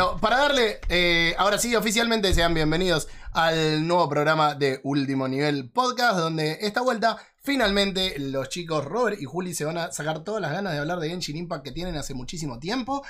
Bueno, 0.00 0.18
para 0.18 0.38
darle, 0.38 0.80
eh, 0.88 1.34
ahora 1.36 1.58
sí, 1.58 1.76
oficialmente 1.76 2.32
sean 2.32 2.54
bienvenidos 2.54 3.06
al 3.34 3.86
nuevo 3.86 4.08
programa 4.08 4.54
de 4.54 4.80
Último 4.82 5.28
Nivel 5.28 5.68
Podcast, 5.68 6.16
donde 6.18 6.56
esta 6.62 6.80
vuelta, 6.80 7.18
finalmente, 7.42 8.14
los 8.18 8.48
chicos 8.48 8.82
Robert 8.82 9.20
y 9.20 9.26
Juli 9.26 9.52
se 9.52 9.66
van 9.66 9.76
a 9.76 9.92
sacar 9.92 10.24
todas 10.24 10.40
las 10.40 10.52
ganas 10.52 10.72
de 10.72 10.78
hablar 10.78 11.00
de 11.00 11.10
Genshin 11.10 11.36
Impact 11.36 11.64
que 11.64 11.72
tienen 11.72 11.96
hace 11.96 12.14
muchísimo 12.14 12.58
tiempo 12.58 13.04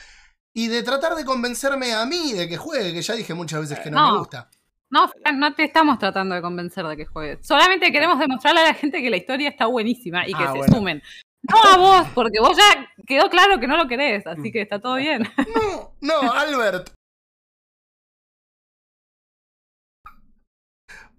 y 0.53 0.67
de 0.67 0.83
tratar 0.83 1.15
de 1.15 1.25
convencerme 1.25 1.93
a 1.95 2.05
mí 2.07 2.33
de 2.33 2.49
que 2.49 2.57
juegue, 2.57 2.93
que 2.93 3.03
ya 3.03 3.15
dije 3.15 3.35
muchas 3.35 3.61
veces 3.61 3.79
que 3.79 3.89
no, 3.93 3.97
No. 4.05 4.13
me 4.15 4.19
gusta. 4.19 4.51
No, 4.91 5.09
no 5.35 5.55
te 5.55 5.63
estamos 5.63 5.97
tratando 6.01 6.35
de 6.35 6.43
convencer 6.43 6.85
de 6.85 6.97
que 6.97 7.07
juegues. 7.07 7.39
Solamente 7.47 7.93
queremos 7.93 8.19
demostrarle 8.19 8.63
a 8.63 8.65
la 8.65 8.75
gente 8.75 9.01
que 9.01 9.11
la 9.11 9.17
historia 9.17 9.49
está 9.49 9.67
buenísima 9.67 10.27
y 10.27 10.33
que 10.35 10.43
Ah, 10.43 10.51
se 10.51 10.59
bueno. 10.59 10.75
sumen. 10.75 11.03
No 11.43 11.63
a 11.63 11.77
vos, 11.77 12.09
porque 12.15 12.41
vos 12.41 12.57
ya 12.57 12.89
quedó 13.07 13.29
claro 13.31 13.59
que 13.59 13.67
no 13.67 13.77
lo 13.77 13.89
querés, 13.89 14.27
así 14.27 14.53
que 14.53 14.63
está 14.63 14.81
todo 14.81 14.97
bien. 14.97 15.23
No, 16.03 16.23
no, 16.23 16.33
Albert. 16.33 16.91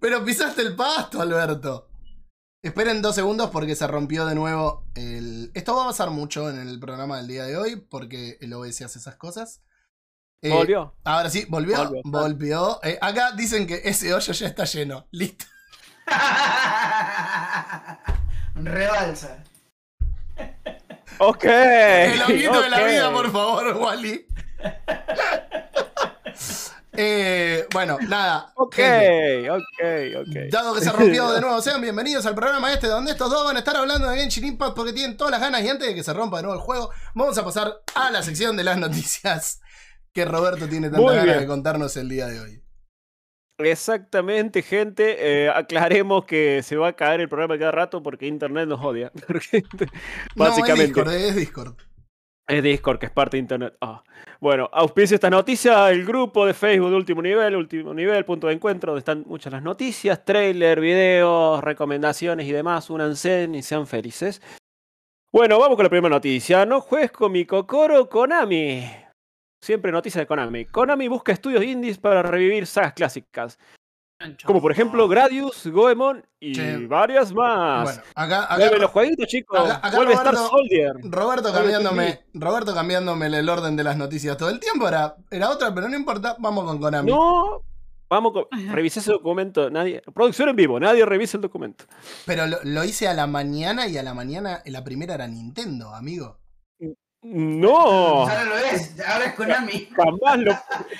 Pero 0.00 0.24
pisaste 0.24 0.62
el 0.62 0.74
pasto, 0.74 1.20
Alberto. 1.20 1.88
Esperen 2.64 3.02
dos 3.02 3.14
segundos 3.14 3.50
porque 3.50 3.76
se 3.76 3.86
rompió 3.86 4.26
de 4.26 4.34
nuevo 4.34 4.84
el... 4.94 5.50
Esto 5.54 5.76
va 5.76 5.84
a 5.84 5.88
pasar 5.88 6.10
mucho 6.10 6.50
en 6.50 6.58
el 6.58 6.80
programa 6.80 7.18
del 7.18 7.28
día 7.28 7.44
de 7.44 7.56
hoy 7.56 7.76
porque 7.76 8.38
el 8.40 8.52
OBS 8.52 8.82
hace 8.82 8.98
esas 8.98 9.16
cosas. 9.16 9.62
Eh, 10.42 10.50
Volvió. 10.50 10.96
Ahora 11.04 11.30
sí, 11.30 11.46
volvió. 11.48 11.76
Volvió. 11.76 12.02
Volvió. 12.04 12.80
Eh, 12.82 12.98
acá 13.00 13.32
dicen 13.32 13.66
que 13.66 13.80
ese 13.84 14.12
hoyo 14.12 14.32
ya 14.32 14.48
está 14.48 14.64
lleno. 14.64 15.06
Listo. 15.12 15.46
Rebalsa. 18.54 19.44
Ok. 21.18 21.44
El 21.44 22.22
honguito 22.22 22.60
de 22.62 22.70
la 22.70 22.84
vida, 22.84 23.12
por 23.12 23.30
favor, 23.30 23.76
Wally. 23.76 24.26
Eh, 26.94 27.66
bueno, 27.72 27.96
nada. 28.06 28.52
Ok, 28.54 28.74
gente. 28.74 29.50
ok, 29.50 29.60
ok. 30.20 30.36
Dado 30.50 30.74
que 30.74 30.82
se 30.82 30.92
rompió 30.92 31.32
de 31.32 31.40
nuevo, 31.40 31.62
sean 31.62 31.80
bienvenidos 31.80 32.26
al 32.26 32.34
programa 32.34 32.72
este 32.72 32.86
donde 32.86 33.12
estos 33.12 33.30
dos 33.30 33.44
van 33.44 33.56
a 33.56 33.60
estar 33.60 33.76
hablando 33.76 34.08
de 34.08 34.18
Genshin 34.18 34.44
Impact 34.44 34.76
porque 34.76 34.92
tienen 34.92 35.16
todas 35.16 35.30
las 35.30 35.40
ganas 35.40 35.62
y 35.62 35.68
antes 35.68 35.88
de 35.88 35.94
que 35.94 36.02
se 36.02 36.12
rompa 36.12 36.36
de 36.36 36.42
nuevo 36.42 36.58
el 36.58 36.62
juego, 36.62 36.90
vamos 37.14 37.38
a 37.38 37.44
pasar 37.44 37.80
a 37.94 38.10
la 38.10 38.22
sección 38.22 38.56
de 38.56 38.64
las 38.64 38.76
noticias 38.76 39.60
que 40.12 40.26
Roberto 40.26 40.68
tiene 40.68 40.90
tanta 40.90 41.12
ganas 41.14 41.40
de 41.40 41.46
contarnos 41.46 41.96
el 41.96 42.08
día 42.08 42.26
de 42.26 42.40
hoy. 42.40 42.62
Exactamente, 43.66 44.62
gente. 44.62 45.16
eh, 45.44 45.50
aclaremos 45.50 46.24
que 46.24 46.62
se 46.62 46.76
va 46.76 46.88
a 46.88 46.92
caer 46.94 47.20
el 47.20 47.28
programa 47.28 47.58
cada 47.58 47.72
rato 47.72 48.02
porque 48.02 48.26
Internet 48.26 48.68
nos 48.68 48.80
odia. 48.82 49.10
Porque, 49.26 49.62
No, 49.72 49.84
es 49.84 49.90
básicamente. 50.34 50.86
Discord, 50.86 51.12
es 51.12 51.36
Discord. 51.36 51.74
Es 52.48 52.62
Discord, 52.62 52.98
que 52.98 53.06
es 53.06 53.12
parte 53.12 53.36
de 53.36 53.40
Internet. 53.40 53.74
Ah. 53.80 54.02
Bueno, 54.40 54.68
auspicia 54.72 55.14
esta 55.14 55.30
noticia 55.30 55.90
el 55.90 56.04
grupo 56.04 56.44
de 56.44 56.54
Facebook 56.54 56.90
de 56.90 56.96
Último 56.96 57.22
Nivel, 57.22 57.54
Último 57.56 57.94
Nivel, 57.94 58.24
punto 58.24 58.48
de 58.48 58.54
encuentro, 58.54 58.92
donde 58.92 58.98
están 58.98 59.24
muchas 59.26 59.52
las 59.52 59.62
noticias, 59.62 60.24
trailer, 60.24 60.80
videos, 60.80 61.62
recomendaciones 61.62 62.46
y 62.46 62.52
demás. 62.52 62.90
Únanse 62.90 63.48
y 63.52 63.62
sean 63.62 63.86
felices. 63.86 64.42
Bueno, 65.32 65.58
vamos 65.58 65.76
con 65.76 65.84
la 65.84 65.90
primera 65.90 66.14
noticia. 66.14 66.66
No 66.66 66.80
juegues 66.80 67.12
con 67.12 67.32
mi 67.32 67.46
Kokoro 67.46 68.08
Konami. 68.08 69.01
Siempre 69.62 69.92
noticia 69.92 70.20
de 70.20 70.26
Konami. 70.26 70.64
Konami 70.66 71.06
busca 71.06 71.30
estudios 71.32 71.62
indies 71.62 71.96
para 71.96 72.20
revivir 72.22 72.66
sagas 72.66 72.94
clásicas. 72.94 73.58
Como 74.44 74.60
por 74.60 74.70
ejemplo 74.72 75.08
Gradius, 75.08 75.66
Goemon 75.66 76.24
y 76.40 76.86
varias 76.86 77.32
más. 77.32 77.84
Bueno, 77.84 78.02
acá, 78.14 78.52
acá 78.54 78.76
los 78.76 78.90
jueguitos, 78.90 79.26
chicos. 79.26 79.58
acá- 79.58 79.80
acá 79.86 79.96
Vuelve 79.96 80.14
Star 80.14 80.34
Roberto- 80.34 80.48
Soldier. 80.50 80.92
Roberto 81.04 81.52
cambiándome, 81.52 82.20
Roberto 82.34 82.74
cambiándome 82.74 83.26
el 83.26 83.48
orden 83.48 83.74
de 83.76 83.84
las 83.84 83.96
noticias 83.96 84.36
todo 84.36 84.50
el 84.50 84.58
tiempo, 84.60 84.86
era, 84.88 85.16
era 85.30 85.48
otra, 85.50 85.72
pero 85.74 85.88
no 85.88 85.96
importa, 85.96 86.36
vamos 86.38 86.64
con 86.64 86.78
Konami. 86.80 87.10
No, 87.10 87.62
vamos 88.08 88.32
con. 88.32 88.46
Revisé 88.72 89.00
ese 89.00 89.10
documento. 89.12 89.70
Nadie. 89.70 90.02
Producción 90.14 90.48
en 90.50 90.56
vivo, 90.56 90.78
nadie 90.78 91.04
revisa 91.04 91.36
el 91.36 91.40
documento. 91.42 91.84
Pero 92.26 92.46
lo, 92.46 92.58
lo 92.62 92.84
hice 92.84 93.08
a 93.08 93.14
la 93.14 93.26
mañana 93.26 93.86
y 93.88 93.96
a 93.98 94.02
la 94.04 94.14
mañana 94.14 94.62
la 94.66 94.82
primera 94.84 95.14
era 95.14 95.26
Nintendo, 95.26 95.92
amigo. 95.94 96.38
No, 97.22 97.76
Ahora 98.28 98.44
lo 98.44 98.56
es, 98.58 98.98
ahora 99.00 99.26
es 99.26 99.34
Konami. 99.34 99.88
jamás 99.94 100.38
lo. 100.38 100.52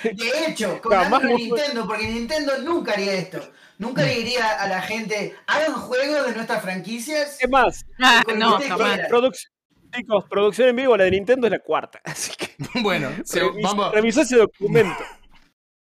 De 0.03 0.47
hecho, 0.47 0.79
Jamás 0.89 1.21
Konami 1.21 1.47
lo. 1.49 1.55
Nintendo, 1.57 1.85
porque 1.87 2.07
Nintendo 2.07 2.57
nunca 2.59 2.93
haría 2.93 3.13
esto. 3.13 3.39
Nunca 3.77 4.03
le 4.03 4.15
diría 4.15 4.61
a 4.61 4.67
la 4.69 4.81
gente, 4.81 5.35
hagan 5.47 5.73
juegos 5.73 6.25
de 6.27 6.33
nuestras 6.35 6.61
franquicias. 6.61 7.37
¿Qué 7.41 7.47
más? 7.47 7.85
Ah, 8.01 8.21
no, 8.37 8.57
jamás. 8.59 8.99
Produc- 9.09 9.47
Chicos, 9.93 10.25
producción 10.29 10.69
en 10.69 10.75
vivo, 10.77 10.95
la 10.97 11.03
de 11.03 11.11
Nintendo 11.11 11.45
es 11.47 11.51
la 11.51 11.59
cuarta. 11.59 11.99
Así 12.05 12.31
que 12.37 12.55
Bueno, 12.81 13.09
se- 13.25 13.41
revis- 13.43 13.61
vamos. 13.63 13.91
revisó 13.91 14.21
ese 14.21 14.37
documento. 14.37 15.03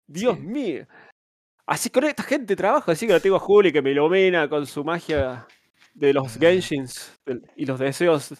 Dios 0.07 0.39
mío. 0.39 0.85
Así 1.66 1.89
con 1.89 2.03
esta 2.05 2.23
gente 2.23 2.55
trabajo, 2.57 2.91
así 2.91 3.07
que 3.07 3.13
lo 3.13 3.22
tengo 3.22 3.38
a 3.38 3.39
Juli 3.39 3.72
que 3.72 3.81
me 3.81 3.91
ilumina 3.91 4.49
con 4.49 4.66
su 4.67 4.83
magia 4.83 5.47
de 5.93 6.11
los 6.11 6.38
Genshins 6.38 7.13
del- 7.25 7.41
y 7.55 7.66
los 7.66 7.79
deseos 7.79 8.33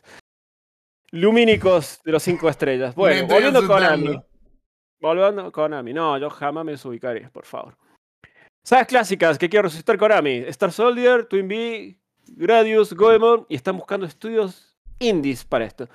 lumínicos 1.14 2.02
de 2.04 2.12
los 2.12 2.24
cinco 2.24 2.50
estrellas. 2.50 2.96
Bueno, 2.96 3.28
volviendo 3.28 3.60
a. 3.60 3.68
Konami. 3.68 4.20
Volviendo 5.00 5.46
a 5.46 5.52
Konami. 5.52 5.94
No, 5.94 6.18
yo 6.18 6.30
jamás 6.30 6.66
me 6.66 6.72
desubicaré, 6.72 7.30
por 7.30 7.46
favor. 7.46 7.78
Sagas 8.64 8.88
clásicas 8.88 9.38
que 9.38 9.48
quiero 9.48 9.64
resucitar 9.64 9.98
Konami. 9.98 10.38
Star 10.48 10.72
Soldier, 10.72 11.26
Twin 11.26 11.48
Bee, 11.48 12.00
Gradius, 12.28 12.94
Goemon. 12.94 13.46
Y 13.48 13.56
están 13.56 13.78
buscando 13.78 14.08
estudios 14.08 14.76
indies 15.00 15.46
para 15.46 15.66
esto. 15.66 15.88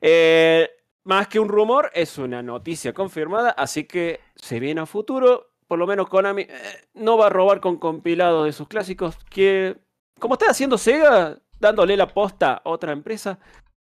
Eh, 0.00 0.68
más 1.04 1.28
que 1.28 1.38
un 1.38 1.48
rumor, 1.48 1.90
es 1.94 2.18
una 2.18 2.42
noticia 2.42 2.92
confirmada. 2.92 3.50
Así 3.50 3.84
que 3.84 4.20
se 4.34 4.58
viene 4.58 4.80
a 4.80 4.86
futuro. 4.86 5.52
Por 5.68 5.78
lo 5.78 5.86
menos 5.86 6.08
Konami 6.08 6.42
eh, 6.42 6.48
no 6.94 7.16
va 7.16 7.26
a 7.26 7.30
robar 7.30 7.60
con 7.60 7.76
compilados 7.76 8.46
de 8.46 8.52
sus 8.52 8.66
clásicos. 8.66 9.18
Que, 9.30 9.76
como 10.18 10.34
está 10.34 10.50
haciendo 10.50 10.78
Sega, 10.78 11.38
dándole 11.60 11.96
la 11.96 12.08
posta 12.08 12.54
a 12.54 12.62
otra 12.64 12.90
empresa. 12.90 13.38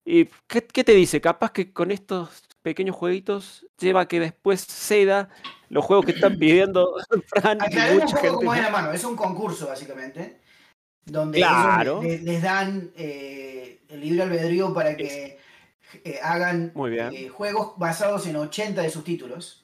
¿Y 0.06 0.26
qué, 0.48 0.66
qué 0.66 0.84
te 0.84 0.94
dice? 0.94 1.22
Capaz 1.22 1.52
que 1.52 1.72
con 1.72 1.92
estos 1.92 2.44
pequeños 2.62 2.96
jueguitos 2.96 3.68
lleva 3.80 4.02
a 4.02 4.08
que 4.08 4.20
después 4.20 4.66
ceda 4.66 5.30
los 5.70 5.86
juegos 5.86 6.06
que 6.06 6.12
están 6.12 6.38
pidiendo 6.38 6.96
Fran 7.28 7.60
un 7.62 7.96
mucha 8.00 8.18
gente. 8.18 8.36
cómo 8.36 8.54
es 8.54 8.62
la 8.62 8.70
mano. 8.70 8.92
Es 8.92 9.04
un 9.04 9.16
concurso, 9.16 9.68
básicamente. 9.68 10.40
Donde 11.06 11.40
Claro. 11.40 12.02
les, 12.04 12.42
dan 12.42 12.92
eh, 12.96 13.82
el 13.90 14.02
libre 14.02 14.24
albedrío 14.24 14.74
para 14.74 14.96
que 14.96 15.40
eh, 16.04 16.20
hagan 16.22 16.72
eh, 17.14 17.30
juegos 17.30 17.74
basados 17.78 18.28
en 18.28 18.36
80 18.36 18.82
de 18.82 18.90
sus 18.90 19.04
títulos. 19.04 19.61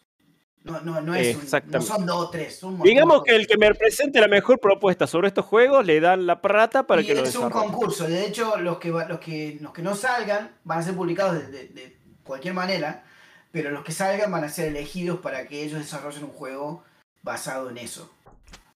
No, 0.68 0.82
no, 0.82 1.02
no, 1.02 1.16
es 1.16 1.28
un- 1.36 1.38
no 1.40 1.44
Exactamente. 1.44 1.88
son 1.88 2.06
dos 2.06 2.26
o 2.26 2.30
tres. 2.30 2.58
son. 2.60 2.80
Digamos 2.82 3.24
que 3.24 3.36
el 3.36 3.48
que 3.48 3.58
me 3.58 3.74
presente 3.74 4.20
la 4.22 4.28
mejor 4.28 4.60
propuesta 4.60 5.08
sobre 5.08 5.28
estos 5.30 5.46
juegos 5.46 5.86
le 5.86 6.00
dan 6.00 6.26
la 6.28 6.42
plata 6.42 6.84
para 6.84 7.02
y 7.02 7.06
que 7.08 7.16
lo 7.16 7.24
es 7.24 7.36
un 7.36 7.50
concurso. 7.50 8.06
De 8.08 8.26
hecho, 8.26 8.58
los 8.58 8.78
que, 8.78 8.90
los, 8.90 9.20
que, 9.20 9.58
los 9.62 9.74
que 9.74 9.82
no 9.82 9.96
salgan 9.96 10.52
van 10.64 10.80
a 10.80 10.84
ser 10.84 10.94
publicados 10.96 11.34
de, 11.36 11.48
de- 11.48 11.68
de 11.70 11.98
cualquier 12.24 12.54
manera, 12.54 13.04
pero 13.52 13.72
los 13.72 13.84
que 13.84 13.92
salgan 13.92 14.32
van 14.32 14.44
a 14.44 14.50
ser 14.50 14.68
elegidos 14.68 15.20
para 15.20 15.48
que 15.48 15.64
ellos 15.64 15.80
desarrollen 15.80 16.26
un 16.26 16.32
juego 16.32 16.84
basado 17.24 17.70
en 17.70 17.78
eso. 17.78 18.12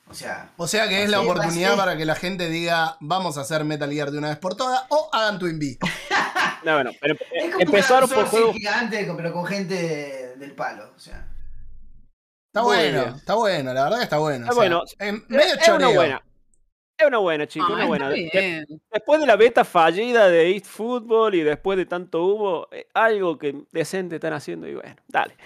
O 0.08 0.14
sea, 0.14 0.50
O 0.56 0.66
sea 0.66 0.88
que 0.88 1.04
es 1.04 1.08
la 1.10 1.20
oportunidad 1.20 1.76
para 1.76 1.96
que 1.96 2.04
la 2.04 2.16
gente 2.16 2.48
diga, 2.48 2.96
vamos 2.98 3.38
a 3.38 3.42
hacer 3.42 3.64
Metal 3.64 3.88
Gear 3.92 4.10
de 4.10 4.18
una 4.18 4.30
vez 4.30 4.38
por 4.38 4.56
todas, 4.56 4.82
o 4.88 5.08
hagan 5.12 5.38
Twin 5.38 5.58
Bee. 5.58 5.78
No, 6.62 6.74
bueno, 6.74 6.90
pero 7.00 7.14
es 7.14 7.50
como 7.52 7.62
empezaron 7.62 8.10
un 8.10 8.14
por 8.16 8.26
juegos. 8.26 8.54
gigante, 8.54 9.10
pero 9.16 9.32
con 9.32 9.46
gente 9.46 10.34
del 10.36 10.52
palo. 10.52 10.92
O 10.94 10.98
sea, 10.98 11.26
Está 12.52 12.62
Muy 12.62 12.76
bueno, 12.76 13.02
bien. 13.04 13.14
está 13.14 13.34
bueno, 13.36 13.72
la 13.74 13.84
verdad 13.84 13.98
que 13.98 14.04
está 14.04 14.18
bueno. 14.18 14.44
Está 14.44 14.50
o 14.50 14.54
sea, 14.54 14.68
bueno. 14.68 14.82
em, 14.98 15.22
medio 15.28 15.54
Es 15.54 15.68
una 15.68 15.88
buena. 15.88 16.22
Es 16.98 17.06
una 17.06 17.18
buena, 17.18 17.46
chicos, 17.46 17.68
Ah, 17.70 17.74
una 17.76 17.86
buena. 17.86 18.08
De-. 18.10 18.66
Después 18.92 19.20
de 19.20 19.26
la 19.26 19.36
beta 19.36 19.64
fallida 19.64 20.28
de 20.28 20.50
East 20.50 20.66
Football 20.66 21.34
y 21.36 21.42
después 21.42 21.78
de 21.78 21.86
tanto 21.86 22.24
humo, 22.26 22.66
eh, 22.72 22.88
algo 22.92 23.38
que 23.38 23.62
decente 23.70 24.16
están 24.16 24.32
haciendo 24.32 24.66
y 24.66 24.74
bueno, 24.74 24.96
dale. 25.06 25.36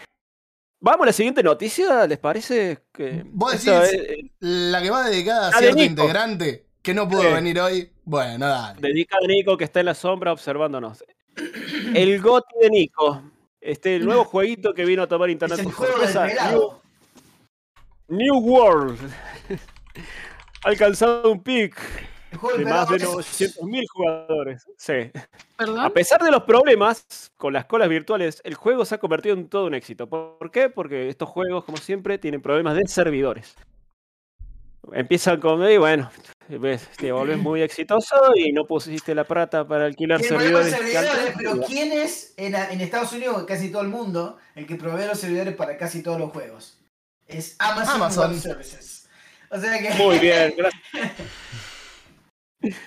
Vamos 0.80 1.02
a 1.02 1.06
la 1.06 1.12
siguiente 1.12 1.42
noticia, 1.42 2.06
¿les 2.06 2.18
parece? 2.18 2.84
Que 2.92 3.22
Vos 3.26 3.52
decís- 3.52 3.82
es, 3.82 3.92
eh, 3.92 4.30
La 4.40 4.80
que 4.82 4.90
va 4.90 5.04
dedicada 5.08 5.48
a 5.48 5.50
de 5.50 5.58
cierto 5.58 5.76
Nico. 5.76 5.90
integrante 6.02 6.66
que 6.82 6.94
no 6.94 7.06
pudo 7.08 7.22
Sí. 7.22 7.28
venir 7.34 7.60
hoy. 7.60 7.92
Bueno, 8.04 8.46
dale. 8.48 8.80
dedicada 8.80 9.20
a 9.24 9.28
Nico 9.28 9.56
que 9.58 9.64
está 9.64 9.80
en 9.80 9.86
la 9.86 9.94
sombra 9.94 10.32
observándonos. 10.32 11.04
El 11.94 12.20
GOTI 12.20 12.54
de 12.62 12.70
Nico. 12.70 13.22
Este, 13.60 13.96
el 13.96 14.04
nuevo 14.06 14.24
jueguito 14.24 14.72
que 14.74 14.84
vino 14.86 15.02
a 15.02 15.06
tomar 15.06 15.28
es 15.28 15.34
internet 15.34 15.58
el 15.60 15.64
por 15.66 15.74
juego 15.74 15.98
del 16.00 16.12
pelado. 16.12 16.82
New 18.08 18.38
World. 18.38 18.98
Ha 20.64 20.68
alcanzado 20.68 21.30
un 21.30 21.42
pic 21.42 21.76
El 22.32 22.38
juego 22.38 22.58
de 22.58 22.64
más 22.64 22.88
de 22.88 22.96
es- 22.96 23.04
900.000 23.04 23.82
jugadores. 23.92 24.64
Sí. 24.76 25.10
A 25.58 25.90
pesar 25.90 26.22
de 26.22 26.30
los 26.30 26.42
problemas 26.44 27.30
con 27.36 27.52
las 27.52 27.64
colas 27.66 27.88
virtuales, 27.88 28.40
el 28.44 28.54
juego 28.54 28.84
se 28.84 28.94
ha 28.96 28.98
convertido 28.98 29.34
en 29.36 29.48
todo 29.48 29.66
un 29.66 29.74
éxito. 29.74 30.08
¿Por 30.08 30.50
qué? 30.50 30.68
Porque 30.70 31.08
estos 31.08 31.28
juegos, 31.28 31.64
como 31.64 31.76
siempre, 31.78 32.18
tienen 32.18 32.42
problemas 32.42 32.76
de 32.76 32.86
servidores. 32.86 33.54
Empiezan 34.92 35.40
con, 35.40 35.66
y 35.68 35.78
bueno, 35.78 36.10
ves, 36.48 36.86
te 36.98 37.10
volvés 37.10 37.38
muy 37.38 37.62
exitoso 37.62 38.16
y 38.36 38.52
no 38.52 38.66
pusiste 38.66 39.14
la 39.14 39.24
plata 39.24 39.66
para 39.66 39.86
alquilar 39.86 40.20
servidores. 40.22 40.74
servidores, 40.74 41.34
pero 41.38 41.62
¿quién 41.62 41.90
es 41.92 42.34
en, 42.36 42.54
en 42.54 42.80
Estados 42.82 43.12
Unidos, 43.14 43.40
en 43.40 43.46
casi 43.46 43.70
todo 43.72 43.80
el 43.80 43.88
mundo, 43.88 44.36
el 44.54 44.66
que 44.66 44.74
provee 44.76 45.06
los 45.06 45.18
servidores 45.18 45.54
para 45.56 45.78
casi 45.78 46.02
todos 46.02 46.18
los 46.20 46.30
juegos? 46.32 46.78
Es 47.26 47.56
Amazon, 47.58 47.96
Amazon. 47.96 48.30
Web 48.30 48.40
Services. 48.40 49.08
O 49.50 49.58
sea 49.58 49.80
que. 49.80 50.02
Muy 50.02 50.18
bien, 50.18 50.54
gracias. 50.58 50.82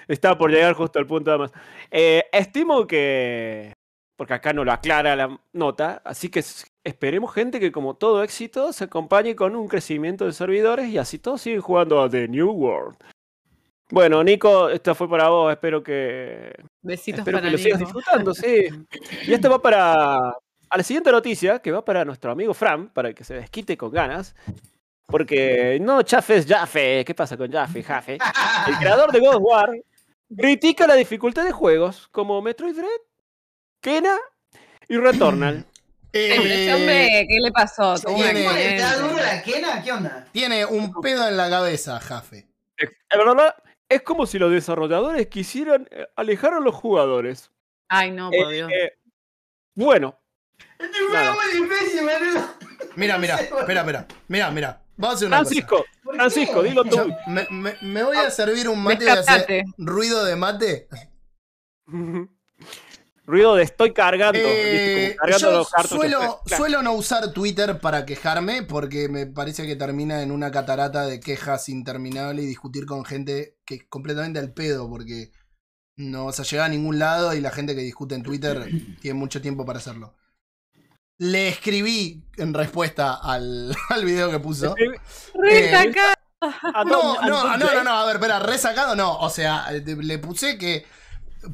Estaba 0.07 0.37
por 0.37 0.51
llegar 0.51 0.73
justo 0.73 0.99
al 0.99 1.07
punto 1.07 1.31
de 1.31 1.37
más. 1.37 1.51
Eh, 1.91 2.25
estimo 2.31 2.85
que. 2.87 3.73
Porque 4.15 4.33
acá 4.33 4.51
no 4.51 4.65
lo 4.65 4.71
aclara 4.71 5.15
la 5.15 5.39
nota, 5.53 6.01
así 6.03 6.29
que 6.29 6.43
esperemos 6.83 7.31
gente 7.31 7.59
que 7.59 7.71
como 7.71 7.95
todo 7.95 8.23
éxito 8.23 8.73
se 8.73 8.85
acompañe 8.85 9.35
con 9.35 9.55
un 9.55 9.67
crecimiento 9.67 10.25
de 10.25 10.33
servidores 10.33 10.87
y 10.87 10.97
así 10.97 11.19
todos 11.19 11.41
siguen 11.41 11.61
jugando 11.61 12.01
a 12.01 12.09
The 12.09 12.27
New 12.27 12.49
World. 12.49 12.97
Bueno, 13.91 14.23
Nico, 14.23 14.69
esta 14.69 14.95
fue 14.95 15.07
para 15.07 15.29
vos, 15.29 15.51
espero 15.51 15.83
que 15.83 16.51
Besitos 16.81 17.19
Espero 17.19 17.37
para 17.37 17.47
que 17.47 17.51
lo 17.51 17.57
sigas 17.57 17.79
disfrutando, 17.79 18.33
sí. 18.33 18.67
Y 19.27 19.33
este 19.33 19.47
va 19.47 19.61
para. 19.61 20.33
A 20.69 20.77
la 20.77 20.83
siguiente 20.83 21.11
noticia, 21.11 21.59
que 21.59 21.71
va 21.71 21.83
para 21.85 22.03
nuestro 22.05 22.31
amigo 22.31 22.53
Fran, 22.53 22.89
para 22.89 23.13
que 23.13 23.23
se 23.23 23.35
desquite 23.35 23.77
con 23.77 23.91
ganas. 23.91 24.35
Porque 25.05 25.79
no, 25.81 26.01
Jaffe 26.05 26.37
es 26.37 26.45
Jaffe. 26.45 27.05
¿Qué 27.05 27.15
pasa 27.15 27.37
con 27.37 27.49
Jaffe, 27.51 27.81
Jaffe? 27.81 28.17
El 28.67 28.75
creador 28.77 29.11
de 29.11 29.19
God 29.21 29.35
of 29.35 29.41
War 29.43 29.69
critica 30.35 30.85
la 30.85 30.95
dificultad 30.95 31.45
de 31.45 31.53
juegos 31.53 32.09
como 32.09 32.41
Metroid 32.41 32.75
Dread, 32.75 33.01
Kena 33.81 34.17
y 34.89 34.97
Returnal. 34.97 35.65
Eh, 36.13 36.35
Ese 36.35 36.73
hombre, 36.73 37.27
¿qué 37.29 37.39
le 37.39 37.51
pasó? 37.51 37.93
Tiene- 37.99 38.33
¿Te 38.47 38.77
da 38.79 38.95
duro 38.97 39.17
accidente. 39.17 39.21
la 39.23 39.43
quena? 39.43 39.83
¿Qué 39.83 39.91
onda? 39.91 40.27
Tiene 40.31 40.65
un 40.65 40.91
pedo 41.01 41.27
en 41.27 41.35
la 41.37 41.49
cabeza, 41.49 41.99
Jafe. 41.99 42.47
Es 42.77 42.89
verdad, 43.09 43.53
es 43.87 44.01
como 44.01 44.25
si 44.25 44.39
los 44.39 44.49
desarrolladores 44.51 45.27
quisieran 45.27 45.87
eh, 45.91 46.07
alejar 46.15 46.53
a 46.53 46.59
los 46.61 46.73
jugadores. 46.73 47.51
Ay, 47.89 48.11
no, 48.11 48.31
por 48.31 48.51
Eh, 48.51 48.55
Dios. 48.55 48.71
eh, 48.71 48.93
bueno, 49.75 50.17
Este 50.79 50.97
juego 50.99 51.13
Nada. 51.13 51.35
es 51.51 51.59
muy 51.59 51.69
difícil, 51.69 52.01
boludo. 52.01 52.47
Mira, 52.95 53.17
mira, 53.19 53.35
espera, 53.35 53.79
espera. 53.81 54.07
Mira, 54.27 54.51
mira. 54.51 54.81
Vamos 54.97 55.13
a 55.13 55.15
hacer 55.17 55.27
una. 55.27 55.37
Francisco. 55.37 55.85
Francisco, 56.03 56.63
dilo 56.63 56.83
tú. 56.83 56.95
Yo 56.95 57.07
me, 57.27 57.47
me- 57.51 57.77
me 57.81 58.03
voy 58.03 58.17
a 58.17 58.31
servir 58.31 58.67
un 58.69 58.81
mate 58.81 59.05
y 59.05 59.09
hacer 59.09 59.63
ruido 59.77 60.23
de 60.25 60.35
mate. 60.35 60.87
Ruido 63.25 63.55
de 63.55 63.63
estoy 63.63 63.93
cargando. 63.93 64.39
Eh, 64.41 65.09
¿viste? 65.09 65.17
Como 65.17 65.19
cargando 65.19 65.51
yo 65.51 65.57
los 65.57 65.89
suelo, 65.89 66.41
suelo 66.45 66.81
no 66.81 66.93
usar 66.93 67.33
Twitter 67.33 67.79
para 67.81 68.05
quejarme 68.05 68.63
porque 68.63 69.09
me 69.09 69.25
parece 69.27 69.67
que 69.67 69.75
termina 69.75 70.21
en 70.21 70.31
una 70.31 70.49
catarata 70.49 71.05
de 71.05 71.19
quejas 71.19 71.67
interminable 71.67 72.41
y 72.41 72.45
discutir 72.45 72.85
con 72.85 73.03
gente 73.03 73.57
que 73.65 73.75
es 73.75 73.81
completamente 73.89 74.39
al 74.39 74.53
pedo 74.53 74.89
porque 74.89 75.31
no 75.97 76.25
vas 76.25 76.39
a 76.39 76.43
llegar 76.43 76.67
a 76.67 76.69
ningún 76.69 76.99
lado 76.99 77.33
y 77.33 77.41
la 77.41 77.51
gente 77.51 77.75
que 77.75 77.81
discute 77.81 78.15
en 78.15 78.23
Twitter 78.23 78.69
tiene 79.01 79.19
mucho 79.19 79.41
tiempo 79.41 79.65
para 79.65 79.79
hacerlo. 79.79 80.15
Le 81.19 81.47
escribí 81.47 82.23
en 82.37 82.53
respuesta 82.53 83.15
al, 83.15 83.75
al 83.89 84.05
video 84.05 84.29
que 84.29 84.39
puso. 84.39 84.75
Re 85.33 85.71
eh, 85.71 85.91
No, 86.85 87.21
no, 87.21 87.57
no, 87.57 87.73
no, 87.73 87.83
no, 87.83 87.91
a 87.91 88.05
ver, 88.05 88.17
espera, 88.17 88.39
resacado 88.39 88.95
no. 88.95 89.17
O 89.19 89.29
sea, 89.29 89.65
de- 89.71 89.95
le 89.95 90.19
puse 90.19 90.57
que 90.57 90.85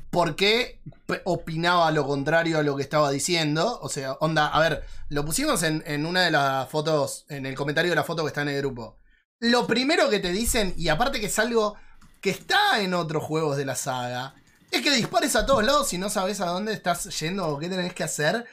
por 0.10 0.36
qué 0.36 0.82
opinaba 1.26 1.92
lo 1.92 2.06
contrario 2.06 2.60
a 2.60 2.64
lo 2.64 2.76
que 2.76 2.84
estaba 2.84 3.10
diciendo. 3.12 3.80
O 3.82 3.90
sea, 3.90 4.14
onda, 4.14 4.48
a 4.48 4.60
ver, 4.60 4.84
lo 5.10 5.24
pusimos 5.24 5.64
en, 5.64 5.84
en 5.86 6.06
una 6.06 6.22
de 6.22 6.32
las 6.32 6.70
fotos, 6.70 7.26
en 7.30 7.46
el 7.46 7.56
comentario 7.56 7.92
de 7.92 7.96
la 7.96 8.04
foto 8.04 8.24
que 8.24 8.30
está 8.30 8.42
en 8.42 8.50
el 8.50 8.58
grupo. 8.58 8.98
Lo 9.40 9.68
primero 9.68 10.10
que 10.10 10.20
te 10.20 10.32
dicen, 10.32 10.74
y 10.78 10.90
aparte 10.90 11.20
que 11.20 11.28
es 11.28 11.40
algo 11.40 11.76
que 12.22 12.30
está 12.30 12.82
en 12.82 12.94
otros 12.94 13.24
juegos 13.24 13.58
de 13.58 13.66
la 13.66 13.76
saga, 13.76 14.36
es 14.72 14.82
que 14.82 14.92
dispares 14.96 15.36
a 15.36 15.46
todos 15.46 15.64
lados 15.64 15.92
y 15.94 15.98
no 15.98 16.10
sabes 16.10 16.42
a 16.42 16.46
dónde 16.48 16.74
estás 16.74 17.04
yendo 17.20 17.48
o 17.48 17.60
qué 17.60 17.70
tenés 17.70 17.94
que 17.94 18.04
hacer. 18.04 18.46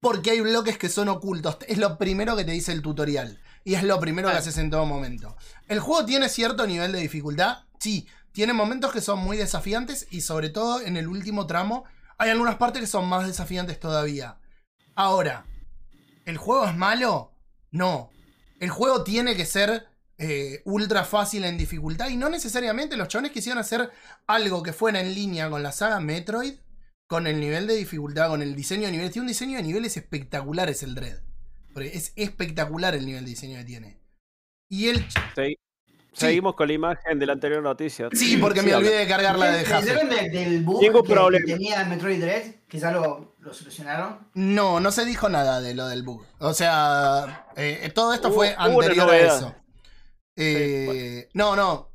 Porque 0.00 0.30
hay 0.30 0.40
bloques 0.40 0.78
que 0.78 0.88
son 0.88 1.08
ocultos. 1.08 1.58
Es 1.68 1.78
lo 1.78 1.98
primero 1.98 2.36
que 2.36 2.44
te 2.44 2.52
dice 2.52 2.72
el 2.72 2.82
tutorial. 2.82 3.40
Y 3.64 3.74
es 3.74 3.82
lo 3.82 3.98
primero 3.98 4.30
que 4.30 4.36
haces 4.36 4.58
en 4.58 4.70
todo 4.70 4.86
momento. 4.86 5.36
¿El 5.68 5.80
juego 5.80 6.04
tiene 6.06 6.28
cierto 6.28 6.66
nivel 6.66 6.92
de 6.92 7.00
dificultad? 7.00 7.64
Sí. 7.80 8.06
Tiene 8.32 8.52
momentos 8.52 8.92
que 8.92 9.00
son 9.00 9.18
muy 9.20 9.36
desafiantes 9.36 10.06
y 10.10 10.20
sobre 10.20 10.50
todo 10.50 10.82
en 10.82 10.96
el 10.96 11.08
último 11.08 11.46
tramo 11.46 11.84
hay 12.18 12.30
algunas 12.30 12.56
partes 12.56 12.80
que 12.80 12.86
son 12.86 13.08
más 13.08 13.26
desafiantes 13.26 13.80
todavía. 13.80 14.38
Ahora, 14.94 15.46
¿el 16.24 16.36
juego 16.36 16.66
es 16.66 16.76
malo? 16.76 17.32
No. 17.70 18.10
El 18.60 18.70
juego 18.70 19.04
tiene 19.04 19.36
que 19.36 19.46
ser 19.46 19.86
eh, 20.18 20.62
ultra 20.64 21.04
fácil 21.04 21.44
en 21.44 21.58
dificultad 21.58 22.08
y 22.08 22.16
no 22.16 22.30
necesariamente 22.30 22.96
los 22.96 23.08
chavales 23.08 23.32
quisieron 23.32 23.60
hacer 23.60 23.90
algo 24.26 24.62
que 24.62 24.72
fuera 24.72 25.00
en 25.00 25.14
línea 25.14 25.50
con 25.50 25.62
la 25.62 25.72
saga 25.72 26.00
Metroid, 26.00 26.54
con 27.06 27.26
el 27.26 27.38
nivel 27.40 27.66
de 27.66 27.74
dificultad, 27.74 28.28
con 28.28 28.42
el 28.42 28.54
diseño 28.56 28.86
de 28.86 28.92
niveles. 28.92 29.12
Tiene 29.12 29.24
un 29.24 29.28
diseño 29.28 29.56
de 29.56 29.62
niveles 29.62 29.96
espectaculares 29.96 30.82
el 30.82 30.94
Dread. 30.94 31.18
Porque 31.72 31.88
es 31.96 32.12
espectacular 32.16 32.94
el 32.94 33.04
nivel 33.06 33.24
de 33.24 33.30
diseño 33.30 33.58
que 33.58 33.64
tiene. 33.64 33.98
Y 34.68 34.88
el... 34.88 35.06
Segui- 35.34 35.58
Seguimos 36.12 36.54
con 36.54 36.66
la 36.68 36.72
imagen 36.72 37.18
de 37.18 37.26
la 37.26 37.34
anterior 37.34 37.62
noticia. 37.62 38.08
Sí, 38.12 38.38
porque 38.38 38.62
me 38.62 38.74
olvidé 38.74 38.96
de 39.00 39.06
cargar 39.06 39.38
la 39.38 39.50
de 39.50 39.58
¿Me 39.58 39.64
Jaffe. 39.66 39.84
dijeron 39.90 40.08
de- 40.08 40.30
del 40.30 40.64
bug 40.64 40.80
Ningún 40.80 41.02
que, 41.02 41.12
problema. 41.12 41.44
que 41.44 41.52
tenía 41.52 41.84
Metroid 41.84 42.18
Dread? 42.22 42.42
Que 42.66 42.78
ya 42.78 42.90
lo, 42.90 43.34
lo 43.40 43.52
solucionaron. 43.52 44.26
No, 44.32 44.80
no 44.80 44.90
se 44.92 45.04
dijo 45.04 45.28
nada 45.28 45.60
de 45.60 45.74
lo 45.74 45.86
del 45.88 46.02
bug. 46.04 46.24
O 46.38 46.54
sea, 46.54 47.48
eh, 47.54 47.92
todo 47.94 48.14
esto 48.14 48.32
fue 48.32 48.54
anterior 48.56 49.10
a 49.10 49.18
eso. 49.18 49.54
Eh, 50.36 51.28
No, 51.34 51.54
no. 51.54 51.90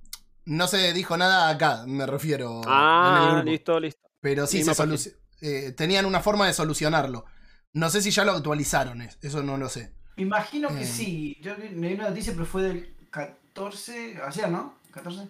No 0.45 0.67
se 0.67 0.93
dijo 0.93 1.17
nada 1.17 1.49
acá, 1.49 1.83
me 1.87 2.05
refiero. 2.05 2.57
en 2.57 2.67
el 2.67 2.69
Ah, 2.71 3.41
listo, 3.45 3.79
listo. 3.79 4.07
Pero 4.21 4.47
sí 4.47 4.63
se 4.63 4.71
soluci- 4.71 5.15
eh, 5.41 5.71
tenían 5.75 6.05
una 6.05 6.21
forma 6.21 6.47
de 6.47 6.53
solucionarlo. 6.53 7.25
No 7.73 7.89
sé 7.89 8.01
si 8.01 8.11
ya 8.11 8.23
lo 8.23 8.31
actualizaron, 8.33 9.01
es- 9.01 9.17
eso 9.21 9.43
no 9.43 9.57
lo 9.57 9.67
sé. 9.69 9.93
Me 10.17 10.23
imagino 10.23 10.69
que 10.69 10.83
Eh. 10.83 10.87
sí. 10.87 11.37
Yo 11.41 11.55
me 11.57 11.87
di 11.89 11.93
una 11.95 12.09
noticia, 12.09 12.33
pero 12.33 12.45
fue 12.45 12.63
del 12.63 12.95
14. 13.09 14.17
Ayer, 14.25 14.49
¿no? 14.49 14.77
¿14? 14.93 15.29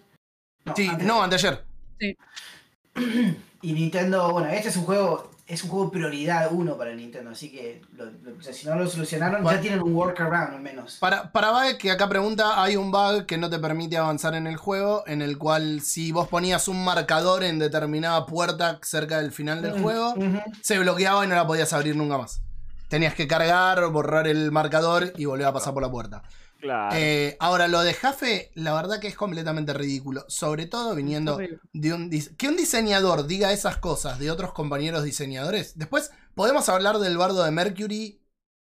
No, 0.64 0.74
Sí, 0.76 0.86
antes. 0.88 1.06
no, 1.06 1.22
anteayer. 1.22 1.64
Y 3.62 3.72
Nintendo, 3.72 4.32
bueno, 4.32 4.48
este 4.50 4.68
es 4.68 4.76
un 4.76 4.84
juego. 4.84 5.30
Es 5.46 5.64
un 5.64 5.70
juego 5.70 5.90
prioridad 5.90 6.48
uno 6.52 6.78
para 6.78 6.94
Nintendo, 6.94 7.30
así 7.30 7.50
que 7.50 7.82
lo- 7.96 8.04
lo- 8.06 8.40
si 8.42 8.64
no 8.66 8.76
lo 8.76 8.86
solucionaron, 8.86 9.42
Bueno. 9.42 9.56
ya 9.58 9.60
tienen 9.60 9.82
un 9.82 9.92
workaround 9.94 10.54
al 10.54 10.60
menos. 10.62 10.98
Para, 11.00 11.32
para 11.32 11.50
Bae, 11.50 11.76
que 11.78 11.90
acá 11.90 12.08
pregunta, 12.08 12.62
hay 12.62 12.76
un 12.76 12.90
bug 12.92 13.26
que 13.26 13.36
no 13.38 13.50
te 13.50 13.58
permite 13.58 13.96
avanzar 13.96 14.34
en 14.36 14.46
el 14.46 14.56
juego, 14.56 15.02
en 15.06 15.20
el 15.20 15.38
cual 15.38 15.80
si 15.80 16.12
vos 16.12 16.28
ponías 16.28 16.68
un 16.68 16.84
marcador 16.84 17.42
en 17.42 17.58
determinada 17.58 18.24
puerta 18.24 18.78
cerca 18.82 19.18
del 19.18 19.32
final 19.32 19.62
del 19.62 19.74
Mm, 19.78 19.82
juego, 19.82 20.14
se 20.62 20.78
bloqueaba 20.78 21.24
y 21.24 21.28
no 21.28 21.34
la 21.34 21.46
podías 21.46 21.72
abrir 21.72 21.96
nunca 21.96 22.18
más. 22.18 22.40
Tenías 22.88 23.14
que 23.14 23.26
cargar, 23.26 23.84
borrar 23.88 24.28
el 24.28 24.52
marcador 24.52 25.12
y 25.16 25.24
volver 25.24 25.46
a 25.46 25.52
pasar 25.52 25.74
por 25.74 25.82
la 25.82 25.90
puerta. 25.90 26.22
Claro. 26.62 26.96
Eh, 26.96 27.36
ahora, 27.40 27.66
lo 27.66 27.80
de 27.82 27.92
Jaffe, 27.92 28.52
la 28.54 28.72
verdad 28.72 29.00
que 29.00 29.08
es 29.08 29.16
completamente 29.16 29.74
ridículo. 29.74 30.24
Sobre 30.28 30.66
todo 30.66 30.94
viniendo 30.94 31.36
de 31.72 31.92
un 31.92 32.08
que 32.38 32.48
un 32.48 32.56
diseñador 32.56 33.26
diga 33.26 33.52
esas 33.52 33.78
cosas 33.78 34.20
de 34.20 34.30
otros 34.30 34.52
compañeros 34.52 35.02
diseñadores. 35.02 35.76
Después 35.76 36.12
podemos 36.34 36.68
hablar 36.68 36.98
del 37.00 37.18
bardo 37.18 37.42
de 37.42 37.50
Mercury 37.50 38.22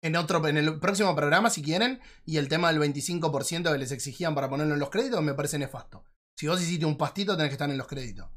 en 0.03 0.15
otro 0.15 0.47
en 0.47 0.57
el 0.57 0.79
próximo 0.79 1.15
programa 1.15 1.49
si 1.49 1.63
quieren 1.63 1.99
y 2.25 2.37
el 2.37 2.47
tema 2.47 2.71
del 2.71 2.79
25% 2.79 3.71
que 3.71 3.77
les 3.79 3.91
exigían 3.91 4.35
para 4.35 4.49
ponerlo 4.49 4.75
en 4.75 4.79
los 4.79 4.91
créditos 4.91 5.21
me 5.23 5.33
parece 5.33 5.57
nefasto. 5.57 6.05
Si 6.37 6.47
vos 6.47 6.61
hiciste 6.61 6.85
un 6.85 6.95
pastito 6.97 7.35
tenés 7.35 7.49
que 7.49 7.53
estar 7.55 7.69
en 7.71 7.77
los 7.77 7.87
créditos. 7.87 8.29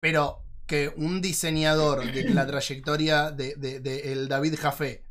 Pero 0.00 0.44
que 0.66 0.92
un 0.96 1.20
diseñador 1.20 2.10
de 2.12 2.30
la 2.30 2.46
trayectoria 2.46 3.32
de, 3.32 3.54
de- 3.56 3.80
de 3.80 4.12
el 4.12 4.28
David 4.28 4.54
Jaffe 4.58 5.04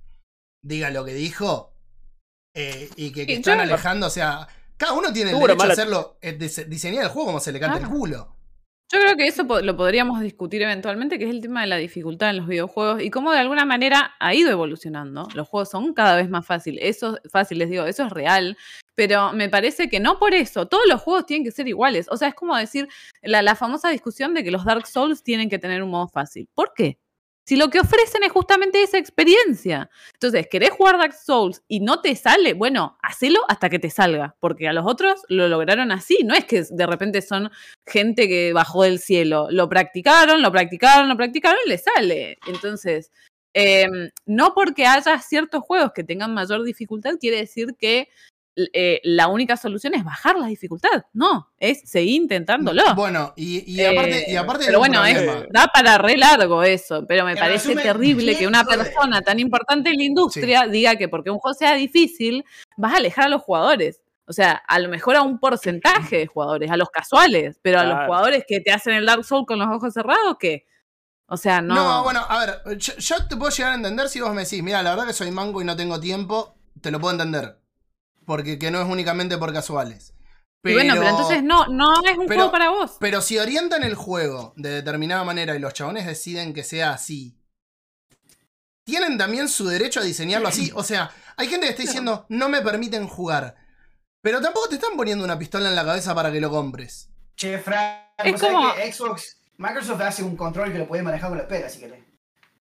diga 0.63 0.89
lo 0.89 1.03
que 1.03 1.13
dijo 1.13 1.73
eh, 2.53 2.89
y 2.95 3.12
que, 3.12 3.24
están 3.33 3.57
yo- 3.57 3.63
alejando, 3.63 4.07
o 4.07 4.10
sea, 4.10 4.48
cada 4.77 4.93
uno 4.93 5.12
tiene 5.13 5.31
el 5.31 5.39
derecho 5.39 5.63
a 5.63 5.72
hacerlo, 5.74 6.17
eh, 6.22 6.38
dise- 6.38 6.65
diseñar 6.65 7.03
el 7.05 7.10
juego 7.10 7.27
como 7.27 7.39
se 7.39 7.51
le 7.51 7.60
canta 7.60 7.79
el 7.79 7.88
culo. 7.88 8.36
Yo 8.91 9.00
creo 9.00 9.15
que 9.15 9.25
eso 9.25 9.48
po- 9.48 9.62
lo 9.62 9.75
podríamos 9.75 10.19
discutir 10.22 10.62
eventualmente, 10.62 11.17
que 11.17 11.24
es 11.25 11.31
el 11.31 11.41
tema 11.41 11.62
de 11.62 11.67
la 11.67 11.77
dificultad 11.77 12.29
en 12.29 12.38
los 12.38 12.48
videojuegos 12.48 13.01
y 13.01 13.10
cómo 13.10 13.31
de 13.31 13.39
alguna 13.39 13.65
manera 13.65 14.13
ha 14.19 14.36
ido 14.36 14.51
evolucionando. 14.51 15.27
Los 15.33 15.48
juegos 15.48 15.69
son 15.72 15.93
cada 15.95 16.15
vez 16.15 16.29
más 16.29 16.45
fáciles. 16.45 16.83
Eso 16.83 17.17
fáciles, 17.31 17.72
digo, 17.72 17.86
eso 17.86 18.03
es 18.05 18.12
real. 18.12 18.55
Pero 18.93 19.33
me 19.33 19.50
parece 19.50 19.89
que 19.89 20.00
no 20.00 20.19
por 20.19 20.36
eso. 20.36 20.67
Todos 20.67 20.83
los 20.88 21.01
juegos 21.01 21.25
tienen 21.25 21.43
que 21.43 21.50
ser 21.51 21.67
iguales. 21.67 22.05
O 22.12 22.17
sea, 22.17 22.27
es 22.27 22.36
como 22.36 22.55
decir 22.55 22.88
la, 23.24 23.41
la 23.41 23.55
famosa 23.55 23.89
discusión 23.89 24.36
de 24.36 24.43
que 24.43 24.51
los 24.51 24.63
Dark 24.63 24.86
Souls 24.86 25.24
tienen 25.24 25.50
que 25.50 25.57
tener 25.57 25.81
un 25.81 25.89
modo 25.89 26.07
fácil. 26.07 26.48
¿Por 26.53 26.74
qué? 26.75 27.00
Si 27.45 27.57
lo 27.57 27.69
que 27.69 27.79
ofrecen 27.79 28.23
es 28.23 28.31
justamente 28.31 28.81
esa 28.81 28.97
experiencia. 28.97 29.89
Entonces, 30.13 30.47
¿querés 30.50 30.71
jugar 30.71 30.97
Dark 30.97 31.13
Souls 31.13 31.62
y 31.67 31.81
no 31.81 32.00
te 32.01 32.15
sale? 32.15 32.53
Bueno, 32.53 32.97
hacelo 33.01 33.41
hasta 33.50 33.69
que 33.69 33.79
te 33.79 33.89
salga. 33.89 34.35
Porque 34.39 34.67
a 34.67 34.73
los 34.73 34.85
otros 34.88 35.21
lo 35.27 35.47
lograron 35.47 35.91
así. 35.91 36.19
No 36.23 36.33
es 36.35 36.45
que 36.45 36.63
de 36.69 36.88
repente 36.88 37.21
son 37.21 37.51
gente 37.85 38.27
que 38.27 38.53
bajó 38.53 38.83
del 38.83 39.00
cielo. 39.00 39.47
Lo 39.50 39.67
practicaron, 39.67 40.41
lo 40.41 40.51
practicaron, 40.51 41.09
lo 41.09 41.17
practicaron 41.17 41.59
y 41.65 41.69
le 41.69 41.77
sale. 41.77 42.38
Entonces, 42.47 43.12
eh, 43.53 43.88
no 44.25 44.53
porque 44.55 44.85
haya 44.85 45.19
ciertos 45.19 45.63
juegos 45.63 45.91
que 45.93 46.03
tengan 46.03 46.33
mayor 46.33 46.63
dificultad, 46.63 47.15
quiere 47.19 47.38
decir 47.38 47.75
que 47.77 48.07
eh, 48.55 49.01
la 49.03 49.27
única 49.27 49.57
solución 49.57 49.93
es 49.95 50.03
bajar 50.03 50.38
la 50.38 50.48
dificultad. 50.48 51.03
No, 51.13 51.51
es 51.57 51.81
seguir 51.89 52.22
intentándolo. 52.22 52.83
Bueno, 52.95 53.33
y, 53.36 53.63
y 53.72 53.83
aparte, 53.86 54.25
y 54.27 54.33
Eh, 54.33 54.38
aparte 54.38 54.65
pero 54.65 54.81
hay 54.83 54.89
un 54.89 54.95
bueno, 54.95 55.05
es- 55.05 55.48
da 55.51 55.67
para 55.74 55.98
re 55.98 56.17
largo 56.17 56.63
eso, 56.63 57.05
pero 57.07 57.25
me 57.25 57.31
En 57.33 57.38
parece 57.39 57.69
resumen, 57.69 57.83
terrible 57.83 58.38
que 58.38 58.48
una 58.48 58.63
persona 58.63 59.22
tan 59.22 59.39
importante 59.39 59.89
en 59.89 59.98
la 59.98 60.03
industria 60.03 60.67
diga 60.67 60.95
que 60.95 61.07
porque 61.10 61.29
un 61.31 61.39
juego 61.39 61.55
sea 61.55 61.74
difícil, 61.75 62.45
vas 62.77 62.93
a 62.93 62.98
alejar 62.98 63.25
a 63.25 63.29
los 63.29 63.41
jugadores. 63.41 64.01
O 64.25 64.31
sea, 64.33 64.53
a 64.53 64.79
lo 64.79 64.88
mejor 64.88 65.15
a 65.17 65.22
un 65.22 65.38
porcentaje 65.39 66.17
de 66.19 66.27
jugadores, 66.27 66.72
a 66.72 66.77
los 66.77 66.89
casuales, 66.89 67.60
pero 67.62 67.79
a 67.79 67.83
los 67.83 68.05
jugadores 68.05 68.45
que 68.48 68.62
te 68.62 68.72
hacen 68.72 68.93
el 68.93 69.05
Dark 69.05 69.25
Souls 69.25 69.45
con 69.45 69.60
los 69.60 69.67
ojos 69.67 69.93
cerrados, 69.93 70.38
¿qué? 70.39 70.65
O 71.27 71.36
sea, 71.38 71.62
no. 71.62 71.74
No, 71.75 72.03
bueno, 72.03 72.22
a 72.29 72.39
ver, 72.45 72.77
yo, 72.77 72.93
yo 72.98 73.27
te 73.27 73.36
puedo 73.36 73.51
llegar 73.51 73.72
a 73.74 73.75
entender 73.75 74.07
si 74.07 74.22
vos 74.22 74.33
me 74.33 74.43
decís, 74.43 74.62
mira, 74.63 74.81
la 74.83 74.91
verdad 74.91 75.07
que 75.07 75.13
soy 75.13 75.31
mango 75.31 75.62
y 75.62 75.65
no 75.65 75.75
tengo 75.75 76.00
tiempo, 76.00 76.55
te 76.79 76.91
lo 76.91 77.00
puedo 77.01 77.13
entender. 77.13 77.57
Porque 78.25 78.58
que 78.60 78.72
no 78.72 78.82
es 78.82 78.88
únicamente 78.88 79.38
por 79.38 79.51
casuales. 79.53 80.13
Y 80.65 80.74
bueno, 80.74 80.94
pero 80.96 81.10
entonces 81.10 81.44
no, 81.44 81.68
no 81.68 81.94
es 82.06 82.18
un 82.18 82.25
pero- 82.25 82.39
juego 82.39 82.51
para 82.51 82.70
vos. 82.70 82.96
Pero 83.00 83.22
si 83.22 83.38
orientan 83.38 83.84
el 83.84 83.96
juego 83.96 84.53
de 84.56 84.70
determinada 84.70 85.24
manera 85.25 85.56
y 85.56 85.60
los 85.60 85.74
chabones 85.74 86.06
deciden 86.06 86.53
que 86.53 86.63
sea 86.63 86.94
así, 86.94 87.38
tienen 88.86 89.18
también 89.18 89.48
su 89.50 89.68
derecho 89.68 90.00
a 90.00 90.03
diseñarlo 90.03 90.48
así. 90.48 90.72
O 90.75 90.84
sea, 90.84 91.12
hay 91.38 91.48
gente 91.48 91.65
que 91.65 91.72
está 91.72 91.84
diciendo, 91.84 92.25
no 92.30 92.50
me 92.50 92.62
permiten 92.62 93.08
jugar. 93.08 93.56
Pero 94.22 94.39
tampoco 94.42 94.70
te 94.70 94.75
están 94.75 94.96
poniendo 94.96 95.25
una 95.25 95.38
pistola 95.38 95.68
en 95.70 95.75
la 95.75 95.84
cabeza 95.86 96.15
para 96.15 96.32
que 96.32 96.39
lo 96.39 96.50
compres. 96.50 97.10
Che, 97.36 97.58
Fran, 97.60 98.06
Es 98.20 98.39
como- 98.42 98.74
que 98.74 98.92
Xbox, 98.94 99.38
Microsoft 99.58 100.01
hace 100.01 100.24
un 100.24 100.38
control 100.38 100.72
que 100.72 100.80
lo 100.80 100.88
puede 100.88 101.03
manejar 101.03 101.30
con 101.30 101.38
la 101.38 101.48
pera 101.48 101.68
si 101.68 101.80
querés. 101.80 102.03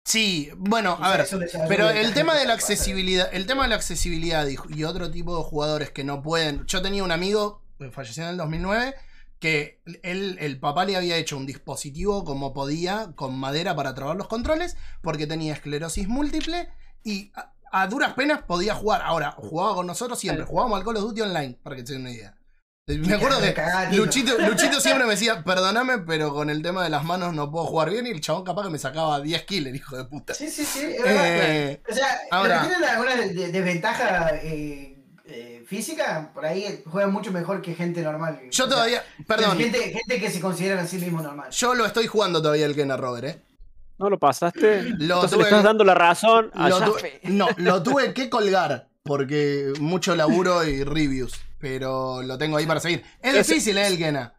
Sí, 0.09 0.49
bueno, 0.57 0.97
a 0.99 1.15
ver, 1.15 1.27
pero 1.67 1.87
el 1.91 2.15
tema 2.15 2.33
de 2.33 2.47
la 2.47 2.55
accesibilidad, 2.55 3.29
el 3.31 3.45
tema 3.45 3.61
de 3.63 3.69
la 3.69 3.75
accesibilidad 3.75 4.47
y, 4.47 4.57
y 4.75 4.83
otro 4.83 5.11
tipo 5.11 5.37
de 5.37 5.43
jugadores 5.43 5.91
que 5.91 6.03
no 6.03 6.23
pueden. 6.23 6.65
Yo 6.65 6.81
tenía 6.81 7.03
un 7.03 7.11
amigo, 7.11 7.61
eh, 7.77 7.91
falleció 7.91 8.23
en 8.23 8.29
el 8.29 8.37
2009, 8.37 8.95
que 9.37 9.83
él, 10.01 10.35
el 10.39 10.59
papá 10.59 10.85
le 10.85 10.95
había 10.95 11.15
hecho 11.17 11.37
un 11.37 11.45
dispositivo 11.45 12.25
como 12.25 12.53
podía, 12.53 13.11
con 13.13 13.37
madera 13.37 13.75
para 13.75 13.93
trabar 13.93 14.15
los 14.15 14.27
controles, 14.27 14.77
porque 15.03 15.27
tenía 15.27 15.53
esclerosis 15.53 16.07
múltiple 16.07 16.69
y 17.03 17.31
a, 17.35 17.53
a 17.71 17.85
duras 17.85 18.13
penas 18.15 18.41
podía 18.41 18.73
jugar. 18.73 19.03
Ahora, 19.03 19.33
jugaba 19.37 19.75
con 19.75 19.85
nosotros 19.85 20.17
siempre, 20.17 20.43
jugábamos 20.43 20.79
al 20.79 20.85
Call 20.85 20.97
of 20.97 21.03
Duty 21.03 21.21
online, 21.21 21.59
para 21.61 21.75
que 21.75 21.85
se 21.85 21.93
den 21.93 22.01
una 22.01 22.11
idea. 22.11 22.38
Me 22.97 23.13
acuerdo 23.15 23.39
que. 23.41 23.55
Luchito, 23.95 24.37
Luchito 24.39 24.79
siempre 24.81 25.05
me 25.05 25.11
decía, 25.11 25.43
perdóname, 25.43 25.99
pero 25.99 26.33
con 26.33 26.49
el 26.49 26.61
tema 26.61 26.83
de 26.83 26.89
las 26.89 27.03
manos 27.03 27.33
no 27.33 27.51
puedo 27.51 27.65
jugar 27.65 27.89
bien 27.91 28.07
y 28.07 28.09
el 28.09 28.21
chabón 28.21 28.43
capaz 28.43 28.63
que 28.63 28.69
me 28.69 28.79
sacaba 28.79 29.21
10 29.21 29.43
kills, 29.43 29.67
el 29.67 29.75
hijo 29.75 29.95
de 29.97 30.05
puta. 30.05 30.33
Sí, 30.33 30.49
sí, 30.49 30.65
sí. 30.65 30.79
es. 30.83 31.01
Eh, 31.05 31.81
o 31.89 31.93
sea, 31.93 32.07
ahora- 32.31 32.61
tienen 32.67 32.83
alguna 32.83 33.15
de- 33.15 33.33
de- 33.33 33.51
desventaja 33.51 34.29
eh, 34.41 34.95
eh, 35.25 35.63
física, 35.67 36.31
por 36.33 36.45
ahí 36.45 36.81
juegan 36.87 37.11
mucho 37.11 37.31
mejor 37.31 37.61
que 37.61 37.75
gente 37.75 38.01
normal. 38.01 38.39
yo 38.49 38.65
O 38.65 38.67
sea, 38.67 38.75
todavía, 38.75 39.03
perdón, 39.27 39.57
Gente, 39.57 39.79
gente 39.93 40.19
que 40.19 40.31
se 40.31 40.39
considera 40.41 40.81
a 40.81 40.87
sí 40.87 40.97
mismo 40.97 41.21
normal. 41.21 41.51
yo 41.51 41.75
lo 41.75 41.85
estoy 41.85 42.07
jugando 42.07 42.41
todavía 42.41 42.65
el 42.65 42.75
Kena 42.75 42.97
Rover, 42.97 43.25
¿eh? 43.25 43.41
¿No 43.99 44.09
lo 44.09 44.17
pasaste? 44.17 44.81
Lo 44.83 44.91
Entonces 45.15 45.31
tuve- 45.31 45.37
le 45.39 45.43
estás 45.43 45.63
dando 45.63 45.83
la 45.83 45.93
razón 45.93 46.49
a 46.55 46.69
Lo 46.69 46.79
no, 47.25 47.47
lo 47.57 47.83
tuve 47.83 48.13
que 48.13 48.29
colgar 48.29 48.87
porque 49.03 49.73
mucho 49.79 50.15
laburo 50.15 50.63
y 50.63 50.83
reviews, 50.83 51.33
pero 51.59 52.21
lo 52.23 52.37
tengo 52.37 52.57
ahí 52.57 52.65
para 52.65 52.79
seguir. 52.79 53.03
Es 53.21 53.35
Ese- 53.35 53.53
difícil, 53.53 53.77
¿eh, 53.77 53.87
el 53.87 53.97
Kena? 53.97 54.33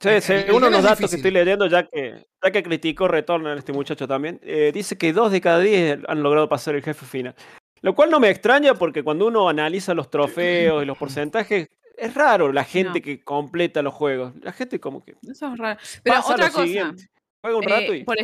Sí, 0.00 0.08
El- 0.10 0.22
sí, 0.22 0.32
el 0.34 0.52
uno 0.52 0.66
de 0.66 0.72
los 0.72 0.82
datos 0.82 0.98
difícil. 0.98 1.08
que 1.10 1.16
estoy 1.28 1.30
leyendo, 1.30 1.66
ya 1.66 1.86
que, 1.86 2.26
ya 2.44 2.50
que 2.50 2.62
criticó 2.62 3.08
Retorno 3.08 3.48
a 3.48 3.54
este 3.56 3.72
muchacho 3.72 4.06
también, 4.06 4.38
eh, 4.42 4.70
dice 4.74 4.98
que 4.98 5.12
dos 5.12 5.32
de 5.32 5.40
cada 5.40 5.58
diez 5.60 5.98
han 6.06 6.22
logrado 6.22 6.48
pasar 6.48 6.74
el 6.74 6.82
jefe 6.82 7.06
final. 7.06 7.34
Lo 7.80 7.94
cual 7.94 8.10
no 8.10 8.20
me 8.20 8.28
extraña 8.30 8.74
porque 8.74 9.02
cuando 9.02 9.26
uno 9.26 9.48
analiza 9.48 9.94
los 9.94 10.10
trofeos 10.10 10.82
y 10.82 10.86
los 10.86 10.98
porcentajes, 10.98 11.68
es 11.96 12.14
raro 12.14 12.52
la 12.52 12.64
gente 12.64 12.98
No. 12.98 13.04
que 13.04 13.22
completa 13.24 13.80
los 13.80 13.94
juegos. 13.94 14.34
La 14.42 14.52
gente 14.52 14.78
como 14.80 15.02
que 15.02 15.14
Eso 15.30 15.52
es 15.52 15.58
raro. 15.58 15.80
Pero 16.02 16.16
pasa 16.16 16.32
otra 16.34 16.46
lo 16.48 16.52
cosa. 16.52 16.64
siguiente. 16.66 17.06
juega 17.42 17.56
un 17.58 17.64
Eh, 17.64 17.68
rato 17.68 17.94
y... 17.94 18.04
por, 18.04 18.16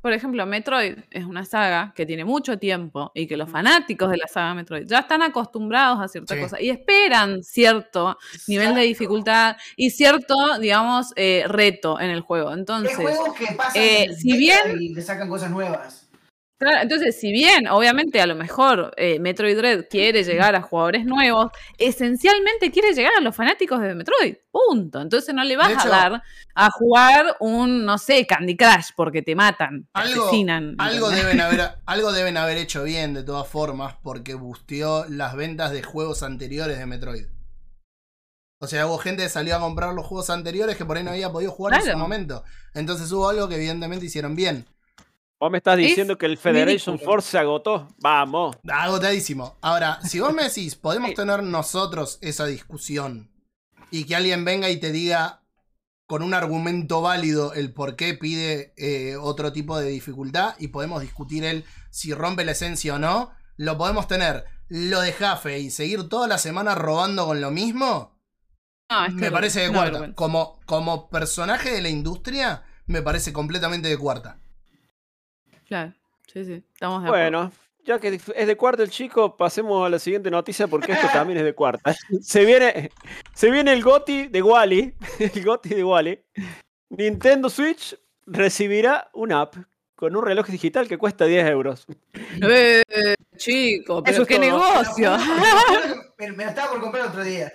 por 0.00 0.12
ejemplo, 0.12 0.44
Metroid 0.46 0.98
es 1.10 1.24
una 1.24 1.44
saga 1.44 1.92
que 1.94 2.06
tiene 2.06 2.24
mucho 2.24 2.58
tiempo 2.58 3.10
y 3.14 3.26
que 3.26 3.36
los 3.36 3.50
fanáticos 3.50 4.10
de 4.10 4.16
la 4.16 4.26
saga 4.28 4.54
Metroid 4.54 4.86
ya 4.86 5.00
están 5.00 5.22
acostumbrados 5.22 6.00
a 6.00 6.08
ciertas 6.08 6.36
Sí. 6.36 6.42
cosas 6.42 6.60
y 6.60 6.70
esperan 6.70 7.42
cierto 7.42 8.16
nivel 8.46 8.74
de 8.74 8.82
dificultad 8.82 9.56
y 9.76 9.90
cierto, 9.90 10.58
digamos, 10.60 11.12
eh, 11.16 11.44
reto 11.48 12.00
en 12.00 12.10
el 12.10 12.20
juego. 12.20 12.52
Entonces, 12.52 12.96
juegos 12.96 13.34
que 13.34 13.46
pasan 13.54 13.82
eh, 13.82 14.08
si 14.16 14.36
bien- 14.36 14.80
y 14.80 14.94
le 14.94 15.02
sacan 15.02 15.28
cosas 15.28 15.50
nuevas. 15.50 16.07
Claro, 16.58 16.82
entonces, 16.82 17.18
si 17.20 17.30
bien, 17.30 17.68
obviamente, 17.68 18.20
a 18.20 18.26
lo 18.26 18.34
mejor 18.34 18.92
eh, 18.96 19.20
Metroid 19.20 19.56
Dread 19.56 19.86
quiere 19.88 20.24
llegar 20.24 20.56
a 20.56 20.60
jugadores 20.62 21.04
nuevos, 21.06 21.52
esencialmente 21.78 22.72
quiere 22.72 22.92
llegar 22.94 23.12
a 23.16 23.20
los 23.20 23.36
fanáticos 23.36 23.80
de 23.80 23.94
Metroid. 23.94 24.34
Punto. 24.50 25.00
Entonces 25.00 25.32
no 25.34 25.44
le 25.44 25.56
vas 25.56 25.70
hecho- 25.70 25.82
a 25.82 25.88
dar 26.10 26.22
a 26.56 26.70
jugar 26.72 27.36
un, 27.38 27.84
no 27.84 27.96
sé, 27.96 28.26
Candy 28.26 28.56
Crush 28.56 28.88
porque 28.96 29.22
te 29.22 29.36
matan, 29.36 29.84
te 29.84 30.00
Algo- 30.00 30.22
asesinan. 30.26 30.74
Algo 30.78 31.10
deben, 31.10 31.40
haber, 31.40 31.60
algo 31.86 32.12
deben 32.12 32.36
haber 32.36 32.58
hecho 32.58 32.82
bien 32.82 33.14
de 33.14 33.22
todas 33.22 33.46
formas 33.46 33.94
porque 34.02 34.34
busteó 34.34 35.04
las 35.08 35.36
ventas 35.36 35.70
de 35.70 35.84
juegos 35.84 36.24
anteriores 36.24 36.76
de 36.78 36.86
Metroid. 36.86 37.26
O 38.60 38.66
sea, 38.66 38.88
hubo 38.88 38.98
gente 38.98 39.22
que 39.22 39.28
salió 39.28 39.54
a 39.54 39.60
comprar 39.60 39.94
los 39.94 40.04
juegos 40.04 40.30
anteriores 40.30 40.76
que 40.76 40.84
por 40.84 40.96
ahí 40.96 41.04
no 41.04 41.10
había 41.12 41.30
podido 41.30 41.52
jugar 41.52 41.74
en 41.74 41.82
Claro. 41.82 41.98
momento. 41.98 42.42
Entonces 42.74 43.12
hubo 43.12 43.28
algo 43.28 43.48
que 43.48 43.54
evidentemente 43.54 44.06
hicieron 44.06 44.34
bien. 44.34 44.66
Vos 45.40 45.50
me 45.52 45.58
estás 45.58 45.78
Es 45.78 45.86
diciendo 45.86 46.18
que 46.18 46.26
el 46.26 46.36
Federation 46.36 46.94
ridículo. 46.96 47.12
Force 47.12 47.30
se 47.30 47.38
agotó. 47.38 47.88
Vamos. 47.98 48.56
Agotadísimo. 48.68 49.56
Ahora, 49.60 50.00
si 50.02 50.18
vos 50.20 50.34
me 50.34 50.44
decís, 50.44 50.74
podemos 50.74 51.14
tener 51.14 51.42
nosotros 51.42 52.18
esa 52.22 52.46
discusión 52.46 53.30
y 53.90 54.04
que 54.04 54.16
alguien 54.16 54.44
venga 54.44 54.68
y 54.68 54.78
te 54.78 54.90
diga 54.90 55.42
con 56.08 56.22
un 56.22 56.34
argumento 56.34 57.02
válido 57.02 57.52
el 57.52 57.72
por 57.72 57.94
qué 57.94 58.14
pide 58.14 58.72
eh, 58.76 59.16
otro 59.16 59.52
tipo 59.52 59.78
de 59.78 59.88
dificultad 59.90 60.54
y 60.58 60.68
podemos 60.68 61.02
discutir 61.02 61.44
el 61.44 61.64
si 61.90 62.14
rompe 62.14 62.44
la 62.44 62.52
esencia 62.52 62.94
o 62.94 62.98
no, 62.98 63.32
lo 63.56 63.78
podemos 63.78 64.08
tener. 64.08 64.44
Lo 64.68 65.00
de 65.00 65.12
Jaffe 65.12 65.58
y 65.60 65.70
seguir 65.70 66.08
toda 66.08 66.26
la 66.26 66.38
semana 66.38 66.74
robando 66.74 67.26
con 67.26 67.40
lo 67.40 67.50
mismo, 67.50 68.18
No, 68.90 69.04
es 69.06 69.14
me 69.14 69.20
terrible, 69.20 69.30
parece 69.30 69.60
de 69.60 69.72
cuarta. 69.72 70.14
Como, 70.14 70.60
como 70.66 71.08
personaje 71.10 71.70
de 71.70 71.82
la 71.82 71.88
industria, 71.90 72.64
me 72.86 73.02
parece 73.02 73.32
completamente 73.32 73.88
de 73.88 73.96
cuarta. 73.96 74.40
Claro, 75.68 75.92
sí, 76.32 76.44
sí, 76.44 76.62
estamos 76.72 77.02
de 77.02 77.08
acuerdo. 77.08 77.38
Bueno, 77.38 77.52
ya 77.84 77.98
que 77.98 78.08
es 78.34 78.46
de 78.46 78.56
cuarta 78.56 78.82
el 78.82 78.90
chico, 78.90 79.36
pasemos 79.36 79.86
a 79.86 79.90
la 79.90 79.98
siguiente 79.98 80.30
noticia 80.30 80.66
porque 80.66 80.92
esto 80.92 81.06
también 81.12 81.38
es 81.38 81.44
de 81.44 81.54
cuarta. 81.54 81.94
Se 82.22 82.44
viene, 82.44 82.90
se 83.34 83.50
viene 83.50 83.72
el 83.72 83.82
GOTI 83.82 84.28
de 84.28 84.42
Wally. 84.42 84.94
El 85.18 85.44
GOTI 85.44 85.68
de 85.70 85.84
Wally. 85.84 86.20
Nintendo 86.90 87.48
Switch 87.50 87.96
recibirá 88.26 89.08
una 89.12 89.42
app 89.42 89.56
con 89.94 90.14
un 90.16 90.24
reloj 90.24 90.46
digital 90.46 90.86
que 90.88 90.96
cuesta 90.98 91.24
10 91.24 91.48
euros. 91.48 91.86
Eh, 92.42 92.82
chico, 93.36 94.02
pero 94.02 94.12
Eso 94.12 94.22
es 94.22 94.28
qué 94.28 94.36
todo. 94.36 94.44
negocio. 94.44 95.16
Me, 96.18 96.32
me 96.32 96.44
lo 96.44 96.50
estaba 96.50 96.70
por 96.72 96.80
comprar 96.80 97.08
otro 97.08 97.22
día. 97.24 97.52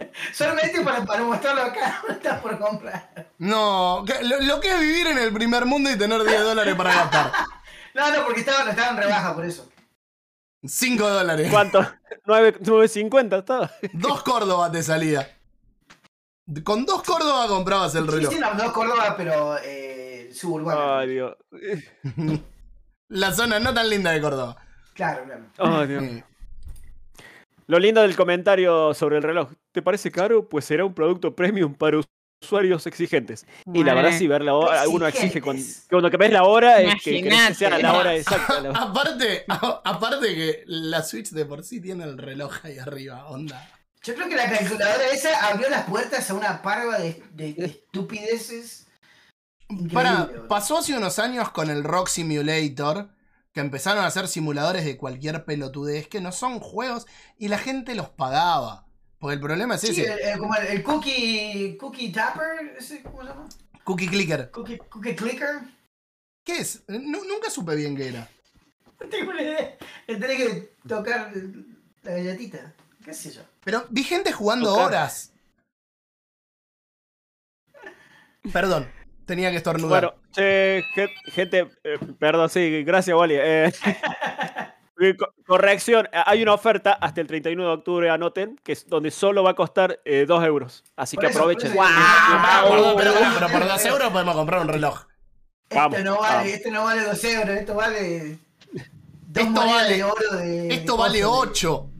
Solamente 0.32 0.80
para, 0.82 1.04
para 1.04 1.22
mostrarlo 1.22 1.62
acá, 1.62 2.02
lo 2.08 2.14
estaba 2.14 2.40
por 2.40 2.58
comprar. 2.58 3.30
No, 3.38 4.04
lo, 4.22 4.40
lo 4.40 4.60
que 4.60 4.68
es 4.72 4.80
vivir 4.80 5.06
en 5.08 5.18
el 5.18 5.32
primer 5.32 5.66
mundo 5.66 5.90
y 5.90 5.96
tener 5.98 6.22
10 6.22 6.42
dólares 6.42 6.74
para 6.74 6.94
gastar. 6.94 7.32
No, 7.92 8.08
no, 8.14 8.24
porque 8.24 8.40
estaba, 8.40 8.70
estaba 8.70 8.90
en 8.90 8.96
rebaja 8.98 9.34
por 9.34 9.44
eso. 9.44 9.68
5 10.64 11.08
dólares. 11.10 11.48
¿Cuánto? 11.50 11.84
9 12.24 12.60
9.50 12.60 13.38
estaba. 13.40 13.70
Dos 13.94 14.22
Córdoba 14.22 14.70
te 14.70 14.80
salía. 14.84 15.28
Con 16.62 16.86
dos 16.86 17.02
Córdoba 17.02 17.48
comprabas 17.48 17.96
el 17.96 18.04
Sí, 18.04 18.10
reloj. 18.12 18.32
sí, 18.32 18.38
no, 18.38 18.54
no 18.54 18.72
Córdoba, 18.72 19.14
pero 19.16 19.56
eh, 19.64 20.30
suburbano. 20.32 20.98
Ay, 20.98 21.08
Dios. 21.08 21.36
La 23.08 23.32
zona 23.32 23.58
no 23.58 23.74
tan 23.74 23.90
linda 23.90 24.12
de 24.12 24.20
Córdoba. 24.20 24.56
Claro, 24.94 25.24
claro. 25.24 25.42
Ay, 25.80 25.86
Dios. 25.88 26.04
Lo 27.66 27.78
lindo 27.80 28.02
del 28.02 28.14
comentario 28.14 28.94
sobre 28.94 29.16
el 29.16 29.24
reloj. 29.24 29.50
¿Te 29.72 29.82
parece 29.82 30.10
caro? 30.10 30.48
Pues 30.48 30.64
será 30.64 30.84
un 30.84 30.94
producto 30.94 31.34
premium 31.34 31.74
para 31.74 32.00
usuarios 32.42 32.86
exigentes. 32.86 33.46
Y 33.72 33.84
la 33.84 33.94
verdad, 33.94 34.10
si 34.18 34.26
ver 34.26 34.42
la 34.42 34.54
hora, 34.54 34.88
uno 34.88 35.06
exige 35.06 35.40
cuando, 35.42 35.62
cuando 35.88 36.10
que 36.10 36.16
ves 36.16 36.32
la 36.32 36.44
hora 36.44 36.80
es 36.80 36.94
que, 37.02 37.22
que 37.22 37.54
sea 37.54 37.68
la 37.78 37.92
hora 37.94 38.14
exacta. 38.16 38.60
la- 38.60 38.70
aparte, 38.78 39.44
a- 39.48 39.80
aparte 39.84 40.34
que 40.34 40.62
la 40.66 41.02
Switch 41.02 41.30
de 41.30 41.44
por 41.44 41.62
sí 41.64 41.80
tiene 41.80 42.04
el 42.04 42.18
reloj 42.18 42.52
ahí 42.64 42.78
arriba, 42.78 43.26
onda. 43.28 43.68
Yo 44.02 44.14
creo 44.14 44.28
que 44.28 44.36
la 44.36 44.48
calculadora 44.48 45.06
esa 45.12 45.46
abrió 45.48 45.68
las 45.68 45.84
puertas 45.84 46.30
a 46.30 46.34
una 46.34 46.62
parva 46.62 46.98
de, 46.98 47.22
de- 47.32 47.52
de 47.52 47.66
estupideces. 47.66 48.86
Para, 49.92 50.28
pasó 50.48 50.78
hace 50.78 50.96
unos 50.96 51.18
años 51.20 51.50
con 51.50 51.70
el 51.70 51.84
Rock 51.84 52.08
Simulator, 52.08 53.10
que 53.52 53.60
empezaron 53.60 54.02
a 54.02 54.06
hacer 54.08 54.26
simuladores 54.26 54.84
de 54.84 54.96
cualquier 54.96 55.44
pelotudez, 55.44 56.08
que 56.08 56.20
no 56.20 56.32
son 56.32 56.58
juegos, 56.60 57.06
y 57.38 57.48
la 57.48 57.58
gente 57.58 57.94
los 57.94 58.08
pagaba. 58.08 58.86
Porque 59.20 59.34
el 59.34 59.40
problema 59.40 59.74
es 59.74 59.82
Sí, 59.82 59.88
ese, 59.90 60.12
el, 60.12 60.18
el- 60.20 60.38
como 60.38 60.54
el, 60.56 60.66
el 60.66 60.82
cookie, 60.82 61.76
cookie 61.78 62.10
tapper, 62.10 62.74
ese, 62.78 63.02
¿cómo 63.02 63.22
se 63.22 63.28
llama? 63.28 63.48
Cookie 63.84 64.08
Clicker. 64.08 64.50
Cookie, 64.50 64.78
cookie 64.88 65.14
clicker. 65.14 65.60
¿Qué 66.44 66.58
es? 66.58 66.82
Nu- 66.88 67.24
nunca 67.24 67.50
supe 67.50 67.74
bien 67.76 67.94
qué 67.96 68.08
era. 68.08 68.28
No 69.00 69.08
tengo 69.08 69.30
una 69.30 69.42
idea. 69.42 69.76
Le 70.06 70.16
tenés 70.16 70.36
que 70.38 70.72
tocar 70.88 71.32
la 72.02 72.10
galletita. 72.12 72.72
qué 73.04 73.12
sé 73.14 73.30
yo. 73.32 73.42
Pero 73.64 73.84
vi 73.90 74.04
gente 74.04 74.32
jugando 74.32 74.70
Tocar. 74.70 74.86
horas. 74.86 75.32
Perdón, 78.52 78.90
tenía 79.26 79.50
que 79.50 79.58
estornudar. 79.58 80.04
Bueno, 80.04 80.22
che, 80.32 80.82
ge- 80.94 81.14
gente, 81.26 81.68
eh, 81.84 81.98
perdón, 82.18 82.48
sí, 82.48 82.82
gracias, 82.84 83.14
Wally. 83.16 83.34
Eh, 83.34 83.66
eh, 83.66 83.72
corrección, 85.46 86.06
eh, 86.12 86.22
hay 86.26 86.42
una 86.42 86.54
oferta 86.54 86.92
hasta 86.92 87.20
el 87.20 87.26
31 87.26 87.62
de 87.64 87.72
octubre, 87.72 88.10
anoten, 88.10 88.58
que 88.62 88.72
es 88.72 88.86
donde 88.86 89.10
solo 89.10 89.42
va 89.42 89.50
a 89.50 89.54
costar 89.54 90.00
2 90.04 90.44
euros. 90.44 90.84
Así 90.96 91.16
que 91.16 91.26
aprovechen. 91.28 91.72
pero, 91.72 92.96
pero, 92.96 92.96
pero, 92.96 93.12
pero 93.38 93.48
por 93.48 93.66
2 93.68 93.84
euros 93.86 94.10
podemos 94.10 94.34
comprar 94.34 94.60
un 94.62 94.68
reloj. 94.68 95.06
Vamos, 95.72 95.98
esto 95.98 96.10
no 96.10 96.20
vale, 96.20 96.34
vamos. 96.36 96.52
esto 96.52 96.70
no 96.70 96.84
vale 96.84 97.02
2 97.04 97.24
euros, 97.24 97.56
esto 97.56 97.74
vale. 97.74 98.38
Dos 99.32 99.44
Esto 99.46 99.60
vale- 99.60 99.94
de 99.96 100.04
oro 100.04 100.30
de. 100.36 100.74
Esto 100.74 100.96
vale 100.96 101.20
coso, 101.22 101.40
de- 101.40 101.48
8. 101.48 101.90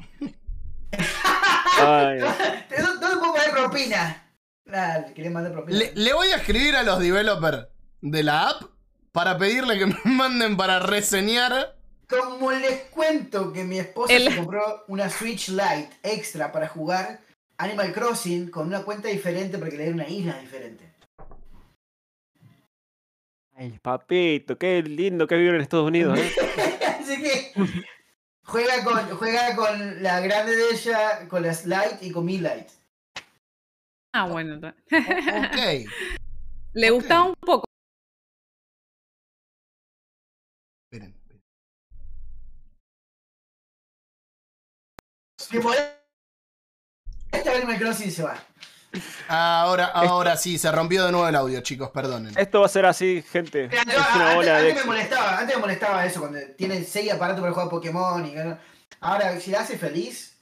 Ay, 1.78 2.18
¿De 2.18 2.82
¿Dónde 2.82 3.16
puedo 3.18 3.32
poner 3.32 3.50
propina? 3.52 4.26
Mandar 4.66 5.52
propina. 5.52 5.78
Le, 5.78 5.92
le 5.94 6.12
voy 6.12 6.28
a 6.28 6.36
escribir 6.36 6.76
a 6.76 6.82
los 6.82 6.98
developers 6.98 7.68
de 8.00 8.22
la 8.22 8.48
app 8.50 8.62
para 9.12 9.38
pedirle 9.38 9.78
que 9.78 9.86
me 9.86 9.96
manden 10.04 10.56
para 10.56 10.80
reseñar. 10.80 11.76
Como 12.10 12.50
les 12.52 12.82
cuento 12.90 13.52
que 13.52 13.64
mi 13.64 13.78
esposa 13.78 14.14
El- 14.14 14.30
se 14.30 14.36
compró 14.36 14.84
una 14.88 15.08
Switch 15.08 15.48
Lite 15.48 15.90
extra 16.02 16.50
para 16.52 16.66
jugar 16.68 17.20
Animal 17.58 17.92
Crossing 17.92 18.50
con 18.50 18.66
una 18.66 18.82
cuenta 18.82 19.08
diferente 19.08 19.58
porque 19.58 19.76
le 19.76 19.84
den 19.84 19.94
una 19.94 20.08
isla 20.08 20.38
diferente. 20.38 20.90
ay, 23.56 23.78
papito, 23.82 24.56
qué 24.58 24.82
lindo 24.82 25.26
que 25.26 25.36
vivir 25.36 25.54
en 25.54 25.60
Estados 25.60 25.86
Unidos. 25.86 26.18
¿eh? 26.18 26.32
Así 27.00 27.22
que 27.22 27.52
juega 28.44 28.82
con, 28.82 28.98
juega 29.16 29.54
con 29.54 30.02
la 30.02 30.20
grande 30.20 30.56
de 30.56 30.70
ella, 30.70 31.28
con 31.28 31.42
las 31.42 31.66
Lite 31.66 31.98
y 32.00 32.10
con 32.10 32.24
mi 32.24 32.38
Lite. 32.38 32.68
Ah, 34.12 34.26
bueno. 34.26 34.56
Ok. 34.56 34.76
Le 36.72 36.90
gustaba 36.90 37.24
un 37.24 37.34
poco. 37.34 37.64
Que 45.50 45.60
molesta 45.60 45.96
Este 47.32 47.50
Animal 47.50 47.78
Crossing 47.78 48.08
y 48.08 48.10
se 48.10 48.22
va. 48.22 48.36
Ahora, 49.28 49.86
ahora 49.86 50.36
sí, 50.36 50.58
se 50.58 50.70
rompió 50.72 51.04
de 51.06 51.12
nuevo 51.12 51.28
el 51.28 51.36
audio, 51.36 51.60
chicos, 51.60 51.90
perdonen. 51.90 52.36
Esto 52.36 52.60
va 52.60 52.66
a 52.66 52.68
ser 52.68 52.86
así, 52.86 53.22
gente. 53.30 53.68
Mira, 53.68 53.84
yo, 53.84 53.92
Es 53.92 54.14
una 54.16 54.30
antes, 54.56 54.64
de 54.64 54.74
me 54.74 54.84
molestaba, 54.84 55.38
antes 55.38 55.54
me 55.56 55.60
molestaba 55.60 56.06
eso, 56.06 56.20
cuando 56.20 56.38
tiene 56.56 56.82
6 56.82 57.12
aparatos 57.12 57.40
para 57.40 57.52
jugar 57.52 57.68
Pokémon 57.68 58.26
y 58.26 58.34
Ahora, 59.00 59.38
si 59.40 59.52
la 59.52 59.60
hace 59.60 59.78
feliz, 59.78 60.36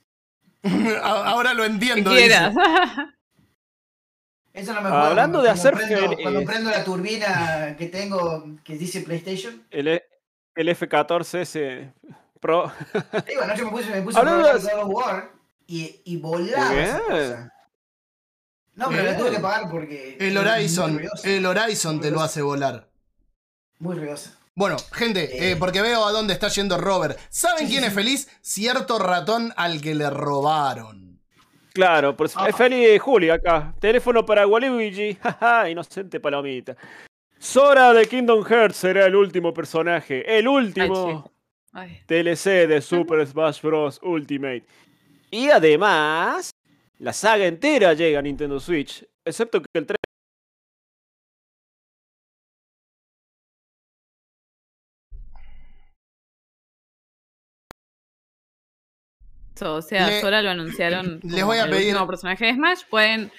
Ahora 1.02 1.52
lo 1.52 1.64
entiendo. 1.66 2.10
quieras. 2.10 2.54
eso 4.54 4.72
no 4.72 4.80
me 4.80 4.88
Hablando 4.88 5.40
cuando- 5.40 5.42
de 5.42 5.48
cuando 5.48 5.50
hacer 5.52 5.74
prendo, 5.74 6.00
feliz. 6.00 6.18
Cuando 6.22 6.44
prendo 6.44 6.70
la 6.70 6.84
turbina 6.84 7.76
que 7.76 7.86
tengo, 7.88 8.44
que 8.64 8.76
dice 8.78 9.02
PlayStation, 9.02 9.62
El, 9.70 9.88
E- 9.88 10.04
el 10.54 10.68
F14S 10.70 11.92
Pro. 12.40 12.72
digo, 13.26 13.42
anoche 13.42 13.64
me 13.64 13.70
puse, 13.70 13.90
me 13.90 14.02
puse 14.02 14.16
a 14.18 14.20
Hablando 14.20 14.42
jugar 14.48 14.60
de- 14.60 14.72
God 14.74 14.80
of 14.82 14.88
War 14.94 15.30
y, 15.66 16.00
y 16.04 16.16
volaba 16.16 16.70
Muy 16.70 16.78
esa 16.78 16.98
bien. 16.98 17.08
cosa. 17.08 17.52
No, 18.74 18.88
pero 18.90 19.02
Bien. 19.02 19.16
tuve 19.18 19.30
que 19.32 19.40
pagar 19.40 19.70
porque... 19.70 20.16
El 20.20 20.36
Horizon, 20.38 21.00
el 21.24 21.44
Horizon 21.46 22.00
te 22.00 22.10
lo 22.12 22.20
hace 22.20 22.42
volar. 22.42 22.88
Muy 23.80 23.96
ruidosa. 23.96 24.34
Bueno, 24.54 24.76
gente, 24.92 25.50
eh, 25.50 25.56
porque 25.56 25.82
veo 25.82 26.04
a 26.04 26.12
dónde 26.12 26.32
está 26.32 26.48
yendo 26.48 26.78
Robert. 26.78 27.18
¿Saben 27.28 27.66
quién 27.68 27.80
sí. 27.80 27.86
es 27.88 27.94
feliz? 27.94 28.28
Cierto 28.40 28.98
ratón 28.98 29.52
al 29.56 29.80
que 29.80 29.94
le 29.96 30.08
robaron. 30.10 31.20
Claro, 31.72 32.16
por 32.16 32.28
Ah. 32.36 32.48
es 32.48 32.56
feliz 32.56 33.00
Juli 33.00 33.30
acá. 33.30 33.72
Teléfono 33.80 34.24
para 34.26 34.46
Waluigi. 34.46 35.14
Jaja, 35.22 35.68
inocente 35.70 36.18
palomita. 36.20 36.76
Sora 37.38 37.92
de 37.92 38.06
Kingdom 38.06 38.44
Hearts 38.44 38.76
será 38.78 39.06
el 39.06 39.14
último 39.14 39.54
personaje. 39.54 40.38
El 40.38 40.48
último 40.48 41.24
Ay. 41.24 41.30
DLC 42.06 42.66
de 42.66 42.80
Super 42.80 43.26
Smash 43.26 43.60
Bros. 43.62 44.00
Ultimate. 44.02 44.64
Y 45.30 45.48
además, 45.50 46.50
la 46.98 47.12
saga 47.12 47.46
entera 47.46 47.92
llega 47.94 48.18
a 48.18 48.22
Nintendo 48.22 48.58
Switch. 48.60 49.04
Excepto 49.24 49.60
que 49.60 49.66
el 49.74 49.86
3 49.86 49.96
O 59.60 59.82
sea, 59.82 60.06
Le- 60.06 60.20
Sora 60.20 60.40
lo 60.40 60.50
anunciaron. 60.50 61.18
les 61.24 61.32
como 61.34 61.46
voy 61.46 61.58
a 61.58 61.64
el 61.64 61.70
pedir- 61.70 62.06
personaje 62.06 62.46
de 62.46 62.54
Smash. 62.54 62.82
Pueden. 62.88 63.32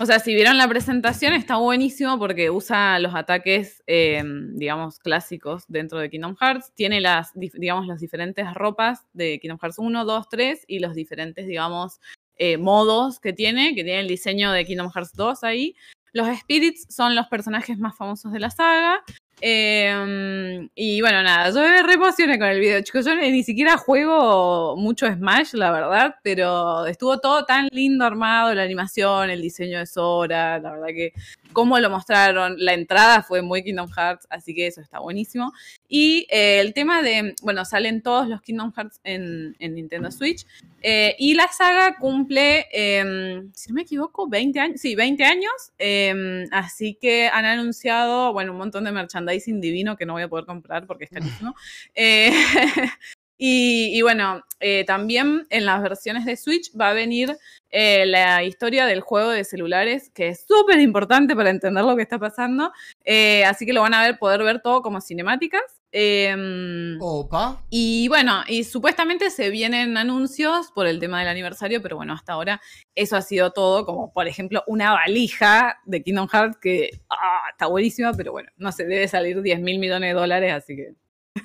O 0.00 0.06
sea, 0.06 0.20
si 0.20 0.32
vieron 0.32 0.56
la 0.56 0.68
presentación, 0.68 1.32
está 1.32 1.56
buenísimo 1.56 2.20
porque 2.20 2.50
usa 2.50 3.00
los 3.00 3.16
ataques, 3.16 3.82
eh, 3.88 4.22
digamos, 4.52 5.00
clásicos 5.00 5.64
dentro 5.66 5.98
de 5.98 6.08
Kingdom 6.08 6.36
Hearts. 6.40 6.72
Tiene 6.76 7.00
las, 7.00 7.32
digamos, 7.34 7.88
las 7.88 8.00
diferentes 8.00 8.54
ropas 8.54 9.08
de 9.12 9.40
Kingdom 9.40 9.58
Hearts 9.60 9.78
1, 9.80 10.04
2, 10.04 10.28
3 10.28 10.64
y 10.68 10.78
los 10.78 10.94
diferentes, 10.94 11.48
digamos, 11.48 12.00
eh, 12.36 12.58
modos 12.58 13.18
que 13.18 13.32
tiene, 13.32 13.74
que 13.74 13.82
tiene 13.82 13.98
el 13.98 14.06
diseño 14.06 14.52
de 14.52 14.64
Kingdom 14.64 14.92
Hearts 14.94 15.14
2 15.14 15.42
ahí. 15.42 15.74
Los 16.12 16.28
Spirits 16.38 16.86
son 16.88 17.16
los 17.16 17.26
personajes 17.26 17.76
más 17.76 17.96
famosos 17.96 18.32
de 18.32 18.38
la 18.38 18.50
saga. 18.50 19.02
Eh, 19.40 20.68
y 20.74 21.00
bueno, 21.00 21.22
nada, 21.22 21.50
yo 21.50 21.60
me 21.60 21.82
re 21.82 21.96
con 22.38 22.48
el 22.48 22.60
video, 22.60 22.80
chicos. 22.82 23.04
Yo 23.04 23.14
ni 23.14 23.42
siquiera 23.42 23.76
juego 23.76 24.76
mucho 24.76 25.06
Smash, 25.06 25.54
la 25.54 25.70
verdad, 25.70 26.16
pero 26.22 26.86
estuvo 26.86 27.20
todo 27.20 27.44
tan 27.44 27.68
lindo 27.70 28.04
armado, 28.04 28.54
la 28.54 28.62
animación, 28.62 29.30
el 29.30 29.40
diseño 29.40 29.78
de 29.78 29.86
Sora, 29.86 30.58
la 30.58 30.72
verdad 30.72 30.88
que 30.88 31.12
cómo 31.52 31.78
lo 31.78 31.90
mostraron, 31.90 32.54
la 32.58 32.74
entrada 32.74 33.22
fue 33.22 33.42
muy 33.42 33.62
Kingdom 33.62 33.88
Hearts, 33.90 34.26
así 34.30 34.54
que 34.54 34.66
eso 34.66 34.80
está 34.80 34.98
buenísimo. 35.00 35.52
Y 35.88 36.26
eh, 36.30 36.60
el 36.60 36.74
tema 36.74 37.02
de, 37.02 37.34
bueno, 37.42 37.64
salen 37.64 38.02
todos 38.02 38.28
los 38.28 38.42
Kingdom 38.42 38.72
Hearts 38.76 39.00
en, 39.04 39.56
en 39.58 39.74
Nintendo 39.74 40.10
Switch. 40.10 40.46
eh, 40.82 41.16
y 41.18 41.34
la 41.34 41.48
saga 41.48 41.96
cumple, 41.98 42.66
eh, 42.72 43.42
si 43.54 43.70
no 43.70 43.74
me 43.74 43.82
equivoco, 43.82 44.28
20 44.28 44.60
años. 44.60 44.80
Sí, 44.80 44.94
20 44.94 45.24
años. 45.24 45.52
eh, 45.78 46.46
así 46.52 46.96
que 47.00 47.28
han 47.28 47.44
anunciado, 47.44 48.32
bueno, 48.32 48.52
un 48.52 48.58
montón 48.58 48.84
de 48.84 48.92
merchandising 48.92 49.60
divino 49.60 49.96
que 49.96 50.06
no 50.06 50.12
voy 50.14 50.22
a 50.22 50.28
poder 50.28 50.46
comprar 50.46 50.86
porque 50.86 51.04
es 51.04 51.10
carísimo. 51.10 51.54
Y, 53.38 53.96
y 53.96 54.02
bueno, 54.02 54.42
eh, 54.60 54.84
también 54.84 55.46
en 55.50 55.64
las 55.64 55.80
versiones 55.80 56.24
de 56.24 56.36
Switch 56.36 56.72
va 56.78 56.90
a 56.90 56.92
venir 56.92 57.36
eh, 57.70 58.06
la 58.06 58.42
historia 58.42 58.86
del 58.86 59.00
juego 59.00 59.30
de 59.30 59.44
celulares, 59.44 60.10
que 60.10 60.28
es 60.28 60.44
súper 60.46 60.80
importante 60.80 61.36
para 61.36 61.50
entender 61.50 61.84
lo 61.84 61.94
que 61.96 62.02
está 62.02 62.18
pasando. 62.18 62.72
Eh, 63.04 63.44
así 63.44 63.66
que 63.66 63.72
lo 63.72 63.82
van 63.82 63.94
a 63.94 64.02
ver, 64.02 64.18
poder 64.18 64.42
ver 64.42 64.60
todo 64.60 64.82
como 64.82 65.00
cinemáticas. 65.00 65.62
Em, 65.90 67.00
Opa. 67.00 67.62
y 67.70 68.08
bueno, 68.08 68.42
y 68.46 68.64
supuestamente 68.64 69.30
se 69.30 69.48
vienen 69.48 69.96
anuncios 69.96 70.70
por 70.72 70.86
el 70.86 71.00
tema 71.00 71.20
del 71.20 71.28
aniversario, 71.28 71.80
pero 71.80 71.96
bueno, 71.96 72.12
hasta 72.12 72.34
ahora 72.34 72.60
eso 72.94 73.16
ha 73.16 73.22
sido 73.22 73.52
todo, 73.52 73.86
como 73.86 74.12
por 74.12 74.28
ejemplo 74.28 74.62
una 74.66 74.92
valija 74.92 75.78
de 75.86 76.02
Kingdom 76.02 76.28
Hearts 76.28 76.58
que 76.60 76.90
ah, 77.08 77.44
está 77.52 77.68
buenísima, 77.68 78.12
pero 78.12 78.32
bueno, 78.32 78.50
no 78.58 78.70
sé, 78.70 78.84
debe 78.84 79.08
salir 79.08 79.40
10 79.40 79.60
mil 79.60 79.78
millones 79.78 80.10
de 80.10 80.20
dólares, 80.20 80.52
así 80.52 80.76
que... 80.76 80.92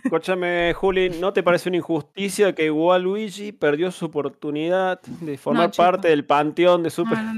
Escúchame, 0.04 0.74
Juli, 0.74 1.10
¿no 1.10 1.34
te 1.34 1.44
parece 1.44 1.70
una 1.70 1.78
injusticia 1.78 2.54
que 2.54 2.72
Waluigi 2.72 3.52
perdió 3.52 3.92
su 3.92 4.06
oportunidad 4.06 5.02
de 5.02 5.38
formar 5.38 5.72
parte 5.72 6.08
del 6.08 6.26
panteón 6.26 6.84
de 6.84 6.90
Super... 6.90 7.18
no, 7.20 7.34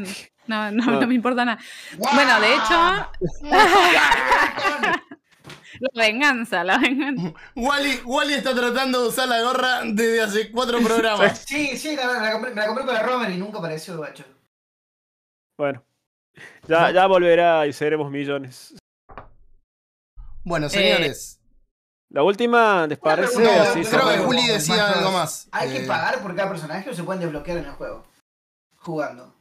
no, 0.48 0.72
no, 0.72 0.86
No. 0.91 1.02
no 1.02 1.08
me 1.08 1.15
importa 1.15 1.44
nada. 1.46 1.60
Bueno, 1.98 2.39
de 2.39 2.54
hecho, 2.54 3.10
la 5.80 6.04
venganza, 6.04 6.63
la 6.63 6.78
venganza. 6.78 7.34
Wally, 7.56 8.02
Wally 8.06 8.34
está 8.34 8.54
tratando 8.56 9.02
de 9.02 9.08
usar 9.10 9.28
la 9.28 9.41
gorra 9.41 9.82
desde 9.84 10.22
hace 10.22 10.52
cuatro 10.52 10.80
programas. 10.80 11.39
Sí, 11.48 11.78
sí, 11.78 11.96
la, 11.96 12.22
la 12.22 12.32
compré, 12.32 12.52
me 12.52 12.62
la 12.62 12.68
compré 12.68 12.86
para 12.86 13.04
Romer 13.04 13.32
y 13.32 13.38
nunca 13.38 13.60
apareció 13.60 13.94
el 13.94 14.00
guacho. 14.00 14.24
Bueno, 15.58 15.84
ya, 16.68 16.91
ya 16.91 17.08
volverá 17.08 17.65
y 17.65 17.74
seremos 17.74 18.12
millones. 18.12 18.76
Bueno, 20.44 20.70
señores. 20.70 21.41
La 22.10 22.24
última, 22.24 22.86
¿les 22.88 22.98
parece? 22.98 23.36
pregunta, 23.36 23.62
Así 23.72 23.84
creo 23.84 24.08
que. 24.10 24.18
Juli 24.20 24.48
decía 24.48 24.89
algo 24.91 25.12
más. 25.12 25.48
¿Hay 25.52 25.70
que 25.72 25.84
Eh, 25.84 25.88
pagar 25.88 26.20
por 26.22 26.36
cada 26.36 26.50
personaje 26.50 26.89
o 26.89 26.94
se 26.94 27.04
pueden 27.04 27.22
desbloquear 27.22 27.58
en 27.58 27.65
el 27.65 27.72
juego? 27.72 28.06
Jugando. 28.78 29.34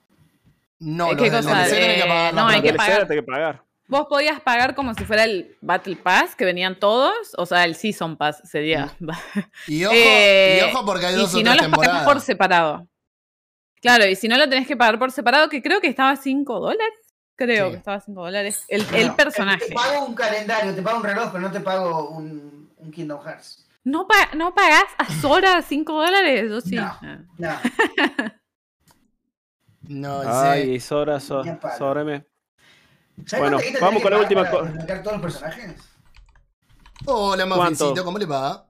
No, 0.81 1.11
¿Qué 1.11 1.31
los 1.31 1.33
del 1.33 1.45
cosa? 1.45 1.59
DLC 1.67 1.71
tienen 1.77 1.97
que 2.03 2.09
pagar 2.09 2.35
la 2.35 2.41
no, 2.43 2.49
hay 2.49 2.63
que 2.63 2.75
pagar. 2.75 3.01
hay 3.03 3.17
que 3.17 3.23
pagar. 3.23 3.63
Vos 3.87 4.07
podías 4.09 4.41
pagar 4.41 4.75
como 4.75 4.95
si 4.95 5.05
fuera 5.05 5.25
el 5.25 5.57
Battle 5.61 5.97
Pass, 5.97 6.35
que 6.35 6.47
venían 6.47 6.79
todos, 6.81 7.13
o 7.37 7.45
sea, 7.45 7.65
el 7.65 7.75
Season 7.77 8.17
Pass 8.17 8.41
sería. 8.45 8.91
Y 9.67 9.85
ojo, 9.85 9.95
Eh, 9.95 10.63
y 10.67 10.71
ojo 10.73 10.85
porque 10.87 11.07
hay 11.07 11.15
y 11.15 11.19
dos 11.19 11.31
si 11.31 11.41
o 11.41 11.45
no 11.45 11.53
tres 11.55 11.69
los 11.69 11.79
pagás 11.79 12.05
por 12.05 12.21
separado. 12.21 12.89
Claro, 13.83 14.07
y 14.07 14.17
si 14.17 14.27
no 14.29 14.39
lo 14.39 14.49
tenés 14.49 14.67
que 14.67 14.77
pagar 14.77 14.99
por 14.99 15.13
separado, 15.13 15.51
que 15.51 15.63
creo 15.63 15.81
que 15.83 15.89
estaba 15.89 16.11
a 16.11 16.17
5 16.17 16.59
dólares. 16.59 17.04
Creo 17.37 17.67
Sí. 17.67 17.71
que 17.73 17.77
estaba 17.79 17.97
a 17.97 18.01
5 18.01 18.23
dólares. 18.23 18.65
El, 18.69 18.85
personaje. 19.15 19.67
Te 19.67 19.75
pago 19.75 20.07
un 20.07 20.15
calendario, 20.15 20.75
te 20.75 20.83
pago 20.83 20.99
un 20.99 21.05
reloj, 21.05 21.29
pero 21.33 21.41
no 21.41 21.51
te 21.51 21.61
pago 21.61 22.09
un, 22.11 22.71
un 22.77 22.91
Kingdom 22.91 23.21
Hearts. 23.25 23.67
¿No, 23.83 24.07
pa- 24.07 24.31
¿No 24.35 24.55
pagás 24.55 24.85
a 24.99 25.05
Sora 25.21 25.61
5 25.61 25.93
dólares? 25.93 26.49
Yo 26.49 26.61
sí. 26.61 26.77
No. 26.77 26.83
Ah. 27.03 27.19
No. 27.39 27.51
No. 29.87 30.23
Ay, 30.25 30.81
Sora, 30.81 31.21
Sora. 31.21 31.61
Sora 31.77 32.05
me- 32.05 32.25
¿Sabes 33.27 33.51
Bueno, 33.51 33.59
vamos 33.81 34.03
con 34.03 34.11
la 34.13 34.19
última 34.19 34.41
pagar 34.43 34.53
para 34.53 34.63
co- 34.65 34.67
desbloquear 34.73 35.03
todos 35.03 35.13
los 35.17 35.23
personajes? 35.23 35.75
Hola. 37.07 37.47
Mafincito, 37.47 38.03
¿cómo 38.03 38.17
le 38.19 38.25
va? 38.27 38.65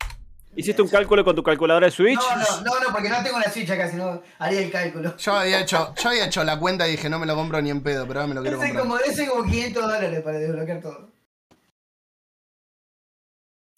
¿Hiciste 0.56 0.82
un 0.82 0.88
cálculo 0.88 1.24
con 1.24 1.34
tu 1.34 1.42
calculadora 1.42 1.86
de 1.86 1.90
Switch? 1.90 2.18
No, 2.18 2.36
no, 2.36 2.60
no, 2.62 2.80
no, 2.80 2.92
porque 2.92 3.08
no 3.08 3.22
tengo 3.22 3.38
la 3.38 3.50
Switch 3.50 3.70
acá, 3.70 3.90
si 3.90 3.96
no 3.96 4.22
haría 4.38 4.60
el 4.60 4.70
cálculo. 4.70 5.16
Yo 5.16 5.32
había 5.34 5.60
hecho, 5.60 5.92
yo 6.00 6.08
había 6.08 6.26
hecho 6.26 6.44
la 6.44 6.58
cuenta 6.58 6.86
y 6.86 6.92
dije, 6.92 7.08
no 7.08 7.18
me 7.18 7.26
lo 7.26 7.34
compro 7.34 7.60
ni 7.60 7.70
en 7.70 7.82
pedo, 7.82 8.06
pero 8.06 8.20
ahora 8.20 8.28
me 8.28 8.34
lo 8.36 8.42
quiero 8.42 8.58
Ese 8.58 8.66
comprar. 8.68 8.82
como, 8.86 8.98
ese 8.98 9.26
como 9.28 9.44
500 9.44 9.82
dólares 9.82 10.22
para 10.22 10.38
desbloquear 10.38 10.80
todo. 10.80 11.10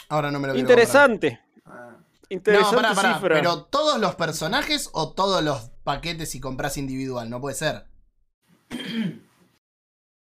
Ahora 0.08 0.30
no 0.30 0.38
me 0.38 0.48
lo 0.48 0.52
quiero 0.54 0.66
comprar. 0.68 0.78
Interesante. 0.78 1.40
Ah. 1.64 1.90
No, 1.92 2.06
Interesante 2.28 2.76
pará, 2.76 2.94
pará. 2.94 3.14
cifra. 3.14 3.34
Pero 3.36 3.62
todos 3.64 3.98
los 3.98 4.14
personajes 4.14 4.90
o 4.92 5.12
todos 5.12 5.42
los 5.42 5.70
paquetes 5.84 6.30
si 6.30 6.40
compras 6.40 6.76
individual, 6.76 7.30
no 7.30 7.40
puede 7.40 7.54
ser. 7.56 7.84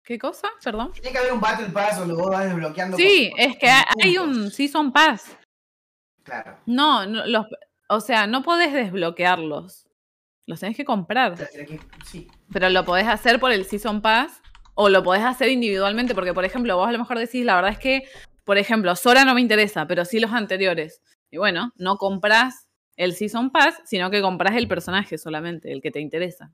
¿Qué 0.04 0.18
cosa? 0.18 0.48
Perdón. 0.64 0.92
Tiene 0.92 1.10
que 1.12 1.18
haber 1.18 1.32
un 1.32 1.40
Battle 1.40 1.68
Pass 1.68 1.98
o 2.00 2.06
lo 2.06 2.16
vas 2.30 2.44
desbloqueando. 2.46 2.96
Sí, 2.96 3.30
es 3.36 3.56
que 3.58 3.68
hay 3.68 4.16
puntos. 4.16 4.36
un 4.36 4.50
Season 4.50 4.92
Pass. 4.92 5.36
Claro. 6.28 6.58
No, 6.66 7.06
no 7.06 7.26
los, 7.26 7.46
o 7.88 8.00
sea, 8.00 8.26
no 8.26 8.42
podés 8.42 8.72
desbloquearlos. 8.72 9.86
Los 10.46 10.60
tenés 10.60 10.76
que 10.76 10.84
comprar. 10.84 11.36
Sí. 12.06 12.26
Pero 12.52 12.68
lo 12.70 12.84
podés 12.84 13.06
hacer 13.08 13.38
por 13.40 13.52
el 13.52 13.64
Season 13.66 14.00
Pass 14.00 14.40
o 14.74 14.88
lo 14.88 15.02
podés 15.02 15.24
hacer 15.24 15.48
individualmente, 15.48 16.14
porque 16.14 16.32
por 16.32 16.44
ejemplo, 16.44 16.76
vos 16.76 16.88
a 16.88 16.92
lo 16.92 16.98
mejor 16.98 17.18
decís, 17.18 17.44
la 17.44 17.54
verdad 17.56 17.72
es 17.72 17.78
que, 17.78 18.08
por 18.44 18.56
ejemplo, 18.58 18.94
Sora 18.96 19.24
no 19.24 19.34
me 19.34 19.40
interesa, 19.40 19.86
pero 19.86 20.04
sí 20.04 20.20
los 20.20 20.32
anteriores. 20.32 21.02
Y 21.30 21.36
bueno, 21.36 21.72
no 21.76 21.96
compras 21.98 22.66
el 22.96 23.14
Season 23.14 23.50
Pass, 23.50 23.74
sino 23.84 24.10
que 24.10 24.22
compras 24.22 24.56
el 24.56 24.66
personaje 24.68 25.18
solamente, 25.18 25.70
el 25.72 25.82
que 25.82 25.90
te 25.90 26.00
interesa. 26.00 26.50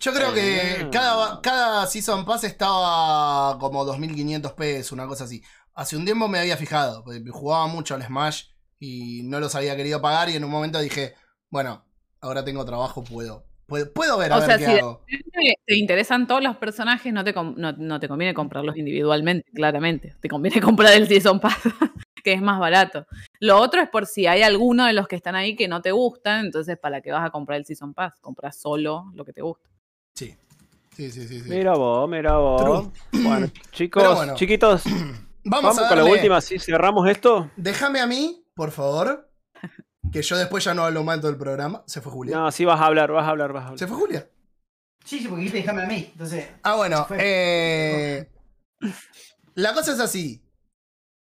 Yo 0.00 0.12
creo 0.12 0.32
que 0.32 0.60
Ah. 0.84 0.88
cada, 0.90 1.40
cada 1.40 1.86
Season 1.86 2.24
Pass 2.24 2.44
estaba 2.44 3.58
como 3.58 3.84
2.500 3.84 4.52
pesos, 4.54 4.92
una 4.92 5.06
cosa 5.06 5.24
así. 5.24 5.42
Hace 5.74 5.96
un 5.96 6.04
tiempo 6.04 6.28
me 6.28 6.38
había 6.38 6.56
fijado, 6.56 7.02
porque 7.04 7.22
jugaba 7.30 7.66
mucho 7.66 7.94
al 7.94 8.02
Smash 8.02 8.44
y 8.78 9.22
no 9.24 9.40
los 9.40 9.54
había 9.54 9.76
querido 9.76 10.00
pagar 10.00 10.28
y 10.28 10.36
en 10.36 10.44
un 10.44 10.50
momento 10.50 10.78
dije, 10.80 11.14
bueno, 11.50 11.84
ahora 12.20 12.44
tengo 12.44 12.64
trabajo, 12.64 13.02
puedo. 13.02 13.44
Puedo, 13.66 13.92
puedo 13.92 14.18
ver 14.18 14.30
a 14.32 14.36
O 14.36 14.40
ver 14.40 14.46
sea, 14.46 14.58
qué 14.58 14.66
si 14.66 14.78
hago. 14.78 15.04
te 15.66 15.76
interesan 15.76 16.26
todos 16.26 16.42
los 16.42 16.56
personajes, 16.58 17.12
no 17.12 17.24
te, 17.24 17.32
no, 17.32 17.72
no 17.72 17.98
te 17.98 18.08
conviene 18.08 18.34
comprarlos 18.34 18.76
individualmente, 18.76 19.50
claramente. 19.52 20.14
Te 20.20 20.28
conviene 20.28 20.60
comprar 20.60 20.92
el 20.94 21.08
Season 21.08 21.40
Pass, 21.40 21.58
que 22.22 22.34
es 22.34 22.42
más 22.42 22.60
barato. 22.60 23.06
Lo 23.40 23.58
otro 23.58 23.80
es 23.80 23.88
por 23.88 24.06
si 24.06 24.26
hay 24.26 24.42
alguno 24.42 24.84
de 24.84 24.92
los 24.92 25.08
que 25.08 25.16
están 25.16 25.34
ahí 25.34 25.56
que 25.56 25.66
no 25.66 25.80
te 25.80 25.92
gustan, 25.92 26.44
entonces 26.44 26.78
¿para 26.78 27.00
qué 27.00 27.10
vas 27.10 27.26
a 27.26 27.30
comprar 27.30 27.58
el 27.58 27.64
Season 27.64 27.94
Pass? 27.94 28.20
Compras 28.20 28.56
solo 28.58 29.10
lo 29.14 29.24
que 29.24 29.32
te 29.32 29.40
gusta. 29.42 29.68
Sí. 30.14 30.36
Sí, 30.94 31.10
sí, 31.10 31.26
sí. 31.26 31.40
sí. 31.40 31.48
Mira 31.48 31.72
vos, 31.74 32.08
mira 32.08 32.36
vos. 32.36 32.88
Bueno, 33.12 33.48
chicos, 33.72 34.14
bueno. 34.14 34.34
chiquitos, 34.34 34.84
Vamos, 35.44 35.76
vamos 35.76 35.78
a 35.84 35.88
con 35.88 35.98
la 35.98 36.04
darle- 36.04 36.12
última, 36.16 36.40
si 36.40 36.58
cerramos 36.58 37.08
esto. 37.08 37.50
Déjame 37.56 38.00
a 38.00 38.06
mí, 38.06 38.44
por 38.54 38.70
favor. 38.70 39.30
Que 40.12 40.22
yo 40.22 40.36
después 40.36 40.62
ya 40.64 40.74
no 40.74 40.84
hablo 40.84 41.02
mal 41.02 41.20
todo 41.20 41.30
el 41.30 41.36
programa. 41.38 41.82
Se 41.86 42.00
fue 42.00 42.12
Julia. 42.12 42.36
No, 42.36 42.50
sí 42.52 42.64
vas 42.64 42.80
a 42.80 42.86
hablar, 42.86 43.10
vas 43.10 43.26
a 43.26 43.30
hablar, 43.30 43.52
vas 43.52 43.64
a 43.64 43.66
¿Se 43.78 43.84
hablar. 43.84 43.88
fue 43.88 43.98
Julia? 43.98 44.30
Sí, 45.04 45.18
sí, 45.18 45.24
porque 45.28 45.40
dijiste 45.42 45.58
déjame 45.58 45.82
a 45.82 45.86
mí. 45.86 46.08
Entonces. 46.12 46.48
Ah, 46.62 46.76
bueno. 46.76 47.06
Se 47.08 47.16
eh, 47.18 48.30
la 49.54 49.74
cosa 49.74 49.92
es 49.92 50.00
así. 50.00 50.42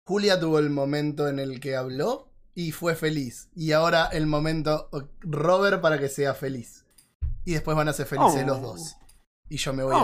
Julia 0.08 0.40
tuvo 0.40 0.60
el 0.60 0.70
momento 0.70 1.28
en 1.28 1.40
el 1.40 1.60
que 1.60 1.76
habló 1.76 2.32
y 2.54 2.72
fue 2.72 2.96
feliz. 2.96 3.50
Y 3.56 3.72
ahora 3.72 4.06
el 4.12 4.28
momento 4.28 4.90
Robert 5.22 5.82
para 5.82 5.98
que 5.98 6.10
sea 6.10 6.34
feliz. 6.34 6.86
Y 7.44 7.54
después 7.54 7.76
van 7.76 7.88
a 7.90 7.94
ser 7.94 8.06
felices 8.06 8.44
Oh. 8.44 8.48
los 8.48 8.62
dos. 8.62 8.96
Y 9.50 9.58
yo 9.58 9.74
me 9.74 9.84
voy 9.84 9.96
a 9.96 9.98
ir. 9.98 10.04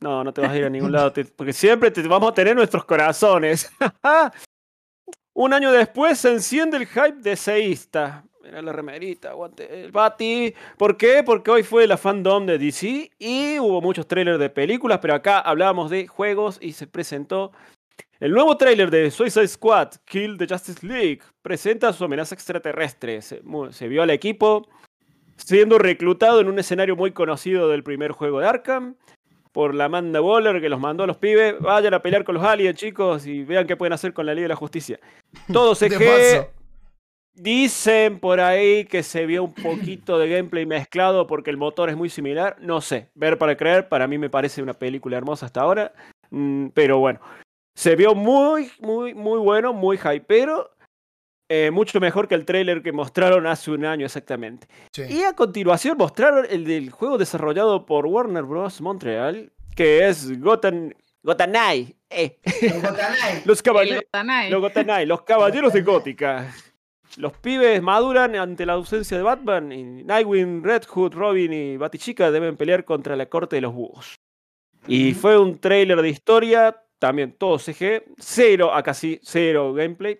No, 0.00 0.22
no, 0.22 0.32
te 0.32 0.40
vas 0.40 0.50
a 0.50 0.56
ir 0.56 0.64
a 0.64 0.70
ningún 0.70 0.92
lado, 0.92 1.12
porque 1.34 1.52
siempre 1.52 1.90
te 1.90 2.02
vamos 2.02 2.30
a 2.30 2.34
tener 2.34 2.54
nuestros 2.54 2.84
corazones. 2.84 3.70
Un 5.34 5.52
año 5.52 5.72
después 5.72 6.18
se 6.18 6.32
enciende 6.32 6.76
el 6.76 6.86
hype 6.86 7.20
de 7.20 7.36
Seísta. 7.36 8.24
Mira 8.42 8.62
la 8.62 8.72
remerita, 8.72 9.30
aguante 9.30 9.84
el 9.84 9.92
Bati. 9.92 10.54
¿Por 10.76 10.96
qué? 10.96 11.22
Porque 11.22 11.50
hoy 11.50 11.62
fue 11.62 11.86
la 11.86 11.96
fandom 11.96 12.46
de 12.46 12.58
DC 12.58 13.10
y 13.18 13.58
hubo 13.58 13.80
muchos 13.80 14.06
trailers 14.06 14.38
de 14.38 14.50
películas, 14.50 15.00
pero 15.00 15.14
acá 15.14 15.40
hablábamos 15.40 15.90
de 15.90 16.06
juegos 16.06 16.58
y 16.60 16.72
se 16.72 16.86
presentó 16.86 17.52
el 18.20 18.32
nuevo 18.32 18.56
tráiler 18.56 18.90
de 18.90 19.10
Suicide 19.10 19.46
Squad, 19.46 19.90
Kill 20.04 20.38
the 20.38 20.46
Justice 20.48 20.84
League. 20.84 21.20
Presenta 21.42 21.92
su 21.92 22.04
amenaza 22.04 22.34
extraterrestre. 22.34 23.22
Se, 23.22 23.42
se 23.70 23.88
vio 23.88 24.02
al 24.02 24.10
equipo 24.10 24.68
siendo 25.36 25.78
reclutado 25.78 26.40
en 26.40 26.48
un 26.48 26.58
escenario 26.58 26.96
muy 26.96 27.12
conocido 27.12 27.68
del 27.68 27.84
primer 27.84 28.12
juego 28.12 28.40
de 28.40 28.48
Arkham 28.48 28.96
por 29.58 29.74
la 29.74 29.86
Amanda 29.86 30.20
Waller 30.22 30.60
que 30.60 30.68
los 30.68 30.78
mandó 30.78 31.02
a 31.02 31.08
los 31.08 31.16
pibes. 31.16 31.58
Vayan 31.58 31.92
a 31.92 32.00
pelear 32.00 32.22
con 32.22 32.36
los 32.36 32.44
aliens, 32.44 32.78
chicos, 32.78 33.26
y 33.26 33.42
vean 33.42 33.66
qué 33.66 33.76
pueden 33.76 33.92
hacer 33.92 34.12
con 34.12 34.24
la 34.24 34.32
Liga 34.32 34.44
de 34.44 34.50
la 34.50 34.54
Justicia. 34.54 35.00
Todo 35.52 35.74
De 35.74 35.90
CG. 35.90 35.98
paso. 35.98 36.50
Dicen 37.34 38.20
por 38.20 38.38
ahí 38.38 38.84
que 38.84 39.02
se 39.02 39.26
vio 39.26 39.42
un 39.42 39.52
poquito 39.52 40.16
de 40.16 40.28
gameplay 40.28 40.64
mezclado 40.64 41.26
porque 41.26 41.50
el 41.50 41.56
motor 41.56 41.90
es 41.90 41.96
muy 41.96 42.08
similar. 42.08 42.54
No 42.60 42.80
sé, 42.80 43.08
ver 43.16 43.36
para 43.36 43.56
creer, 43.56 43.88
para 43.88 44.06
mí 44.06 44.16
me 44.16 44.30
parece 44.30 44.62
una 44.62 44.74
película 44.74 45.16
hermosa 45.16 45.46
hasta 45.46 45.62
ahora. 45.62 45.92
Mm, 46.30 46.68
pero 46.68 47.00
bueno, 47.00 47.18
se 47.74 47.96
vio 47.96 48.14
muy, 48.14 48.70
muy, 48.78 49.12
muy 49.12 49.40
bueno, 49.40 49.72
muy 49.72 49.98
hypero. 49.98 50.70
Eh, 51.48 51.70
mucho 51.70 51.98
mejor 52.00 52.28
que 52.28 52.34
el 52.34 52.44
trailer 52.44 52.82
que 52.82 52.92
mostraron 52.92 53.46
hace 53.46 53.70
un 53.70 53.84
año 53.84 54.04
exactamente. 54.06 54.66
Sí. 54.92 55.02
Y 55.08 55.22
a 55.24 55.34
continuación 55.34 55.96
mostraron 55.98 56.46
el 56.50 56.64
del 56.64 56.90
juego 56.90 57.18
desarrollado 57.18 57.86
por 57.86 58.06
Warner 58.06 58.44
Bros. 58.44 58.80
Montreal, 58.80 59.52
que 59.74 60.06
es 60.08 60.40
Gotham, 60.40 60.92
Gothanai. 61.22 61.96
eh, 62.10 62.38
Los 62.62 62.82
Gotanai. 62.82 63.42
los. 63.44 63.62
Gotanai. 64.02 64.50
Los 64.50 64.60
Gotanai, 64.60 65.06
los 65.06 65.22
caballeros 65.22 65.72
de 65.72 65.82
Gótica. 65.82 66.52
Los 67.16 67.32
pibes 67.38 67.80
maduran 67.82 68.36
ante 68.36 68.66
la 68.66 68.74
ausencia 68.74 69.16
de 69.16 69.22
Batman 69.22 69.72
y 69.72 70.04
Nightwing, 70.04 70.62
Red 70.62 70.84
Hood, 70.84 71.14
Robin 71.14 71.52
y 71.52 71.76
Batichica 71.78 72.30
deben 72.30 72.56
pelear 72.56 72.84
contra 72.84 73.16
la 73.16 73.26
corte 73.26 73.56
de 73.56 73.62
los 73.62 73.72
búhos. 73.72 74.14
Y 74.86 75.14
fue 75.14 75.38
un 75.38 75.58
trailer 75.58 76.00
de 76.02 76.08
historia, 76.10 76.82
también 76.98 77.32
todo 77.38 77.58
CG, 77.58 78.04
cero 78.18 78.74
a 78.74 78.82
casi 78.82 79.20
cero 79.22 79.72
gameplay 79.72 80.18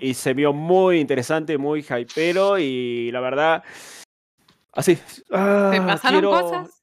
y 0.00 0.14
se 0.14 0.34
vio 0.34 0.52
muy 0.52 0.98
interesante, 1.00 1.56
muy 1.58 1.80
hypero 1.88 2.58
y 2.58 3.10
la 3.12 3.20
verdad 3.20 3.62
así. 4.72 4.98
ah, 5.32 5.70
¿Te 5.72 5.80
pasaron 5.80 6.20
quiero- 6.20 6.30
cosas? 6.30 6.76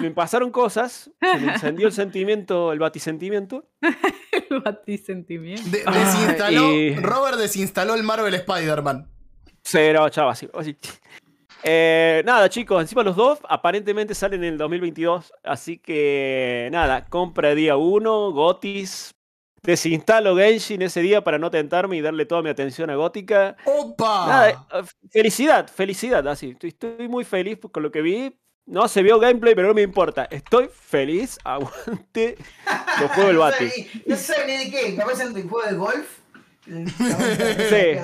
Me 0.00 0.10
pasaron 0.14 0.50
cosas, 0.50 1.10
se 1.20 1.38
me 1.38 1.52
encendió 1.52 1.86
el 1.86 1.92
sentimiento, 1.92 2.72
el 2.72 2.78
batisentimiento. 2.78 3.68
El 4.50 4.60
batisentimiento. 4.60 5.62
De- 5.70 5.82
Ah, 5.84 5.92
desinstaló, 5.92 6.72
y- 6.72 6.94
Robert 6.96 7.36
desinstaló 7.36 7.94
el 7.94 8.02
Marvel 8.02 8.32
Spider-Man. 8.32 9.06
Cero, 9.62 10.08
chaval, 10.08 10.32
así. 10.32 10.48
así. 10.54 10.76
Eh, 11.64 12.22
nada, 12.24 12.48
chicos, 12.48 12.80
encima 12.82 13.02
los 13.02 13.14
dos 13.16 13.38
aparentemente 13.48 14.14
salen 14.14 14.42
en 14.44 14.52
el 14.54 14.58
2022. 14.58 15.32
Así 15.44 15.78
que 15.78 16.68
nada, 16.72 17.04
compra 17.04 17.54
día 17.54 17.76
1, 17.76 18.30
Gotis. 18.32 19.14
Desinstalo 19.62 20.36
Genshin 20.36 20.82
ese 20.82 21.02
día 21.02 21.22
para 21.22 21.38
no 21.38 21.48
tentarme 21.48 21.96
y 21.96 22.00
darle 22.00 22.26
toda 22.26 22.42
mi 22.42 22.50
atención 22.50 22.90
a 22.90 22.96
Gótica. 22.96 23.56
¡Opa! 23.64 24.26
Nada, 24.26 24.50
eh, 24.50 24.82
felicidad, 25.12 25.68
felicidad, 25.68 26.26
así. 26.26 26.50
Estoy, 26.50 26.70
estoy 26.70 27.06
muy 27.06 27.22
feliz 27.22 27.58
con 27.70 27.84
lo 27.84 27.92
que 27.92 28.02
vi. 28.02 28.36
No 28.66 28.88
se 28.88 29.02
vio 29.02 29.20
gameplay, 29.20 29.54
pero 29.54 29.68
no 29.68 29.74
me 29.74 29.82
importa. 29.82 30.24
Estoy 30.24 30.68
feliz. 30.72 31.38
Aguante. 31.44 32.38
No 33.00 33.38
Bati. 33.38 33.68
sabe 33.68 33.72
ni- 33.94 34.02
No 34.06 34.16
sabe 34.16 34.46
ni 34.46 34.64
de 34.64 34.70
qué. 34.70 34.96
Capaz 34.96 35.12
es 35.20 35.30
un 35.30 35.48
juego 35.48 35.62
de 35.68 35.76
golf. 35.76 36.18
Sí. 36.64 37.98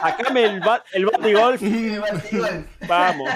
Sacame 0.00 0.44
el, 0.44 0.60
ba 0.60 0.84
el 0.92 1.06
batigolf. 1.06 1.62
Vamos. 2.88 3.30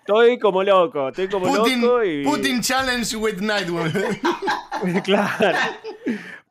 Estoy 0.00 0.38
como 0.38 0.62
loco, 0.62 1.08
estoy 1.08 1.28
como 1.28 1.48
Putin, 1.48 1.80
loco 1.80 2.04
y. 2.04 2.24
Putin 2.24 2.60
Challenge 2.60 3.16
with 3.16 3.40
Nightwing. 3.40 3.92
claro. 5.04 5.58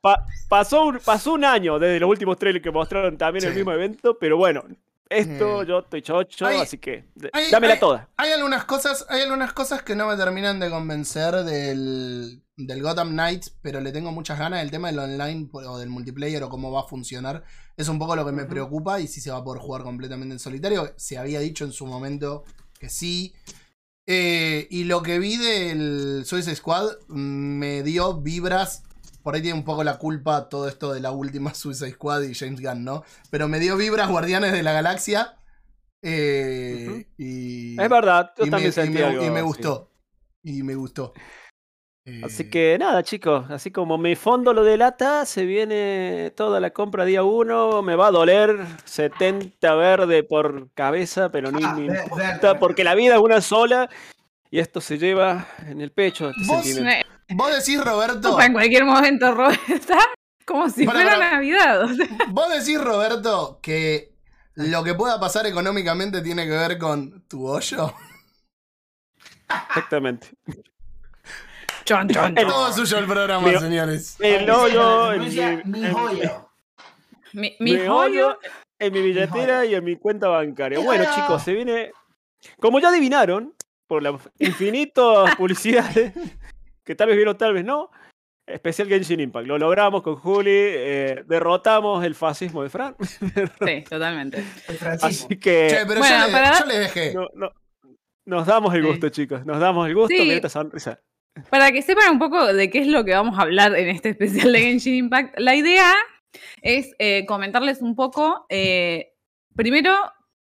Pa- 0.02 0.26
pasó, 0.50 0.86
un, 0.88 1.00
pasó 1.00 1.34
un 1.34 1.46
año 1.46 1.80
desde 1.80 2.00
los 2.00 2.10
últimos 2.10 2.38
trailers 2.38 2.64
que 2.64 2.72
mostraron 2.72 3.18
también 3.18 3.46
el 3.46 3.56
mismo 3.56 3.72
evento, 3.72 4.18
pero 4.20 4.38
bueno, 4.38 4.64
esto 5.10 5.62
Mm. 5.64 5.66
yo 5.68 5.80
estoy 5.80 6.02
chocho, 6.02 6.46
Hay- 6.48 6.58
así 6.62 6.78
que 6.78 7.06
hay- 7.34 7.52
dámela 7.52 7.74
hay- 7.76 7.80
toda. 7.80 8.10
Hay 8.18 8.32
algunas 8.32 8.66
cosas, 8.66 9.06
hay 9.10 9.22
algunas 9.22 9.54
cosas 9.54 9.84
que 9.84 9.96
no 9.96 10.08
me 10.08 10.16
terminan 10.18 10.60
de 10.60 10.70
convencer 10.70 11.44
del, 11.44 12.42
del 12.58 12.82
Gotham 12.82 13.12
Knights, 13.12 13.56
pero 13.62 13.82
le 13.82 13.92
tengo 13.92 14.12
muchas 14.12 14.40
ganas. 14.40 14.62
El 14.64 14.72
tema 14.72 14.88
del 14.90 15.00
online 15.00 15.50
o 15.52 15.78
del 15.78 15.90
multiplayer 15.90 16.42
o 16.44 16.50
cómo 16.50 16.72
va 16.72 16.82
a 16.82 16.88
funcionar 16.88 17.44
es 17.78 17.88
un 17.90 18.00
poco 18.00 18.16
lo 18.16 18.26
que 18.26 18.32
me 18.32 18.46
preocupa 18.46 19.00
y 19.00 19.08
si 19.08 19.22
se 19.22 19.32
va 19.32 19.38
a 19.38 19.44
poder 19.44 19.62
jugar 19.62 19.84
completamente 19.84 20.34
en 20.34 20.40
solitario. 20.40 20.94
Se 20.98 21.18
había 21.18 21.40
dicho 21.40 21.66
en 21.66 21.72
su 21.72 21.86
momento 21.86 22.44
que 22.80 22.90
sí. 22.90 23.34
Eh, 24.08 24.68
y 24.70 24.84
lo 24.84 25.02
que 25.02 25.18
vi 25.20 25.36
del 25.38 26.24
Suicide 26.26 26.56
Squad 26.56 26.90
mm, 27.08 27.16
me 27.18 27.84
dio 27.84 28.22
vibras 28.22 28.84
por 29.26 29.34
ahí 29.34 29.42
tiene 29.42 29.58
un 29.58 29.66
poco 29.66 29.84
la 29.84 29.98
culpa 29.98 30.50
todo 30.50 30.68
esto 30.68 30.94
de 30.94 31.00
la 31.00 31.10
última 31.12 31.52
Suicide 31.56 31.92
Squad 31.94 32.22
y 32.22 32.36
James 32.36 32.62
Gunn, 32.62 32.84
¿no? 32.86 33.04
Pero 33.32 33.48
me 33.48 33.60
dio 33.60 33.76
vibras 33.76 34.08
Guardianes 34.08 34.52
de 34.54 34.62
la 34.62 34.72
Galaxia. 34.72 35.40
eh, 36.04 37.08
y, 37.18 37.82
Es 37.82 37.90
verdad, 37.90 38.32
yo 38.38 38.44
y 38.44 38.46
me, 38.46 38.52
también 38.52 38.70
y 38.70 38.74
sentí 38.74 38.94
me- 39.00 39.04
algo 39.04 39.26
y 39.26 39.30
me 39.32 39.42
gustó. 39.42 39.90
Y 40.44 40.62
me 40.62 40.76
gustó. 40.76 41.12
Eh, 42.06 42.22
Así 42.24 42.48
que 42.52 42.78
nada, 42.80 43.02
chicos, 43.02 43.50
así 43.50 43.72
como 43.72 43.98
mi 43.98 44.16
fondo 44.16 44.54
lo 44.54 44.64
delata, 44.64 45.26
se 45.26 45.44
viene 45.44 46.32
toda 46.36 46.60
la 46.60 46.70
compra 46.70 47.04
día 47.04 47.24
uno, 47.24 47.82
me 47.82 47.96
va 47.96 48.08
a 48.08 48.12
doler 48.12 48.60
70 48.86 49.74
verde 49.74 50.24
por 50.24 50.70
cabeza, 50.76 51.32
pero 51.32 51.52
ni 51.52 51.64
Ah, 51.64 51.74
me 51.74 51.86
importa, 51.88 52.60
porque 52.60 52.84
la 52.84 52.94
vida 52.94 53.16
es 53.16 53.22
una 53.22 53.42
sola 53.42 53.90
y 54.52 54.60
esto 54.60 54.82
se 54.82 55.00
lleva 55.00 55.48
en 55.66 55.82
el 55.82 55.92
pecho, 55.92 56.30
este 56.30 56.44
Vos- 57.30 57.56
decís, 57.56 57.84
Roberto. 57.84 58.40
en 58.40 58.54
cualquier 58.54 58.86
momento, 58.86 59.34
Robert, 59.34 59.60
está 59.70 59.98
como 60.46 60.70
si 60.70 60.86
fuera. 60.86 61.18
Navidad. 61.18 61.84
o 61.84 61.94
sea. 61.94 62.08
Vos 62.30 62.50
decís, 62.54 62.80
Roberto, 62.82 63.60
que 63.62 64.14
lo 64.56 64.84
que 64.84 64.94
pueda 64.94 65.20
pasar 65.20 65.46
económicamente 65.48 66.22
tiene 66.22 66.46
que 66.46 66.52
ver 66.52 66.78
con 66.78 67.22
tu 67.28 67.48
hoyo. 67.48 67.94
Exactamente. 69.70 70.30
Chon, 71.86 72.08
chon, 72.10 72.36
chon. 72.36 72.48
Todo 72.48 72.74
suyo 72.74 72.98
el 72.98 73.06
programa, 73.06 73.60
señores. 73.60 74.16
El 74.20 74.50
hoyo 74.50 75.14
en 75.14 75.22
mi, 75.72 75.80
mi 75.82 75.90
joyo. 75.92 76.50
Mi, 77.34 77.56
mi 77.60 77.72
mi 77.74 77.78
joyo. 77.78 77.94
hoyo 77.96 78.40
en 78.80 78.94
mi 78.94 79.02
billetera 79.02 79.66
y 79.66 79.76
en 79.76 79.84
mi 79.84 79.96
cuenta 79.98 80.28
bancaria. 80.30 80.80
Bueno, 80.80 81.04
hoyo. 81.04 81.14
chicos, 81.16 81.44
se 81.44 81.54
viene. 81.54 81.92
Como 82.60 82.80
ya 82.80 82.90
adivinaron, 82.90 83.54
por 83.88 84.02
las 84.02 84.16
infinitas 84.40 85.36
publicidades, 85.36 86.14
que 86.86 86.96
tal 86.96 87.08
vez 87.08 87.16
vieron, 87.18 87.38
tal 87.38 87.54
vez 87.54 87.66
no. 87.66 87.90
Especial 88.48 88.88
Genshin 88.88 89.20
Impact. 89.20 89.48
Lo 89.48 89.58
logramos 89.58 90.04
con 90.04 90.16
Juli. 90.18 90.52
eh, 90.54 91.24
derrotamos 91.28 92.06
el 92.06 92.14
fascismo 92.16 92.62
de 92.64 92.70
Fran. 92.70 92.96
Sí, 93.66 93.84
totalmente. 93.90 94.44
Así 95.02 95.28
que 95.40 95.68
Che, 95.70 95.86
pero 95.88 96.00
Bueno, 96.00 96.20
yo, 96.20 96.26
le, 96.28 96.32
para- 96.32 96.60
yo 96.60 96.66
le 96.66 96.78
dejé. 96.80 97.14
no- 97.14 97.28
no- 97.34 97.50
nos 98.28 98.46
damos 98.48 98.74
el 98.76 98.82
Sí. 98.84 98.88
gusto, 98.88 99.10
chicos. 99.10 99.46
Nos 99.46 99.60
damos 99.60 99.88
el 99.88 99.96
gusto. 99.96 100.16
Sí. 100.16 100.22
Mirá 100.24 100.36
esta 100.36 100.50
sonrisa. 100.50 101.00
Para 101.50 101.72
que 101.72 101.82
sepan 101.82 102.12
un 102.14 102.20
poco 102.20 102.54
de 102.54 102.70
qué 102.70 102.80
es 102.80 102.88
lo 102.88 103.04
que 103.04 103.14
vamos 103.14 103.38
a 103.38 103.42
hablar 103.42 103.76
en 103.76 103.90
este 103.90 104.10
especial 104.10 104.52
de 104.54 104.60
Genshin 104.62 104.94
Impact, 104.96 105.38
la 105.40 105.54
idea 105.56 105.94
es 106.62 106.92
eh, 107.00 107.26
comentarles 107.26 107.82
un 107.82 107.96
poco, 107.96 108.46
eh, 108.50 109.14
primero, 109.56 109.94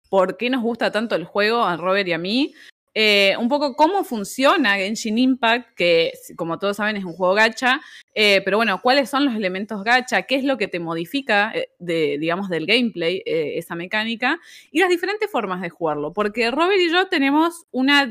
por 0.09 0.37
qué 0.37 0.51
nos 0.51 0.63
gusta 0.63 0.91
tanto 0.91 1.15
el 1.15 1.25
juego 1.25 1.65
a 1.65 1.77
Robert 1.77 2.09
y 2.09 2.13
a 2.13 2.19
mí, 2.19 2.55
eh, 2.95 3.37
un 3.39 3.49
poco 3.49 3.75
cómo 3.75 4.05
funciona 4.05 4.77
Genshin 4.77 5.19
Impact, 5.19 5.75
que 5.75 6.13
como 6.37 6.59
todos 6.59 6.77
saben 6.79 6.97
es 6.97 7.05
un 7.05 7.13
juego 7.13 7.35
gacha, 7.35 7.81
eh, 8.15 8.41
pero 8.45 8.57
bueno, 8.57 8.81
cuáles 8.83 9.11
son 9.11 9.25
los 9.25 9.35
elementos 9.35 9.85
gacha, 9.85 10.23
qué 10.23 10.37
es 10.37 10.45
lo 10.45 10.59
que 10.59 10.69
te 10.69 10.81
modifica, 10.81 11.53
eh, 11.55 12.19
digamos, 12.19 12.49
del 12.49 12.67
gameplay, 12.67 13.23
esa 13.25 13.75
mecánica, 13.75 14.41
y 14.71 14.81
las 14.81 14.89
diferentes 14.89 15.31
formas 15.31 15.61
de 15.61 15.71
jugarlo, 15.71 16.13
porque 16.13 16.51
Robert 16.51 16.81
y 16.81 16.91
yo 16.91 17.09
tenemos 17.09 17.67
una 17.71 18.11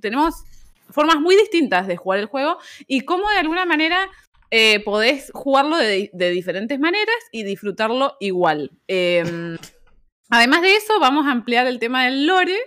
tenemos 0.00 0.44
formas 0.90 1.20
muy 1.20 1.36
distintas 1.36 1.86
de 1.86 1.96
jugar 1.96 2.18
el 2.20 2.26
juego 2.26 2.58
y 2.86 3.02
cómo 3.02 3.28
de 3.30 3.38
alguna 3.38 3.64
manera 3.66 4.08
podés 4.84 5.30
jugarlo 5.34 5.76
de, 5.76 6.10
diferentes 6.14 6.78
maneras 6.78 7.16
y 7.32 7.42
disfrutarlo 7.42 8.16
igual. 8.20 8.70
Eh, 8.88 9.22
además 10.30 10.62
de 10.62 10.76
eso, 10.76 10.98
vamos 11.00 11.26
a 11.26 11.32
ampliar 11.32 11.66
el 11.66 11.78
tema 11.78 12.06
del 12.06 12.26
lore 12.26 12.58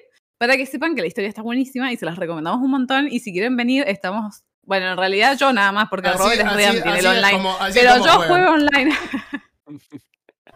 para 0.41 0.57
que 0.57 0.65
sepan 0.65 0.95
que 0.95 1.01
la 1.01 1.07
historia 1.07 1.27
está 1.29 1.43
buenísima 1.43 1.93
y 1.93 1.97
se 1.97 2.05
las 2.07 2.15
recomendamos 2.17 2.61
un 2.61 2.71
montón. 2.71 3.07
Y 3.07 3.19
si 3.19 3.31
quieren 3.31 3.55
venir, 3.55 3.83
estamos. 3.85 4.41
Bueno, 4.63 4.89
en 4.89 4.97
realidad 4.97 5.37
yo 5.39 5.53
nada 5.53 5.71
más, 5.71 5.87
porque 5.87 6.07
Así- 6.07 6.17
Robert 6.17 6.41
es 6.41 6.47
así- 6.47 6.63
en 6.63 6.87
así 6.87 6.89
el 6.89 6.95
es 6.97 7.05
online. 7.05 7.31
como- 7.33 7.67
es 7.67 7.73
pero 7.75 7.95
yo 7.97 8.11
juegan. 8.13 8.27
juego 8.27 8.51
online. 8.53 8.97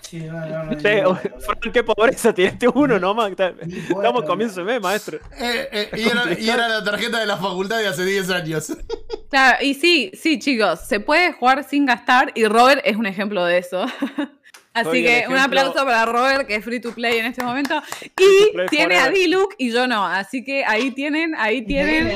Sí, 0.02 0.22
no, 0.22 0.44
no, 0.44 0.64
no, 0.66 0.72
qué 1.74 1.84
pobreza 1.84 2.34
tiraste 2.34 2.68
uno 2.68 3.00
nomás. 3.00 3.32
Estamos 3.32 4.24
comienzo 4.24 4.62
de 4.62 4.74
mes, 4.74 4.82
maestro. 4.82 5.20
Eh, 5.38 5.70
eh, 5.72 5.90
y, 5.98 6.10
era, 6.10 6.40
y 6.40 6.50
era 6.50 6.68
la 6.68 6.84
tarjeta 6.84 7.20
de 7.20 7.28
la 7.28 7.38
facultad 7.38 7.78
de 7.78 7.88
hace 7.88 8.06
10 8.06 8.30
años. 8.32 8.76
Claro, 9.30 9.58
y 9.62 9.74
sí, 9.74 10.12
sí, 10.14 10.40
chicos, 10.40 10.80
se 10.88 11.02
puede 11.02 11.34
jugar 11.34 11.64
sin 11.66 11.86
gastar 11.86 12.32
y 12.36 12.46
Robert 12.46 12.82
es 12.86 12.96
un 12.96 13.06
ejemplo 13.06 13.44
de 13.44 13.58
eso. 13.58 13.86
Así 14.76 15.04
que 15.04 15.26
un 15.30 15.38
aplauso 15.38 15.74
para 15.86 16.06
Robert, 16.06 16.46
que 16.48 16.56
es 16.56 16.64
free 16.64 16.80
to 16.80 16.92
play 16.94 17.18
en 17.20 17.26
este 17.28 17.44
momento. 17.44 17.82
to 17.82 18.24
Y 18.24 18.68
tiene 18.70 18.98
a. 18.98 19.10
Diluc 19.10 19.56
y 19.58 19.72
yo 19.72 19.88
no. 19.88 20.06
Así 20.06 20.44
que 20.44 20.64
ahí 20.66 20.92
tienen, 20.92 21.34
ahí 21.36 21.62
tienen. 21.66 22.10
¿eh? 22.10 22.16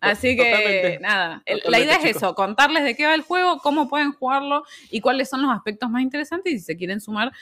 Así 0.00 0.36
que 0.36 0.44
Totalmente. 0.50 0.98
nada, 1.00 1.42
el- 1.46 1.62
la 1.64 1.80
idea 1.80 1.94
es 1.94 2.02
chicos. 2.04 2.16
eso, 2.22 2.34
contarles 2.34 2.84
de 2.84 2.94
qué 2.94 3.06
va 3.06 3.14
el 3.14 3.22
juego, 3.22 3.58
cómo 3.58 3.88
pueden 3.88 4.12
jugarlo 4.12 4.62
y 4.90 5.00
cuáles 5.00 5.28
son 5.28 5.42
los 5.42 5.50
aspectos 5.50 5.88
más 5.90 6.02
interesantes 6.02 6.52
y 6.52 6.58
si 6.58 6.64
se 6.64 6.76
quieren 6.76 7.00
sumar, 7.00 7.32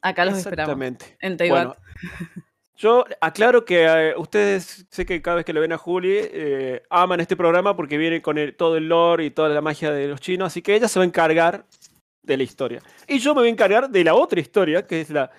acá 0.00 0.24
los 0.24 0.38
esperamos. 0.38 0.70
Exactamente. 0.74 1.16
En 1.20 1.36
Taiwán. 1.36 1.68
Bueno, 1.68 1.76
yo 2.76 3.04
aclaro 3.20 3.64
que 3.64 3.84
eh, 3.84 4.14
ustedes, 4.16 4.86
sé 4.90 5.04
que 5.04 5.20
cada 5.20 5.36
vez 5.36 5.44
que 5.44 5.52
le 5.52 5.60
ven 5.60 5.72
a 5.72 5.78
Juli, 5.78 6.16
eh, 6.18 6.82
aman 6.88 7.20
este 7.20 7.36
programa 7.36 7.76
porque 7.76 7.98
viene 7.98 8.22
con 8.22 8.38
el- 8.38 8.56
todo 8.56 8.78
el 8.78 8.88
lore 8.88 9.26
y 9.26 9.30
toda 9.30 9.50
la 9.50 9.60
magia 9.60 9.92
de 9.92 10.08
los 10.08 10.20
chinos, 10.20 10.46
así 10.46 10.62
que 10.62 10.74
ella 10.74 10.88
se 10.88 10.98
va 10.98 11.04
a 11.04 11.06
encargar 11.06 11.66
de 12.32 12.36
la 12.38 12.42
historia. 12.44 12.80
Y 13.06 13.18
yo 13.18 13.34
me 13.34 13.40
voy 13.40 13.48
a 13.48 13.52
encargar 13.52 13.90
de 13.90 14.04
la 14.04 14.14
otra 14.14 14.40
historia, 14.40 14.86
que 14.86 15.00
es 15.00 15.10
la... 15.10 15.30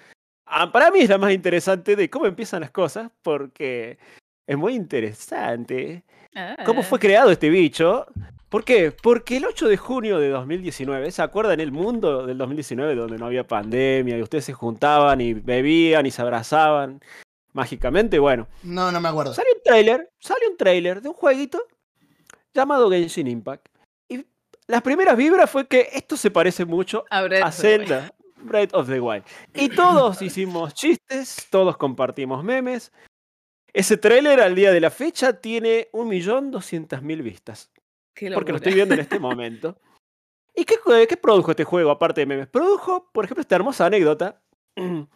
ah, 0.46 0.72
Para 0.72 0.92
mí 0.92 1.00
es 1.00 1.10
la 1.10 1.18
más 1.18 1.32
interesante 1.32 1.96
de 1.96 2.10
cómo 2.10 2.26
empiezan 2.26 2.62
las 2.62 2.72
cosas, 2.72 3.10
porque 3.22 3.98
es 4.48 4.58
muy 4.58 4.74
interesante. 4.76 6.04
¿Cómo 6.66 6.82
Ah. 6.82 6.84
fue 6.84 7.00
creado 7.00 7.32
este 7.32 7.50
bicho? 7.50 8.06
¿Por 8.50 8.64
qué? 8.66 8.92
Porque 8.92 9.38
el 9.38 9.46
8 9.46 9.68
de 9.68 9.78
junio 9.78 10.18
de 10.18 10.30
2019, 10.30 11.12
¿se 11.12 11.22
acuerdan 11.22 11.60
el 11.60 11.72
mundo 11.72 12.26
del 12.26 12.38
2019 12.40 12.96
donde 12.96 13.18
no 13.18 13.28
había 13.28 13.46
pandemia 13.46 14.18
y 14.18 14.22
ustedes 14.24 14.46
se 14.46 14.54
juntaban 14.54 15.22
y 15.22 15.34
bebían 15.34 16.06
y 16.08 16.12
se 16.12 16.22
abrazaban 16.24 17.00
mágicamente? 17.54 18.18
Bueno, 18.18 18.48
No, 18.64 18.92
no 18.92 19.00
me 19.02 19.08
acuerdo. 19.10 19.34
salió 19.36 19.54
un 19.56 19.62
tráiler, 19.64 20.10
salió 20.20 20.50
un 20.50 20.58
tráiler 20.58 21.02
de 21.02 21.10
un 21.10 21.16
jueguito 21.16 21.62
llamado 22.54 22.90
Genshin 22.90 23.28
Impact. 23.28 23.68
Las 24.70 24.84
primeras 24.84 25.18
vibras 25.18 25.50
fue 25.50 25.68
que 25.68 25.90
esto 25.94 26.16
se 26.16 26.30
parece 26.30 26.64
mucho 26.64 27.04
A. 27.10 27.52
Zelda, 27.52 28.14
Breath 28.36 28.72
of 28.76 28.88
the 28.88 29.00
Wild. 29.00 29.24
Y 29.56 29.70
todos 29.70 30.22
hicimos 30.22 30.76
chistes, 30.76 31.48
todos 31.50 31.76
compartimos 31.76 32.44
memes. 32.44 32.92
Ese 33.74 33.98
tráiler 33.98 34.40
al 34.40 34.54
día 34.54 34.72
de 34.72 34.80
la 34.80 34.92
fecha 34.92 35.34
tiene 35.42 35.90
1.200.000 35.92 37.24
vistas. 37.24 37.72
Porque 38.36 38.52
lo 38.52 38.58
estoy 38.58 38.76
viendo 38.76 38.94
en 38.94 39.00
este 39.00 39.18
momento. 39.20 39.76
¿Y 40.56 40.66
qué, 40.66 40.76
qué 41.08 41.18
produjo 41.18 41.50
este 41.50 41.64
juego 41.64 41.90
aparte 41.90 42.22
de 42.22 42.28
memes? 42.28 42.48
Produjo, 42.48 43.10
por 43.12 43.26
ejemplo, 43.26 43.42
esta 43.42 43.56
hermosa 43.56 43.88
anécdota. 43.88 44.40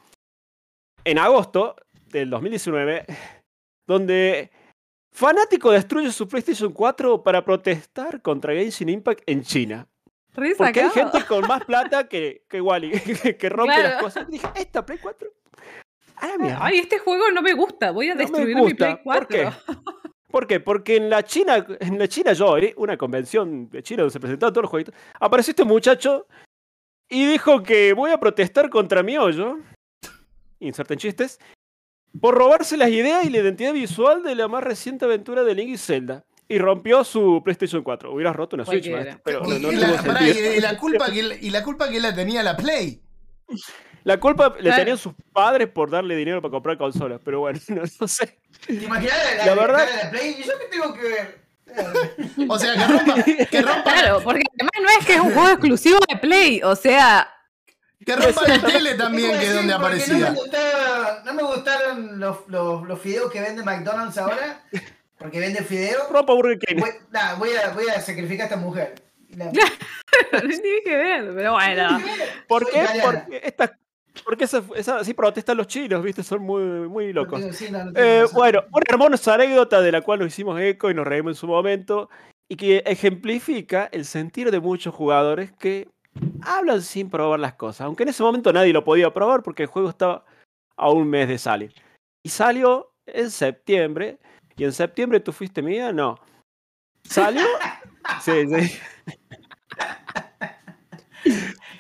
En 1.05 1.19
agosto 1.19 1.75
del 2.05 2.29
2019, 2.29 3.05
donde 3.85 4.51
fanático 5.13 5.71
destruye 5.71 6.12
su 6.12 6.28
PlayStation 6.28 6.71
4 6.73 7.23
para 7.23 7.43
protestar 7.45 8.21
contra 8.21 8.54
Genshin 8.54 8.89
Impact 8.89 9.21
en 9.28 9.43
China. 9.43 9.88
Re 10.34 10.56
Porque 10.58 10.82
hay 10.82 10.89
gente 10.89 11.23
con 11.26 11.47
más 11.47 11.63
plata 11.65 12.08
que, 12.08 12.43
que 12.49 12.60
Wally, 12.60 12.91
que, 12.99 13.38
que 13.38 13.49
rompe 13.49 13.73
Claro. 13.73 13.89
las 13.89 14.02
cosas. 14.02 14.28
Dije, 14.28 14.47
¿esta 14.56 14.84
Play 14.86 14.97
4? 15.02 15.30
A 16.17 16.28
la 16.28 16.38
mierda. 16.38 16.58
Ay, 16.62 16.80
este 16.80 16.97
juego 16.99 17.30
no 17.32 17.41
me 17.41 17.54
gusta. 17.54 17.91
Voy 17.91 18.10
a 18.10 18.15
No 18.15 18.19
destruir 18.19 18.56
mi. 18.56 18.73
Play 18.73 18.97
4. 19.04 19.04
¿Por 19.04 19.28
qué? 19.28 19.49
¿Por 20.32 20.47
qué? 20.47 20.60
Porque 20.60 20.95
en 20.95 21.10
la 21.12 21.21
China, 21.23 21.63
en 21.80 21.99
la 21.99 22.08
China 22.08 22.34
Joy, 22.34 22.73
una 22.78 22.97
convención 22.97 23.69
de 23.69 23.84
China 23.84 24.02
donde 24.02 24.13
se 24.13 24.19
presentaban 24.19 24.52
todos 24.54 24.63
los 24.63 24.71
jueguitos, 24.71 24.95
apareció 25.19 25.52
este 25.52 25.63
muchacho 25.63 26.26
y 27.08 27.28
dijo 27.28 27.62
que 27.62 27.93
voy 27.93 28.10
a 28.10 28.19
protestar 28.19 28.71
contra 28.71 29.04
mi 29.04 29.15
hoyo, 29.19 29.60
inserten 30.60 30.97
chistes, 30.97 31.39
por 32.21 32.36
robarse 32.36 32.78
las 32.78 32.89
ideas 32.89 33.26
y 33.26 33.30
la 33.30 33.39
identidad 33.39 33.73
visual 33.73 34.23
de 34.23 34.36
la 34.36 34.47
más 34.47 34.63
reciente 34.63 35.06
aventura 35.06 35.43
de 35.43 35.56
Link 35.56 35.69
y 35.69 35.78
Zelda. 35.78 36.23
Y 36.47 36.60
rompió 36.60 37.04
su 37.04 37.41
PlayStation 37.43 37.82
4. 37.84 38.13
Hubieras 38.13 38.36
roto 38.36 38.56
una 38.56 38.65
Switch, 38.65 38.89
maestro, 38.91 39.19
pero 39.23 39.39
no, 39.41 39.56
y, 39.56 39.60
no 39.60 39.71
y 39.71 39.76
tuvo 39.78 39.88
la, 39.88 40.02
pará, 40.04 40.28
y- 40.28 40.32
y 40.32 40.60
la 40.60 40.78
culpa 40.78 41.06
que, 41.12 41.19
y 41.41 41.49
la 41.49 41.63
culpa 41.63 41.89
que 41.89 41.99
la 41.99 42.13
tenía 42.13 42.43
la 42.43 42.56
Play. 42.58 43.02
La 44.04 44.19
culpa 44.19 44.54
le 44.58 44.63
Claro. 44.63 44.78
tenían 44.78 44.97
sus 44.97 45.13
padres 45.32 45.69
por 45.69 45.89
darle 45.89 46.15
dinero 46.15 46.41
para 46.41 46.52
comprar 46.52 46.78
consolas, 46.78 47.21
pero 47.23 47.39
bueno, 47.39 47.60
no, 47.69 47.84
no 47.99 48.08
sé. 48.08 48.38
¿Te 48.67 48.73
imaginas 48.73 49.15
la, 49.38 49.45
La 49.45 49.56
verdad- 49.56 49.88
la, 49.89 50.04
la 50.04 50.12
Play? 50.12 50.36
¿Y 50.39 50.43
yo 50.43 50.54
qué 50.60 50.65
tengo 50.69 50.93
que 50.93 51.02
ver? 51.02 51.43
O 52.49 52.60
sea, 52.60 52.73
que 52.73 52.86
rompa, 52.93 53.23
que 53.23 53.62
rompa, 53.62 53.84
Claro, 53.93 54.21
porque 54.23 54.43
además 54.60 54.71
no 54.82 54.99
es 54.99 55.06
que 55.08 55.13
es 55.15 55.19
un 55.21 55.34
juego 55.34 55.49
exclusivo 55.49 55.97
de 56.08 56.17
Play. 56.17 56.62
O 56.63 56.76
sea, 56.76 57.28
que 58.05 58.15
rompa 58.15 58.47
la 58.47 58.61
tele 58.61 58.93
también, 58.95 59.31
que 59.39 59.45
es 59.47 59.53
donde 59.55 59.73
aparecía. 59.73 60.13
No 60.17 60.31
me, 60.31 60.37
gustaba- 60.39 61.21
no 61.25 61.33
me 61.33 61.43
gustaron 61.43 62.19
los, 62.19 62.37
los, 62.47 62.87
los 62.87 62.99
fideos 62.99 63.31
que 63.31 63.41
vende 63.41 63.63
McDonald's 63.63 64.17
ahora. 64.17 64.63
Porque 65.17 65.39
vende 65.39 65.63
fideos. 65.63 66.09
Ropa 66.09 66.33
Burger 66.33 66.59
King. 66.59 66.79
Voy, 66.81 66.89
nah, 67.11 67.35
voy, 67.35 67.49
a, 67.53 67.69
voy 67.69 67.85
a 67.87 68.01
sacrificar 68.01 68.41
a 68.45 68.49
esta 68.49 68.57
mujer. 68.57 68.95
La- 69.35 69.45
no 69.45 69.51
tiene 70.41 70.81
que 70.83 70.95
ver, 70.97 71.31
pero 71.35 71.53
bueno. 71.53 72.01
¿Por 72.47 72.69
qué? 72.69 72.85
Porque, 73.01 73.41
estas- 73.43 73.71
porque 74.25 74.43
esa, 74.43 74.61
esa- 74.75 74.97
así 74.97 75.13
protestan 75.13 75.57
los 75.57 75.67
chinos, 75.67 76.03
¿viste? 76.03 76.23
Son 76.23 76.41
muy, 76.41 76.61
muy 76.89 77.13
locos. 77.13 77.41
Sí, 77.55 77.69
no, 77.71 77.79
Eh, 77.95 78.25
bueno, 78.33 78.63
una 78.71 78.83
hermosa 78.89 79.35
anécdota 79.35 79.81
de 79.81 79.91
la 79.91 80.01
cual 80.01 80.19
nos 80.19 80.27
hicimos 80.27 80.59
eco 80.59 80.91
y 80.91 80.93
nos 80.93 81.07
reímos 81.07 81.31
en 81.31 81.35
su 81.35 81.47
momento. 81.47 82.09
y 82.49 82.55
que 82.57 82.83
ejemplifica 82.85 83.89
el 83.91 84.05
sentir 84.05 84.51
de 84.51 84.59
muchos 84.59 84.93
jugadores 84.93 85.51
que 85.57 85.87
hablan 86.41 86.82
sin 86.82 87.10
probar 87.10 87.39
las 87.39 87.54
cosas, 87.54 87.82
aunque 87.82 88.04
en 88.04 88.10
ese 88.10 88.23
momento 88.23 88.52
nadie 88.54 88.73
lo 88.73 88.84
podía 88.84 89.13
probar 89.13 89.43
porque 89.43 89.63
el 89.63 89.69
juego 89.69 89.89
estaba 89.89 90.26
a 90.76 90.89
un 90.89 91.08
mes 91.10 91.28
de 91.28 91.38
salir. 91.38 91.73
Y 92.23 92.30
salió 92.30 92.93
en 93.06 93.30
septiembre, 93.32 94.17
y 94.56 94.63
en 94.63 94.73
septiembre 94.73 95.19
tú 95.19 95.32
fuiste 95.32 95.62
mía, 95.62 95.91
no. 95.91 96.19
¿Salió? 97.04 97.43
Sí, 98.21 98.32
sí. 98.47 98.78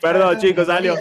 Perdón, 0.01 0.37
chicos, 0.39 0.67
salió. 0.67 0.95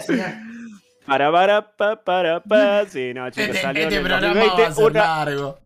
Para, 1.05 1.31
para, 1.31 1.75
pa, 1.77 2.03
para, 2.03 2.43
pa. 2.43 2.85
Sí, 2.87 3.13
no, 3.13 3.29
chicos, 3.29 3.49
Este, 3.49 3.61
salió 3.61 3.83
este 3.83 3.95
en 3.95 4.01
el 4.05 4.07
programa 4.09 4.33
2020, 4.33 4.61
va 4.61 4.67
a 4.67 4.71
ser 4.73 4.85
una- 4.85 4.99
largo. 5.01 5.59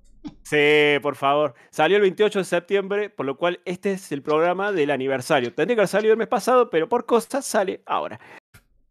Sí, 0.43 0.99
por 1.01 1.15
favor. 1.15 1.53
Salió 1.71 1.97
el 1.97 2.01
28 2.03 2.39
de 2.39 2.45
septiembre, 2.45 3.09
por 3.09 3.25
lo 3.25 3.37
cual 3.37 3.59
este 3.65 3.91
es 3.93 4.11
el 4.11 4.21
programa 4.21 4.71
del 4.71 4.91
aniversario. 4.91 5.53
Tendría 5.53 5.75
que 5.75 5.81
haber 5.81 5.87
salido 5.89 6.13
el 6.13 6.17
mes 6.17 6.27
pasado, 6.27 6.69
pero 6.69 6.87
por 6.87 7.05
cosas 7.05 7.45
sale 7.45 7.81
ahora. 7.85 8.19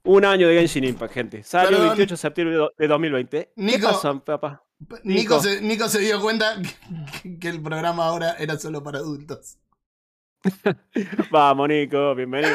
Un 0.05 0.25
año 0.25 0.47
de 0.49 0.59
Genshin 0.59 0.85
Impact, 0.85 1.13
gente. 1.15 1.43
Salió 1.43 1.71
Perdón. 1.71 1.83
el 1.85 1.89
28 1.91 2.15
de 2.15 2.19
septiembre 2.19 2.55
de 2.55 2.59
do- 2.61 2.73
de 2.77 2.89
2020. 2.89 3.53
¿Qué 3.57 3.63
Nico. 3.63 3.89
pasó, 3.89 4.23
papá? 4.25 4.63
Nico, 4.79 5.01
Nico. 5.05 5.41
se, 5.41 5.61
Nico 5.63 5.89
se 5.89 5.99
dio 6.01 6.21
cuenta 6.21 6.57
que, 7.23 7.39
que 7.39 7.49
el 7.49 7.61
programa 7.63 8.05
ahora 8.07 8.37
era 8.39 8.59
solo 8.59 8.83
para 8.83 8.99
adultos. 8.99 9.57
Vamos, 11.31 11.69
Nico, 11.69 12.15
bienvenido. 12.15 12.55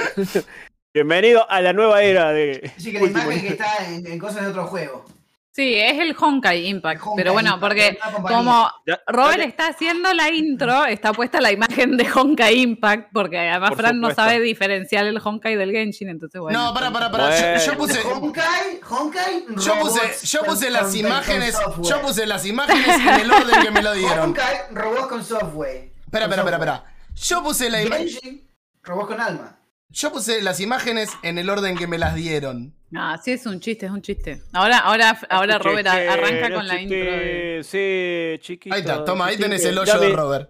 bienvenido 0.93 1.49
a 1.49 1.61
la 1.61 1.73
nueva 1.73 2.03
era 2.03 2.31
de. 2.31 2.71
Así 2.77 2.91
que 2.91 2.99
la 2.99 3.05
imagen 3.07 3.41
que 3.41 3.47
está 3.49 3.85
en, 3.89 4.05
en 4.07 4.19
cosas 4.19 4.43
de 4.43 4.47
otro 4.51 4.67
juego. 4.67 5.05
Sí, 5.53 5.75
es 5.75 5.99
el 5.99 6.15
Honkai 6.17 6.65
Impact. 6.67 7.01
Honkai 7.01 7.15
pero 7.17 7.33
bueno, 7.33 7.55
Impact, 7.55 7.61
porque 7.61 7.99
como 8.25 8.71
Robert 9.07 9.41
está 9.41 9.67
haciendo 9.67 10.13
la 10.13 10.29
intro, 10.29 10.85
está 10.85 11.11
puesta 11.11 11.41
la 11.41 11.51
imagen 11.51 11.97
de 11.97 12.07
Honkai 12.09 12.57
Impact, 12.61 13.09
porque 13.11 13.37
además 13.37 13.71
Por 13.71 13.79
Fran 13.79 13.99
no 13.99 14.13
sabe 14.13 14.39
diferenciar 14.39 15.05
el 15.07 15.19
Honkai 15.21 15.57
del 15.57 15.71
Genshin, 15.71 16.07
entonces 16.07 16.39
bueno. 16.39 16.67
no, 16.67 16.73
para, 16.73 16.89
para, 16.93 17.11
para. 17.11 17.57
Yo, 17.57 17.77
puse. 17.77 17.99
Honkai, 18.01 18.79
Honkai, 18.89 19.45
Yo 19.57 19.79
puse, 19.81 19.99
yo 20.27 20.39
con- 20.39 20.49
puse 20.49 20.69
las 20.69 20.83
con- 20.87 20.95
imágenes. 20.95 21.59
con. 21.59 21.83
Yo 21.83 22.01
puse 22.01 22.25
las 22.25 22.45
imágenes 22.45 22.87
en 23.01 23.09
el 23.19 23.31
orden 23.31 23.61
que 23.61 23.71
me 23.71 23.81
lo 23.81 23.93
dieron. 23.93 24.19
Honkai, 24.29 24.57
robots 24.71 25.07
con 25.07 25.23
software. 25.25 25.91
Espera, 26.05 26.25
espera, 26.25 26.41
espera, 26.43 26.57
espera. 26.57 26.83
Yo 27.15 27.43
puse 27.43 27.69
la 27.69 27.83
ima- 27.83 27.97
Genshin, 27.97 28.47
robots 28.83 29.07
con 29.07 29.19
alma. 29.19 29.57
Yo 29.91 30.11
puse 30.11 30.41
las 30.41 30.59
imágenes 30.59 31.09
en 31.21 31.37
el 31.37 31.49
orden 31.49 31.77
que 31.77 31.87
me 31.87 31.97
las 31.97 32.15
dieron. 32.15 32.73
No, 32.91 33.17
sí 33.17 33.31
es 33.31 33.45
un 33.45 33.59
chiste, 33.59 33.85
es 33.85 33.91
un 33.91 34.01
chiste. 34.01 34.41
Ahora, 34.53 34.79
ahora, 34.79 35.17
ahora 35.29 35.53
Escuché 35.55 35.69
Robert 35.69 35.87
arranca 35.87 36.49
no 36.49 36.55
con 36.55 36.67
la 36.67 36.81
intro 36.81 36.97
de... 36.97 37.61
Sí, 37.63 38.39
chiquito. 38.41 38.73
Ahí 38.75 38.81
está, 38.81 39.03
toma, 39.03 39.27
ahí 39.27 39.37
tenés 39.37 39.63
el 39.65 39.77
hoyo 39.77 39.99
de 39.99 40.09
Robert. 40.09 40.49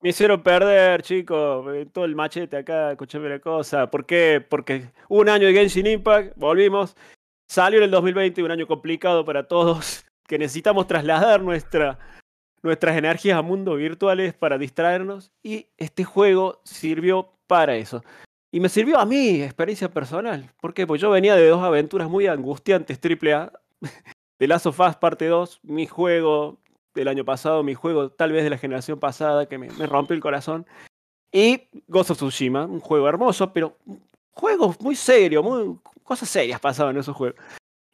Me 0.00 0.10
hicieron 0.10 0.42
perder, 0.42 1.02
chicos. 1.02 1.66
eh, 1.74 1.86
Todo 1.92 2.04
el 2.04 2.14
machete 2.14 2.56
acá, 2.58 2.90
escuchame 2.92 3.28
la 3.28 3.38
cosa. 3.38 3.90
¿Por 3.90 4.04
qué? 4.04 4.44
Porque 4.46 4.90
un 5.08 5.28
año 5.28 5.46
de 5.46 5.54
Genshin 5.54 5.86
Impact, 5.86 6.36
volvimos. 6.36 6.94
Salió 7.48 7.78
en 7.78 7.84
el 7.84 7.90
2020, 7.90 8.42
un 8.42 8.50
año 8.50 8.66
complicado 8.66 9.24
para 9.24 9.46
todos. 9.46 10.04
Que 10.26 10.38
necesitamos 10.38 10.86
trasladar 10.86 11.42
nuestra, 11.42 11.98
nuestras 12.62 12.96
energías 12.96 13.36
a 13.38 13.42
mundos 13.42 13.76
virtuales 13.76 14.32
para 14.32 14.56
distraernos. 14.56 15.30
Y 15.42 15.66
este 15.76 16.02
juego 16.04 16.62
sirvió 16.64 17.30
para 17.46 17.76
eso. 17.76 18.02
Y 18.54 18.60
me 18.60 18.68
sirvió 18.68 19.00
a 19.00 19.04
mí, 19.04 19.42
experiencia 19.42 19.90
personal. 19.90 20.48
¿Por 20.60 20.74
qué? 20.74 20.86
Pues 20.86 21.00
yo 21.00 21.10
venía 21.10 21.34
de 21.34 21.48
dos 21.48 21.60
aventuras 21.60 22.08
muy 22.08 22.28
angustiantes, 22.28 23.00
AAA. 23.02 23.50
The 24.38 24.46
Last 24.46 24.66
of 24.66 24.78
Us 24.78 24.94
Parte 24.94 25.26
2, 25.26 25.58
mi 25.64 25.88
juego 25.88 26.60
del 26.94 27.08
año 27.08 27.24
pasado, 27.24 27.64
mi 27.64 27.74
juego 27.74 28.10
tal 28.10 28.30
vez 28.30 28.44
de 28.44 28.50
la 28.50 28.56
generación 28.56 29.00
pasada 29.00 29.46
que 29.46 29.58
me, 29.58 29.70
me 29.70 29.86
rompió 29.86 30.14
el 30.14 30.22
corazón. 30.22 30.66
Y 31.32 31.62
Ghost 31.88 32.12
of 32.12 32.18
Tsushima, 32.18 32.64
un 32.64 32.78
juego 32.78 33.08
hermoso, 33.08 33.52
pero 33.52 33.76
juegos 34.30 34.80
muy 34.80 34.94
serios, 34.94 35.42
muy, 35.42 35.76
cosas 36.04 36.28
serias 36.28 36.60
pasaban 36.60 36.94
en 36.94 37.00
esos 37.00 37.16
juegos. 37.16 37.40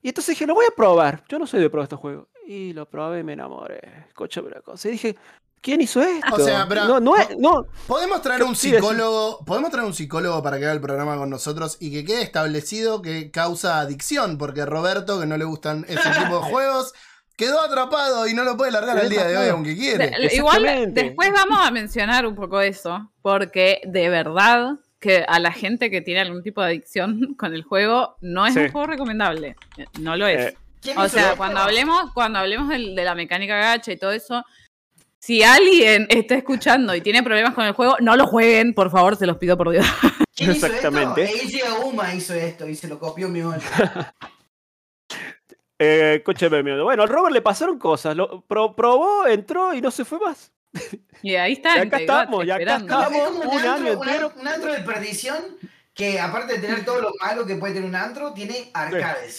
Y 0.03 0.09
entonces 0.09 0.35
dije, 0.35 0.47
lo 0.47 0.53
voy 0.53 0.67
a 0.71 0.77
probar. 0.77 1.25
Yo 1.27 1.39
no 1.39 1.47
soy 1.47 1.63
de 1.63 1.71
probar 1.71 1.85
estos 1.85 2.01
juegos. 2.01 2.29
Y 2.47 2.75
lo 2.75 2.85
probé 2.85 3.25
me 3.25 3.33
enamoré. 3.33 3.81
Escúchame 4.09 4.49
una 4.49 4.61
cosa. 4.61 4.89
Y 4.89 4.93
dije, 4.93 5.17
¿quién 5.61 5.81
hizo 5.81 6.01
esto? 6.03 6.35
O 6.35 6.41
sea, 6.41 6.67
pero- 6.69 6.87
no, 6.87 7.01
no, 7.01 7.17
es- 7.17 7.37
no, 7.39 7.67
Podemos 7.87 8.23
traer 8.23 8.43
un 8.43 8.57
Sí, 8.57 8.71
psicólogo. 8.71 9.45
Podemos 9.45 9.71
traer 9.71 9.87
un 9.87 9.95
psicólogo 9.95 10.43
para 10.43 10.59
que 10.59 10.65
haga 10.65 10.73
el 10.75 10.81
programa 10.81 11.17
con 11.17 11.31
nosotros 11.31 11.77
y 11.81 11.91
que 11.93 12.05
quede 12.05 12.23
establecido 12.23 13.03
que 13.03 13.31
causa 13.31 13.81
adicción. 13.81 14.39
Porque 14.39 14.65
Roberto, 14.67 15.21
que 15.21 15.27
no 15.27 15.37
le 15.37 15.45
gustan 15.45 15.85
ese 15.89 16.01
tipo 16.33 16.37
de 16.41 16.51
juegos, 16.51 16.93
quedó 17.37 17.61
atrapado 17.61 18.27
y 18.27 18.35
no 18.35 18.45
lo 18.45 18.57
puede 18.57 18.71
largar 18.73 18.99
al 18.99 19.09
día 19.09 19.27
de 19.27 19.37
hoy, 19.39 19.49
aunque 19.49 19.77
quiere. 19.77 20.13
Igual 20.33 20.93
después 20.95 21.33
vamos 21.33 21.59
a 21.67 21.71
mencionar 21.71 22.27
un 22.27 22.35
poco 22.35 22.61
eso, 22.61 23.11
porque 23.23 23.81
de 23.87 24.09
verdad 24.11 24.73
que 24.99 25.25
a 25.27 25.39
la 25.39 25.51
gente 25.51 25.91
que 25.91 26.03
tiene 26.03 26.21
algún 26.21 26.43
tipo 26.43 26.61
de 26.61 26.67
adicción 26.69 27.35
con 27.39 27.55
el 27.55 27.63
juego 27.63 28.17
no 28.21 28.47
es 28.47 28.53
Sí. 28.55 28.61
un 28.61 28.73
juego 28.73 28.87
recomendable. 28.89 29.57
No 29.99 30.17
lo 30.17 30.27
es. 30.27 30.49
Eh, 30.49 30.57
¿Quién 30.83 30.99
o 30.99 31.09
sea, 31.09 31.35
cuando 31.37 31.61
hablemos, 31.61 32.11
cuando 32.13 32.39
hablemos 32.39 32.69
de, 32.69 32.79
la 32.79 33.15
mecánica 33.15 33.57
gacha 33.57 33.93
y 33.93 33.99
todo 33.99 34.13
eso, 34.13 34.45
si 35.21 35.43
alguien 35.43 36.07
está 36.09 36.35
escuchando 36.35 36.95
y 36.95 37.01
tiene 37.03 37.23
problemas 37.23 37.55
con 37.55 37.65
el 37.67 37.73
juego, 37.73 37.97
no 38.01 38.17
lo 38.17 38.27
jueguen, 38.27 38.75
por 38.75 38.91
favor, 38.91 39.17
se 39.17 39.27
los 39.27 39.37
pido 39.37 39.57
por 39.57 39.71
Dios. 39.71 39.87
¿Quién 40.35 40.53
hizo 40.53 40.67
Exactamente. 40.67 41.25
esto? 41.25 41.37
Eiji 41.45 41.61
Auma 41.61 42.15
hizo 42.15 42.35
esto 42.35 42.67
y 42.67 42.75
se 42.75 42.89
lo 42.89 42.99
copió 42.99 43.29
mi 43.29 43.41
eh, 45.79 46.15
escúcheme, 46.19 46.63
mi- 46.63 46.81
bueno, 46.83 47.03
al 47.03 47.09
Robert 47.09 47.35
le 47.35 47.43
pasaron 47.43 47.79
cosas. 47.79 48.17
Lo, 48.17 48.41
pro- 48.43 48.75
probó, 48.75 49.27
entró 49.27 49.75
y 49.75 49.81
no 49.81 49.91
se 49.91 50.05
fue 50.05 50.19
más. 50.19 50.53
Y 51.23 51.35
ahí 51.35 51.53
está. 51.53 51.77
Y 51.77 51.81
acá 51.81 51.99
estamos, 51.99 52.47
y 52.47 52.51
acá 52.51 52.61
esperando. 52.63 52.87
estamos. 52.87 53.19
Es 53.19 53.29
como 53.29 53.51
un 53.53 53.59
año 53.61 54.01
un 54.01 54.09
entero. 54.09 54.33
un 54.41 54.49
antro 54.49 54.73
de 54.73 54.81
perdición 54.81 55.37
que 55.93 56.19
aparte 56.19 56.55
de 56.55 56.61
tener 56.61 56.83
todo 56.87 57.03
lo 57.03 57.11
malo 57.21 57.45
que 57.45 57.57
puede 57.57 57.75
tener 57.75 57.87
un 57.91 57.95
antro, 57.95 58.33
tiene 58.33 58.71
arcades. 58.73 59.39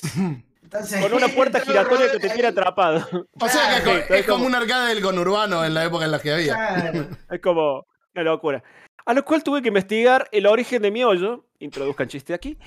Entonces, 0.74 1.02
Con 1.02 1.14
una 1.14 1.28
puerta 1.28 1.60
giratoria 1.66 2.12
que 2.12 2.20
te 2.20 2.30
tiene 2.30 2.48
atrapado. 2.50 3.06
O 3.40 3.50
sea 3.50 3.70
que 3.70 3.76
es, 3.78 3.82
Claro, 3.82 4.00
co- 4.02 4.08
sí, 4.08 4.14
es 4.14 4.20
es 4.22 4.26
como 4.26 4.38
como- 4.38 4.46
un 4.48 4.56
arcade 4.56 4.94
del 4.94 5.04
conurbano 5.04 5.66
en 5.66 5.74
la 5.74 5.84
época 5.86 6.06
en 6.06 6.12
la 6.12 6.20
que 6.20 6.32
había. 6.32 6.54
Claro. 6.56 7.08
Es 7.30 7.42
como 7.42 7.86
una 8.16 8.24
locura. 8.24 8.64
A 9.06 9.14
lo 9.14 9.26
cual 9.26 9.44
tuve 9.44 9.62
que 9.62 9.68
investigar 9.68 10.30
el 10.32 10.46
origen 10.48 10.82
de 10.82 10.92
mi 10.92 11.04
hoyo. 11.04 11.46
Introduzcan 11.60 12.08
chiste 12.08 12.34
aquí. 12.34 12.58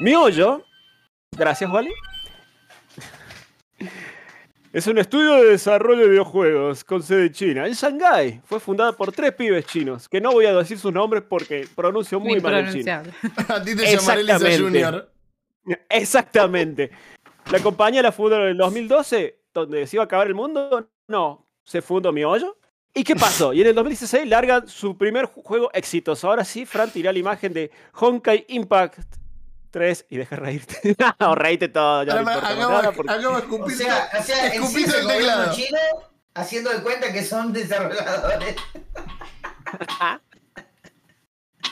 mi 0.00 0.14
hoyo, 0.14 0.62
gracias, 1.36 1.70
Wally. 1.70 1.92
Es 4.72 4.86
un 4.86 4.98
estudio 4.98 5.34
de 5.36 5.44
desarrollo 5.52 6.02
de 6.02 6.08
videojuegos 6.10 6.84
con 6.84 7.02
sede 7.02 7.26
en 7.26 7.32
China, 7.32 7.66
en 7.66 7.72
Shanghái. 7.72 8.40
Fue 8.44 8.60
fundada 8.60 8.92
por 8.92 9.10
tres 9.10 9.32
pibes 9.32 9.66
chinos, 9.66 10.08
que 10.08 10.20
no 10.20 10.30
voy 10.30 10.46
a 10.46 10.54
decir 10.54 10.78
sus 10.78 10.92
nombres 10.92 11.24
porque 11.28 11.66
pronuncio 11.74 12.20
muy 12.20 12.38
mal 12.40 12.54
el 12.54 12.72
chino. 12.72 13.02
A 13.48 13.62
ti 13.62 13.74
te 13.74 13.96
llamaré 13.96 14.22
Lisa. 14.22 14.58
Junior. 14.58 15.10
Exactamente. 15.88 16.90
La 17.50 17.60
compañía 17.60 18.02
la 18.02 18.12
fundaron 18.12 18.46
en 18.46 18.52
el 18.52 18.56
2012, 18.58 19.40
donde 19.52 19.86
se 19.86 19.96
iba 19.96 20.04
a 20.04 20.06
acabar 20.06 20.26
el 20.26 20.34
mundo. 20.34 20.88
No, 21.08 21.46
se 21.64 21.82
fundó 21.82 22.12
mi 22.12 22.24
hoyo. 22.24 22.56
¿Y 22.92 23.04
qué 23.04 23.14
pasó? 23.14 23.52
Y 23.52 23.60
en 23.60 23.68
el 23.68 23.74
2016 23.74 24.28
largan 24.28 24.66
su 24.68 24.96
primer 24.98 25.26
ju- 25.26 25.42
juego 25.44 25.70
exitoso. 25.72 26.28
Ahora 26.28 26.44
sí, 26.44 26.66
Fran 26.66 26.90
tirá 26.90 27.12
la 27.12 27.18
imagen 27.20 27.52
de 27.52 27.70
Honkai 27.94 28.46
Impact 28.48 28.98
3 29.70 30.06
y 30.10 30.16
deja 30.16 30.34
reírte. 30.36 30.96
no, 31.20 31.34
reíte 31.36 31.68
todo. 31.68 32.02
Ya 32.02 32.20
no 32.22 32.28
acabo, 32.30 32.54
nada 32.60 32.90
porque- 32.92 33.12
acabo 33.12 33.40
de 33.40 33.62
O 33.62 33.70
sea, 33.70 34.08
o 34.18 34.22
sea 34.22 34.50
sí 34.50 34.84
el 34.84 35.06
teclado. 35.06 35.52
chino 35.54 35.78
haciendo 36.34 36.70
de 36.70 36.82
cuenta 36.82 37.12
que 37.12 37.24
son 37.24 37.52
desarrolladores. 37.52 38.56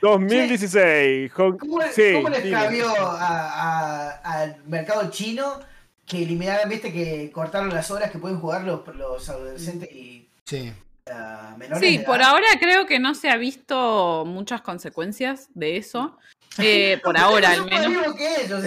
Mm, 0.01 0.07
2016. 0.07 1.33
Hon- 1.37 1.59
¿Cómo, 1.59 1.81
sí, 1.93 2.13
cómo 2.15 2.29
les 2.29 2.51
cambió 2.51 2.89
al 2.91 4.57
mercado 4.67 5.11
chino 5.11 5.61
que 6.07 6.23
eliminaron, 6.23 6.69
viste, 6.69 6.93
que 6.93 7.31
cortaron 7.33 7.69
las 7.71 7.91
horas 7.91 8.11
que 8.11 8.19
pueden 8.19 8.41
jugar 8.41 8.63
los, 8.65 8.87
los 8.97 9.29
adolescentes 9.29 9.91
y 9.93 10.29
Sí. 10.45 10.73
ah, 11.11 11.55
menores? 11.59 11.87
Sí, 11.89 11.99
por 11.99 12.17
edad? 12.21 12.31
ahora 12.31 12.47
creo 12.59 12.87
que 12.87 12.99
no 12.99 13.15
se 13.15 13.29
ha 13.31 13.37
visto 13.37 14.25
muchas 14.27 14.63
consecuencias 14.63 15.49
de 15.55 15.77
eso. 15.77 16.17
Eh, 16.59 16.99
por 17.05 17.17
ahora, 17.19 17.51
al 17.51 17.67
menos. 17.67 18.15
que 18.15 18.43
ellos. 18.45 18.65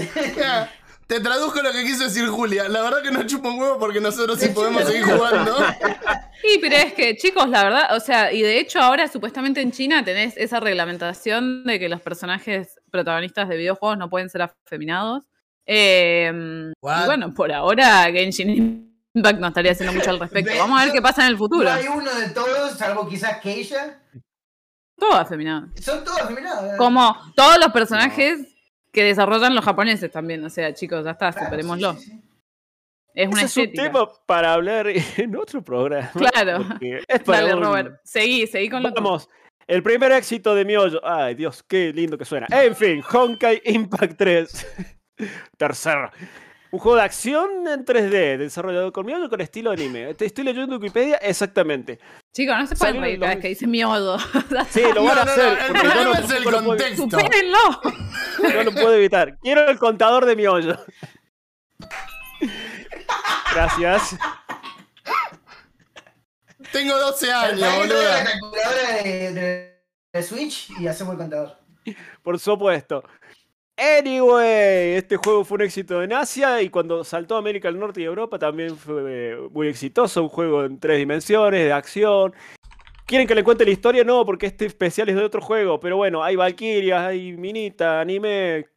Te 1.11 1.19
traduzco 1.19 1.61
lo 1.61 1.73
que 1.73 1.83
quiso 1.83 2.05
decir 2.05 2.25
Julia. 2.29 2.69
La 2.69 2.83
verdad 2.83 3.03
que 3.03 3.11
no 3.11 3.27
chupa 3.27 3.49
un 3.49 3.59
huevo 3.59 3.77
porque 3.77 3.99
nosotros 3.99 4.39
sí 4.39 4.47
podemos 4.47 4.85
seguir 4.85 5.03
jugando. 5.13 5.57
Sí, 6.41 6.57
pero 6.59 6.75
es 6.75 6.93
que, 6.93 7.15
chicos, 7.17 7.47
la 7.49 7.63
verdad, 7.63 7.95
o 7.95 7.99
sea, 7.99 8.33
y 8.33 8.41
de 8.41 8.59
hecho 8.59 8.79
ahora 8.79 9.07
supuestamente 9.07 9.61
en 9.61 9.71
China 9.71 10.03
tenés 10.03 10.35
esa 10.37 10.59
reglamentación 10.59 11.63
de 11.65 11.79
que 11.79 11.87
los 11.87 12.01
personajes 12.01 12.79
protagonistas 12.89 13.47
de 13.47 13.57
videojuegos 13.57 13.99
no 13.99 14.09
pueden 14.09 14.27
ser 14.27 14.41
afeminados. 14.41 15.23
Eh, 15.67 16.31
y 16.81 17.05
bueno, 17.05 17.31
por 17.35 17.51
ahora 17.51 18.05
Genshin 18.11 19.05
Impact 19.13 19.39
no 19.39 19.49
estaría 19.49 19.73
haciendo 19.73 19.93
mucho 19.93 20.09
al 20.09 20.19
respecto. 20.19 20.51
Vamos 20.57 20.81
a 20.81 20.85
ver 20.85 20.93
qué 20.93 21.01
pasa 21.01 21.21
en 21.23 21.27
el 21.27 21.37
futuro. 21.37 21.69
No 21.69 21.75
hay 21.75 21.87
uno 21.87 22.11
de 22.11 22.29
todos, 22.29 22.71
salvo 22.75 23.07
quizás 23.07 23.39
Keisha. 23.39 23.99
Todo 24.97 25.13
afeminado. 25.13 25.67
Son 25.79 26.03
todos 26.03 26.21
afeminados. 26.21 26.75
Como 26.77 27.15
todos 27.35 27.59
los 27.59 27.71
personajes 27.71 28.50
que 28.91 29.03
desarrollan 29.03 29.55
los 29.55 29.63
japoneses 29.65 30.11
también. 30.11 30.43
O 30.43 30.49
sea, 30.49 30.73
chicos, 30.73 31.03
ya 31.05 31.11
está, 31.11 31.31
Claro, 31.31 31.45
superémoslo. 31.47 31.93
sí, 31.93 31.99
sí, 32.05 32.11
sí. 32.11 32.21
Es 33.13 33.27
una 33.27 33.41
Ese 33.43 33.61
es 33.63 33.67
un 33.67 33.73
tema 33.73 34.09
para 34.25 34.53
hablar 34.53 34.87
en 35.17 35.35
otro 35.35 35.61
programa. 35.63 36.11
Claro. 36.13 36.63
porque 36.67 37.01
Es 37.07 37.19
para 37.23 37.41
Dale, 37.41 37.55
un- 37.55 37.63
Robert. 37.63 37.99
Seguí, 38.03 38.47
seguí 38.47 38.69
con 38.69 38.83
lo 38.83 38.89
tuyo. 38.93 39.03
Vamos. 39.03 39.29
El 39.67 39.83
primer 39.83 40.11
éxito 40.13 40.55
de 40.55 40.65
Miollo. 40.65 40.99
Ay, 41.03 41.35
Dios, 41.35 41.63
qué 41.63 41.93
lindo 41.93 42.17
que 42.17 42.25
suena. 42.25 42.47
En 42.49 42.75
fin, 42.75 43.01
Honkai 43.11 43.61
Impact 43.65 44.17
3. 44.17 44.67
Tercero. 45.57 46.09
Un 46.71 46.79
juego 46.79 46.95
de 46.95 47.03
acción 47.03 47.67
en 47.67 47.83
3D, 47.85 48.37
desarrollado 48.37 48.93
con 48.93 49.05
Miollo 49.05 49.29
con 49.29 49.41
estilo 49.41 49.71
anime. 49.71 50.13
Te 50.13 50.25
estoy 50.25 50.45
leyendo 50.45 50.75
en 50.75 50.81
Wikipedia 50.81 51.17
exactamente. 51.17 51.99
Chicos, 52.33 52.57
no 52.57 52.65
se 52.65 52.75
pueden 52.77 53.01
reír 53.01 53.19
cada 53.19 53.33
vez 53.35 53.41
que 53.41 53.47
dice 53.49 53.67
miodo. 53.67 54.17
Sí, 54.69 54.81
lo 54.95 55.03
van 55.03 55.17
a 55.19 55.25
No, 55.25 55.25
no, 55.25 55.31
hacer. 55.31 55.71
no, 55.73 55.81
el 55.81 56.03
no- 56.05 56.13
es 56.13 56.19
el 56.21 56.27
tampoco 56.29 56.51
lo 56.51 56.57
puedo- 56.63 56.65
contexto. 56.65 57.03
¡Supérenlo! 57.09 57.57
No 58.55 58.63
lo 58.63 58.71
puedo 58.71 58.93
evitar. 58.93 59.37
Quiero 59.39 59.69
el 59.69 59.77
contador 59.77 60.25
de 60.25 60.35
Miollo. 60.37 60.77
Gracias. 63.53 64.15
Tengo 66.71 66.97
12 66.97 67.33
años, 67.33 67.59
Trae 67.59 67.87
la 67.87 68.23
calculadora 68.23 69.03
de, 69.03 69.31
de- 69.33 69.81
de 70.13 70.23
Switch 70.23 70.69
y 70.79 70.87
hacemos 70.87 71.13
el 71.13 71.19
contador. 71.19 71.57
Por 72.23 72.39
supuesto. 72.39 73.03
Anyway, 73.81 74.93
este 74.93 75.17
juego 75.17 75.43
fue 75.43 75.55
un 75.55 75.61
éxito 75.63 76.03
en 76.03 76.13
Asia 76.13 76.61
y 76.61 76.69
cuando 76.69 77.03
saltó 77.03 77.35
a 77.35 77.39
América 77.39 77.67
del 77.67 77.79
Norte 77.79 77.99
y 77.99 78.03
Europa 78.03 78.37
también 78.37 78.77
fue 78.77 79.01
eh, 79.07 79.37
muy 79.51 79.69
exitoso. 79.69 80.21
Un 80.21 80.29
juego 80.29 80.63
en 80.65 80.79
tres 80.79 80.99
dimensiones, 80.99 81.65
de 81.65 81.73
acción. 81.73 82.31
¿Quieren 83.07 83.27
que 83.27 83.33
le 83.33 83.43
cuente 83.43 83.65
la 83.65 83.71
historia? 83.71 84.03
No, 84.03 84.23
porque 84.23 84.45
este 84.45 84.67
especial 84.67 85.09
es 85.09 85.15
de 85.15 85.23
otro 85.23 85.41
juego. 85.41 85.79
Pero 85.79 85.97
bueno, 85.97 86.23
hay 86.23 86.35
Valkyrias, 86.35 87.01
hay 87.01 87.35
Minita, 87.35 87.99
anime, 87.99 88.67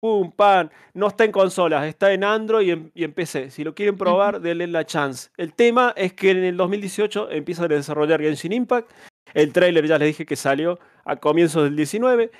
pum, 0.00 0.32
pan. 0.32 0.70
No 0.94 1.08
está 1.08 1.24
en 1.24 1.32
consolas, 1.32 1.84
está 1.84 2.14
en 2.14 2.24
Android 2.24 2.66
y 2.66 2.70
en, 2.70 2.92
y 2.94 3.04
en 3.04 3.12
PC. 3.12 3.50
Si 3.50 3.64
lo 3.64 3.74
quieren 3.74 3.98
probar, 3.98 4.40
denle 4.40 4.66
la 4.66 4.86
chance. 4.86 5.28
El 5.36 5.52
tema 5.52 5.92
es 5.94 6.14
que 6.14 6.30
en 6.30 6.42
el 6.42 6.56
2018 6.56 7.30
empiezan 7.32 7.66
a 7.66 7.74
desarrollar 7.74 8.22
Genshin 8.22 8.54
Impact. 8.54 8.90
El 9.34 9.52
tráiler 9.52 9.86
ya 9.86 9.98
les 9.98 10.08
dije 10.08 10.24
que 10.24 10.36
salió 10.36 10.78
a 11.04 11.16
comienzos 11.16 11.64
del 11.64 11.76
19. 11.76 12.30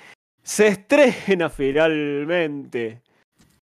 Se 0.45 0.67
estrena 0.67 1.49
finalmente 1.49 3.01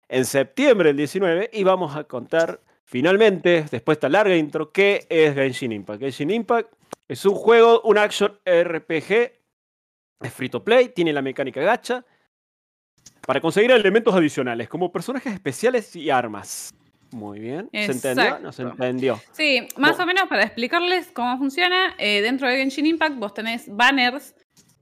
en 0.08 0.24
septiembre 0.24 0.88
del 0.88 0.96
19 0.96 1.50
y 1.52 1.62
vamos 1.62 1.94
a 1.94 2.02
contar 2.02 2.60
finalmente, 2.82 3.64
después 3.70 3.94
de 3.94 3.98
esta 3.98 4.08
larga 4.08 4.34
intro, 4.34 4.72
qué 4.72 5.06
es 5.08 5.34
Genshin 5.34 5.70
Impact. 5.70 6.00
Genshin 6.00 6.32
Impact 6.32 6.72
es 7.06 7.24
un 7.26 7.36
juego, 7.36 7.80
un 7.82 7.96
action 7.96 8.32
RPG, 8.44 9.12
es 10.20 10.32
free 10.32 10.48
to 10.48 10.64
play, 10.64 10.88
tiene 10.88 11.12
la 11.12 11.22
mecánica 11.22 11.60
gacha 11.60 12.04
para 13.24 13.40
conseguir 13.40 13.70
elementos 13.70 14.12
adicionales 14.12 14.68
como 14.68 14.90
personajes 14.90 15.32
especiales 15.32 15.94
y 15.94 16.10
armas. 16.10 16.74
Muy 17.12 17.38
bien, 17.38 17.68
¿se 17.72 17.92
entendió? 17.92 18.40
No 18.40 18.50
se 18.50 18.62
entendió. 18.62 19.20
Sí, 19.30 19.60
más 19.76 19.92
Bueno. 19.96 20.02
o 20.02 20.06
menos 20.08 20.28
para 20.28 20.42
explicarles 20.42 21.12
cómo 21.12 21.38
funciona, 21.38 21.94
eh, 21.98 22.20
dentro 22.20 22.48
de 22.48 22.56
Genshin 22.56 22.86
Impact 22.86 23.14
vos 23.16 23.32
tenés 23.32 23.68
banners 23.68 24.34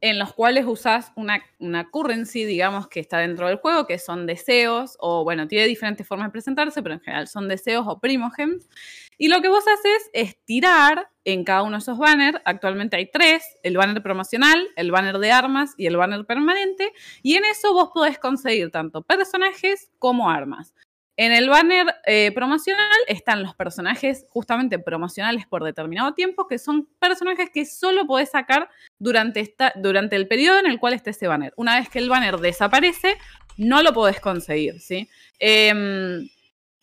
en 0.03 0.18
los 0.18 0.34
cuales 0.34 0.66
usás 0.66 1.12
una, 1.14 1.40
una 1.61 1.88
currency, 1.88 2.44
digamos, 2.44 2.88
que 2.88 2.98
está 2.98 3.18
dentro 3.18 3.46
del 3.46 3.59
juego, 3.59 3.86
que 3.86 4.00
son 4.00 4.26
deseos, 4.26 4.96
o 4.98 5.22
bueno, 5.22 5.46
tiene 5.46 5.68
diferentes 5.68 6.07
formas 6.07 6.26
de 6.26 6.32
presentarse, 6.32 6.82
pero 6.82 6.96
en 6.96 7.00
general 7.00 7.28
son 7.28 7.46
deseos 7.46 7.86
o 7.86 8.00
primogems. 8.00 8.68
Y 9.16 9.28
lo 9.28 9.40
que 9.40 9.48
vos 9.48 9.64
haces 9.66 10.11
es 10.12 10.36
tirar 10.44 11.09
en 11.24 11.44
cada 11.44 11.62
uno 11.62 11.76
de 11.76 11.78
esos 11.78 11.98
banners, 11.98 12.40
actualmente 12.44 12.96
hay 12.96 13.12
tres, 13.12 13.44
el 13.62 13.76
banner 13.76 14.03
promocional, 14.03 14.66
el 14.74 14.90
banner 14.90 15.18
de 15.18 15.30
armas 15.30 15.74
y 15.76 15.86
el 15.86 15.96
banner 15.96 16.26
permanente, 16.26 16.92
y 17.22 17.36
en 17.36 17.44
eso 17.44 17.72
vos 17.72 17.90
podés 17.94 18.18
conseguir 18.18 18.72
tanto 18.72 19.03
personajes 19.03 19.92
como 20.00 20.28
armas. 20.28 20.74
En 21.22 21.30
el 21.30 21.48
banner 21.48 21.86
eh, 22.04 22.32
promocional 22.34 22.90
están 23.06 23.44
los 23.44 23.54
personajes 23.54 24.26
justamente 24.30 24.80
promocionales 24.80 25.46
por 25.46 25.62
determinado 25.62 26.14
tiempo, 26.14 26.48
que 26.48 26.58
son 26.58 26.88
personajes 26.98 27.48
que 27.48 27.64
solo 27.64 28.08
podés 28.08 28.32
sacar 28.32 28.68
durante, 28.98 29.38
esta, 29.38 29.72
durante 29.76 30.16
el 30.16 30.26
periodo 30.26 30.58
en 30.58 30.66
el 30.66 30.80
cual 30.80 30.94
esté 30.94 31.10
ese 31.10 31.28
banner. 31.28 31.52
Una 31.54 31.78
vez 31.78 31.88
que 31.88 32.00
el 32.00 32.08
banner 32.08 32.38
desaparece, 32.38 33.18
no 33.56 33.84
lo 33.84 33.92
podés 33.92 34.18
conseguir, 34.18 34.80
¿sí? 34.80 35.08
Em, 35.38 36.28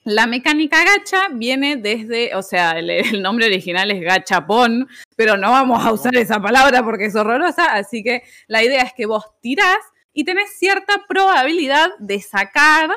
la 0.06 0.26
mecánica 0.26 0.86
gacha 0.86 1.28
viene 1.34 1.76
desde, 1.76 2.34
o 2.34 2.42
sea, 2.42 2.80
el, 2.80 3.22
nombre 3.22 3.48
original 3.48 3.92
es 3.92 4.00
gachapón, 4.00 4.88
pero 5.18 5.36
no 5.36 5.52
vamos 5.52 5.86
a 5.86 5.92
usar 5.92 6.16
esa 6.16 6.42
palabra 6.42 6.82
porque 6.82 7.08
es 7.08 7.16
horrorosa, 7.18 7.74
así 7.74 8.04
que 8.04 8.24
la 8.48 8.64
idea 8.64 8.84
es 8.84 8.94
que 8.94 9.06
vos 9.06 9.26
tirás 9.42 9.80
y 10.14 10.24
tenés 10.24 10.58
cierta 10.58 11.06
probabilidad 11.10 11.90
de 12.00 12.22
sacar 12.22 12.90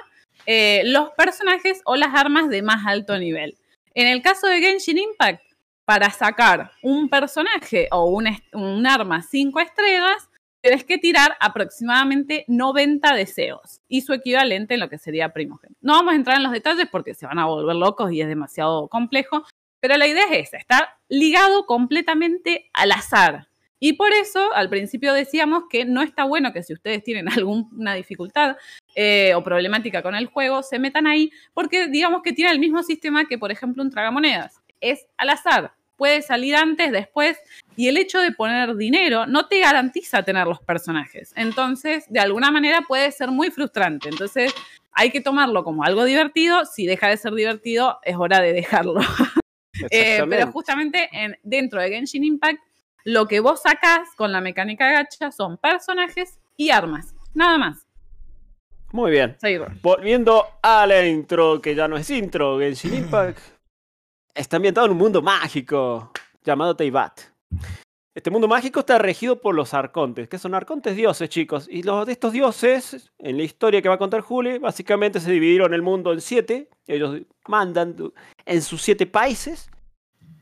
eh, 0.46 0.82
los 0.86 1.10
personajes 1.10 1.80
o 1.84 1.96
las 1.96 2.14
armas 2.14 2.48
de 2.48 2.62
más 2.62 2.86
alto 2.86 3.18
nivel. 3.18 3.56
En 3.94 4.06
el 4.06 4.22
caso 4.22 4.46
de 4.46 4.60
Genshin 4.60 4.98
Impact, 4.98 5.42
para 5.84 6.10
sacar 6.10 6.72
un 6.82 7.08
personaje 7.08 7.88
o 7.90 8.06
un, 8.06 8.86
arma 8.86 9.22
5 9.22 9.60
estrellas, 9.60 10.30
tienes 10.62 10.84
que 10.84 10.98
tirar 10.98 11.36
aproximadamente 11.40 12.44
90 12.48 13.14
deseos 13.14 13.80
y 13.88 14.02
su 14.02 14.12
equivalente 14.12 14.74
en 14.74 14.80
lo 14.80 14.88
que 14.88 14.98
sería 14.98 15.32
Primogen. 15.32 15.76
No 15.80 15.94
vamos 15.94 16.12
a 16.12 16.16
entrar 16.16 16.36
en 16.36 16.44
los 16.44 16.52
detalles 16.52 16.88
porque 16.90 17.14
se 17.14 17.26
van 17.26 17.38
a 17.38 17.46
volver 17.46 17.76
locos 17.76 18.12
y 18.12 18.20
es 18.20 18.28
demasiado 18.28 18.88
complejo, 18.88 19.44
pero 19.80 19.96
la 19.96 20.06
idea 20.06 20.24
es 20.30 20.54
esa, 20.54 20.96
ligado 21.08 21.66
completamente 21.66 22.70
al 22.72 22.92
azar. 22.92 23.48
Y 23.84 23.94
por 23.94 24.12
eso 24.12 24.54
al 24.54 24.68
principio 24.68 25.12
decíamos 25.12 25.64
que 25.68 25.84
no 25.84 26.02
está 26.02 26.22
bueno 26.22 26.52
que 26.52 26.62
si 26.62 26.72
ustedes 26.72 27.02
tienen 27.02 27.26
alguna 27.32 27.94
dificultad 27.94 28.56
eh, 28.94 29.34
o 29.34 29.42
problemática 29.42 30.02
con 30.02 30.14
el 30.14 30.26
juego, 30.26 30.62
se 30.62 30.78
metan 30.78 31.08
ahí, 31.08 31.32
porque 31.52 31.88
digamos 31.88 32.22
que 32.22 32.32
tiene 32.32 32.52
el 32.52 32.60
mismo 32.60 32.84
sistema 32.84 33.26
que, 33.26 33.38
por 33.38 33.50
ejemplo, 33.50 33.82
un 33.82 33.90
tragamonedas. 33.90 34.60
Es 34.80 35.08
al 35.16 35.30
azar. 35.30 35.72
Puede 35.96 36.22
salir 36.22 36.54
antes, 36.54 36.92
después, 36.92 37.36
y 37.74 37.88
el 37.88 37.96
hecho 37.96 38.20
de 38.20 38.30
poner 38.30 38.76
dinero 38.76 39.26
no 39.26 39.48
te 39.48 39.58
garantiza 39.58 40.22
tener 40.22 40.46
los 40.46 40.60
personajes. 40.60 41.32
Entonces, 41.34 42.04
de 42.08 42.20
alguna 42.20 42.52
manera 42.52 42.82
puede 42.82 43.10
ser 43.10 43.32
muy 43.32 43.50
frustrante. 43.50 44.08
Entonces, 44.08 44.54
hay 44.92 45.10
que 45.10 45.20
tomarlo 45.20 45.64
como 45.64 45.82
algo 45.82 46.04
divertido. 46.04 46.66
Si 46.66 46.86
deja 46.86 47.08
de 47.08 47.16
ser 47.16 47.34
divertido, 47.34 47.98
es 48.04 48.14
hora 48.16 48.40
de 48.40 48.52
dejarlo. 48.52 49.00
Eh, 49.90 50.22
pero 50.28 50.52
justamente 50.52 51.08
en, 51.12 51.36
dentro 51.42 51.80
de 51.80 51.88
Genshin 51.88 52.22
Impact, 52.22 52.60
lo 53.04 53.26
que 53.26 53.40
vos 53.40 53.62
sacás 53.62 54.08
con 54.16 54.32
la 54.32 54.40
mecánica 54.40 54.90
gacha 54.90 55.30
son 55.30 55.56
personajes 55.58 56.38
y 56.56 56.70
armas. 56.70 57.14
Nada 57.34 57.58
más. 57.58 57.86
Muy 58.92 59.10
bien. 59.10 59.36
Volviendo 59.80 60.46
a 60.62 60.86
la 60.86 61.06
intro, 61.06 61.60
que 61.60 61.74
ya 61.74 61.88
no 61.88 61.96
es 61.96 62.10
intro, 62.10 62.58
Genshin 62.58 62.94
Impact 62.94 63.38
está 64.34 64.56
ambientado 64.56 64.86
en 64.86 64.92
un 64.92 64.98
mundo 64.98 65.22
mágico 65.22 66.12
llamado 66.44 66.76
Teyvat. 66.76 67.20
Este 68.14 68.30
mundo 68.30 68.46
mágico 68.46 68.80
está 68.80 68.98
regido 68.98 69.40
por 69.40 69.54
los 69.54 69.72
arcontes, 69.72 70.28
que 70.28 70.36
son 70.36 70.54
arcontes 70.54 70.94
dioses, 70.94 71.30
chicos. 71.30 71.66
Y 71.70 71.82
los 71.82 72.04
de 72.04 72.12
estos 72.12 72.34
dioses, 72.34 73.10
en 73.18 73.38
la 73.38 73.42
historia 73.42 73.80
que 73.80 73.88
va 73.88 73.94
a 73.94 73.98
contar 73.98 74.20
Juli, 74.20 74.58
básicamente 74.58 75.18
se 75.18 75.30
dividieron 75.30 75.72
el 75.72 75.80
mundo 75.80 76.12
en 76.12 76.20
siete. 76.20 76.68
Ellos 76.86 77.22
mandan 77.48 77.96
en 78.44 78.60
sus 78.60 78.82
siete 78.82 79.06
países. 79.06 79.70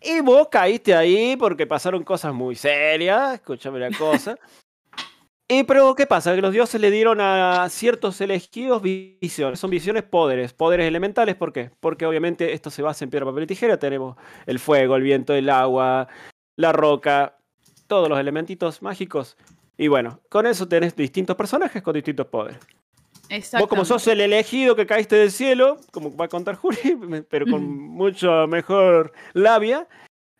Y 0.01 0.21
vos 0.21 0.49
caíste 0.51 0.95
ahí 0.95 1.37
porque 1.37 1.67
pasaron 1.67 2.03
cosas 2.05 2.33
muy 2.33 2.57
serias. 2.57 3.35
Escúchame 3.35 3.79
la 3.79 3.91
cosa. 3.97 4.37
Y 5.53 5.65
pero, 5.65 5.97
¿qué 5.97 6.07
pasa? 6.07 6.33
Que 6.33 6.41
los 6.41 6.53
dioses 6.53 6.81
le 6.81 6.93
dieron 6.93 7.21
a 7.21 7.69
ciertos 7.71 8.21
elegidos 8.21 8.81
visiones. 8.81 9.59
Son 9.59 9.69
visiones 9.69 10.05
poderes. 10.05 10.53
Poderes 10.53 10.87
elementales, 10.87 11.35
¿por 11.35 11.53
qué? 11.53 11.73
Porque 11.81 12.07
obviamente 12.07 12.53
esto 12.53 12.71
se 12.71 12.83
basa 12.83 13.05
en 13.05 13.11
piedra, 13.11 13.27
papel 13.27 13.43
y 13.43 13.47
tijera. 13.49 13.77
Tenemos 13.77 14.17
el 14.47 14.61
fuego, 14.61 14.95
el 14.95 15.03
viento, 15.03 15.35
el 15.35 15.51
agua, 15.51 16.07
la 16.55 16.71
roca, 16.71 17.37
todos 17.89 18.09
los 18.09 18.21
elementitos 18.21 18.81
mágicos. 18.81 19.37
Y 19.77 19.89
bueno, 19.89 20.21
con 20.29 20.47
eso 20.47 20.69
tenés 20.69 20.95
distintos 20.95 21.35
personajes 21.35 21.83
con 21.83 21.95
distintos 21.95 22.27
poderes. 22.27 22.61
Vos 23.59 23.69
como 23.69 23.85
sos 23.85 24.07
el 24.09 24.21
elegido 24.21 24.75
que 24.75 24.87
caíste 24.87 25.17
del 25.17 25.31
cielo, 25.31 25.79
como 25.93 26.15
va 26.17 26.25
a 26.25 26.29
contar 26.29 26.57
Juli, 26.57 26.79
pero 27.31 27.47
con 27.47 27.63
mucho 27.65 28.47
mejor 28.49 29.13
labia, 29.35 29.87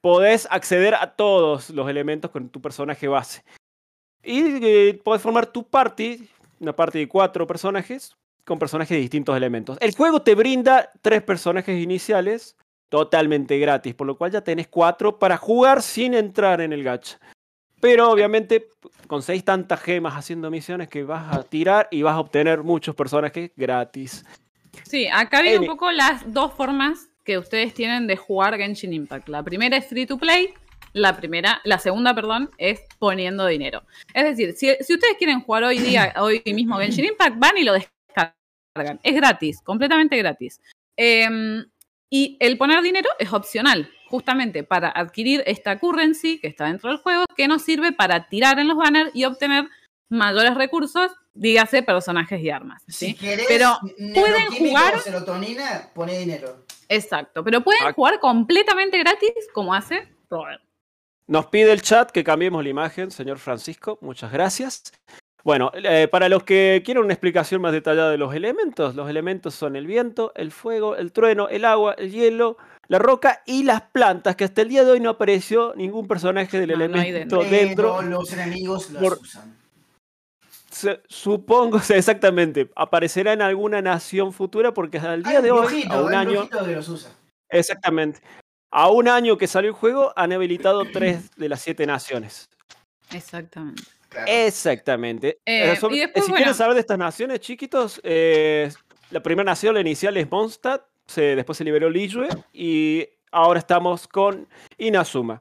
podés 0.01 0.49
acceder 0.51 0.95
a 0.95 1.15
todos 1.15 1.71
los 1.71 1.89
elementos 1.89 2.31
con 2.31 2.49
tu 2.49 2.61
personaje 2.61 3.07
base. 3.07 3.45
Y 4.23 4.65
eh, 4.65 5.01
podés 5.05 5.23
formar 5.23 5.47
tu 5.47 5.67
party, 5.67 6.29
una 6.59 6.75
party 6.75 6.99
de 6.99 7.09
cuatro 7.09 7.47
personajes, 7.47 8.17
con 8.45 8.59
personajes 8.59 8.97
de 8.97 9.01
distintos 9.01 9.37
elementos. 9.37 9.79
El 9.81 9.95
juego 9.95 10.23
te 10.23 10.35
brinda 10.35 10.91
tres 11.01 11.23
personajes 11.23 11.81
iniciales 11.81 12.57
totalmente 12.89 13.59
gratis, 13.59 13.95
por 13.95 14.07
lo 14.07 14.19
cual 14.19 14.33
ya 14.33 14.43
tenés 14.43 14.67
cuatro 14.67 15.19
para 15.19 15.37
jugar 15.37 15.81
sin 15.81 16.15
entrar 16.15 16.61
en 16.61 16.73
el 16.73 16.83
gacha. 16.83 17.19
Pero 17.81 18.11
obviamente 18.11 18.69
conseguís 19.07 19.45
tantas 19.45 19.81
gemas 19.81 20.15
haciendo 20.15 20.51
misiones 20.51 20.89
que 20.89 21.03
vas 21.03 21.35
a 21.35 21.43
tirar 21.43 21.89
y 21.91 22.03
vas 22.03 22.15
a 22.15 22.21
obtener 22.21 22.63
muchos 22.63 22.95
personajes 22.95 23.51
gratis. 23.57 24.25
Sí, 24.85 25.09
acá 25.13 25.41
vienen 25.43 25.61
un 25.61 25.65
Any- 25.65 25.71
poco 25.73 25.91
las 25.91 26.33
dos 26.33 26.53
formas 26.55 27.09
que 27.25 27.39
ustedes 27.39 27.75
tienen 27.75 28.07
de 28.07 28.17
jugar 28.17 28.57
Genshin 28.57 28.93
Impact. 28.93 29.29
La 29.29 29.43
primera 29.43 29.77
es 29.77 29.87
free 29.87 30.07
to 30.07 30.19
play, 30.19 30.53
la 30.93 31.17
primera, 31.17 31.61
la 31.65 31.79
segunda, 31.79 32.15
perdón, 32.15 32.51
es 32.59 32.81
poniendo 32.99 33.47
dinero. 33.47 33.83
Es 34.15 34.25
decir, 34.25 34.53
si, 34.55 34.69
si 34.85 34.95
ustedes 34.95 35.17
quieren 35.19 35.41
jugar 35.41 35.65
hoy 35.65 35.79
día, 35.79 36.13
hoy 36.19 36.43
mismo 36.47 36.77
Genshin 36.79 37.05
Impact, 37.07 37.39
van 37.39 37.57
y 37.59 37.65
lo 37.65 37.73
descargan. 37.73 39.01
Es 39.03 39.15
gratis, 39.15 39.61
completamente 39.63 40.17
gratis. 40.17 40.61
Em, 40.97 41.65
Y 42.13 42.37
el 42.41 42.59
poner 42.59 42.83
dinero 42.83 43.09
es 43.19 43.33
opcional, 43.33 43.89
justamente 44.11 44.65
para 44.65 44.89
adquirir 44.91 45.43
esta 45.47 45.79
currency 45.79 46.39
que 46.41 46.49
está 46.49 46.67
dentro 46.67 46.91
del 46.91 46.99
juego, 46.99 47.25
que 47.37 47.49
nos 47.49 47.63
sirve 47.63 47.93
para 47.93 48.29
tirar 48.29 48.59
en 48.59 48.69
los 48.69 48.77
banners 48.77 49.11
y 49.15 49.25
obtener 49.25 49.69
mayores 50.11 50.55
recursos, 50.57 51.13
dígase 51.33 51.83
personajes 51.85 52.41
y 52.43 52.51
armas. 52.51 52.83
¿sí? 52.89 53.07
Si 53.07 53.15
querés 53.15 53.47
Pero 53.49 53.79
pueden 54.13 54.47
jugar- 54.59 54.99
serotonina, 55.01 55.89
poné 55.95 56.19
dinero. 56.19 56.67
Exacto, 56.89 57.45
pero 57.45 57.61
pueden 57.61 57.93
jugar 57.95 58.19
completamente 58.19 58.99
gratis 58.99 59.31
como 59.55 59.73
hace 59.73 60.09
Robert. 60.29 60.61
Nos 61.29 61.47
pide 61.47 61.71
el 61.71 61.81
chat 61.81 62.11
que 62.11 62.25
cambiemos 62.25 62.65
la 62.65 62.71
imagen, 62.71 63.13
señor 63.13 63.39
Francisco. 63.39 63.99
Muchas 64.01 64.33
gracias. 64.33 64.93
Bueno, 65.45 65.71
eh, 65.75 66.07
para 66.11 66.29
los 66.29 66.43
que 66.45 66.83
quieren 66.85 67.03
una 67.05 67.15
explicación 67.15 67.63
más 67.63 67.73
detallada 67.73 68.11
de 68.11 68.19
los 68.19 68.35
elementos, 68.35 68.95
los 68.95 69.09
elementos 69.09 69.55
son 69.55 69.75
el 69.77 69.87
viento, 69.87 70.33
el 70.35 70.53
fuego, 70.53 70.97
el 70.97 71.13
trueno, 71.13 71.49
el 71.49 71.65
agua, 71.65 71.95
el 71.95 72.11
hielo, 72.13 72.59
la 72.89 72.99
roca 72.99 73.43
y 73.47 73.63
las 73.63 73.81
plantas, 73.83 74.37
que 74.37 74.45
hasta 74.45 74.63
el 74.63 74.69
día 74.69 74.85
de 74.85 74.91
hoy 74.91 75.01
no 75.01 75.11
apareció 75.11 75.73
ningún 75.77 76.07
personaje 76.07 76.59
del 76.61 76.71
No, 76.79 76.89
no 76.89 77.01
hay 77.01 77.09
elemento 77.11 77.39
Pero 77.41 77.51
dentro. 77.51 78.03
los 78.03 78.33
enemigos 78.33 78.91
los 78.91 79.03
por- 79.03 79.19
usan. 79.19 79.57
Se- 80.71 81.01
supongo, 81.09 81.79
exactamente, 81.91 82.71
aparecerá 82.77 83.33
en 83.33 83.43
alguna 83.43 83.81
nación 83.83 84.33
futura 84.33 84.73
porque 84.75 84.99
hasta 84.99 85.15
el 85.15 85.23
día 85.23 85.41
de 85.41 85.51
hoy, 85.51 85.61
brujito, 85.67 85.93
a 85.93 86.03
un 86.03 86.15
año, 86.15 86.49
que 86.49 86.73
los 86.75 86.89
usa. 86.89 87.11
exactamente, 87.49 88.21
a 88.71 88.89
un 88.91 89.09
año 89.09 89.37
que 89.39 89.47
salió 89.47 89.71
el 89.71 89.75
juego, 89.77 90.13
han 90.17 90.33
habilitado 90.33 90.85
tres 90.93 91.31
de 91.37 91.49
las 91.49 91.61
siete 91.63 91.87
naciones. 91.87 92.49
Exactamente. 93.13 93.83
Claro. 94.11 94.27
Exactamente. 94.31 95.39
Eh, 95.47 95.75
sobre- 95.77 95.97
y 95.97 96.01
después, 96.01 96.25
si 96.27 96.31
bueno. 96.33 96.37
quieren 96.43 96.55
saber 96.55 96.75
de 96.75 96.81
estas 96.81 96.99
naciones, 96.99 97.41
chiquitos, 97.41 98.01
eh, 98.05 98.71
la 99.11 99.21
primera 99.23 99.45
nación, 99.45 99.73
la 99.75 99.81
inicial 99.81 100.17
es 100.19 100.31
Mondstadt, 100.31 100.83
se, 101.07 101.35
después 101.37 101.57
se 101.57 101.65
liberó 101.65 101.89
Liyue 101.89 102.29
y 102.53 103.07
ahora 103.33 103.59
estamos 103.61 104.07
con 104.07 104.47
Inazuma. 104.79 105.41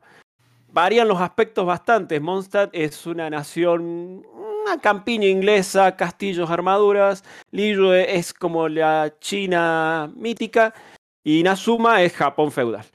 Varían 0.72 1.08
los 1.08 1.20
aspectos 1.20 1.66
bastante. 1.66 2.20
Mondstadt 2.20 2.70
es 2.74 3.06
una 3.08 3.28
nación, 3.30 4.24
una 4.64 4.80
campiña 4.80 5.28
inglesa, 5.28 5.96
castillos, 5.96 6.50
armaduras. 6.52 7.24
Liyue 7.52 8.16
es 8.16 8.34
como 8.34 8.70
la 8.70 9.12
China 9.20 10.12
mítica 10.16 10.74
y 11.24 11.40
Inazuma 11.40 12.04
es 12.04 12.14
Japón 12.14 12.52
feudal. 12.52 12.86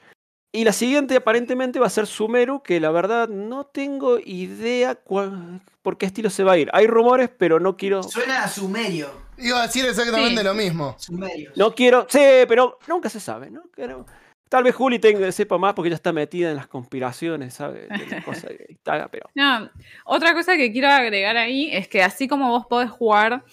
Y 0.55 0.63
la 0.63 0.71
siguiente 0.73 1.15
aparentemente 1.17 1.79
va 1.79 1.87
a 1.87 1.89
ser 1.89 2.07
Sumeru, 2.07 2.61
que 2.63 2.79
la 2.79 2.89
verdad 2.91 3.27
no 3.27 3.65
tengo 3.65 4.19
idea 4.19 4.95
cuál- 4.95 5.59
por 5.81 5.97
qué 5.97 6.05
estilo 6.05 6.29
se 6.29 6.43
va 6.43 6.53
a 6.53 6.57
ir. 6.57 6.69
Hay 6.73 6.87
rumores, 6.87 7.29
pero 7.37 7.59
no 7.59 7.75
quiero. 7.77 8.01
Suena 8.03 8.43
a 8.43 8.47
sumerio. 8.47 9.09
Iba 9.37 9.59
a 9.59 9.67
decir 9.67 9.85
exactamente 9.85 10.39
Sí. 10.41 10.43
lo 10.47 10.53
mismo. 10.53 10.95
Sumerio. 10.97 11.51
No 11.55 11.75
quiero. 11.75 12.07
Sí, 12.09 12.19
pero 12.47 12.79
nunca 12.87 13.09
se 13.09 13.19
sabe, 13.19 13.51
¿no? 13.51 13.63
Pero 13.75 14.05
tal 14.49 14.63
vez 14.63 14.73
Juli 14.73 14.97
tenga, 14.99 15.29
sepa 15.31 15.57
más 15.57 15.73
porque 15.73 15.89
ella 15.89 15.95
está 15.97 16.13
metida 16.13 16.49
en 16.51 16.55
las 16.55 16.67
conspiraciones, 16.67 17.53
¿sabe? 17.53 17.87
De 17.87 18.07
las 18.07 18.23
cosas 18.25 18.51
que 18.57 18.65
está, 18.69 19.07
pero. 19.09 19.29
No, 19.35 19.69
otra 20.05 20.33
cosa 20.33 20.55
que 20.55 20.71
quiero 20.71 20.87
agregar 20.87 21.35
ahí 21.37 21.69
es 21.71 21.87
que 21.89 22.01
así 22.01 22.27
como 22.29 22.49
vos 22.49 22.65
podés 22.65 22.89
jugar, 22.89 23.43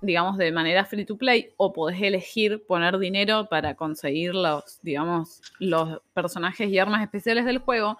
digamos, 0.00 0.36
de 0.36 0.52
manera 0.52 0.84
free 0.84 1.04
to 1.04 1.16
play, 1.16 1.52
o 1.56 1.72
podés 1.72 2.00
elegir 2.00 2.64
poner 2.66 2.98
dinero 2.98 3.48
para 3.48 3.74
conseguir 3.74 4.34
los, 4.34 4.80
digamos, 4.82 5.40
los 5.58 6.00
personajes 6.14 6.68
y 6.68 6.78
armas 6.78 7.02
especiales 7.02 7.44
del 7.44 7.58
juego, 7.58 7.98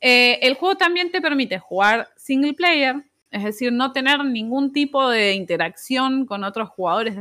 eh, 0.00 0.38
el 0.42 0.54
juego 0.54 0.76
también 0.76 1.10
te 1.10 1.20
permite 1.20 1.58
jugar 1.58 2.08
single 2.16 2.54
player, 2.54 3.04
es 3.30 3.44
decir, 3.44 3.72
no 3.72 3.92
tener 3.92 4.24
ningún 4.24 4.72
tipo 4.72 5.08
de 5.08 5.34
interacción 5.34 6.26
con 6.26 6.44
otros 6.44 6.68
jugadores 6.68 7.16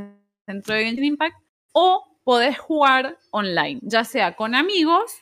dentro 0.45 0.75
de 0.75 0.85
Genshin 0.85 1.03
Impact, 1.05 1.37
o 1.71 2.05
podés 2.23 2.57
jugar 2.57 3.17
online, 3.31 3.79
ya 3.83 4.03
sea 4.03 4.35
con 4.35 4.55
amigos 4.55 5.13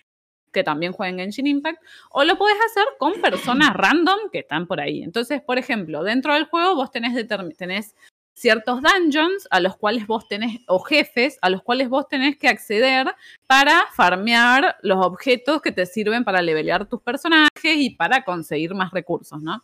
que 0.54 0.64
también 0.64 0.94
jueguen 0.94 1.18
Genshin 1.18 1.48
Impact, 1.48 1.82
o 2.12 2.24
lo 2.24 2.38
podés 2.38 2.58
hacer 2.66 2.86
con 3.00 3.14
personas 3.20 3.74
random 3.74 4.30
que 4.32 4.40
están 4.40 4.68
por 4.68 4.80
ahí. 4.80 5.02
Entonces, 5.04 5.42
por 5.42 5.58
ejemplo, 5.58 6.04
dentro 6.04 6.34
del 6.34 6.46
juego 6.46 6.76
vos 6.76 6.92
tenés, 6.92 7.28
tenés 7.58 7.96
ciertos 8.34 8.82
dungeons 8.82 9.48
a 9.52 9.60
los 9.60 9.78
cuales 9.78 10.08
vos 10.08 10.28
tenés, 10.28 10.62
o 10.68 10.80
jefes 10.80 11.38
a 11.42 11.50
los 11.50 11.62
cuales 11.64 11.90
vos 11.90 12.08
tenés 12.08 12.38
que 12.38 12.48
acceder 12.48 13.14
para 13.48 13.86
farmear 13.94 14.78
los 14.82 15.06
objetos 15.06 15.62
que 15.62 15.72
te 15.72 15.86
sirven 15.86 16.24
para 16.24 16.42
levelear 16.42 16.88
tus 16.88 17.02
personajes 17.02 17.50
y 17.64 17.92
para 17.92 18.24
conseguir 18.24 18.74
más 18.74 18.92
recursos, 18.92 19.42
¿no? 19.42 19.62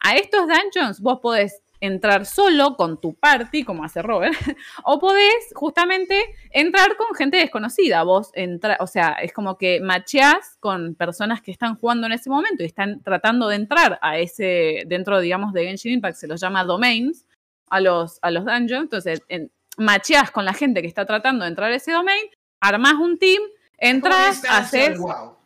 A 0.00 0.16
estos 0.16 0.46
dungeons 0.46 1.00
vos 1.00 1.20
podés 1.20 1.62
entrar 1.80 2.24
solo 2.24 2.76
con 2.76 3.00
tu 3.00 3.14
party, 3.14 3.62
como 3.62 3.84
hace 3.84 4.00
Robert, 4.00 4.34
o 4.84 4.98
podés 4.98 5.52
justamente 5.54 6.34
entrar 6.50 6.96
con 6.96 7.14
gente 7.14 7.36
desconocida. 7.36 8.02
Vos 8.04 8.30
entra, 8.34 8.76
o 8.80 8.86
sea, 8.86 9.16
es 9.22 9.32
como 9.32 9.58
que 9.58 9.80
macheás 9.80 10.56
con 10.60 10.94
personas 10.94 11.42
que 11.42 11.50
están 11.50 11.76
jugando 11.76 12.06
en 12.06 12.12
ese 12.12 12.30
momento 12.30 12.62
y 12.62 12.66
están 12.66 13.02
tratando 13.02 13.48
de 13.48 13.56
entrar 13.56 13.98
a 14.00 14.18
ese, 14.18 14.84
dentro, 14.86 15.20
digamos, 15.20 15.52
de 15.52 15.64
Genshin 15.66 15.92
Impact, 15.92 16.16
se 16.16 16.26
los 16.26 16.40
llama 16.40 16.64
domains, 16.64 17.26
a 17.74 17.80
los, 17.80 18.18
a 18.22 18.30
los 18.30 18.44
dungeons. 18.44 18.84
Entonces, 18.84 19.22
en, 19.28 19.50
macheás 19.76 20.30
con 20.30 20.44
la 20.44 20.54
gente 20.54 20.80
que 20.80 20.86
está 20.86 21.04
tratando 21.04 21.44
de 21.44 21.50
entrar 21.50 21.72
a 21.72 21.74
ese 21.74 21.90
domain, 21.90 22.22
armás 22.60 22.94
un 22.94 23.18
team, 23.18 23.42
entras, 23.78 24.44
haces, 24.48 24.98
WoW. 24.98 25.36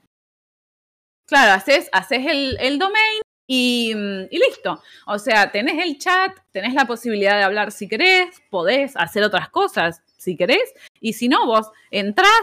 claro, 1.27 1.53
haces, 1.55 1.89
haces 1.91 2.27
el, 2.27 2.59
el 2.61 2.79
domain 2.79 3.23
y, 3.47 3.95
mm, 3.95 4.27
y 4.31 4.39
listo. 4.39 4.83
O 5.07 5.19
sea, 5.19 5.51
tenés 5.51 5.83
el 5.83 5.99
chat, 5.99 6.37
tenés 6.53 6.75
la 6.75 6.87
posibilidad 6.87 7.39
de 7.39 7.45
hablar 7.45 7.73
si 7.73 7.89
querés, 7.89 8.43
podés 8.51 8.95
hacer 8.97 9.23
otras 9.23 9.49
cosas 9.49 10.03
si 10.19 10.37
querés, 10.37 10.75
y 11.01 11.15
si 11.15 11.29
no, 11.29 11.47
vos 11.47 11.71
entrás, 11.91 12.43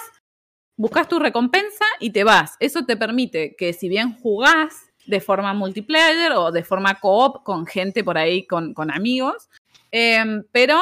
buscas 0.78 1.08
tu 1.08 1.20
recompensa 1.20 1.86
y 2.00 2.10
te 2.10 2.24
vas. 2.24 2.56
Eso 2.60 2.86
te 2.86 2.98
permite 2.98 3.56
que 3.56 3.74
si 3.74 3.88
bien 3.88 4.18
jugás 4.18 4.90
de 5.06 5.22
forma 5.22 5.54
multiplayer 5.54 6.32
o 6.32 6.52
de 6.52 6.64
forma 6.64 7.00
co-op 7.00 7.44
con 7.44 7.68
gente 7.68 8.04
por 8.04 8.18
ahí, 8.18 8.48
con, 8.48 8.74
con 8.74 8.92
amigos, 8.92 9.50
em, 9.96 10.44
pero 10.52 10.78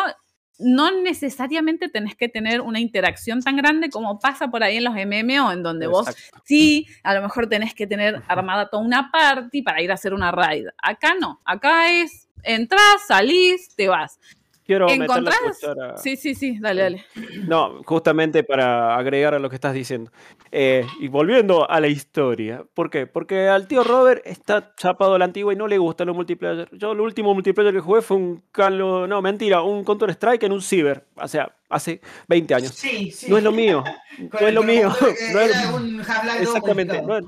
no 0.57 0.91
necesariamente 1.01 1.89
tenés 1.89 2.15
que 2.15 2.29
tener 2.29 2.61
una 2.61 2.79
interacción 2.79 3.41
tan 3.41 3.57
grande 3.57 3.89
como 3.89 4.19
pasa 4.19 4.49
por 4.49 4.63
ahí 4.63 4.77
en 4.77 4.83
los 4.85 4.93
MMO, 4.93 5.51
en 5.51 5.61
donde 5.61 5.87
vos 5.87 6.07
sí, 6.45 6.87
a 7.03 7.13
lo 7.13 7.21
mejor 7.21 7.47
tenés 7.47 7.73
que 7.73 7.85
tener 7.85 8.23
armada 8.27 8.69
toda 8.69 8.83
una 8.83 9.11
party 9.11 9.61
para 9.61 9.81
ir 9.81 9.91
a 9.91 9.95
hacer 9.95 10.13
una 10.13 10.31
raid. 10.31 10.67
Acá 10.81 11.13
no, 11.19 11.41
acá 11.45 11.91
es 11.91 12.27
entras, 12.43 13.07
salís, 13.07 13.75
te 13.75 13.87
vas. 13.87 14.19
Quiero 14.65 14.85
meter 14.85 14.99
la 14.99 15.05
¿Encontrás? 15.05 15.37
cuchara. 15.59 15.97
Sí, 15.97 16.15
sí, 16.15 16.35
sí, 16.35 16.57
dale, 16.59 16.81
dale. 16.83 17.05
No, 17.47 17.81
justamente 17.83 18.43
para 18.43 18.95
agregar 18.95 19.33
a 19.33 19.39
lo 19.39 19.49
que 19.49 19.55
estás 19.55 19.73
diciendo. 19.73 20.09
Eh, 20.51 20.85
y 21.01 21.09
volviendo 21.09 21.69
a 21.69 21.79
la 21.81 21.87
historia. 21.87 22.63
¿Por 22.73 22.89
qué? 22.89 23.05
Porque 23.05 23.49
al 23.49 23.67
tío 23.67 23.83
Robert 23.83 24.21
está 24.25 24.73
chapado 24.75 25.15
a 25.15 25.19
la 25.19 25.25
antigua 25.25 25.51
y 25.51 25.57
no 25.57 25.67
le 25.67 25.77
gusta 25.77 26.05
los 26.05 26.15
multiplayer. 26.15 26.69
Yo 26.71 26.93
el 26.93 27.01
último 27.01 27.33
multiplayer 27.33 27.73
que 27.73 27.81
jugué 27.81 28.01
fue 28.01 28.15
un 28.17 28.43
Calo, 28.53 29.05
no, 29.05 29.21
mentira, 29.21 29.61
un 29.61 29.83
Counter 29.83 30.09
Strike 30.11 30.43
en 30.43 30.53
un 30.53 30.61
Ciber. 30.61 31.03
O 31.15 31.27
sea, 31.27 31.51
hace 31.69 31.99
20 32.29 32.55
años. 32.55 32.71
Sí, 32.73 33.11
sí. 33.11 33.29
No 33.29 33.37
es 33.37 33.43
lo 33.43 33.51
mío. 33.51 33.83
No 34.39 34.47
es 34.47 34.53
lo 34.53 34.63
mío. 34.63 34.89
eh, 35.01 35.15
No 35.33 35.39
es- 35.41 35.65
un 35.73 35.99
Half-Life 35.99 36.37
2 36.45 36.47
Exactamente. 36.47 37.01
No 37.01 37.17
es, 37.17 37.25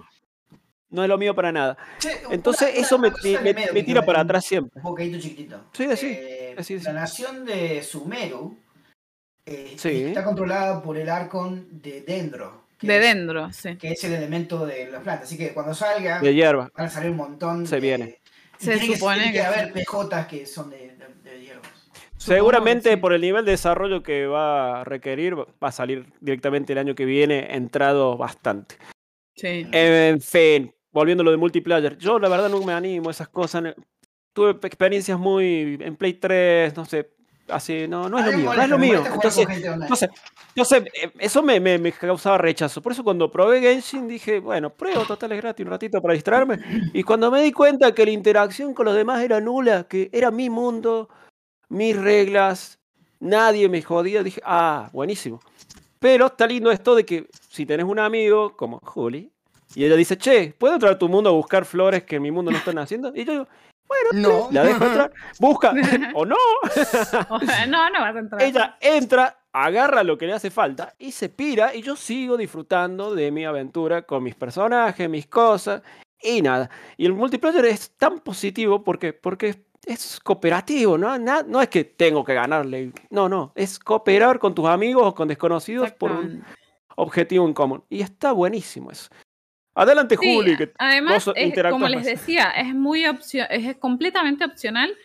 no 0.96 1.04
es 1.04 1.10
lo 1.10 1.18
mío 1.18 1.36
para 1.36 1.52
nada. 1.52 1.78
Che, 2.00 2.10
Entonces 2.32 2.70
una- 2.74 2.80
eso 2.82 2.96
una 2.96 3.08
me, 3.08 3.12
cosa 3.12 3.28
me- 3.28 3.34
que 3.34 3.40
me- 3.44 3.54
medio 3.54 3.74
me 3.74 3.80
que 3.82 3.86
tira 3.86 4.02
para 4.06 4.22
atrás 4.22 4.46
siempre. 4.46 4.72
Un 4.78 4.84
bocadito 4.84 5.20
chiquitito. 5.20 5.66
Sí, 5.74 5.88
sí, 5.96 6.08
Eh, 6.18 6.56
sí, 6.62 6.80
sí. 6.80 6.86
La 6.86 6.94
nación 6.94 7.46
de 7.46 7.84
Sumeru 7.84 8.58
eh, 9.46 9.76
Sí. 9.78 10.06
está 10.06 10.24
controlada 10.24 10.82
por 10.82 10.98
el 10.98 11.08
Arcon 11.10 11.68
de 11.72 12.02
Dendro. 12.02 12.66
De 12.82 12.96
es- 12.98 13.02
dentro, 13.04 13.52
sí. 13.54 13.76
Que 13.78 13.92
es 13.92 14.04
el 14.04 14.14
elemento 14.14 14.66
de 14.66 14.90
las 14.92 15.04
plantas. 15.04 15.28
Así 15.28 15.38
que 15.38 15.54
cuando 15.54 15.74
salga, 15.74 16.20
De 16.20 16.34
hierba. 16.34 16.70
van 16.76 16.88
a 16.88 16.90
salir 16.90 17.12
un 17.12 17.18
montón. 17.18 17.68
Se 17.68 17.76
de- 17.76 17.82
viene. 17.82 18.20
Se 18.58 18.80
supone 18.80 19.18
tiene 19.18 19.32
que, 19.34 19.40
que 19.40 19.46
haber. 19.46 19.74
PJs 19.74 20.28
que 20.28 20.46
son 20.46 20.70
de, 20.70 20.78
de, 21.24 21.30
de 21.30 21.42
hierbas. 21.42 21.70
Seguramente 22.18 22.92
sí. 22.92 22.96
por 22.98 23.14
el 23.14 23.22
nivel 23.22 23.46
de 23.46 23.52
desarrollo 23.52 24.02
que 24.02 24.26
va 24.28 24.82
a 24.82 24.84
requerir, 24.84 25.36
va 25.38 25.46
a 25.60 25.72
salir 25.72 26.06
directamente 26.22 26.74
el 26.74 26.80
año 26.80 26.96
que 26.96 27.06
viene 27.06 27.56
entrado 27.56 28.18
bastante. 28.18 28.76
Sí. 29.36 29.68
En 29.72 30.22
fin, 30.22 30.74
volviendo 30.96 31.22
a 31.24 31.26
lo 31.26 31.32
de 31.32 31.38
multiplayer, 31.38 31.98
yo 31.98 32.18
la 32.20 32.30
verdad 32.30 32.50
no 32.50 32.62
me 32.64 32.72
animo 32.72 33.10
a 33.10 33.12
esas 33.12 33.28
cosas. 33.28 33.76
Tuve 34.32 34.52
experiencias 34.52 35.20
muy 35.20 35.78
en 35.82 35.96
Play 35.98 36.14
3, 36.14 36.76
no 36.76 36.86
sé, 36.86 37.10
así, 37.50 37.86
no, 37.88 38.08
no 38.10 38.18
es 38.18 38.26
lo 38.26 38.32
mío, 38.38 38.50
no 38.56 38.62
es 38.64 38.70
lo 38.70 38.78
mío. 38.80 39.04
Entonces, 39.16 39.46
no 39.90 39.96
sé, 39.98 40.10
no 40.56 40.64
sé, 40.66 40.86
eso 41.20 41.44
me, 41.44 41.60
me- 41.60 41.78
me 41.78 41.92
causaba 41.92 42.38
rechazo. 42.38 42.82
Por 42.82 42.94
eso 42.94 43.04
cuando 43.04 43.30
probé 43.30 43.60
Genshin 43.60 44.08
dije, 44.08 44.40
bueno, 44.40 44.70
pruebo, 44.70 45.04
total 45.06 45.34
es 45.34 45.42
gratis 45.42 45.66
un 45.66 45.72
ratito 45.72 46.02
para 46.02 46.14
distraerme. 46.14 46.60
Y 46.94 47.04
cuando 47.04 47.30
me 47.30 47.42
di 47.42 47.52
cuenta 47.52 47.94
que 47.94 48.06
la 48.06 48.12
interacción 48.12 48.74
con 48.74 48.86
los 48.86 48.96
demás 48.96 49.22
era 49.22 49.42
nula, 49.42 49.88
que 49.90 50.10
era 50.14 50.32
mi 50.32 50.50
mundo, 50.50 51.10
mis 51.68 51.96
reglas, 51.98 52.80
nadie 53.20 53.68
me 53.68 53.82
jodía, 53.82 54.24
dije, 54.24 54.42
ah, 54.46 54.90
buenísimo. 54.94 55.42
Pero 56.00 56.28
está 56.28 56.48
lindo 56.48 56.72
esto 56.72 56.96
de 56.96 57.06
que 57.06 57.28
si 57.50 57.66
tenés 57.66 57.86
un 57.86 58.00
amigo 58.00 58.56
como 58.56 58.80
Juli, 58.80 59.32
y 59.76 59.86
ella 59.86 59.96
dice, 59.96 60.18
che, 60.18 60.56
¿puedo 60.58 60.74
entrar 60.74 60.94
a 60.94 60.98
tu 60.98 61.10
mundo 61.10 61.30
a 61.30 61.34
buscar 61.34 61.66
flores 61.66 62.04
que 62.04 62.16
en 62.16 62.22
mi 62.22 62.32
mundo 62.32 62.50
no 62.50 62.58
están 62.58 62.78
haciendo? 62.78 63.12
Y 63.14 63.26
yo 63.26 63.32
digo, 63.34 63.48
No. 64.14 64.48
la 64.52 64.64
dejo 64.64 64.86
entrar, 64.86 65.12
busca, 65.40 65.74
o 66.14 66.26
no. 66.26 66.38
O 67.30 67.40
sea, 67.40 67.66
no, 67.68 67.90
no 67.90 68.00
vas 68.00 68.16
a 68.16 68.20
entrar. 68.20 68.42
Ella 68.42 68.78
entra, 68.80 69.38
agarra 69.52 70.04
lo 70.04 70.18
que 70.18 70.28
le 70.28 70.34
hace 70.34 70.50
falta 70.50 70.96
y 70.98 71.12
se 71.12 71.30
pira 71.30 71.76
y 71.76 71.82
yo 71.82 71.96
sigo 71.96 72.38
disfrutando 72.38 73.14
de 73.14 73.32
mi 73.32 73.46
aventura 73.46 74.04
con 74.04 74.24
mis 74.24 74.36
personajes, 74.36 75.10
mis 75.10 75.28
cosas 75.28 75.82
y 76.22 76.42
nada. 76.42 76.70
Y 76.98 77.06
el 77.06 77.14
multiplayer 77.14 77.66
es 77.66 77.92
tan 77.98 78.20
positivo 78.20 78.84
porque, 78.84 79.12
porque 79.12 79.66
es 79.86 80.20
cooperativo, 80.22 80.98
¿no? 80.98 81.18
no 81.18 81.62
es 81.62 81.70
que 81.70 81.84
tengo 81.84 82.24
que 82.24 82.34
ganarle, 82.34 82.92
no, 83.10 83.30
no, 83.30 83.52
es 83.56 83.78
cooperar 83.78 84.40
con 84.40 84.56
tus 84.56 84.68
amigos 84.68 85.04
o 85.06 85.14
con 85.14 85.28
desconocidos 85.28 85.92
por 85.92 86.12
un 86.12 86.44
objetivo 86.96 87.46
en 87.46 87.54
común. 87.54 87.84
Y 87.90 88.02
está 88.02 88.32
buenísimo 88.32 88.92
eso. 88.92 89.10
Adelante, 89.76 90.16
Juli. 90.16 90.58
Que 90.58 90.72
además, 90.78 91.30
como 91.70 91.88
les 91.90 92.06
decía, 92.06 92.50
es 92.52 92.74
muy 92.74 93.04
es 93.04 93.78
completamente 93.78 94.46
opcional. 94.46 94.96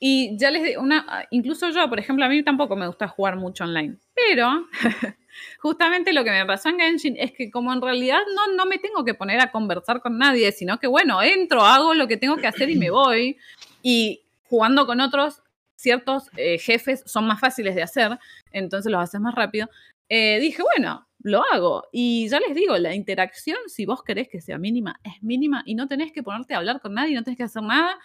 Y 0.00 0.36
ya 0.38 0.50
les 0.50 0.62
digo, 0.62 0.82
una, 0.82 1.26
incluso 1.30 1.70
yo, 1.70 1.88
por 1.88 1.98
ejemplo, 1.98 2.24
a 2.24 2.28
mí 2.28 2.42
tampoco 2.44 2.76
me 2.76 2.86
gusta 2.86 3.08
jugar 3.08 3.36
mucho 3.36 3.64
online. 3.64 3.96
Pero 4.14 4.66
justamente 5.60 6.12
lo 6.12 6.22
que 6.22 6.30
me 6.30 6.46
pasó 6.46 6.68
en 6.68 6.78
Genshin 6.78 7.16
es 7.18 7.32
que 7.32 7.50
como 7.50 7.72
en 7.72 7.80
realidad 7.80 8.20
no, 8.34 8.54
no 8.54 8.66
me 8.66 8.78
tengo 8.78 9.04
que 9.04 9.14
poner 9.14 9.40
a 9.40 9.50
conversar 9.50 10.00
con 10.00 10.18
nadie, 10.18 10.52
sino 10.52 10.78
que 10.78 10.86
bueno, 10.86 11.20
entro, 11.20 11.62
hago 11.62 11.94
lo 11.94 12.06
que 12.06 12.16
tengo 12.16 12.36
que 12.36 12.46
hacer 12.46 12.70
y 12.70 12.76
me 12.76 12.90
voy. 12.90 13.38
Y 13.82 14.22
jugando 14.44 14.86
con 14.86 15.00
otros, 15.00 15.42
ciertos 15.74 16.30
eh, 16.36 16.58
jefes 16.58 17.02
son 17.06 17.26
más 17.26 17.40
fáciles 17.40 17.74
de 17.74 17.82
hacer, 17.82 18.18
entonces 18.52 18.90
los 18.90 19.02
haces 19.02 19.20
más 19.20 19.34
rápido. 19.34 19.68
Eh, 20.08 20.38
dije, 20.40 20.62
bueno, 20.62 21.06
lo 21.22 21.42
hago. 21.52 21.84
Y 21.92 22.28
ya 22.28 22.40
les 22.40 22.54
digo, 22.54 22.76
la 22.78 22.94
interacción, 22.94 23.58
si 23.66 23.86
vos 23.86 24.02
querés 24.02 24.28
que 24.28 24.40
sea 24.40 24.58
mínima, 24.58 25.00
es 25.04 25.22
mínima 25.22 25.62
y 25.66 25.74
no 25.74 25.88
tenés 25.88 26.12
que 26.12 26.22
ponerte 26.22 26.54
a 26.54 26.58
hablar 26.58 26.80
con 26.80 26.94
nadie, 26.94 27.14
no 27.14 27.24
tenés 27.24 27.38
que 27.38 27.44
hacer 27.44 27.62
nada. 27.62 27.98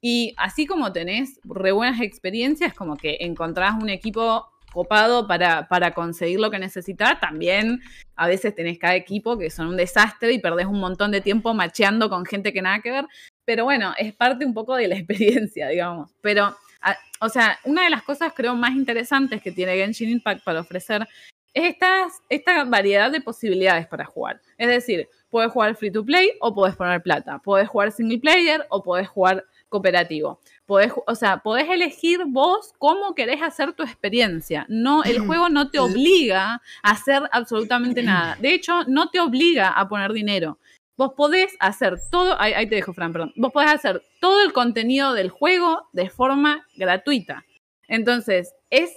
Y 0.00 0.34
así 0.36 0.66
como 0.66 0.92
tenés 0.92 1.40
re 1.44 1.72
buenas 1.72 2.00
experiencias, 2.00 2.74
como 2.74 2.96
que 2.96 3.18
encontrás 3.20 3.74
un 3.80 3.88
equipo 3.88 4.46
copado 4.72 5.28
para, 5.28 5.68
para 5.68 5.94
conseguir 5.94 6.40
lo 6.40 6.50
que 6.50 6.58
necesitas, 6.58 7.20
también 7.20 7.80
a 8.16 8.26
veces 8.26 8.54
tenés 8.54 8.78
cada 8.78 8.96
equipo 8.96 9.38
que 9.38 9.48
son 9.48 9.68
un 9.68 9.76
desastre 9.76 10.32
y 10.32 10.40
perdés 10.40 10.66
un 10.66 10.80
montón 10.80 11.12
de 11.12 11.20
tiempo 11.20 11.54
macheando 11.54 12.10
con 12.10 12.26
gente 12.26 12.52
que 12.52 12.60
nada 12.60 12.80
que 12.80 12.90
ver. 12.90 13.06
Pero 13.46 13.64
bueno, 13.64 13.94
es 13.96 14.14
parte 14.14 14.44
un 14.44 14.52
poco 14.52 14.74
de 14.74 14.88
la 14.88 14.96
experiencia, 14.98 15.68
digamos. 15.68 16.10
Pero, 16.20 16.56
o 17.20 17.28
sea, 17.28 17.58
una 17.64 17.84
de 17.84 17.90
las 17.90 18.02
cosas 18.02 18.32
creo 18.34 18.54
más 18.56 18.72
interesantes 18.72 19.40
que 19.40 19.52
tiene 19.52 19.76
Genshin 19.76 20.10
Impact 20.10 20.44
para 20.44 20.60
ofrecer 20.60 21.06
es 21.54 21.76
esta 22.28 22.64
variedad 22.64 23.10
de 23.10 23.20
posibilidades 23.20 23.86
para 23.86 24.04
jugar. 24.04 24.40
Es 24.58 24.68
decir, 24.68 25.08
puedes 25.30 25.52
jugar 25.52 25.76
free 25.76 25.90
to 25.90 26.04
play 26.04 26.32
o 26.40 26.54
puedes 26.54 26.76
poner 26.76 27.02
plata. 27.02 27.38
Puedes 27.38 27.68
jugar 27.68 27.92
single 27.92 28.18
player 28.18 28.66
o 28.70 28.82
puedes 28.82 29.08
jugar 29.08 29.44
cooperativo. 29.68 30.40
Podés, 30.66 30.92
o 31.06 31.14
sea, 31.14 31.38
podés 31.38 31.68
elegir 31.68 32.20
vos 32.26 32.72
cómo 32.78 33.14
querés 33.14 33.42
hacer 33.42 33.72
tu 33.72 33.82
experiencia. 33.82 34.66
No, 34.68 35.04
el 35.04 35.18
juego 35.26 35.48
no 35.48 35.70
te 35.70 35.78
obliga 35.78 36.60
a 36.82 36.90
hacer 36.90 37.22
absolutamente 37.32 38.02
nada. 38.02 38.36
De 38.40 38.52
hecho, 38.52 38.84
no 38.86 39.10
te 39.10 39.20
obliga 39.20 39.70
a 39.70 39.88
poner 39.88 40.12
dinero. 40.12 40.58
Vos 40.96 41.14
podés 41.16 41.56
hacer 41.58 41.96
todo, 42.10 42.40
ahí, 42.40 42.68
te 42.68 42.76
dejo, 42.76 42.92
Fran, 42.92 43.12
perdón. 43.12 43.32
Vos 43.36 43.52
podés 43.52 43.70
hacer 43.70 44.02
todo 44.20 44.42
el 44.42 44.52
contenido 44.52 45.12
del 45.12 45.28
juego 45.28 45.88
de 45.92 46.08
forma 46.08 46.64
gratuita. 46.76 47.44
Entonces, 47.88 48.54
es 48.70 48.92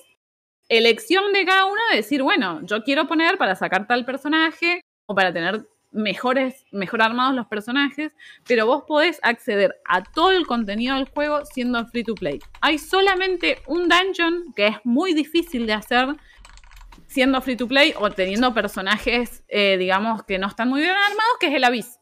elección 0.69 1.33
de 1.33 1.45
cada 1.45 1.65
uno 1.65 1.81
de 1.91 1.97
decir, 1.97 2.23
bueno, 2.23 2.61
yo 2.63 2.83
quiero 2.83 3.07
poner 3.07 3.37
para 3.37 3.55
sacar 3.55 3.87
tal 3.87 4.05
personaje 4.05 4.81
o 5.05 5.15
para 5.15 5.33
tener 5.33 5.65
mejores, 5.91 6.65
mejor 6.71 7.01
armados 7.01 7.35
los 7.35 7.47
personajes, 7.47 8.13
pero 8.47 8.65
vos 8.65 8.83
podés 8.87 9.19
acceder 9.23 9.75
a 9.85 10.03
todo 10.03 10.31
el 10.31 10.45
contenido 10.45 10.95
del 10.95 11.09
juego 11.09 11.45
siendo 11.45 11.85
free 11.87 12.03
to 12.03 12.15
play. 12.15 12.39
Hay 12.61 12.77
solamente 12.77 13.61
un 13.67 13.87
dungeon 13.89 14.53
que 14.55 14.67
es 14.67 14.77
muy 14.83 15.13
difícil 15.13 15.65
de 15.65 15.73
hacer 15.73 16.15
siendo 17.07 17.41
free 17.41 17.55
to 17.55 17.67
play 17.67 17.93
o 17.97 18.09
teniendo 18.11 18.53
personajes, 18.53 19.43
eh, 19.47 19.77
digamos, 19.77 20.23
que 20.23 20.37
no 20.37 20.47
están 20.47 20.69
muy 20.69 20.81
bien 20.81 20.93
armados, 20.93 21.37
que 21.39 21.47
es 21.47 21.53
el 21.53 21.63
Abyss. 21.63 21.96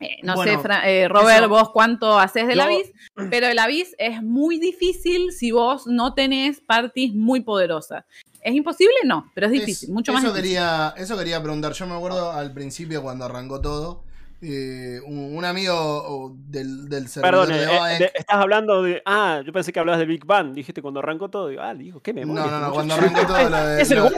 Eh, 0.00 0.18
no 0.22 0.40
sé, 0.42 0.56
eh, 0.84 1.08
Robert, 1.08 1.48
vos 1.48 1.70
cuánto 1.70 2.18
haces 2.18 2.46
del 2.46 2.60
Abyss, 2.60 2.92
pero 3.30 3.48
el 3.48 3.58
Abyss 3.58 3.96
es 3.98 4.22
muy 4.22 4.58
difícil 4.58 5.32
si 5.32 5.50
vos 5.50 5.86
no 5.86 6.14
tenés 6.14 6.60
parties 6.60 7.14
muy 7.14 7.40
poderosas. 7.40 8.04
¿Es 8.40 8.54
imposible? 8.54 8.94
No, 9.04 9.30
pero 9.34 9.48
es 9.48 9.52
difícil, 9.52 9.90
mucho 9.90 10.12
más 10.12 10.22
difícil. 10.22 10.42
Quería, 10.42 10.94
eso 10.96 11.18
quería 11.18 11.42
preguntar. 11.42 11.72
Yo 11.72 11.86
me 11.86 11.94
acuerdo 11.94 12.30
al 12.30 12.52
principio 12.52 13.02
cuando 13.02 13.24
arrancó 13.24 13.60
todo, 13.60 14.04
eh, 14.40 15.00
un, 15.04 15.44
amigo 15.44 16.32
del, 16.36 16.88
del 16.88 17.08
servidor 17.08 17.48
Perdón, 17.48 17.98
de 17.98 18.04
eh, 18.04 18.12
estás 18.14 18.36
hablando 18.36 18.82
de. 18.82 19.02
Ah, 19.04 19.42
yo 19.44 19.52
pensé 19.52 19.72
que 19.72 19.80
hablabas 19.80 19.98
de 19.98 20.06
Big 20.06 20.24
Bang. 20.24 20.54
Dijiste 20.54 20.80
cuando 20.80 21.00
arrancó 21.00 21.28
todo. 21.28 21.48
Digo, 21.48 21.62
ah, 21.62 21.74
dijo, 21.74 22.00
¿qué 22.00 22.12
memoria? 22.12 22.44
No, 22.44 22.50
no, 22.50 22.60
no, 22.60 22.72
cuando 22.72 22.94
arrancó 22.94 23.26
todo 23.26 23.50
lo 23.50 23.66
de. 23.66 23.84
lo, 23.96 24.10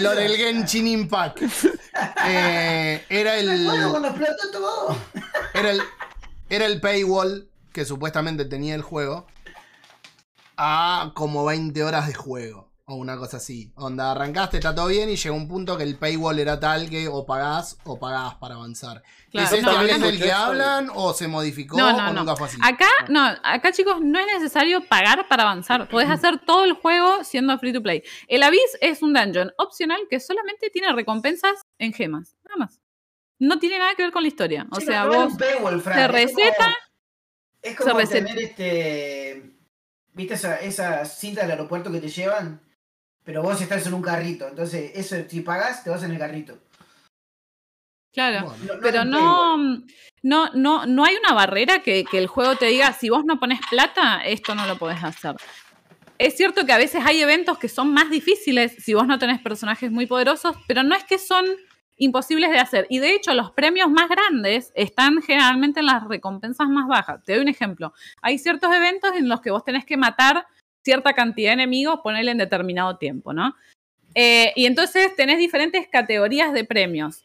lo, 0.00 0.14
del 0.16 0.36
Genshin 0.36 0.88
Impact. 0.88 1.42
eh, 2.26 3.04
era 3.08 3.36
el. 3.36 3.66
todo. 4.52 4.96
Era 5.54 5.70
el, 5.70 5.80
era 6.50 6.66
el 6.66 6.80
paywall 6.80 7.48
que 7.72 7.84
supuestamente 7.84 8.44
tenía 8.46 8.74
el 8.74 8.82
juego 8.82 9.26
a 10.56 11.12
como 11.14 11.44
20 11.44 11.84
horas 11.84 12.08
de 12.08 12.14
juego. 12.14 12.71
O 12.86 12.96
una 12.96 13.16
cosa 13.16 13.36
así. 13.36 13.72
Onda, 13.76 14.10
arrancaste, 14.10 14.56
está 14.56 14.74
todo 14.74 14.88
bien 14.88 15.08
y 15.08 15.14
llegó 15.14 15.36
un 15.36 15.46
punto 15.46 15.78
que 15.78 15.84
el 15.84 15.96
paywall 15.96 16.38
era 16.40 16.58
tal 16.58 16.90
que 16.90 17.06
o 17.06 17.24
pagás 17.24 17.78
o 17.84 17.98
pagás 17.98 18.34
para 18.34 18.56
avanzar. 18.56 19.02
¿Es 19.32 19.52
este 19.52 19.62
no, 19.62 19.84
del 19.84 20.20
que 20.20 20.32
hablan 20.32 20.90
o 20.92 21.14
se 21.14 21.28
modificó 21.28 21.76
o 21.76 22.12
nunca 22.12 22.34
fue 22.34 22.48
así? 22.48 22.58
Acá, 22.60 22.88
no, 23.08 23.24
acá 23.44 23.70
chicos, 23.70 24.00
no 24.00 24.18
es 24.18 24.26
necesario 24.26 24.84
pagar 24.88 25.28
para 25.28 25.44
avanzar. 25.44 25.88
Podés 25.88 26.10
hacer 26.10 26.40
todo 26.44 26.64
el 26.64 26.72
juego 26.72 27.22
siendo 27.22 27.56
free 27.58 27.72
to 27.72 27.82
play. 27.82 28.02
El 28.26 28.42
Abyss 28.42 28.76
es 28.80 29.00
un 29.00 29.12
dungeon 29.12 29.52
opcional 29.58 30.00
que 30.10 30.18
solamente 30.18 30.68
tiene 30.70 30.92
recompensas 30.92 31.62
en 31.78 31.92
gemas. 31.92 32.36
Nada 32.44 32.56
más. 32.58 32.80
No 33.38 33.60
tiene 33.60 33.78
nada 33.78 33.94
que 33.94 34.02
ver 34.02 34.12
con 34.12 34.22
la 34.22 34.28
historia. 34.28 34.66
O 34.70 34.80
sea, 34.80 35.06
vos 35.06 35.34
se 35.34 36.08
receta. 36.08 36.76
Es 37.62 37.76
como, 37.76 37.96
tener 38.06 38.38
este. 38.40 39.56
¿Viste 40.14 40.34
esa, 40.34 40.56
esa 40.60 41.04
cinta 41.04 41.42
del 41.42 41.52
aeropuerto 41.52 41.90
que 41.90 42.00
te 42.00 42.08
llevan? 42.08 42.60
Pero 43.24 43.42
vos 43.42 43.60
estás 43.60 43.86
en 43.86 43.94
un 43.94 44.02
carrito. 44.02 44.48
Entonces, 44.48 44.92
eso 44.94 45.16
si 45.28 45.40
pagas, 45.40 45.84
te 45.84 45.90
vas 45.90 46.02
en 46.02 46.12
el 46.12 46.18
carrito. 46.18 46.58
Claro, 48.12 48.54
pero 48.82 49.06
no, 49.06 49.56
no, 50.22 50.50
no, 50.52 50.84
no 50.84 51.04
hay 51.04 51.16
una 51.16 51.32
barrera 51.32 51.82
que, 51.82 52.04
que, 52.04 52.18
el 52.18 52.26
juego 52.26 52.56
te 52.56 52.66
diga, 52.66 52.92
si 52.92 53.08
vos 53.08 53.24
no 53.24 53.40
pones 53.40 53.58
plata, 53.70 54.22
esto 54.22 54.54
no 54.54 54.66
lo 54.66 54.76
podés 54.76 55.02
hacer. 55.02 55.34
Es 56.18 56.36
cierto 56.36 56.66
que 56.66 56.72
a 56.72 56.78
veces 56.78 57.02
hay 57.06 57.22
eventos 57.22 57.56
que 57.58 57.68
son 57.68 57.92
más 57.94 58.10
difíciles 58.10 58.76
si 58.78 58.92
vos 58.92 59.06
no 59.06 59.18
tenés 59.18 59.40
personajes 59.40 59.90
muy 59.90 60.04
poderosos, 60.04 60.56
pero 60.68 60.82
no 60.82 60.94
es 60.94 61.04
que 61.04 61.18
son 61.18 61.46
imposibles 61.96 62.50
de 62.50 62.58
hacer. 62.58 62.86
Y 62.90 62.98
de 62.98 63.14
hecho, 63.14 63.32
los 63.32 63.52
premios 63.52 63.90
más 63.90 64.08
grandes 64.08 64.72
están 64.74 65.22
generalmente 65.22 65.80
en 65.80 65.86
las 65.86 66.06
recompensas 66.06 66.68
más 66.68 66.88
bajas. 66.88 67.22
Te 67.24 67.32
doy 67.32 67.42
un 67.42 67.48
ejemplo. 67.48 67.94
Hay 68.20 68.38
ciertos 68.38 68.72
eventos 68.74 69.12
en 69.16 69.28
los 69.28 69.40
que 69.40 69.50
vos 69.50 69.64
tenés 69.64 69.84
que 69.84 69.96
matar 69.96 70.46
cierta 70.82 71.12
cantidad 71.14 71.50
de 71.50 71.54
enemigos, 71.54 72.00
ponerle 72.02 72.32
en 72.32 72.38
determinado 72.38 72.96
tiempo, 72.96 73.32
¿no? 73.32 73.54
Eh, 74.14 74.52
y 74.56 74.66
entonces 74.66 75.14
tenés 75.16 75.38
diferentes 75.38 75.88
categorías 75.88 76.52
de 76.52 76.64
premios. 76.64 77.24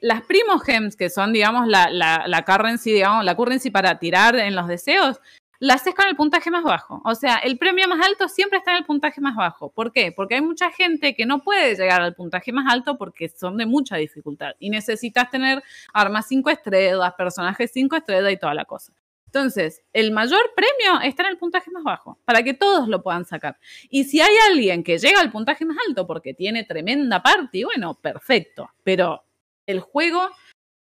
Las 0.00 0.22
Primogems, 0.22 0.94
que 0.94 1.10
son, 1.10 1.32
digamos, 1.32 1.66
la, 1.66 2.44
currency, 2.46 2.92
digamos, 2.92 3.24
la 3.24 3.34
currency 3.34 3.70
para 3.70 3.98
tirar 3.98 4.36
en 4.36 4.54
los 4.54 4.68
deseos, 4.68 5.20
las 5.58 5.80
haces 5.80 5.94
con 5.96 6.06
el 6.06 6.14
puntaje 6.14 6.52
más 6.52 6.62
bajo. 6.62 7.02
O 7.04 7.16
sea, 7.16 7.38
el 7.38 7.58
premio 7.58 7.88
más 7.88 8.06
alto 8.06 8.28
siempre 8.28 8.58
está 8.58 8.70
en 8.70 8.76
el 8.78 8.84
puntaje 8.84 9.20
más 9.20 9.34
bajo. 9.34 9.70
¿Por 9.70 9.92
qué? 9.92 10.12
Porque 10.12 10.36
hay 10.36 10.40
mucha 10.40 10.70
gente 10.70 11.16
que 11.16 11.26
no 11.26 11.40
puede 11.40 11.74
llegar 11.74 12.00
al 12.00 12.14
puntaje 12.14 12.52
más 12.52 12.72
alto 12.72 12.96
porque 12.96 13.28
son 13.28 13.56
de 13.56 13.66
mucha 13.66 13.96
dificultad. 13.96 14.52
Y 14.60 14.70
necesitas 14.70 15.30
tener 15.30 15.64
armas 15.92 16.28
5 16.28 16.50
estrellas, 16.50 17.12
personajes 17.18 17.72
5 17.72 17.96
estrellas 17.96 18.32
y 18.32 18.36
toda 18.36 18.54
la 18.54 18.66
cosa. 18.66 18.92
Entonces, 19.28 19.82
el 19.92 20.10
mayor 20.10 20.40
premio 20.56 21.02
está 21.02 21.22
en 21.24 21.28
el 21.30 21.36
puntaje 21.36 21.70
más 21.70 21.84
bajo, 21.84 22.18
para 22.24 22.42
que 22.42 22.54
todos 22.54 22.88
lo 22.88 23.02
puedan 23.02 23.26
sacar. 23.26 23.58
Y 23.90 24.04
si 24.04 24.22
hay 24.22 24.34
alguien 24.50 24.82
que 24.82 24.96
llega 24.96 25.20
al 25.20 25.30
puntaje 25.30 25.66
más 25.66 25.76
alto 25.86 26.06
porque 26.06 26.32
tiene 26.32 26.64
tremenda 26.64 27.22
party, 27.22 27.64
bueno, 27.64 27.94
perfecto. 28.00 28.70
Pero 28.82 29.22
el 29.66 29.80
juego 29.80 30.30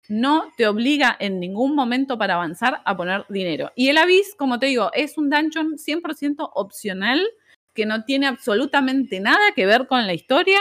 no 0.10 0.52
te 0.58 0.68
obliga 0.68 1.16
en 1.20 1.40
ningún 1.40 1.74
momento 1.74 2.18
para 2.18 2.36
avanzar 2.36 2.82
a 2.84 2.98
poner 2.98 3.26
dinero. 3.30 3.72
Y 3.76 3.88
el 3.88 3.98
Abyss, 3.98 4.36
como 4.38 4.60
te 4.60 4.66
digo, 4.66 4.92
es 4.94 5.18
un 5.18 5.30
dungeon 5.30 5.78
100% 5.78 6.50
opcional 6.54 7.26
que 7.74 7.86
no 7.86 8.04
tiene 8.04 8.28
absolutamente 8.28 9.22
nada 9.22 9.54
que 9.56 9.66
ver 9.66 9.88
con 9.88 10.06
la 10.06 10.14
historia 10.14 10.60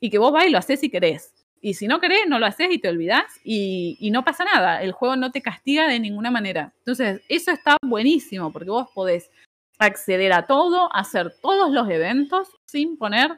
y 0.00 0.10
que 0.10 0.18
vos 0.18 0.32
vas 0.32 0.46
y 0.46 0.50
lo 0.50 0.58
haces 0.58 0.78
si 0.78 0.90
querés. 0.90 1.35
Y 1.66 1.74
si 1.74 1.88
no 1.88 1.98
querés, 1.98 2.28
no 2.28 2.38
lo 2.38 2.46
haces 2.46 2.68
y 2.70 2.78
te 2.78 2.88
olvidás 2.88 3.24
y, 3.42 4.08
no 4.12 4.24
pasa 4.24 4.44
nada. 4.44 4.80
El 4.84 4.92
juego 4.92 5.16
no 5.16 5.32
te 5.32 5.42
castiga 5.42 5.88
de 5.88 5.98
ninguna 5.98 6.30
manera. 6.30 6.72
Entonces, 6.78 7.22
eso 7.28 7.50
está 7.50 7.76
buenísimo 7.82 8.52
porque 8.52 8.70
vos 8.70 8.88
podés 8.94 9.32
acceder 9.80 10.32
a 10.32 10.46
todo, 10.46 10.88
hacer 10.94 11.34
todos 11.42 11.72
los 11.72 11.90
eventos 11.90 12.56
sin 12.66 12.96
poner 12.96 13.32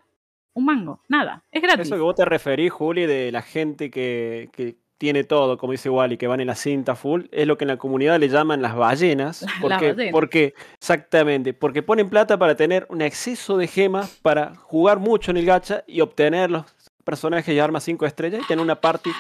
un 0.53 0.67
mango, 0.67 1.01
nada. 1.09 1.43
Es 1.51 1.63
gratis. 1.63 1.87
Eso 1.87 1.95
que 1.95 2.03
vos 2.03 2.17
te 2.17 2.27
referís, 2.27 2.71
Juli, 2.71 3.07
de 3.07 3.33
la 3.33 3.41
gente 3.41 3.91
que, 3.91 4.51
tiene 4.99 5.25
todo, 5.25 5.57
como 5.57 5.73
dice 5.73 5.89
Wally, 5.89 6.19
que 6.19 6.27
van 6.27 6.41
en 6.41 6.49
la 6.49 6.57
cinta 6.57 6.97
full, 6.97 7.27
es 7.31 7.47
lo 7.47 7.57
que 7.57 7.65
en 7.65 7.69
la 7.69 7.77
comunidad 7.79 8.19
le 8.19 8.29
llaman 8.29 8.61
las 8.61 8.77
ballenas. 8.77 9.47
Porque, 9.63 9.93
ballenas. 9.93 10.13
porque, 10.13 10.55
exactamente, 10.75 11.55
porque 11.55 11.83
ponen 11.83 12.11
plata 12.11 12.37
para 12.37 12.57
tener 12.57 12.85
un 12.91 13.01
exceso 13.01 13.57
de 13.57 13.69
gemas 13.69 14.19
para 14.21 14.55
jugar 14.57 14.99
mucho 14.99 15.31
en 15.31 15.39
el 15.39 15.47
gacha 15.47 15.83
y 15.87 16.03
obtener 16.03 16.51
los 16.51 16.67
personajes 17.09 17.55
y 17.55 17.59
armas 17.59 17.85
5 17.85 18.05
estrellas 18.05 18.43
y 18.45 18.47
tener 18.47 18.63
una 18.63 18.75
party 18.75 19.11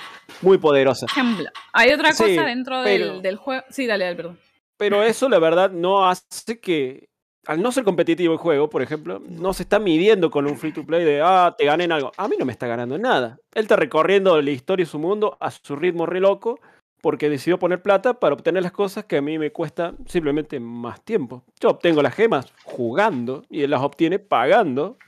muy 0.43 0.59
poderosa. 0.59 1.07
ejemplo. 1.07 1.47
Hay 1.73 1.91
otra 1.91 2.13
Sí, 2.13 2.37
cosa 2.37 2.45
dentro 2.45 2.83
del, 2.83 3.37
juego. 3.37 3.65
Sí, 3.71 3.87
dale, 3.87 4.05
dale, 4.05 4.17
perdón. 4.17 4.39
Pero 4.77 5.03
eso, 5.05 5.27
la 5.31 5.39
verdad, 5.39 5.71
no 5.71 6.07
hace 6.07 6.61
que. 6.61 7.09
Al 7.47 7.63
no 7.63 7.73
ser 7.73 7.85
competitivo 7.85 8.35
el 8.35 8.39
juego, 8.39 8.69
por 8.69 8.83
ejemplo, 8.83 9.23
no 9.27 9.55
se 9.55 9.63
está 9.63 9.79
midiendo 9.79 10.31
con 10.31 10.47
un 10.47 10.59
free 10.59 10.73
to 10.73 10.85
play 10.85 11.03
de, 11.03 11.23
ah, 11.25 11.55
te 11.57 11.65
gané 11.65 11.85
en 11.85 11.93
algo. 11.93 12.13
A 12.19 12.29
mí 12.29 12.37
no 12.39 12.45
me 12.45 12.53
está 12.53 12.67
ganando 12.67 12.97
en 12.97 13.03
nada. 13.03 13.39
Él 13.55 13.63
está 13.63 13.77
recorriendo 13.77 14.39
la 14.43 14.51
historia 14.51 14.83
y 14.83 14.87
su 14.87 14.99
mundo 14.99 15.39
a 15.41 15.51
su 15.51 15.75
ritmo 15.75 16.05
re 16.05 16.21
loco 16.21 16.61
porque 17.01 17.31
decidió 17.31 17.59
poner 17.59 17.81
plata 17.81 18.21
para 18.21 18.35
obtener 18.35 18.63
las 18.63 18.73
cosas 18.73 19.07
que 19.07 19.17
a 19.17 19.23
mí 19.23 19.39
me 19.39 19.51
cuesta 19.51 19.95
simplemente 20.07 20.61
más 20.61 21.01
tiempo. 21.03 21.43
Yo 21.59 21.71
obtengo 21.71 22.03
las 22.03 22.15
gemas 22.15 22.53
jugando 22.65 23.45
y 23.49 23.63
él 23.63 23.71
las 23.71 23.81
obtiene 23.81 24.19
pagando. 24.19 24.99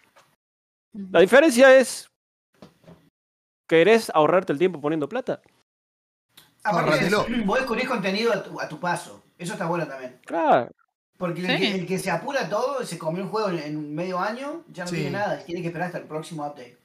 La 0.94 1.20
diferencia 1.20 1.76
es, 1.76 2.09
¿querés 3.70 4.10
ahorrarte 4.12 4.52
el 4.52 4.58
tiempo 4.58 4.80
poniendo 4.80 5.08
plata? 5.08 5.40
Aparte, 6.64 7.08
vos 7.44 7.58
descubrís 7.58 7.88
contenido 7.88 8.32
a 8.32 8.42
tu, 8.42 8.60
a 8.60 8.68
tu 8.68 8.80
paso. 8.80 9.22
Eso 9.38 9.52
está 9.52 9.66
bueno 9.66 9.86
también. 9.86 10.18
Claro. 10.26 10.72
Porque 11.16 11.40
el, 11.40 11.58
que, 11.58 11.74
el 11.76 11.86
que 11.86 11.98
se 12.00 12.10
apura 12.10 12.48
todo, 12.48 12.84
se 12.84 12.98
comió 12.98 13.22
un 13.22 13.30
juego 13.30 13.50
en, 13.50 13.58
en 13.60 13.94
medio 13.94 14.18
año, 14.18 14.64
ya 14.72 14.84
no 14.84 14.90
Sí. 14.90 14.96
tiene 14.96 15.12
nada. 15.12 15.38
Tiene 15.44 15.60
que 15.62 15.68
esperar 15.68 15.86
hasta 15.86 15.98
el 15.98 16.04
próximo 16.04 16.44
update. 16.44 16.78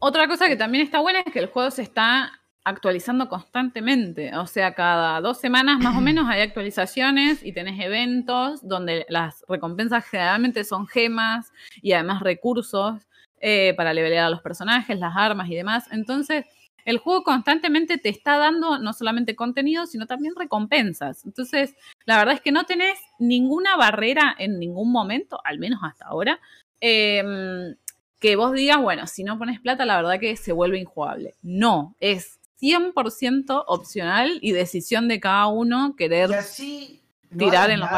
Otra 0.00 0.26
cosa 0.26 0.48
que 0.48 0.56
también 0.56 0.84
está 0.84 0.98
buena 0.98 1.20
es 1.20 1.32
que 1.32 1.38
el 1.38 1.46
juego 1.46 1.70
se 1.70 1.82
está 1.82 2.32
actualizando 2.64 3.28
constantemente. 3.28 4.36
O 4.36 4.46
sea, 4.46 4.74
cada 4.74 5.20
dos 5.20 5.38
semanas 5.38 5.78
más 5.78 5.96
o 5.96 6.00
menos 6.08 6.28
hay 6.28 6.40
actualizaciones 6.40 7.44
y 7.44 7.52
tenés 7.52 7.78
eventos 7.80 8.66
donde 8.66 9.06
las 9.08 9.44
recompensas 9.48 10.04
generalmente 10.04 10.64
son 10.64 10.88
gemas 10.88 11.52
y 11.80 11.92
además 11.92 12.22
recursos 12.22 13.06
eh, 13.44 13.74
para 13.76 13.92
levelear 13.92 14.26
a 14.26 14.30
los 14.30 14.40
personajes, 14.40 14.96
las 15.00 15.16
armas 15.16 15.50
y 15.50 15.56
demás. 15.56 15.86
Entonces, 15.90 16.46
el 16.84 16.98
juego 16.98 17.24
constantemente 17.24 17.98
te 17.98 18.08
está 18.08 18.38
dando 18.38 18.78
no 18.78 18.92
solamente 18.92 19.34
contenido, 19.34 19.86
sino 19.86 20.06
también 20.06 20.34
recompensas. 20.36 21.24
Entonces, 21.24 21.74
la 22.04 22.18
verdad 22.18 22.34
es 22.36 22.40
que 22.40 22.52
no 22.52 22.66
tenés 22.66 23.00
ninguna 23.18 23.76
barrera 23.76 24.32
en 24.38 24.60
ningún 24.60 24.92
momento, 24.92 25.40
al 25.44 25.58
menos 25.58 25.80
hasta 25.82 26.06
ahora, 26.06 26.38
em, 26.80 27.74
que 28.20 28.36
vos 28.36 28.52
digas, 28.52 28.80
bueno, 28.80 29.08
si 29.08 29.24
no 29.24 29.36
pones 29.38 29.58
plata, 29.58 29.84
la 29.86 29.96
verdad 29.96 30.20
que 30.20 30.36
se 30.36 30.52
vuelve 30.52 30.78
injugable. 30.78 31.34
No, 31.42 31.96
es 31.98 32.38
100% 32.60 33.64
opcional 33.66 34.38
y 34.40 34.52
decisión 34.52 35.08
de 35.08 35.18
cada 35.18 35.48
uno 35.48 35.96
querer. 35.96 36.30
Y 36.30 36.34
así 36.34 37.02
no 37.30 37.38
tirar 37.38 37.72
en 37.72 37.80
los 37.80 37.88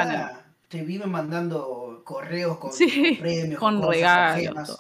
Te 0.69 0.83
viven 0.83 1.11
mandando 1.11 2.01
correos 2.03 2.57
con, 2.57 2.73
Sí, 2.73 3.19
premios, 3.21 3.61
con 3.61 3.83
regalos. 3.83 4.79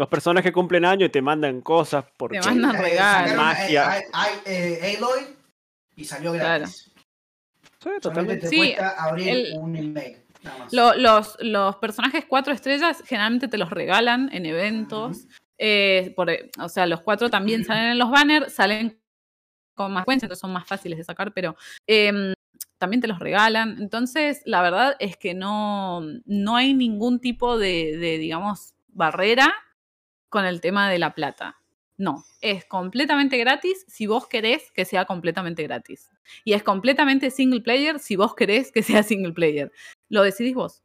Todo. 0.00 0.04
Los 0.04 0.08
personajes 0.08 0.52
cumplen 0.52 0.84
año 0.84 1.06
y 1.06 1.08
te 1.10 1.22
mandan 1.22 1.60
cosas 1.60 2.04
porque... 2.16 2.40
Te 2.40 2.46
mandan 2.46 2.76
Eh, 2.76 2.78
regalos. 2.82 3.30
sacaron, 3.30 3.36
Magia. 3.44 3.98
eh, 3.98 4.04
hay- 4.12 4.34
eh, 4.46 4.96
Aloy 4.98 5.20
y 5.96 6.04
salió 6.04 6.32
gratis. 6.32 6.90
Sí, 7.82 7.90
totalmente. 8.00 8.42
te 8.42 8.48
Sí, 8.48 8.56
cuesta 8.58 8.90
abrir 9.02 9.28
el- 9.28 9.58
un 9.58 9.76
email. 9.76 10.16
Nada 10.42 10.58
más. 10.58 10.72
Lo- 10.72 10.94
los, 10.94 11.36
los 11.40 11.76
personajes 11.76 12.24
cuatro 12.26 12.52
estrellas 12.54 13.02
generalmente 13.06 13.48
te 13.48 13.58
los 13.58 13.70
regalan 13.70 14.30
en 14.32 14.46
eventos. 14.46 15.26
eh, 15.62 16.14
por- 16.16 16.30
o 16.58 16.68
sea, 16.70 16.86
los 16.86 17.02
cuatro 17.02 17.28
también 17.28 17.64
salen 17.66 17.90
en 17.92 17.98
los 17.98 18.10
banners, 18.10 18.54
salen 18.54 18.98
con 19.74 19.92
más 19.92 20.02
frecuencia, 20.04 20.24
entonces 20.24 20.40
son 20.40 20.54
más 20.54 20.66
fáciles 20.66 20.96
de 20.96 21.04
sacar, 21.04 21.34
pero 21.34 21.54
em, 21.86 22.32
también 22.78 23.02
te 23.02 23.06
los 23.08 23.18
regalan. 23.18 23.76
Entonces, 23.78 24.40
la 24.46 24.62
verdad 24.62 24.96
es 25.00 25.18
que 25.18 25.34
no, 25.34 26.00
no 26.24 26.56
hay 26.56 26.72
ningún 26.72 27.20
tipo 27.20 27.58
de, 27.58 27.98
de, 27.98 28.16
digamos, 28.16 28.72
barrera 28.88 29.54
con 30.30 30.46
el 30.46 30.62
tema 30.62 30.90
de 30.90 30.98
la 30.98 31.14
plata. 31.14 31.58
No, 31.98 32.24
es 32.40 32.64
completamente 32.64 33.36
gratis 33.36 33.84
si 33.86 34.06
vos 34.06 34.26
querés 34.26 34.70
que 34.72 34.86
sea 34.86 35.04
completamente 35.04 35.62
gratis. 35.64 36.08
Y 36.44 36.54
es 36.54 36.62
completamente 36.62 37.30
single 37.30 37.60
player 37.60 37.98
si 37.98 38.16
vos 38.16 38.34
querés 38.34 38.72
que 38.72 38.82
sea 38.82 39.02
single 39.02 39.34
player. 39.34 39.70
Lo 40.08 40.22
decidís 40.22 40.54
vos. 40.54 40.82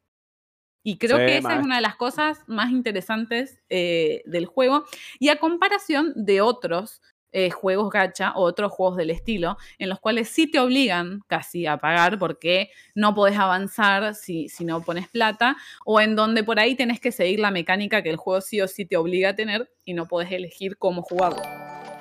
Y 0.84 0.98
creo 0.98 1.18
Sí, 1.18 1.26
que 1.26 1.38
esa 1.38 1.56
es 1.58 1.64
una 1.64 1.78
de 1.78 1.82
las 1.82 1.96
cosas 1.96 2.44
más 2.48 2.70
interesantes 2.72 3.60
eh, 3.70 4.22
del 4.26 4.46
juego. 4.46 4.86
Y 5.20 5.30
a 5.30 5.38
comparación 5.40 6.14
de 6.16 6.42
otros 6.42 7.02
eh, 7.38 7.50
juegos 7.50 7.90
gacha 7.90 8.32
o 8.36 8.44
otros 8.44 8.72
juegos 8.72 8.96
del 8.96 9.10
estilo, 9.10 9.58
en 9.78 9.90
los 9.90 10.00
cuales 10.00 10.30
sí 10.30 10.50
te 10.50 10.58
obligan 10.58 11.20
casi 11.28 11.66
a 11.66 11.76
pagar 11.76 12.18
porque 12.18 12.72
no 12.94 13.14
podés 13.14 13.38
avanzar 13.38 14.16
si, 14.16 14.48
si 14.48 14.64
no 14.64 14.82
pones 14.82 15.10
plata, 15.10 15.58
o 15.86 16.00
en 16.00 16.16
donde 16.16 16.46
por 16.46 16.62
ahí 16.62 16.76
tenés 16.76 17.02
que 17.02 17.12
seguir 17.12 17.42
la 17.42 17.52
mecánica 17.52 18.02
que 18.02 18.10
el 18.10 18.16
juego 18.16 18.40
sí 18.40 18.62
o 18.62 18.70
sí 18.70 18.86
te 18.86 18.96
obliga 18.96 19.32
a 19.32 19.36
tener 19.36 19.70
y 19.84 19.94
no 19.94 20.06
podés 20.06 20.32
elegir 20.32 20.78
cómo 20.78 21.02
jugarlo. 21.02 21.42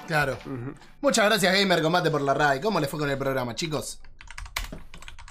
Claro. 0.07 0.39
Muchas 1.01 1.27
gracias, 1.27 1.53
Gamer 1.53 1.83
Combate, 1.83 2.13
por 2.13 2.23
la 2.23 2.33
RAI. 2.33 2.61
¿Cómo 2.61 2.79
le 2.79 2.87
fue 2.87 3.01
con 3.01 3.11
el 3.11 3.19
programa, 3.19 3.57
chicos? 3.57 4.01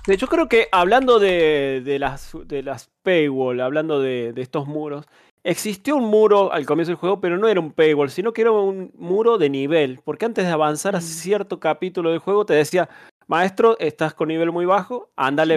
Yo 0.05 0.27
creo 0.27 0.49
que 0.49 0.67
hablando 0.73 1.17
de, 1.17 1.81
de 1.85 1.97
las, 1.97 2.31
de 2.43 2.61
las 2.61 2.89
paywall, 3.03 3.61
hablando 3.61 4.01
de, 4.01 4.33
de 4.33 4.41
estos 4.41 4.67
muros, 4.67 5.05
existió 5.43 5.95
un 5.97 6.05
muro 6.05 6.51
al 6.53 6.65
comienzo 6.65 6.91
del 6.91 6.97
juego, 6.97 7.19
pero 7.19 7.37
no 7.37 7.47
era 7.47 7.59
un 7.59 7.71
paywall, 7.71 8.09
sino 8.09 8.31
que 8.33 8.41
era 8.41 8.51
un 8.51 8.91
muro 8.95 9.37
de 9.37 9.49
nivel. 9.49 9.99
Porque 10.03 10.25
antes 10.25 10.45
de 10.45 10.51
avanzar 10.51 10.95
a 10.95 10.99
Mm. 10.99 11.01
cierto 11.01 11.59
capítulo 11.59 12.11
del 12.11 12.19
juego, 12.19 12.45
te 12.45 12.53
decía, 12.53 12.89
maestro, 13.27 13.77
estás 13.79 14.13
con 14.13 14.29
nivel 14.29 14.51
muy 14.51 14.65
bajo, 14.65 15.09
anda 15.15 15.43
a 15.43 15.45
Sí, 15.45 15.51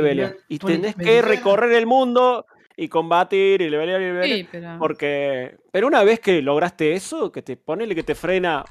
Y 0.49 0.59
20, 0.59 0.66
tenés 0.66 0.95
que 0.97 1.05
20. 1.05 1.22
recorrer 1.22 1.72
el 1.72 1.87
mundo 1.87 2.47
y 2.76 2.89
combatir 2.89 3.62
y 3.62 3.70
levelear 3.70 4.01
y 4.01 4.05
levelear. 4.05 4.39
Sí, 4.39 4.49
pero... 4.51 4.76
Porque. 4.78 5.57
Pero 5.72 5.87
una 5.87 6.05
vez 6.05 6.20
que 6.20 6.43
lograste 6.43 6.93
eso, 6.93 7.32
que 7.32 7.43
te 7.43 7.57
ponele 7.57 7.95
que 7.95 8.03
te 8.03 8.14
frena. 8.14 8.64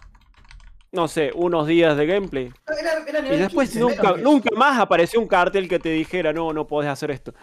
No 0.92 1.08
sé, 1.10 1.32
unos 1.36 1.68
días 1.68 1.98
de 1.98 2.06
gameplay. 2.06 2.52
Era- 2.68 3.20
era 3.20 3.36
Y 3.36 3.38
después 3.40 3.70
15, 3.72 3.80
nunca, 3.82 4.16
nunca 4.18 4.50
más 4.56 4.80
apareció 4.80 5.20
un 5.20 5.28
cartel 5.28 5.68
que 5.68 5.78
te 5.80 5.90
dijera, 5.90 6.32
no, 6.32 6.54
no 6.54 6.66
podés 6.68 6.90
hacer 6.90 7.12
esto. 7.12 7.34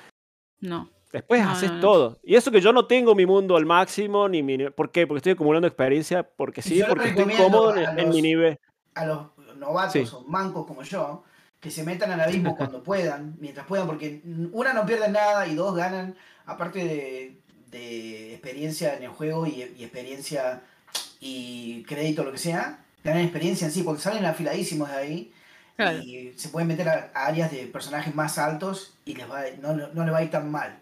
No. 0.61 0.89
Después 1.13 1.43
No, 1.43 1.51
haces 1.51 1.69
no, 1.71 1.75
no. 1.77 1.81
todo. 1.83 2.19
Y 2.23 2.37
eso 2.37 2.51
que 2.51 2.61
yo 2.61 2.73
no 2.73 2.87
tengo 2.87 3.15
mi 3.15 3.27
mundo 3.27 3.57
al 3.57 3.67
máximo, 3.67 4.29
ni 4.29 4.43
mi. 4.43 4.71
¿Por 4.71 4.91
qué? 4.91 5.07
Porque 5.07 5.19
estoy 5.19 5.33
acumulando 5.33 5.69
experiencia, 5.69 6.23
porque 6.23 6.63
sí, 6.63 6.83
porque 6.89 7.11
estoy 7.11 7.35
cómodo 7.35 7.77
en, 7.77 7.97
los- 7.97 8.15
mi 8.15 8.23
nivel. 8.23 8.59
a 8.95 9.05
los 9.07 9.27
novatos 9.59 9.93
Sí. 9.93 10.05
o 10.17 10.23
mancos 10.23 10.67
como 10.67 10.83
yo, 10.83 11.23
que 11.61 11.71
se 11.71 11.85
metan 11.85 12.11
al 12.13 12.21
abismo 12.23 12.57
cuando 12.57 12.83
puedan, 12.83 13.37
mientras 13.39 13.67
puedan, 13.67 13.87
porque 13.87 14.23
una 14.53 14.73
no 14.73 14.87
pierden 14.87 15.13
nada 15.13 15.47
y 15.47 15.55
dos 15.55 15.77
ganan, 15.77 16.17
aparte 16.47 16.79
de, 16.81 17.37
de 17.71 18.33
experiencia 18.33 18.97
en 18.97 19.03
el 19.05 19.11
juego 19.11 19.47
y, 19.47 19.73
y 19.77 19.85
experiencia 19.85 20.63
y 21.21 21.83
crédito, 21.85 22.25
lo 22.25 22.33
que 22.33 22.39
sea, 22.39 22.85
ganan 23.05 23.23
experiencia 23.23 23.67
en 23.67 23.73
sí, 23.73 23.83
porque 23.83 24.01
salen 24.03 24.25
afiladísimos 24.25 24.89
de 24.91 24.97
ahí 24.97 25.33
Claro. 25.77 25.99
y 25.99 26.33
se 26.37 26.49
pueden 26.51 26.69
meter 26.69 26.89
a, 26.89 27.11
a 27.15 27.27
áreas 27.27 27.51
de 27.51 27.67
personajes 27.67 28.15
más 28.15 28.37
altos 28.39 28.95
y 29.07 29.15
les 29.15 29.31
va, 29.31 29.43
no, 29.61 29.73
no, 29.75 29.89
no 29.89 30.05
les 30.05 30.13
va 30.15 30.19
a 30.19 30.23
ir 30.25 30.31
tan 30.31 30.51
mal. 30.51 30.79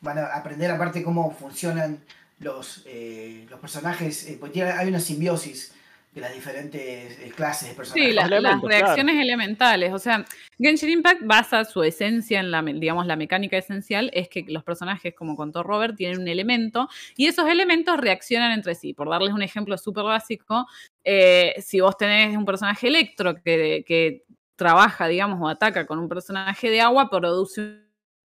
Van 0.00 0.18
a 0.18 0.26
aprender 0.26 0.70
aparte 0.70 1.02
cómo 1.02 1.30
funcionan 1.30 1.98
los, 2.40 2.82
eh, 2.86 3.46
los 3.48 3.58
personajes, 3.60 4.28
eh, 4.28 4.36
porque 4.38 4.54
tiene- 4.54 4.70
hay 4.72 4.88
una 4.88 5.00
simbiosis 5.00 5.72
de 6.12 6.20
las 6.22 6.32
diferentes 6.34 7.18
eh, 7.18 7.32
clases 7.34 7.68
de 7.70 7.74
personajes. 7.74 8.08
Sí, 8.08 8.14
la- 8.14 8.28
las 8.28 8.40
claro. 8.40 8.68
reacciones 8.68 9.16
elementales. 9.16 9.92
O 9.92 9.98
sea, 9.98 10.24
Genshin 10.58 10.88
Impact 10.90 11.22
basa 11.24 11.64
su 11.64 11.82
esencia 11.82 12.40
en 12.40 12.50
la, 12.50 12.62
digamos, 12.62 13.06
la 13.06 13.16
mecánica 13.16 13.56
esencial, 13.58 14.10
es 14.14 14.28
que 14.28 14.44
los 14.48 14.62
personajes, 14.64 15.14
como 15.14 15.36
contó 15.36 15.62
Robert, 15.62 15.94
tienen 15.96 16.20
un 16.20 16.28
elemento 16.28 16.88
y 17.16 17.26
esos 17.26 17.48
elementos 17.48 17.98
reaccionan 17.98 18.52
entre 18.52 18.74
sí. 18.74 18.94
Por 18.94 19.10
darles 19.10 19.32
un 19.34 19.42
ejemplo 19.42 19.76
súper 19.76 20.04
básico, 20.04 20.66
eh, 21.04 21.54
si 21.58 21.80
vos 21.80 21.96
tenés 21.98 22.36
un 22.36 22.44
personaje 22.46 22.88
electro 22.88 23.34
que, 23.42 23.84
que 23.86 24.24
trabaja, 24.56 25.06
digamos, 25.08 25.38
o 25.42 25.48
ataca 25.48 25.86
con 25.86 25.98
un 25.98 26.08
personaje 26.08 26.70
de 26.70 26.80
agua, 26.80 27.10
produce 27.10 27.85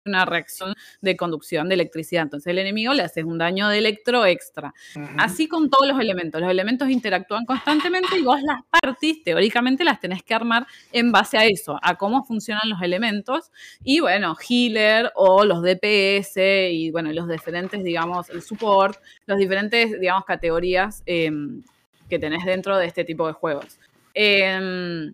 una 0.08 0.26
reacción 0.26 0.74
de 1.01 1.18
conducción 1.18 1.70
de 1.70 1.76
electricidad. 1.76 2.24
Entonces 2.24 2.51
el 2.51 2.60
enemigo 2.60 2.93
le 2.93 3.03
hace 3.03 3.24
un 3.24 3.38
daño 3.38 3.70
de 3.70 3.78
electro 3.78 4.26
extra. 4.26 4.74
Así 5.18 5.47
con 5.47 5.70
todos 5.70 5.88
los 5.88 5.99
elementos. 5.99 6.41
Los 6.41 6.49
elementos 6.49 6.89
interactúan 6.89 7.45
constantemente 7.45 8.18
y 8.18 8.24
vos 8.24 8.41
las 8.41 8.62
parties, 8.70 9.24
teóricamente, 9.24 9.84
las 9.84 9.99
tenés 9.99 10.24
que 10.24 10.34
armar 10.34 10.66
en 10.91 11.12
base 11.12 11.38
a 11.38 11.45
eso, 11.45 11.80
a 11.82 11.95
cómo 11.95 12.24
funcionan 12.24 12.70
los 12.70 12.82
elementos. 12.82 13.51
Y 13.84 13.99
bueno, 13.99 14.36
healer 14.47 15.12
o 15.16 15.45
los 15.45 15.62
DPS 15.62 16.38
y 16.72 16.91
bueno, 16.91 17.12
los 17.14 17.28
diferentes, 17.28 17.84
digamos, 17.84 18.30
el 18.30 18.41
support, 18.41 18.99
los 19.26 19.38
diferentes, 19.38 19.99
digamos, 19.99 20.26
categorías 20.26 21.03
em, 21.05 21.64
que 22.10 22.20
tenés 22.20 22.45
dentro 22.45 22.78
de 22.78 22.86
este 22.86 23.03
tipo 23.03 23.28
de 23.28 23.34
juegos. 23.34 23.80
Em, 24.14 25.14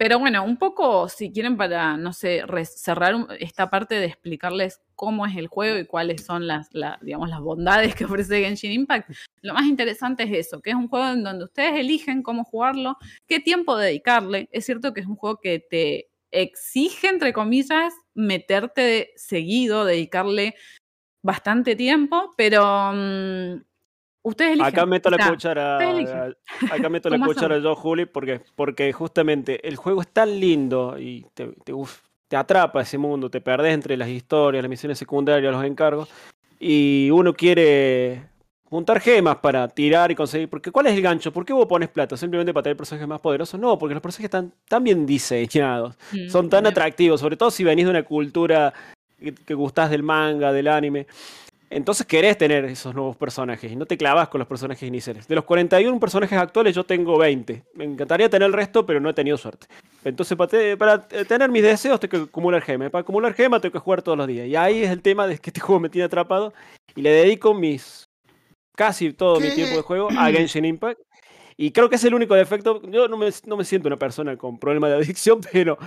pero 0.00 0.18
bueno, 0.18 0.42
un 0.44 0.56
poco, 0.56 1.10
si 1.10 1.30
quieren, 1.30 1.58
para, 1.58 1.98
no 1.98 2.14
sé, 2.14 2.42
cerrar 2.64 3.14
esta 3.38 3.68
parte 3.68 3.96
de 3.96 4.06
explicarles 4.06 4.80
cómo 4.94 5.26
es 5.26 5.36
el 5.36 5.46
juego 5.48 5.78
y 5.78 5.84
cuáles 5.84 6.24
son 6.24 6.46
las 6.46 6.70
bondades 7.42 7.94
que 7.94 8.06
ofrece 8.06 8.40
Genshin 8.40 8.72
Impact, 8.72 9.10
lo 9.42 9.52
más 9.52 9.66
interesante 9.66 10.22
es 10.22 10.46
eso, 10.46 10.62
que 10.62 10.70
es 10.70 10.76
un 10.76 10.88
juego 10.88 11.06
en 11.10 11.22
donde 11.22 11.44
ustedes 11.44 11.78
eligen 11.78 12.22
cómo 12.22 12.44
jugarlo, 12.44 12.96
qué 13.26 13.40
tiempo 13.40 13.76
dedicarle. 13.76 14.48
Es 14.52 14.64
cierto 14.64 14.94
que 14.94 15.02
es 15.02 15.06
un 15.06 15.16
juego 15.16 15.38
que 15.38 15.58
te 15.58 16.08
exige, 16.30 17.08
entre 17.08 17.34
comillas, 17.34 17.92
meterte 18.14 18.80
de- 18.80 19.10
seguido, 19.16 19.84
dedicarle 19.84 20.54
bastante 21.22 21.76
tiempo, 21.76 22.32
pero 22.38 22.92
mm, 22.94 23.64
ustedes 24.22 24.52
eligen. 24.52 24.74
Acá 24.74 24.86
meto 24.86 25.08
o 25.08 25.12
la 25.12 25.16
sea, 25.16 25.30
cuchara. 25.30 25.76
Acá 26.70 26.88
meto 26.88 27.08
la 27.10 27.16
¿Cómo 27.18 27.26
cuchara 27.26 27.58
yo, 27.58 27.74
Juli, 27.74 28.06
porque, 28.06 28.40
porque 28.54 28.92
justamente 28.92 29.66
el 29.66 29.76
juego 29.76 30.02
es 30.02 30.08
tan 30.08 30.38
lindo 30.38 30.98
y 30.98 31.26
te, 31.34 31.48
te, 31.64 31.72
uf, 31.72 32.00
te 32.28 32.36
atrapa 32.36 32.82
ese 32.82 32.98
mundo, 32.98 33.30
te 33.30 33.40
perdés 33.40 33.74
entre 33.74 33.96
las 33.96 34.08
historias, 34.08 34.62
las 34.62 34.70
misiones 34.70 34.98
secundarias, 34.98 35.52
los 35.52 35.64
encargos, 35.64 36.08
y 36.58 37.08
uno 37.10 37.34
quiere 37.34 38.22
juntar 38.70 39.00
gemas 39.00 39.38
para 39.38 39.66
tirar 39.68 40.10
y 40.12 40.14
conseguir. 40.14 40.48
Porque 40.48 40.70
¿cuál 40.70 40.86
es 40.86 40.94
el 40.94 41.02
gancho? 41.02 41.32
¿Por 41.32 41.44
qué 41.44 41.52
vos 41.52 41.66
pones 41.66 41.88
plata? 41.88 42.16
¿Simplemente 42.16 42.54
para 42.54 42.62
tener 42.62 42.76
personajes 42.76 43.08
más 43.08 43.20
poderosos? 43.20 43.58
No, 43.58 43.76
porque 43.78 43.94
los 43.94 44.02
personajes 44.02 44.26
están 44.26 44.52
tan 44.68 44.84
bien 44.84 45.04
diseñados. 45.06 45.96
Mm, 46.12 46.28
Son 46.28 46.48
tan 46.48 46.62
bien. 46.62 46.70
atractivos, 46.72 47.20
sobre 47.20 47.36
todo 47.36 47.50
si 47.50 47.64
venís 47.64 47.86
de 47.86 47.90
una 47.90 48.04
cultura 48.04 48.72
que, 49.18 49.34
que 49.34 49.54
gustás 49.54 49.90
del 49.90 50.02
manga, 50.04 50.52
del 50.52 50.68
anime. 50.68 51.06
Entonces 51.72 52.04
querés 52.04 52.36
tener 52.36 52.64
esos 52.64 52.92
nuevos 52.94 53.16
personajes 53.16 53.70
y 53.70 53.76
no 53.76 53.86
te 53.86 53.96
clavas 53.96 54.28
con 54.28 54.40
los 54.40 54.48
personajes 54.48 54.82
iniciales. 54.88 55.28
De 55.28 55.36
los 55.36 55.44
41 55.44 56.00
personajes 56.00 56.36
actuales 56.36 56.74
yo 56.74 56.82
tengo 56.84 57.16
20. 57.16 57.62
Me 57.74 57.84
encantaría 57.84 58.28
tener 58.28 58.46
el 58.46 58.52
resto, 58.52 58.84
pero 58.84 58.98
no 58.98 59.08
he 59.08 59.14
tenido 59.14 59.36
suerte. 59.38 59.68
Entonces 60.04 60.36
para, 60.36 60.48
te- 60.50 60.76
para 60.76 61.06
tener 61.06 61.48
mis 61.48 61.62
deseos 61.62 62.00
tengo 62.00 62.10
que 62.24 62.28
acumular 62.30 62.60
gemas. 62.62 62.90
Para 62.90 63.02
acumular 63.02 63.34
gemas 63.34 63.60
tengo 63.60 63.72
que 63.72 63.78
jugar 63.78 64.02
todos 64.02 64.18
los 64.18 64.26
días. 64.26 64.48
Y 64.48 64.56
ahí 64.56 64.82
es 64.82 64.90
el 64.90 65.00
tema 65.00 65.28
de 65.28 65.38
que 65.38 65.50
este 65.50 65.60
juego 65.60 65.78
me 65.78 65.88
tiene 65.88 66.06
atrapado 66.06 66.52
y 66.96 67.02
le 67.02 67.10
dedico 67.10 67.54
mis 67.54 68.08
casi 68.76 69.12
todo 69.12 69.38
mi 69.38 69.50
tiempo 69.54 69.76
de 69.76 69.82
juego 69.82 70.08
a 70.18 70.30
Genshin 70.32 70.64
Impact. 70.64 71.00
Y 71.56 71.70
creo 71.70 71.88
que 71.88 71.96
es 71.96 72.04
el 72.04 72.14
único 72.14 72.34
defecto. 72.34 72.82
Yo 72.90 73.06
no 73.06 73.16
me, 73.16 73.28
no 73.46 73.56
me 73.56 73.64
siento 73.64 73.86
una 73.86 73.98
persona 73.98 74.36
con 74.36 74.58
problema 74.58 74.88
de 74.88 74.96
adicción, 74.96 75.40
pero 75.52 75.78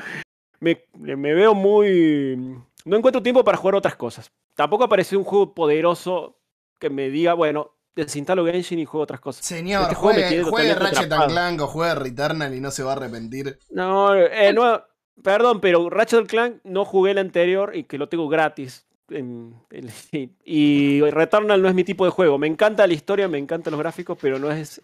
me, 0.62 0.82
me 0.98 1.34
veo 1.34 1.54
muy... 1.54 2.56
No 2.86 2.98
encuentro 2.98 3.22
tiempo 3.24 3.44
para 3.44 3.58
jugar 3.58 3.76
otras 3.76 3.96
cosas. 3.96 4.32
Tampoco 4.56 4.84
apareció 4.84 5.18
un 5.18 5.24
juego 5.26 5.54
poderoso 5.54 6.38
que 6.80 6.90
me 6.90 7.10
diga, 7.10 7.34
bueno, 7.34 7.72
desinstalo 7.96 8.46
Genshin 8.46 8.80
y 8.80 8.86
juego 8.86 9.04
otras 9.04 9.20
cosas. 9.22 9.46
Señor, 9.46 9.84
Este 9.84 9.96
juego 9.96 10.16
me 10.16 10.22
juegue, 10.24 10.30
tiene 10.36 10.44
juegue 10.50 10.74
Ratchet 10.76 10.98
and 10.98 11.06
atrapado. 11.14 11.30
Clank 11.30 11.62
o 11.62 11.68
juegue 11.68 11.96
Returnal 11.96 12.54
y 12.56 12.60
no 12.60 12.72
se 12.72 12.84
va 12.84 12.92
a 12.94 12.96
arrepentir. 12.96 13.58
No, 13.70 14.16
eh, 14.16 14.52
no, 14.54 14.82
perdón, 15.22 15.62
pero 15.62 15.90
Ratchet 15.90 16.28
Clank 16.28 16.58
no 16.64 16.86
jugué 16.86 17.12
el 17.12 17.20
anterior 17.20 17.76
y 17.76 17.84
que 17.86 17.98
lo 17.98 18.10
tengo 18.10 18.28
gratis. 18.30 18.86
en- 19.10 19.54
en 19.70 19.90
Steam. 19.90 20.32
y 20.44 21.02
Returnal 21.02 21.62
no 21.62 21.68
es 21.68 21.76
mi 21.76 21.84
tipo 21.84 22.04
de 22.06 22.10
juego. 22.12 22.38
Me 22.40 22.48
encanta 22.48 22.88
la 22.88 22.94
historia, 22.94 23.28
me 23.28 23.38
encantan 23.38 23.72
los 23.72 23.80
gráficos, 23.80 24.18
pero 24.20 24.40
no 24.40 24.50
es, 24.50 24.82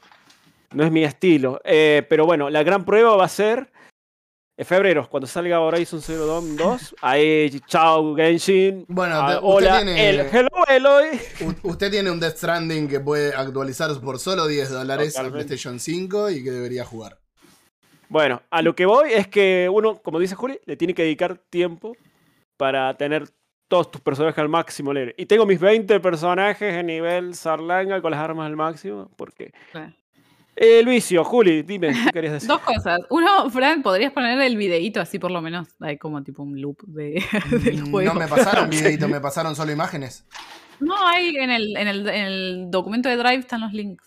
no 0.74 0.84
es 0.84 0.91
mi 0.91 1.04
estilo. 1.04 1.60
Eh, 1.64 2.06
pero 2.08 2.26
bueno, 2.26 2.50
la 2.50 2.62
gran 2.62 2.86
prueba 2.86 3.16
va 3.16 3.26
a 3.26 3.30
ser 3.30 3.72
en 4.60 4.66
febrero, 4.66 5.07
cuando 5.10 5.26
salga 5.26 5.62
Horizon 5.62 6.01
Zero 6.01 6.26
Dawn 6.26 6.57
2. 6.57 6.95
Ahí, 7.01 7.49
chao 7.66 8.14
Genshin. 8.14 8.84
Bueno, 8.89 9.16
Ah, 9.16 9.39
hola, 9.41 9.78
tiene- 9.78 10.10
el 10.10 10.20
hello 10.20 10.49
Eloy. 10.68 11.18
Usted 11.64 11.89
tiene 11.89 12.12
un 12.12 12.20
Death 12.20 12.36
Stranding 12.36 12.89
que 12.89 12.99
puede 12.99 13.34
actualizarse 13.34 14.01
por 14.01 14.20
solo 14.20 14.47
10 14.47 14.70
dólares 14.70 15.16
a 15.16 15.22
Totalmente. 15.24 15.45
PlayStation 15.47 15.80
5 15.80 16.30
y 16.30 16.43
que 16.43 16.51
debería 16.51 16.84
jugar. 16.84 17.20
Bueno, 18.10 18.41
a 18.49 18.62
lo 18.62 18.76
que 18.76 18.86
voy 18.86 19.14
es 19.14 19.28
que 19.30 19.70
uno, 19.72 19.95
como 20.01 20.20
dice 20.20 20.36
Juli, 20.36 20.60
le 20.66 20.76
tiene 20.76 20.93
que 20.93 21.03
dedicar 21.03 21.38
tiempo 21.49 21.95
para 22.57 22.93
tener 22.97 23.30
todos 23.70 23.91
tus 23.91 24.01
personajes 24.01 24.39
al 24.39 24.49
máximo 24.49 24.91
level. 24.91 25.14
Y 25.18 25.26
tengo 25.28 25.45
mis 25.45 25.60
20 25.62 25.99
personajes 26.01 26.74
en 26.74 26.88
nivel 26.88 27.34
Sarlanga 27.36 28.01
con 28.01 28.12
las 28.12 28.20
armas 28.20 28.47
al 28.47 28.57
máximo, 28.57 29.10
porque... 29.16 29.53
Claro. 29.72 29.93
El 30.62 30.88
vicio, 30.88 31.24
Juli, 31.24 31.62
dime, 31.62 31.88
¿qué 31.93 32.10
querías 32.14 32.34
decir? 32.34 32.49
Dos 32.49 32.60
cosas. 32.60 32.99
Uno, 33.12 33.49
Fran, 33.49 33.82
podrías 33.82 34.12
poner 34.12 34.38
el 34.41 34.57
videíto 34.57 34.99
así 34.99 35.18
por 35.18 35.32
lo 35.32 35.41
menos. 35.41 35.70
Hay 35.80 35.97
como 35.97 36.22
tipo 36.22 36.43
un 36.43 36.60
loop 36.60 36.82
de, 36.86 37.24
del 37.64 37.84
Mm, 37.84 37.91
juego. 37.91 38.14
No 38.14 38.20
me 38.20 38.28
pasaron 38.28 38.70
videito, 38.70 39.07
me 39.07 39.22
pasaron 39.22 39.55
solo 39.55 39.72
imágenes. 39.72 40.26
No, 40.82 40.95
hay 41.07 41.30
en 41.38 41.49
el, 41.49 41.78
en 41.78 41.88
el, 41.88 42.10
en 42.10 42.26
el 42.26 42.66
documento 42.72 43.07
de 43.07 43.16
Drive 43.16 43.38
están 43.39 43.62
los 43.62 43.72
links. 43.72 44.03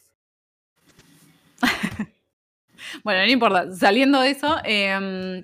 bueno, 3.03 3.21
no 3.25 3.31
importa. 3.31 3.75
Saliendo 3.75 4.21
de 4.21 4.31
eso, 4.31 4.59
em, 4.65 5.43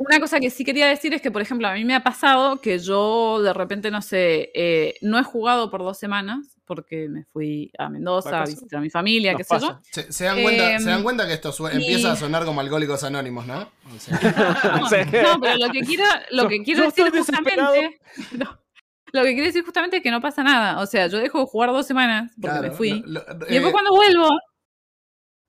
una 0.00 0.18
cosa 0.18 0.40
que 0.40 0.48
sí 0.50 0.64
quería 0.64 0.86
decir 0.88 1.12
es 1.12 1.20
que, 1.20 1.30
por 1.30 1.42
ejemplo, 1.42 1.68
a 1.68 1.74
mí 1.74 1.84
me 1.84 1.94
ha 1.94 2.02
pasado 2.02 2.60
que 2.60 2.78
yo 2.78 3.42
de 3.42 3.52
repente, 3.52 3.90
no 3.90 4.00
sé, 4.00 4.50
eh, 4.54 4.94
no 5.02 5.18
he 5.18 5.22
jugado 5.22 5.70
por 5.70 5.80
dos 5.82 5.98
semanas 5.98 6.56
porque 6.64 7.08
me 7.08 7.24
fui 7.24 7.70
a 7.78 7.88
Mendoza 7.90 8.42
a 8.42 8.44
visitar 8.46 8.78
a 8.78 8.80
mi 8.82 8.88
familia, 8.90 9.32
Nos 9.32 9.38
qué 9.38 9.44
sé 9.44 9.60
yo. 9.60 9.80
Se, 9.90 10.12
se 10.12 10.24
dan, 10.24 10.40
cuenta, 10.42 10.72
Em, 10.72 10.80
se 10.80 10.88
dan 10.90 11.02
cuenta 11.02 11.26
que 11.26 11.34
esto 11.34 11.52
sue- 11.52 11.72
y- 11.74 11.76
empieza 11.76 12.12
a 12.12 12.16
sonar 12.16 12.44
como 12.46 12.60
alcohólicos 12.60 13.02
anónimos, 13.04 13.46
¿no? 13.46 13.68
O 13.94 13.98
sea, 13.98 15.04
No, 15.34 15.40
pero 15.40 15.56
lo 15.58 15.70
que 15.72 15.80
quiero, 15.82 16.04
lo 16.30 16.48
que 16.48 16.62
quiero 16.62 16.80
yo 16.84 16.86
decir 16.86 17.10
justamente. 17.10 18.00
no, 18.38 18.58
lo 19.12 19.22
que 19.24 19.32
quiero 19.32 19.46
decir 19.46 19.64
justamente 19.64 19.96
es 19.98 20.02
que 20.02 20.10
no 20.12 20.20
pasa 20.22 20.42
nada. 20.42 20.80
O 20.80 20.86
sea, 20.86 21.08
yo 21.08 21.18
dejo 21.18 21.40
de 21.40 21.46
jugar 21.46 21.70
dos 21.70 21.86
semanas 21.86 22.32
porque 22.40 22.56
claro, 22.56 22.68
me 22.68 22.74
fui. 22.74 23.02
lo- 23.04 23.20
lo- 23.20 23.46
y 23.48 23.52
después 23.54 23.66
eh, 23.68 23.72
cuando 23.72 23.90
vuelvo, 23.92 24.28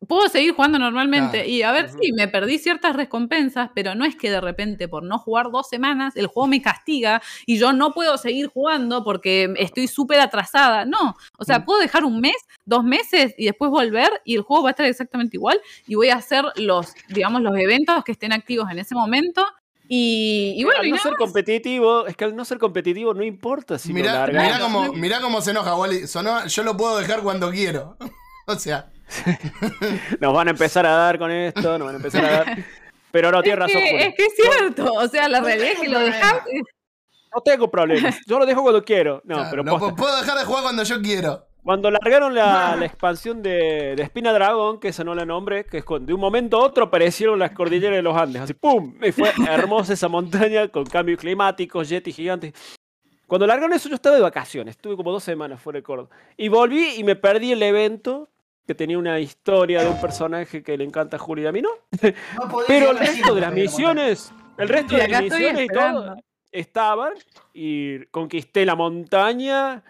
puedo 0.08 0.28
seguir 0.30 0.54
jugando 0.54 0.80
normalmente. 0.80 1.38
Claro. 1.40 1.50
Y 1.50 1.62
a 1.64 1.72
ver, 1.72 1.90
sí, 1.90 2.12
me 2.14 2.28
perdí 2.28 2.58
ciertas 2.58 2.96
recompensas, 2.96 3.70
pero 3.76 3.94
no 3.96 4.04
es 4.06 4.16
que 4.16 4.30
de 4.32 4.42
repente 4.42 4.88
por 4.88 5.04
no 5.04 5.18
jugar 5.20 5.52
dos 5.52 5.70
semanas 5.70 6.16
el 6.16 6.28
juego 6.28 6.48
me 6.48 6.62
castiga 6.62 7.22
y 7.46 7.58
yo 7.58 7.72
no 7.74 7.94
puedo 7.94 8.18
seguir 8.18 8.48
jugando 8.48 9.04
porque 9.04 9.54
estoy 9.58 9.88
súper 9.88 10.20
atrasada. 10.20 10.86
No, 10.86 11.16
o 11.38 11.46
sea, 11.46 11.60
Mm. 11.60 11.66
puedo 11.66 11.80
dejar 11.80 12.04
un 12.04 12.20
mes, 12.20 12.36
dos 12.66 12.84
meses 12.84 13.34
y 13.38 13.46
después 13.46 13.70
volver 13.72 14.10
y 14.26 14.36
el 14.36 14.42
juego 14.42 14.64
va 14.64 14.70
a 14.70 14.72
estar 14.72 14.86
exactamente 14.86 15.38
igual 15.38 15.60
y 15.88 15.96
voy 15.96 16.10
a 16.10 16.16
hacer 16.16 16.44
los, 16.56 16.94
digamos, 17.10 17.42
los 17.42 17.56
eventos 17.58 18.04
que 18.04 18.12
estén 18.14 18.34
activos 18.34 18.70
en 18.72 18.80
ese 18.80 18.96
momento. 18.96 19.46
Y, 19.94 20.54
y 20.58 20.64
bueno, 20.64 20.80
al 20.80 20.90
no 20.90 20.98
ser 20.98 21.16
competitivo, 21.18 22.08
es 22.08 22.16
que 22.16 22.24
al 22.24 22.34
no 22.36 22.46
ser 22.46 22.58
competitivo 22.60 23.14
no 23.14 23.24
importa 23.24 23.78
si 23.78 23.92
mirá, 23.94 24.14
lo 24.14 24.20
largas. 24.20 24.44
mirá 24.46 24.60
cómo, 24.60 24.94
mirá 24.94 25.20
cómo 25.22 25.42
se 25.42 25.52
enoja, 25.52 25.76
Wally. 25.76 26.08
Sonó, 26.08 26.46
yo 26.48 26.64
lo 26.64 26.78
puedo 26.78 26.98
dejar 26.98 27.22
cuando 27.22 27.52
quiero. 27.52 27.98
o 28.48 28.56
sea, 28.56 28.90
Nos 30.20 30.34
van 30.34 30.48
a 30.48 30.52
empezar 30.52 30.86
a 30.86 30.92
dar 30.92 31.18
con 31.20 31.32
esto, 31.32 31.78
nos 31.78 31.86
van 31.86 31.96
a 31.96 31.98
empezar 31.98 32.26
a 32.26 32.30
dar. 32.32 32.58
Pero 33.12 33.32
no, 33.32 33.42
tienes 33.44 33.68
es, 33.70 33.74
razón, 33.74 33.88
es 34.00 34.16
que 34.16 34.26
es 34.26 34.34
cierto, 34.36 34.94
o 34.94 35.08
sea, 35.08 35.28
la 35.28 35.42
realidad 35.42 35.72
es 35.74 35.80
que 35.80 35.90
lo 35.90 36.00
dejas. 36.00 36.42
No 37.34 37.42
tengo 37.42 37.70
problemas. 37.72 38.20
Yo 38.26 38.40
lo 38.40 38.46
dejo 38.46 38.62
cuando 38.62 38.84
quiero. 38.84 39.22
No, 39.26 39.36
claro, 39.36 39.50
pero 39.52 39.64
no 39.64 39.72
posta. 39.78 39.88
pu- 39.88 39.98
puedo 39.98 40.18
dejar 40.18 40.38
de 40.38 40.46
jugar 40.46 40.64
cuando 40.64 40.84
yo 40.84 41.02
quiero. 41.02 41.46
Cuando 41.64 41.92
largaron 41.92 42.34
la, 42.34 42.76
la 42.80 42.86
expansión 42.86 43.42
de, 43.42 43.96
de 43.96 44.04
Espina 44.04 44.34
Dragon, 44.34 44.80
que 44.80 44.90
ese 44.90 45.04
no 45.04 45.14
la 45.16 45.26
nombre, 45.26 45.66
que 45.66 45.80
es 45.80 45.84
con- 45.86 46.06
de 46.06 46.14
un 46.14 46.20
momento 46.20 46.58
a 46.58 46.64
otro 46.66 46.86
aparecieron 46.86 47.38
las 47.40 47.52
cordilleras 47.52 47.96
de 47.98 48.02
los 48.02 48.16
Andes, 48.18 48.42
así 48.42 48.54
¡pum! 48.54 48.96
Y 49.02 49.12
fue 49.12 49.32
hermosa 49.50 49.94
esa 49.94 50.08
montaña 50.08 50.68
con 50.70 50.86
cambios 50.86 51.20
climáticos, 51.20 51.88
yetis 51.90 52.16
gigantes. 52.16 52.54
Cuando 53.28 53.48
largaron 53.48 53.72
eso 53.74 53.88
yo 53.88 53.96
estaba 53.96 54.16
de 54.16 54.22
vacaciones, 54.22 54.76
estuve 54.76 54.98
como 54.98 55.12
dos 55.12 55.24
semanas 55.24 55.62
fuera 55.62 55.80
de 55.80 55.84
Córdoba. 55.84 56.10
Y 56.36 56.50
volví 56.50 56.96
y 56.98 57.04
me 57.06 57.16
perdí 57.16 57.54
el 57.54 57.64
evento, 57.64 58.28
que 58.66 58.76
tenía 58.76 58.98
una 58.98 59.20
historia 59.20 59.82
de 59.84 59.90
un 59.90 60.00
personaje 60.00 60.64
que 60.64 60.78
le 60.78 60.84
encanta 60.84 61.18
a 61.18 61.20
Juli 61.20 61.44
y 61.44 61.46
a 61.48 61.52
mí 61.52 61.62
no. 61.62 61.70
No 62.36 62.48
podés 62.50 62.68
Pero 62.68 62.92
el 62.92 62.98
resto 62.98 63.36
de 63.36 63.42
las 63.42 63.54
misiones, 63.54 64.34
el 64.58 64.70
resto 64.70 64.96
de 64.96 65.08
las 65.08 65.22
misiones 65.24 65.66
y 65.66 65.68
todo, 65.68 66.16
estaban 66.52 67.14
y 67.54 68.06
conquisté 68.08 68.66
la 68.66 68.76
montaña 68.76 69.84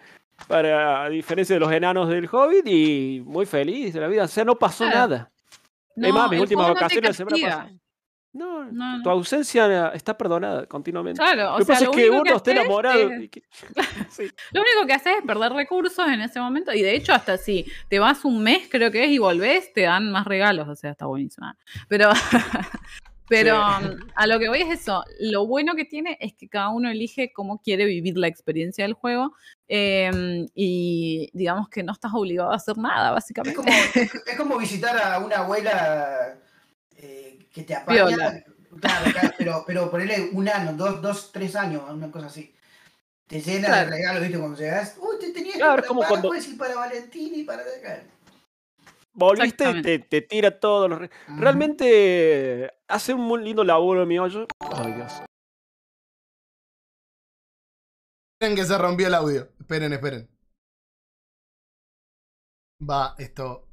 para 0.48 1.04
a 1.04 1.08
diferencia 1.08 1.54
de 1.56 1.60
los 1.60 1.70
enanos 1.72 2.08
del 2.08 2.28
Hobbit 2.30 2.66
y 2.66 3.22
muy 3.24 3.46
feliz 3.46 3.94
de 3.94 4.00
la 4.00 4.08
vida. 4.08 4.24
O 4.24 4.28
sea, 4.28 4.44
no 4.44 4.56
pasó 4.56 4.84
Claro. 4.84 4.98
nada. 4.98 5.32
No, 5.94 6.08
es 6.08 6.14
más, 6.14 6.30
mis 6.30 6.40
últimas 6.40 6.68
no 6.68 6.74
vacaciones 6.74 7.10
la 7.10 7.14
semana 7.14 7.36
pasada. 7.40 7.70
No, 8.34 8.64
No, 8.72 8.96
no. 8.98 9.02
tu 9.02 9.10
ausencia 9.10 9.88
está 9.94 10.16
perdonada 10.16 10.64
continuamente. 10.66 11.20
Claro, 11.20 11.42
lo 11.50 11.54
o 11.54 11.58
que 11.58 11.64
sea, 11.66 11.74
pasa 11.74 11.84
lo 11.84 11.90
es 11.90 11.96
que 11.96 12.10
único 12.10 12.22
uno 12.22 12.36
está 12.36 12.50
haces 12.50 12.60
enamorado. 12.64 13.10
es- 13.12 13.22
y 13.22 13.28
que- 13.28 13.42
Sí. 14.10 14.30
Lo 14.52 14.60
único 14.62 14.86
que 14.86 14.92
haces 14.94 15.12
es 15.18 15.24
perder 15.26 15.52
recursos 15.52 16.06
en 16.08 16.20
ese 16.22 16.40
momento. 16.40 16.72
Y 16.72 16.80
de 16.82 16.94
hecho, 16.94 17.12
hasta 17.12 17.36
si 17.36 17.66
te 17.88 17.98
vas 17.98 18.24
un 18.24 18.42
mes, 18.42 18.68
creo 18.70 18.90
que 18.90 19.04
es, 19.04 19.10
y 19.10 19.18
volvés, 19.18 19.72
te 19.74 19.82
dan 19.82 20.10
más 20.10 20.24
regalos. 20.26 20.66
O 20.68 20.74
sea, 20.74 20.90
está 20.92 21.06
buenísima. 21.06 21.56
Pero, 21.88 22.08
pero 23.28 23.56
Sí. 23.80 23.86
um, 23.86 23.96
a 24.14 24.26
lo 24.26 24.38
que 24.38 24.48
voy 24.48 24.62
es 24.62 24.70
eso. 24.80 25.04
Lo 25.20 25.46
bueno 25.46 25.74
que 25.74 25.84
tiene 25.84 26.16
es 26.20 26.34
que 26.34 26.48
cada 26.48 26.68
uno 26.70 26.90
elige 26.90 27.32
cómo 27.32 27.60
quiere 27.60 27.84
vivir 27.84 28.16
la 28.16 28.28
experiencia 28.28 28.84
del 28.84 28.94
juego. 28.94 29.34
eh, 29.68 30.46
y 30.54 31.30
digamos 31.32 31.68
que 31.70 31.82
no 31.82 31.92
estás 31.92 32.12
obligado 32.14 32.50
a 32.52 32.56
hacer 32.56 32.76
nada, 32.76 33.08
Es 33.08 33.14
básicamente. 33.14 33.56
como, 33.56 33.70
es 33.72 34.36
como 34.36 34.58
visitar 34.58 34.98
a 34.98 35.18
una 35.18 35.36
abuela 35.36 36.36
eh, 37.02 37.48
que 37.52 37.62
te 37.64 37.74
apaña. 37.74 38.06
Claro, 38.80 39.12
claro, 39.12 39.34
pero, 39.36 39.64
pero 39.66 39.90
ponerle 39.90 40.30
un 40.32 40.48
año, 40.48 40.72
dos, 40.72 41.02
dos, 41.02 41.30
tres 41.32 41.54
años, 41.56 41.82
una 41.90 42.10
cosa 42.10 42.26
así. 42.26 42.54
Te 43.26 43.40
llena 43.40 43.68
Claro. 43.68 43.90
de 43.90 43.96
regalos, 43.96 44.22
¿viste? 44.22 44.38
Cuando 44.38 44.58
llegas, 44.58 44.96
uy, 44.98 45.16
te 45.20 45.30
tenía 45.32 45.54
Claro, 45.54 45.74
esto 45.74 45.82
es 45.82 45.88
como 45.88 46.00
para 46.00 46.08
cuando- 46.10 46.28
Pascua 46.30 46.52
y 46.54 46.56
para 46.56 46.74
Valentín 46.76 47.34
y 47.34 47.44
para. 47.44 47.64
volviste 49.12 49.70
y 49.70 49.82
te, 49.82 49.98
te 49.98 50.22
tira 50.22 50.58
todo. 50.58 50.88
Los... 50.88 51.10
Realmente 51.36 52.72
hace 52.88 53.12
un 53.14 53.20
muy 53.22 53.42
lindo 53.44 53.62
laburo 53.64 54.06
mi 54.06 54.18
hoyo. 54.18 54.46
Ay, 54.60 54.92
Dios. 54.92 55.12
Esperen 58.40 58.56
que 58.56 58.64
se 58.64 58.76
rompió 58.78 59.06
el 59.06 59.14
audio. 59.14 59.48
Esperen, 59.60 59.92
esperen. 59.92 60.28
Va, 62.80 63.14
esto. 63.18 63.68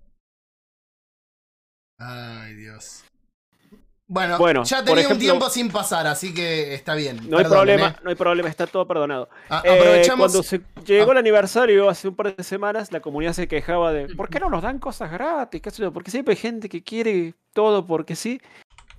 Ay, 1.98 2.54
Dios. 2.56 3.04
Bueno, 4.12 4.40
Bueno, 4.40 4.64
ya 4.64 4.84
tenía 4.84 5.08
un 5.08 5.20
tiempo 5.20 5.50
sin 5.52 5.70
pasar, 5.70 6.08
así 6.08 6.34
que 6.34 6.74
está 6.74 6.96
bien. 6.96 7.30
No 7.30 7.38
hay 7.38 7.46
problema, 7.46 7.90
¿eh? 7.90 7.96
no 8.04 8.10
hay 8.10 8.16
problema, 8.16 8.50
está 8.50 8.66
todo 8.66 8.88
perdonado. 8.88 9.30
A- 9.50 9.62
Eh, 9.64 9.70
aprovechamos. 9.70 10.32
cuando 10.32 10.42
se 10.42 10.62
llegó 10.84 11.12
el 11.12 11.20
aniversario 11.20 11.88
hace 11.88 12.08
un 12.08 12.16
par 12.16 12.36
de 12.36 12.44
semanas, 12.44 12.92
la 12.92 13.02
comunidad 13.02 13.34
se 13.34 13.48
quejaba 13.48 13.94
de 13.94 14.08
¿por 14.16 14.28
qué 14.30 14.40
no 14.40 14.50
nos 14.50 14.64
dan 14.64 14.80
cosas 14.80 15.12
gratis? 15.12 15.62
¿Qué 15.62 15.70
yo? 15.70 15.94
Porque 15.94 16.10
siempre 16.10 16.32
hay 16.34 16.38
gente 16.40 16.70
que 16.70 16.82
quiere 16.84 17.36
todo 17.54 17.86
porque 17.86 18.16
sí. 18.16 18.42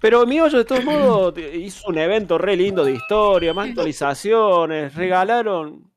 Pero 0.01 0.25
mi 0.27 0.41
hoyo 0.41 0.59
de 0.59 0.65
todos 0.65 0.85
modos 0.85 1.35
hizo 1.55 1.89
un 1.89 1.99
evento 1.99 2.39
re 2.39 2.55
lindo 2.57 2.85
de 2.85 2.93
historia, 2.93 3.53
más 3.53 3.69
actualizaciones, 3.69 4.95
regalaron 4.95 5.90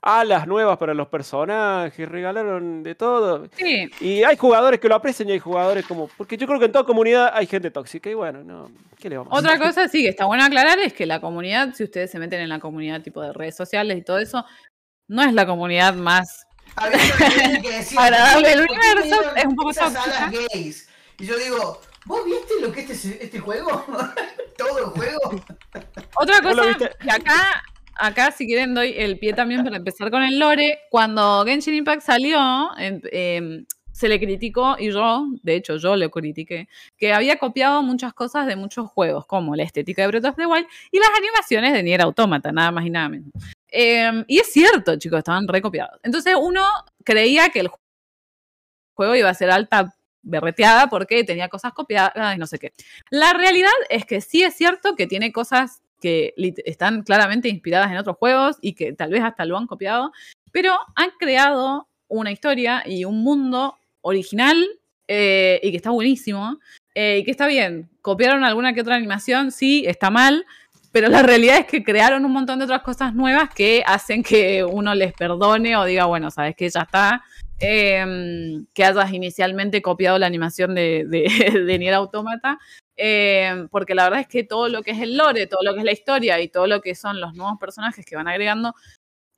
alas 0.00 0.46
nuevas 0.46 0.78
para 0.78 0.94
los 0.94 1.08
personajes, 1.08 2.08
regalaron 2.08 2.82
de 2.82 2.94
todo. 2.94 3.46
Sí, 3.56 3.90
Y 4.00 4.22
hay 4.22 4.36
jugadores 4.36 4.80
que 4.80 4.88
lo 4.88 4.94
aprecian 4.94 5.28
y 5.28 5.32
hay 5.32 5.38
jugadores 5.38 5.86
como. 5.86 6.08
Porque 6.16 6.36
yo 6.36 6.46
creo 6.46 6.58
que 6.58 6.66
en 6.66 6.72
toda 6.72 6.84
comunidad 6.84 7.30
hay 7.34 7.46
gente 7.46 7.70
tóxica 7.70 8.08
y 8.10 8.14
bueno, 8.14 8.42
no. 8.44 8.70
¿Qué 8.98 9.08
le 9.08 9.18
vamos 9.18 9.32
a 9.32 9.36
Otra 9.36 9.58
cosa 9.58 9.88
sí 9.88 10.02
que 10.02 10.08
está 10.08 10.24
bueno 10.26 10.44
aclarar 10.44 10.78
es 10.80 10.92
que 10.92 11.06
la 11.06 11.20
comunidad, 11.20 11.74
si 11.74 11.84
ustedes 11.84 12.10
se 12.10 12.18
meten 12.18 12.40
en 12.40 12.48
la 12.48 12.58
comunidad 12.58 13.02
tipo 13.02 13.22
de 13.22 13.32
redes 13.32 13.56
sociales 13.56 13.98
y 13.98 14.02
todo 14.02 14.18
eso, 14.18 14.44
no 15.08 15.22
es 15.22 15.32
la 15.32 15.46
comunidad 15.46 15.94
más 15.94 16.44
Agradable 17.96 18.48
del 18.48 18.66
"¿Por 18.66 18.76
qué 18.78 18.92
universo, 18.92 19.36
es 19.36 19.44
un 19.44 19.56
poco 19.56 19.72
tóxica". 19.72 19.90
salas 20.02 20.30
gays? 20.52 20.88
Y 21.18 21.26
yo 21.26 21.36
digo, 21.38 21.80
¿vos 22.04 22.24
viste 22.24 22.54
lo 22.60 22.72
que 22.72 22.80
es 22.82 22.90
este, 22.90 23.24
este 23.24 23.38
juego? 23.40 23.84
¿Todo 24.58 24.78
el 24.78 24.84
juego? 24.86 25.20
Otra 26.16 26.40
¿Vos 26.40 26.56
lo 26.56 26.62
cosa, 26.62 26.78
que 27.00 27.10
acá, 27.10 27.62
acá 27.98 28.30
si 28.30 28.46
quieren 28.46 28.74
doy 28.74 28.94
el 28.96 29.18
pie 29.18 29.32
también 29.32 29.64
para 29.64 29.76
empezar 29.76 30.10
con 30.10 30.22
el 30.22 30.38
lore. 30.38 30.78
Cuando 30.90 31.44
Genshin 31.44 31.74
Impact 31.74 32.02
salió, 32.02 32.70
em, 32.78 33.66
se 33.92 34.08
le 34.08 34.20
criticó, 34.20 34.76
y 34.78 34.92
yo, 34.92 35.26
de 35.42 35.56
hecho 35.56 35.76
yo 35.76 35.96
lo 35.96 36.08
critiqué, 36.10 36.68
que 36.96 37.12
había 37.12 37.36
copiado 37.38 37.82
muchas 37.82 38.14
cosas 38.14 38.46
de 38.46 38.54
muchos 38.54 38.88
juegos, 38.88 39.26
como 39.26 39.56
la 39.56 39.64
estética 39.64 40.02
de 40.02 40.08
Breath 40.08 40.24
of 40.26 40.36
the 40.36 40.46
Wild 40.46 40.66
y 40.92 40.98
las 41.00 41.10
animaciones 41.18 41.72
de 41.72 41.82
Nier 41.82 42.02
Automata, 42.02 42.52
nada 42.52 42.70
más 42.70 42.86
y 42.86 42.90
nada 42.90 43.08
menos. 43.08 43.32
Em, 43.68 44.24
y 44.28 44.38
es 44.38 44.52
cierto, 44.52 44.96
chicos, 44.96 45.18
estaban 45.18 45.48
recopiados. 45.48 45.98
Entonces 46.04 46.34
uno 46.40 46.64
creía 47.04 47.48
que 47.50 47.60
el 47.60 47.70
juego 48.94 49.16
iba 49.16 49.28
a 49.30 49.34
ser 49.34 49.50
alta 49.50 49.94
berreteada 50.22 50.88
porque 50.88 51.24
tenía 51.24 51.48
cosas 51.48 51.72
copiadas 51.72 52.36
y 52.36 52.38
no 52.38 52.46
sé 52.46 52.58
qué. 52.58 52.72
La 53.10 53.32
realidad 53.32 53.70
es 53.88 54.04
que 54.04 54.20
sí 54.20 54.42
es 54.42 54.54
cierto 54.54 54.94
que 54.94 55.06
tiene 55.06 55.32
cosas 55.32 55.82
que 56.00 56.34
están 56.64 57.02
claramente 57.02 57.48
inspiradas 57.48 57.90
en 57.90 57.98
otros 57.98 58.16
juegos 58.16 58.56
y 58.60 58.74
que 58.74 58.92
tal 58.92 59.10
vez 59.10 59.22
hasta 59.22 59.44
lo 59.44 59.56
han 59.56 59.66
copiado, 59.66 60.12
pero 60.52 60.76
han 60.94 61.10
creado 61.18 61.88
una 62.08 62.32
historia 62.32 62.82
y 62.86 63.04
un 63.04 63.22
mundo 63.22 63.76
original 64.00 64.64
eh, 65.06 65.60
y 65.62 65.70
que 65.70 65.76
está 65.76 65.90
buenísimo 65.90 66.58
eh, 66.94 67.18
y 67.18 67.24
que 67.24 67.30
está 67.30 67.46
bien. 67.46 67.88
Copiaron 68.02 68.44
alguna 68.44 68.72
que 68.72 68.80
otra 68.80 68.96
animación, 68.96 69.52
sí, 69.52 69.84
está 69.86 70.10
mal, 70.10 70.44
pero 70.92 71.08
la 71.08 71.22
realidad 71.24 71.58
es 71.58 71.66
que 71.66 71.84
crearon 71.84 72.24
un 72.24 72.32
montón 72.32 72.58
de 72.58 72.64
otras 72.64 72.82
cosas 72.82 73.14
nuevas 73.14 73.50
que 73.54 73.82
hacen 73.86 74.22
que 74.22 74.64
uno 74.64 74.94
les 74.94 75.12
perdone 75.12 75.76
o 75.76 75.84
diga, 75.84 76.06
bueno, 76.06 76.30
sabes 76.30 76.56
que 76.56 76.68
ya 76.68 76.80
está. 76.80 77.24
Em, 77.60 78.66
que 78.74 78.84
hayas 78.84 79.12
inicialmente 79.12 79.82
copiado 79.82 80.18
la 80.18 80.26
animación 80.26 80.74
de, 80.74 81.04
de, 81.06 81.24
de 81.66 81.78
Nier 81.78 81.94
Automata, 81.94 82.58
eh, 82.96 83.66
porque 83.70 83.94
la 83.94 84.04
verdad 84.04 84.20
es 84.20 84.28
que 84.28 84.42
todo 84.42 84.68
lo 84.68 84.82
que 84.82 84.90
es 84.90 85.00
el 85.00 85.16
lore, 85.16 85.46
todo 85.46 85.60
lo 85.62 85.72
que 85.72 85.80
es 85.80 85.84
la 85.84 85.92
historia 85.92 86.40
y 86.40 86.48
todo 86.48 86.66
lo 86.66 86.80
que 86.80 86.94
son 86.94 87.20
los 87.20 87.34
nuevos 87.34 87.58
personajes 87.58 88.04
que 88.04 88.16
van 88.16 88.28
agregando, 88.28 88.74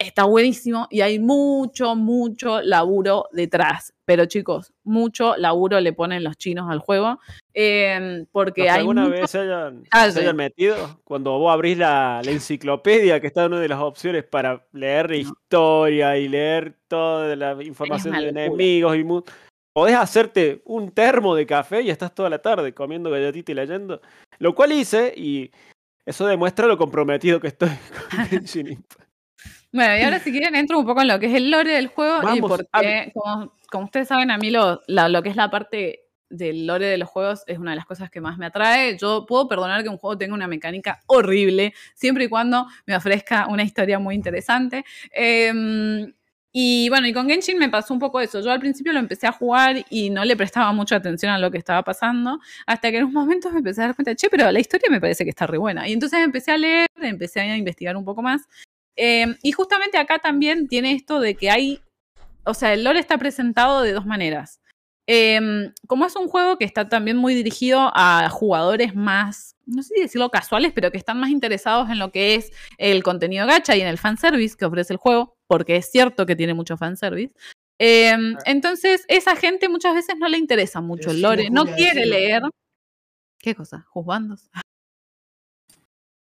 está 0.00 0.24
buenísimo 0.24 0.86
y 0.90 1.02
hay 1.02 1.18
mucho, 1.18 1.94
mucho 1.94 2.60
laburo 2.62 3.26
detrás. 3.32 3.92
Pero 4.04 4.24
chicos, 4.26 4.72
mucho 4.82 5.36
laburo 5.36 5.78
le 5.80 5.92
ponen 5.92 6.24
los 6.24 6.36
chinos 6.36 6.68
al 6.68 6.80
juego, 6.80 7.20
eh, 7.54 8.24
porque 8.32 8.62
¿Los 8.62 8.66
que 8.66 8.70
hay 8.70 8.78
alguna 8.80 9.02
mucho- 9.02 9.12
vez 9.12 9.30
se 9.30 9.38
hayan, 9.38 9.84
Ah, 9.92 10.10
se 10.10 10.20
hayan 10.20 10.36
metido? 10.36 11.00
Cuando 11.04 11.38
vos 11.38 11.52
abrís 11.52 11.78
la, 11.78 12.20
la 12.24 12.30
enciclopedia, 12.32 13.20
que 13.20 13.28
está 13.28 13.44
en 13.44 13.52
una 13.52 13.60
de 13.60 13.68
las 13.68 13.78
opciones 13.80 14.24
para 14.24 14.66
leer 14.72 15.12
historia 15.12 16.16
y 16.16 16.28
leer 16.28 16.74
toda 16.88 17.36
la 17.36 17.62
información 17.62 18.14
de 18.18 18.28
enemigos 18.30 18.96
y 18.96 19.04
mu- 19.04 19.22
podés 19.72 19.94
hacerte 19.94 20.60
un 20.64 20.90
termo 20.90 21.36
de 21.36 21.46
café 21.46 21.82
y 21.82 21.90
estás 21.90 22.12
toda 22.12 22.28
la 22.30 22.38
tarde 22.40 22.74
comiendo 22.74 23.10
galletita 23.10 23.52
y 23.52 23.54
leyendo. 23.54 24.00
Lo 24.38 24.54
cual 24.56 24.72
hice 24.72 25.12
y 25.16 25.52
eso 26.04 26.26
demuestra 26.26 26.66
lo 26.66 26.76
comprometido 26.76 27.38
que 27.38 27.46
estoy 27.48 27.68
con 28.10 28.26
Genshin 28.26 28.66
Impact. 28.72 29.09
Bueno, 29.72 29.96
y 29.96 30.02
ahora 30.02 30.18
si 30.18 30.32
quieren 30.32 30.54
entro 30.56 30.78
un 30.78 30.84
poco 30.86 31.00
en 31.02 31.08
lo 31.08 31.18
que 31.20 31.26
es 31.26 31.34
el 31.34 31.50
lore 31.50 31.72
del 31.74 31.86
juego 31.88 32.22
y 32.22 32.26
Vamos, 32.40 32.50
porque, 32.72 33.12
como, 33.14 33.52
como 33.70 33.84
ustedes 33.84 34.08
saben, 34.08 34.30
a 34.30 34.38
mí 34.38 34.50
lo, 34.50 34.80
la- 34.88 35.08
lo 35.08 35.22
que 35.22 35.28
es 35.28 35.36
la 35.36 35.48
parte 35.50 36.00
del 36.28 36.66
lore 36.66 36.86
de 36.86 36.98
los 36.98 37.08
juegos 37.08 37.42
es 37.46 37.58
una 37.58 37.70
de 37.72 37.76
las 37.76 37.86
cosas 37.86 38.10
que 38.10 38.20
más 38.20 38.36
me 38.38 38.46
atrae. 38.46 38.96
Yo 38.98 39.26
puedo 39.26 39.48
perdonar 39.48 39.82
que 39.82 39.88
un 39.88 39.96
juego 39.98 40.16
tenga 40.18 40.34
una 40.34 40.46
mecánica 40.48 41.00
horrible, 41.06 41.72
siempre 41.94 42.24
y 42.24 42.28
cuando 42.28 42.66
me 42.86 42.96
ofrezca 42.96 43.46
una 43.48 43.62
historia 43.64 43.98
muy 43.98 44.14
interesante. 44.14 44.84
Em, 45.12 46.12
y 46.52 46.88
bueno, 46.88 47.06
y 47.06 47.12
con 47.12 47.28
Genshin 47.28 47.58
me 47.58 47.68
pasó 47.68 47.94
un 47.94 48.00
poco 48.00 48.20
eso. 48.20 48.40
Yo 48.40 48.50
al 48.50 48.58
principio 48.60 48.92
lo 48.92 48.98
empecé 48.98 49.26
a 49.28 49.32
jugar 49.32 49.84
y 49.88 50.10
no 50.10 50.24
le 50.24 50.36
prestaba 50.36 50.72
mucha 50.72 50.96
atención 50.96 51.30
a 51.32 51.38
lo 51.38 51.50
que 51.50 51.58
estaba 51.58 51.82
pasando, 51.84 52.40
hasta 52.66 52.90
que 52.90 52.98
en 52.98 53.04
un 53.04 53.12
momento 53.12 53.50
me 53.52 53.58
empecé 53.58 53.82
a 53.82 53.86
dar 53.86 53.94
cuenta, 53.94 54.14
che, 54.16 54.28
pero 54.30 54.50
la 54.50 54.58
historia 54.58 54.88
me 54.90 55.00
parece 55.00 55.22
que 55.24 55.30
está 55.30 55.46
re 55.46 55.58
buena. 55.58 55.88
Y 55.88 55.92
entonces 55.92 56.20
empecé 56.20 56.50
a 56.52 56.58
leer, 56.58 56.86
empecé 57.00 57.40
a 57.40 57.56
investigar 57.56 57.96
un 57.96 58.04
poco 58.04 58.22
más. 58.22 58.42
Eh, 58.96 59.36
y 59.42 59.52
justamente 59.52 59.98
acá 59.98 60.18
también 60.18 60.68
tiene 60.68 60.92
esto 60.92 61.20
de 61.20 61.34
que 61.34 61.50
hay, 61.50 61.80
o 62.44 62.54
sea, 62.54 62.72
el 62.72 62.84
lore 62.84 63.00
está 63.00 63.18
presentado 63.18 63.82
de 63.82 63.92
dos 63.92 64.06
maneras. 64.06 64.60
Eh, 65.12 65.72
como 65.88 66.06
es 66.06 66.14
un 66.14 66.28
juego 66.28 66.56
que 66.56 66.64
está 66.64 66.88
también 66.88 67.16
muy 67.16 67.34
dirigido 67.34 67.90
a 67.94 68.28
jugadores 68.30 68.94
más, 68.94 69.56
no 69.66 69.82
sé 69.82 69.94
si 69.94 70.02
decirlo 70.02 70.30
casuales, 70.30 70.72
pero 70.72 70.92
que 70.92 70.98
están 70.98 71.18
más 71.18 71.30
interesados 71.30 71.90
en 71.90 71.98
lo 71.98 72.12
que 72.12 72.36
es 72.36 72.52
el 72.78 73.02
contenido 73.02 73.46
gacha 73.46 73.74
y 73.74 73.80
en 73.80 73.88
el 73.88 73.98
fanservice 73.98 74.56
que 74.56 74.66
ofrece 74.66 74.92
el 74.92 74.98
juego, 74.98 75.34
porque 75.48 75.76
es 75.76 75.90
cierto 75.90 76.26
que 76.26 76.36
tiene 76.36 76.54
mucho 76.54 76.76
fanservice. 76.76 77.34
Eh, 77.80 78.14
entonces, 78.44 79.04
esa 79.08 79.34
gente 79.34 79.68
muchas 79.68 79.94
veces 79.94 80.16
no 80.18 80.28
le 80.28 80.38
interesa 80.38 80.80
mucho 80.80 81.10
el 81.10 81.22
lore, 81.22 81.50
no 81.50 81.64
quiere 81.64 82.06
leer. 82.06 82.42
¿Qué 83.38 83.54
cosa? 83.54 83.86
¿Juzgandos? 83.88 84.50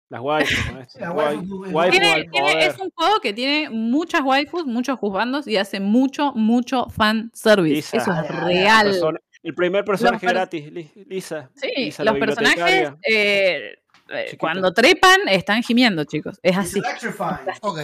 Las 0.08 0.20
waifus, 0.20 0.72
¿no? 0.72 0.86
La 1.00 1.10
waifu 1.12 1.64
es- 1.64 1.72
waifu 1.72 1.90
Tiene- 1.90 2.12
al 2.12 2.30
tiene- 2.30 2.52
poder. 2.52 2.70
es 2.70 2.78
un 2.78 2.90
juego 2.90 3.20
que 3.20 3.32
tiene 3.32 3.70
muchas 3.70 4.22
waifus, 4.22 4.64
muchos 4.66 4.98
juzgandos 4.98 5.48
y 5.48 5.56
hace 5.56 5.80
mucho, 5.80 6.32
mucho 6.34 6.86
fan 6.90 7.30
service. 7.34 7.74
Lisa. 7.74 7.96
Eso 7.96 8.12
es 8.12 8.18
Ah, 8.18 8.44
real. 8.46 8.86
Persona- 8.86 9.20
el 9.42 9.54
primer 9.54 9.84
personaje 9.84 10.26
per- 10.26 10.34
gratis, 10.34 10.72
Li- 10.72 10.90
Lisa. 11.08 11.50
Sí, 11.54 11.70
Lisa, 11.76 12.04
los 12.04 12.18
personajes 12.18 12.92
eh, 13.08 13.74
eh, 14.08 14.36
cuando 14.38 14.72
trepan 14.72 15.20
están 15.28 15.62
gimiendo, 15.62 16.04
chicos. 16.04 16.38
Es 16.42 16.56
así. 16.56 16.80
Ok. 17.62 17.78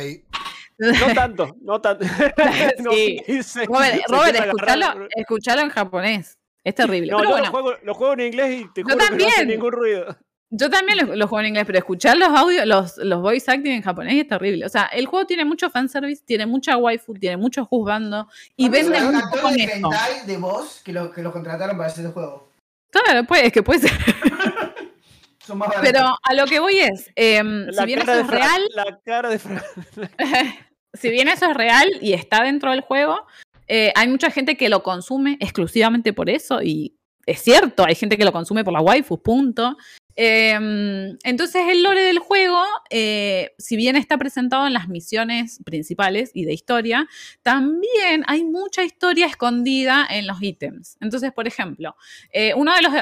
No 0.78 1.14
tanto, 1.14 1.56
no 1.60 1.80
tanto. 1.80 2.04
No 2.78 2.92
Sí. 2.92 3.18
Robert, 3.26 3.42
se 3.44 3.66
Robert, 3.66 4.30
quiere 4.32 4.38
escuchalo, 4.48 4.84
agarrar- 4.86 5.08
escuchalo 5.16 5.60
en 5.62 5.68
japonés. 5.70 6.38
Es 6.64 6.74
terrible. 6.76 7.10
No, 7.10 7.16
Pero 7.18 7.28
yo 7.30 7.34
bueno, 7.34 7.44
lo, 7.46 7.50
juego, 7.52 7.72
lo 7.82 7.94
juego 7.94 8.12
en 8.14 8.20
inglés 8.20 8.60
y 8.62 8.72
te 8.72 8.80
Yo 8.82 8.84
juro 8.84 8.96
que 8.96 8.96
no 8.96 9.02
hace 9.04 9.08
también. 9.36 9.48
ningún 9.48 9.72
ruido. 9.72 10.16
Yo 10.54 10.68
también 10.68 10.98
lo, 10.98 11.16
lo 11.16 11.28
juego 11.28 11.40
en 11.40 11.46
inglés, 11.46 11.64
pero 11.66 11.78
escuchar 11.78 12.18
los 12.18 12.28
audios, 12.28 12.66
los, 12.66 12.98
los 12.98 13.22
voice 13.22 13.50
acting 13.50 13.72
en 13.72 13.82
japonés 13.82 14.16
es 14.16 14.28
terrible. 14.28 14.66
O 14.66 14.68
sea, 14.68 14.84
el 14.84 15.06
juego 15.06 15.26
tiene 15.26 15.46
mucho 15.46 15.70
fanservice, 15.70 16.22
tiene 16.26 16.44
mucha 16.44 16.76
waifu, 16.76 17.14
tiene 17.14 17.38
mucho 17.38 17.64
juzgando 17.64 18.28
y 18.54 18.68
¿Cuántos 18.68 18.90
vende 18.90 19.16
actores 19.16 19.42
con 19.42 19.54
de 19.54 19.64
esto. 19.64 19.76
hentai 19.76 20.26
de 20.26 20.36
voz 20.36 20.82
que 20.84 20.92
los 20.92 21.10
que 21.10 21.22
los 21.22 21.32
contrataron 21.32 21.78
para 21.78 21.88
hacer 21.88 22.04
el 22.04 22.12
juego? 22.12 22.50
Claro, 22.90 23.26
pues, 23.26 23.44
es 23.44 23.52
que 23.52 23.62
puede 23.62 23.80
ser. 23.80 23.92
Son 25.38 25.56
más 25.56 25.70
baratos. 25.70 25.90
Pero 25.90 26.14
a 26.22 26.34
lo 26.34 26.44
que 26.44 26.60
voy 26.60 26.80
es, 26.80 27.10
em, 27.16 27.70
si 27.70 27.74
La 27.74 27.84
bien 27.86 28.02
eso 28.02 28.12
es 28.12 28.26
real, 28.26 28.62
La 28.74 29.00
cara 29.02 29.30
de 29.30 29.38
Fran. 29.38 29.62
si 30.92 31.08
bien 31.08 31.28
eso 31.28 31.50
es 31.50 31.56
real 31.56 31.88
y 32.02 32.12
está 32.12 32.42
dentro 32.42 32.72
del 32.72 32.82
juego, 32.82 33.26
eh, 33.68 33.90
hay 33.96 34.06
mucha 34.08 34.30
gente 34.30 34.58
que 34.58 34.68
lo 34.68 34.82
consume 34.82 35.38
exclusivamente 35.40 36.12
por 36.12 36.28
eso 36.28 36.60
y 36.62 36.94
es 37.26 37.40
cierto, 37.40 37.84
hay 37.84 37.94
gente 37.94 38.18
que 38.18 38.24
lo 38.24 38.32
consume 38.32 38.64
por 38.64 38.72
las 38.72 38.82
waifus, 38.82 39.20
punto. 39.20 39.76
Em, 40.16 41.16
entonces 41.24 41.62
el 41.68 41.82
lore 41.82 42.02
del 42.02 42.18
juego, 42.18 42.62
eh, 42.90 43.52
si 43.58 43.76
bien 43.76 43.96
está 43.96 44.18
presentado 44.18 44.66
en 44.66 44.72
las 44.72 44.88
misiones 44.88 45.60
principales 45.64 46.30
y 46.34 46.44
de 46.44 46.52
historia, 46.52 47.06
también 47.42 48.24
hay 48.26 48.44
mucha 48.44 48.84
historia 48.84 49.26
escondida 49.26 50.06
en 50.10 50.26
los 50.26 50.42
ítems. 50.42 50.96
Entonces, 51.00 51.32
por 51.32 51.46
ejemplo, 51.46 51.96
eh, 52.32 52.52
uno 52.54 52.74
de 52.74 52.82
los, 52.82 52.92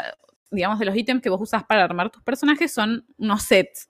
digamos, 0.50 0.78
de 0.78 0.84
los 0.84 0.96
ítems 0.96 1.22
que 1.22 1.30
vos 1.30 1.40
usas 1.40 1.64
para 1.64 1.84
armar 1.84 2.11
tus 2.11 2.22
personajes 2.22 2.72
son 2.72 3.04
unos 3.18 3.42
sets. 3.42 3.88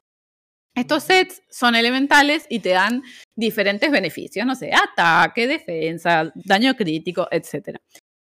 Estos 0.74 1.02
sets 1.02 1.42
son 1.50 1.74
elementales 1.74 2.46
y 2.48 2.60
te 2.60 2.70
dan 2.70 3.02
diferentes 3.36 3.90
beneficios, 3.90 4.46
no 4.46 4.54
sé, 4.54 4.70
ataque, 4.72 5.48
defensa, 5.48 6.32
daño 6.34 6.76
crítico, 6.76 7.26
etc. 7.32 7.76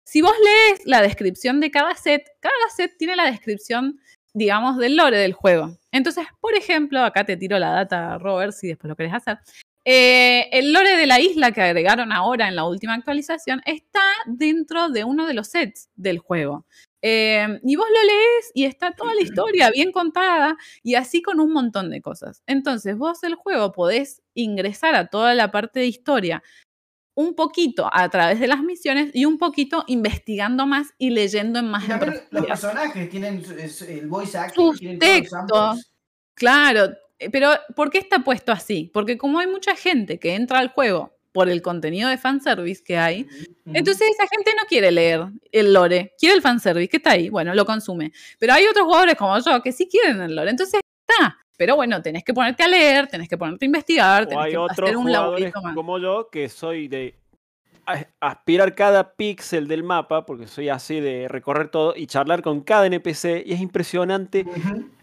Si 0.03 0.21
vos 0.21 0.33
lees 0.43 0.85
la 0.85 1.01
descripción 1.01 1.59
de 1.61 1.71
cada 1.71 1.95
set, 1.95 2.27
cada 2.41 2.69
set 2.75 2.97
tiene 2.97 3.15
la 3.15 3.25
descripción, 3.31 3.99
digamos, 4.33 4.77
del 4.77 4.95
lore 4.95 5.17
del 5.17 5.33
juego. 5.33 5.77
Entonces, 5.91 6.25
por 6.41 6.55
ejemplo, 6.55 7.01
acá 7.01 7.25
te 7.25 7.37
tiro 7.37 7.59
la 7.59 7.69
data, 7.71 8.17
Robert, 8.17 8.53
si 8.53 8.67
después 8.67 8.89
lo 8.89 8.95
querés 8.95 9.13
hacer. 9.13 9.37
Eh, 9.85 10.49
el 10.53 10.71
lore 10.71 10.95
de 10.95 11.05
la 11.07 11.19
isla 11.19 11.51
que 11.51 11.61
agregaron 11.61 12.13
ahora 12.13 12.47
en 12.47 12.55
la 12.55 12.65
última 12.65 12.93
actualización 12.93 13.61
está 13.65 14.01
dentro 14.25 14.89
de 14.89 15.03
uno 15.03 15.27
de 15.27 15.33
los 15.33 15.47
sets 15.47 15.89
del 15.95 16.19
juego. 16.19 16.65
Eh, 17.01 17.59
y 17.63 17.75
vos 17.75 17.87
lo 17.89 18.01
lees 18.01 18.51
y 18.53 18.63
está 18.63 18.91
toda 18.91 19.13
la 19.13 19.21
historia 19.21 19.69
bien 19.71 19.91
contada 19.91 20.55
y 20.83 20.95
así 20.95 21.21
con 21.21 21.41
un 21.41 21.51
montón 21.51 21.89
de 21.89 22.01
cosas. 22.01 22.41
Entonces 22.47 22.97
vos 22.97 23.23
el 23.23 23.35
juego 23.35 23.73
podés 23.73 24.21
ingresar 24.33 24.95
a 24.95 25.07
toda 25.07 25.33
la 25.33 25.51
parte 25.51 25.81
de 25.81 25.87
historia 25.87 26.41
un 27.15 27.35
poquito 27.35 27.89
a 27.91 28.09
través 28.09 28.39
de 28.39 28.47
las 28.47 28.61
misiones 28.61 29.11
y 29.13 29.25
un 29.25 29.37
poquito 29.37 29.83
investigando 29.87 30.65
más 30.65 30.93
y 30.97 31.11
leyendo 31.11 31.59
en 31.59 31.69
más 31.69 31.87
en 31.87 32.21
los 32.31 32.45
personajes 32.45 33.09
tienen 33.09 33.43
el 33.87 34.07
voice 34.07 34.37
acting, 34.37 34.73
tienen 34.73 34.99
textos. 34.99 35.91
Claro, 36.33 36.93
eh, 37.19 37.29
pero 37.29 37.51
¿por 37.75 37.89
qué 37.89 37.99
está 37.99 38.19
puesto 38.19 38.51
así? 38.51 38.89
Porque 38.93 39.17
como 39.17 39.39
hay 39.39 39.47
mucha 39.47 39.75
gente 39.75 40.19
que 40.19 40.33
entra 40.33 40.59
al 40.59 40.69
juego 40.69 41.15
por 41.31 41.49
el 41.49 41.61
contenido 41.61 42.09
de 42.09 42.17
fanservice 42.17 42.83
que 42.83 42.97
hay, 42.97 43.27
entonces 43.65 44.07
esa 44.11 44.27
gente 44.27 44.51
no 44.55 44.67
quiere 44.67 44.91
leer 44.91 45.27
el 45.51 45.73
lore, 45.73 46.13
quiere 46.19 46.35
el 46.35 46.41
fanservice, 46.41 46.89
que 46.89 46.97
está 46.97 47.11
ahí, 47.11 47.29
bueno, 47.29 47.55
lo 47.55 47.65
consume. 47.65 48.11
Pero 48.39 48.53
hay 48.53 48.65
otros 48.65 48.85
jugadores 48.85 49.15
como 49.15 49.37
yo 49.39 49.61
que 49.61 49.71
sí 49.71 49.87
quieren 49.87 50.21
el 50.21 50.35
lore, 50.35 50.51
entonces 50.51 50.79
está. 51.07 51.42
Pero 51.63 51.77
bueno, 51.77 52.01
tenés 52.01 52.25
que 52.25 52.33
ponerte 52.33 52.61
a 52.61 52.67
leer, 52.67 53.07
tenés 53.07 53.29
que 53.29 53.37
ponerte 53.37 53.63
a 53.63 53.67
investigar, 53.67 54.23
O 54.23 54.27
tenés 54.27 54.43
hay 54.43 54.51
que 54.51 54.57
otros 54.57 54.79
hacer 54.79 54.97
un 54.97 55.05
jugadores 55.05 55.39
laburito 55.39 55.61
más. 55.61 55.73
como 55.73 55.97
yo 55.97 56.27
que 56.29 56.49
soy 56.49 56.89
de 56.89 57.15
aspirar 58.19 58.75
cada 58.75 59.13
píxel 59.13 59.69
del 59.69 59.81
mapa, 59.81 60.25
porque 60.25 60.47
soy 60.47 60.67
así 60.67 60.99
de 60.99 61.29
recorrer 61.29 61.69
todo 61.69 61.93
y 61.95 62.05
charlar 62.05 62.41
con 62.41 62.59
cada 62.59 62.87
NPC, 62.87 63.43
y 63.45 63.53
es 63.53 63.61
impresionante. 63.61 64.45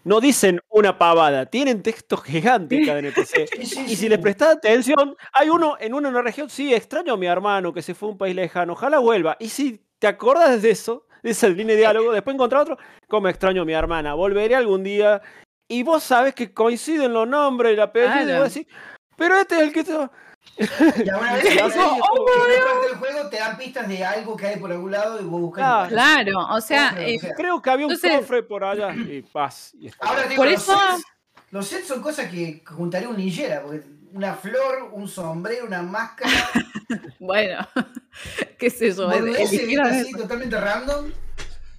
No 0.03 0.21
dicen 0.21 0.59
una 0.69 0.99
pavada, 0.99 1.47
tienen 1.47 1.81
textos 1.81 2.21
gigantes 2.23 2.85
cada 2.85 2.99
NPC. 2.99 3.49
Y 3.87 3.95
si 3.95 4.07
les 4.07 4.19
prestas 4.19 4.57
atención, 4.57 5.15
hay 5.33 5.49
uno 5.49 5.77
en 5.79 5.95
una, 5.95 6.09
una 6.09 6.21
región, 6.21 6.47
sí, 6.47 6.75
extraño 6.75 7.13
a 7.13 7.17
mi 7.17 7.25
hermano 7.25 7.73
que 7.73 7.81
se 7.81 7.95
fue 7.95 8.09
a 8.09 8.11
un 8.11 8.19
país 8.19 8.35
lejano, 8.35 8.73
ojalá 8.73 8.99
vuelva. 8.99 9.35
Y 9.39 9.49
si 9.49 9.81
te 9.97 10.05
acordas 10.05 10.61
de 10.61 10.69
eso, 10.69 11.07
de 11.23 11.31
esa 11.31 11.49
línea 11.49 11.75
de 11.75 11.81
diálogo, 11.81 12.11
después 12.11 12.35
encontrar 12.35 12.61
otro, 12.61 12.77
como 13.07 13.29
extraño 13.29 13.63
a 13.63 13.65
mi 13.65 13.73
hermana, 13.73 14.13
volveré 14.13 14.53
algún 14.55 14.83
día. 14.83 15.23
Y 15.71 15.83
vos 15.83 16.03
sabes 16.03 16.35
que 16.35 16.53
coinciden 16.53 17.13
los 17.13 17.27
nombres, 17.27 17.73
el 17.73 17.79
apellido, 17.81 18.35
y 18.35 18.39
vos 18.39 18.53
decís, 18.53 18.67
pero 19.15 19.37
este 19.37 19.55
es 19.55 19.61
el 19.61 19.71
que... 19.73 19.83
te- 19.83 19.93
Y 21.03 21.09
alguna 21.09 21.33
vez 21.33 21.43
sí, 21.47 21.55
la 21.55 21.67
oh, 21.67 22.81
del 22.87 22.95
juego 22.97 23.29
te 23.29 23.37
dan 23.37 23.57
pistas 23.57 23.87
de 23.87 24.03
algo 24.03 24.35
que 24.35 24.47
hay 24.47 24.59
por 24.59 24.71
algún 24.71 24.91
lado 24.91 25.21
y 25.21 25.23
vos 25.23 25.39
buscas. 25.39 25.87
Claro. 25.89 25.89
Claro, 26.33 26.47
o 26.55 26.59
sea, 26.61 26.89
Cofre, 26.89 27.11
eh, 27.13 27.17
o 27.17 27.19
sea. 27.21 27.33
Creo 27.35 27.61
que 27.61 27.69
había 27.69 27.85
un 27.85 27.93
Entonces- 27.93 28.19
cofre 28.19 28.43
por 28.43 28.63
allá 28.65 28.93
y 28.93 29.21
paz. 29.21 29.71
y 29.79 29.87
está. 29.87 30.07
Ahora 30.07 30.23
digo, 30.23 30.35
Por 30.41 30.51
los 30.51 30.61
eso- 30.61 30.73
sets, 30.77 31.03
los 31.51 31.67
sets 31.67 31.87
son 31.87 32.01
cosas 32.01 32.29
que 32.29 32.63
juntaría 32.65 33.07
un 33.07 33.15
ninjera, 33.17 33.61
porque 33.61 33.81
una 34.13 34.33
flor, 34.33 34.89
un 34.91 35.07
sombrero, 35.07 35.65
una 35.65 35.81
máscara, 35.83 36.31
bueno, 37.19 37.65
qué 38.59 38.69
sé 38.69 38.93
yo. 38.93 39.09
eso. 39.11 39.81
así 39.83 40.11
totalmente 40.11 40.59
random. 40.59 41.11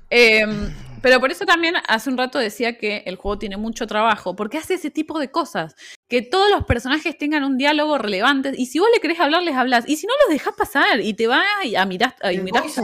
Em, 0.09 0.73
pero 1.03 1.21
por 1.21 1.31
eso 1.31 1.45
también 1.45 1.75
hace 1.89 2.09
un 2.09 2.17
rato 2.17 2.39
decía 2.39 2.79
que 2.79 3.03
el 3.07 3.17
juego 3.17 3.39
tiene 3.39 3.57
mucho 3.57 3.87
trabajo, 3.87 4.35
porque 4.37 4.59
hace 4.59 4.75
ese 4.75 4.91
tipo 4.91 5.19
de 5.19 5.31
cosas, 5.31 5.75
que 6.09 6.23
todos 6.23 6.51
los 6.51 6.65
personajes 6.65 7.19
tengan 7.19 7.45
un 7.45 7.59
diálogo 7.59 7.99
relevante, 7.99 8.53
y 8.57 8.67
si 8.67 8.79
vos 8.79 8.89
le 8.95 9.01
querés 9.01 9.21
hablar, 9.21 9.43
les 9.43 9.57
hablas, 9.57 9.89
y 9.89 9.97
si 9.97 10.07
no, 10.07 10.13
los 10.25 10.33
dejás 10.33 10.55
pasar, 10.55 11.01
y 11.01 11.15
te 11.15 11.27
vas 11.27 11.45
a 11.77 11.85
mirar, 11.85 12.15
a 12.23 12.29
waifu, 12.29 12.83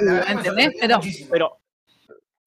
la 0.00 0.12
verdad 0.12 0.26
me 0.26 0.32
¿entendés? 0.32 0.76
Pero. 0.80 1.00
Pero 1.30 1.60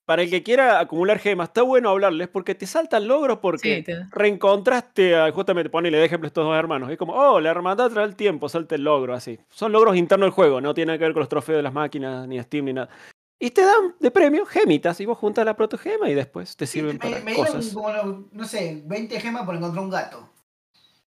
para 0.05 0.21
el 0.21 0.29
que 0.29 0.43
quiera 0.43 0.79
acumular 0.79 1.17
gemas, 1.17 1.49
está 1.49 1.61
bueno 1.61 1.89
hablarles 1.89 2.27
porque 2.27 2.55
te 2.55 2.67
saltan 2.67 3.07
logros 3.07 3.39
porque 3.39 3.77
Sí, 3.77 3.83
te- 3.83 4.05
reencontraste 4.11 5.15
a, 5.15 5.31
justamente 5.31 5.69
ponele 5.69 5.97
de 5.97 6.05
ejemplo 6.05 6.27
estos 6.27 6.45
dos 6.45 6.57
hermanos. 6.57 6.91
Es 6.91 6.97
como, 6.97 7.13
oh, 7.13 7.39
la 7.39 7.49
hermandad 7.51 7.89
trae 7.89 8.05
el 8.05 8.15
tiempo, 8.15 8.49
salta 8.49 8.75
el 8.75 8.83
logro, 8.83 9.13
así. 9.13 9.39
Son 9.49 9.71
logros 9.71 9.95
internos 9.95 10.27
del 10.27 10.33
juego, 10.33 10.59
no 10.59 10.73
tiene 10.73 10.87
nada 10.87 10.97
que 10.99 11.05
ver 11.05 11.13
con 11.13 11.21
los 11.21 11.29
trofeos 11.29 11.57
de 11.57 11.63
las 11.63 11.73
máquinas, 11.73 12.27
ni 12.27 12.41
Steam, 12.41 12.65
ni 12.65 12.73
nada. 12.73 12.89
Y 13.43 13.51
te 13.51 13.59
dan 13.61 13.93
de 13.99 14.09
premio 14.09 14.45
gemitas 14.45 15.01
y 15.01 15.05
vos 15.05 15.17
juntas 15.17 15.43
la 15.43 15.53
protogema 15.53 16.09
y 16.09 16.13
después 16.13 16.55
te 16.55 16.65
sirven 16.65 16.93
me, 16.93 16.99
para 16.99 17.19
me 17.19 17.33
dieron 17.33 17.53
cosas. 17.57 17.73
como, 17.73 17.91
no, 17.91 18.29
no 18.31 18.47
sé, 18.47 18.81
20 18.85 19.19
gemas 19.19 19.43
por 19.45 19.53
encontrar 19.53 19.83
un 19.83 19.89
gato. 19.89 20.29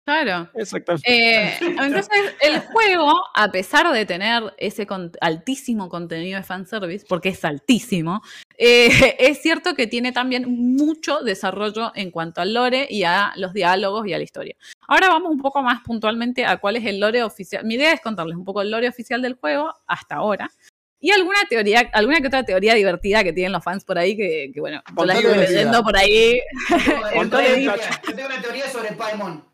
claro. 0.04 0.48
Exactamente. 0.54 1.10
Eh, 1.10 1.58
entonces, 1.60 2.36
el 2.40 2.60
juego, 2.60 3.20
a 3.34 3.50
pesar 3.50 3.92
de 3.92 4.06
tener 4.06 4.44
ese 4.58 4.86
con- 4.86 5.10
altísimo 5.20 5.88
contenido 5.88 6.36
de 6.36 6.44
fanservice, 6.44 7.04
porque 7.08 7.30
es 7.30 7.44
altísimo, 7.44 8.22
eh, 8.56 8.86
es 9.18 9.42
cierto 9.42 9.74
que 9.74 9.88
tiene 9.88 10.12
también 10.12 10.44
mucho 10.76 11.22
desarrollo 11.24 11.90
en 11.96 12.12
cuanto 12.12 12.42
al 12.42 12.54
lore 12.54 12.86
y 12.88 13.02
a 13.02 13.32
los 13.34 13.52
diálogos 13.52 14.06
y 14.06 14.12
a 14.12 14.18
la 14.18 14.22
historia. 14.22 14.54
Ahora 14.86 15.08
vamos 15.08 15.32
un 15.32 15.40
poco 15.40 15.62
más 15.62 15.82
puntualmente 15.82 16.44
a 16.44 16.58
cuál 16.58 16.76
es 16.76 16.86
el 16.86 17.00
lore 17.00 17.24
oficial. 17.24 17.64
Mi 17.64 17.74
idea 17.74 17.92
es 17.92 18.00
contarles 18.00 18.36
un 18.36 18.44
poco 18.44 18.62
el 18.62 18.70
lore 18.70 18.88
oficial 18.88 19.20
del 19.20 19.34
juego 19.34 19.74
hasta 19.88 20.14
ahora. 20.14 20.48
Y 21.02 21.10
alguna 21.12 21.38
teoría, 21.48 21.88
alguna 21.94 22.20
que 22.20 22.26
otra 22.26 22.44
teoría 22.44 22.74
divertida 22.74 23.24
que 23.24 23.32
tienen 23.32 23.52
los 23.52 23.64
fans 23.64 23.84
por 23.84 23.98
ahí, 23.98 24.16
que, 24.16 24.50
que, 24.52 24.60
bueno, 24.60 24.82
yo 24.86 25.04
la 25.06 25.14
Contale 25.14 25.18
estuve 25.20 25.48
leyendo 25.48 25.82
por 25.82 25.96
ahí. 25.96 26.38
Yo 26.68 26.76
tengo- 27.34 28.26
una 28.26 28.42
teoría- 28.42 28.68
sobre 28.68 28.92
Paimon. 28.92 29.44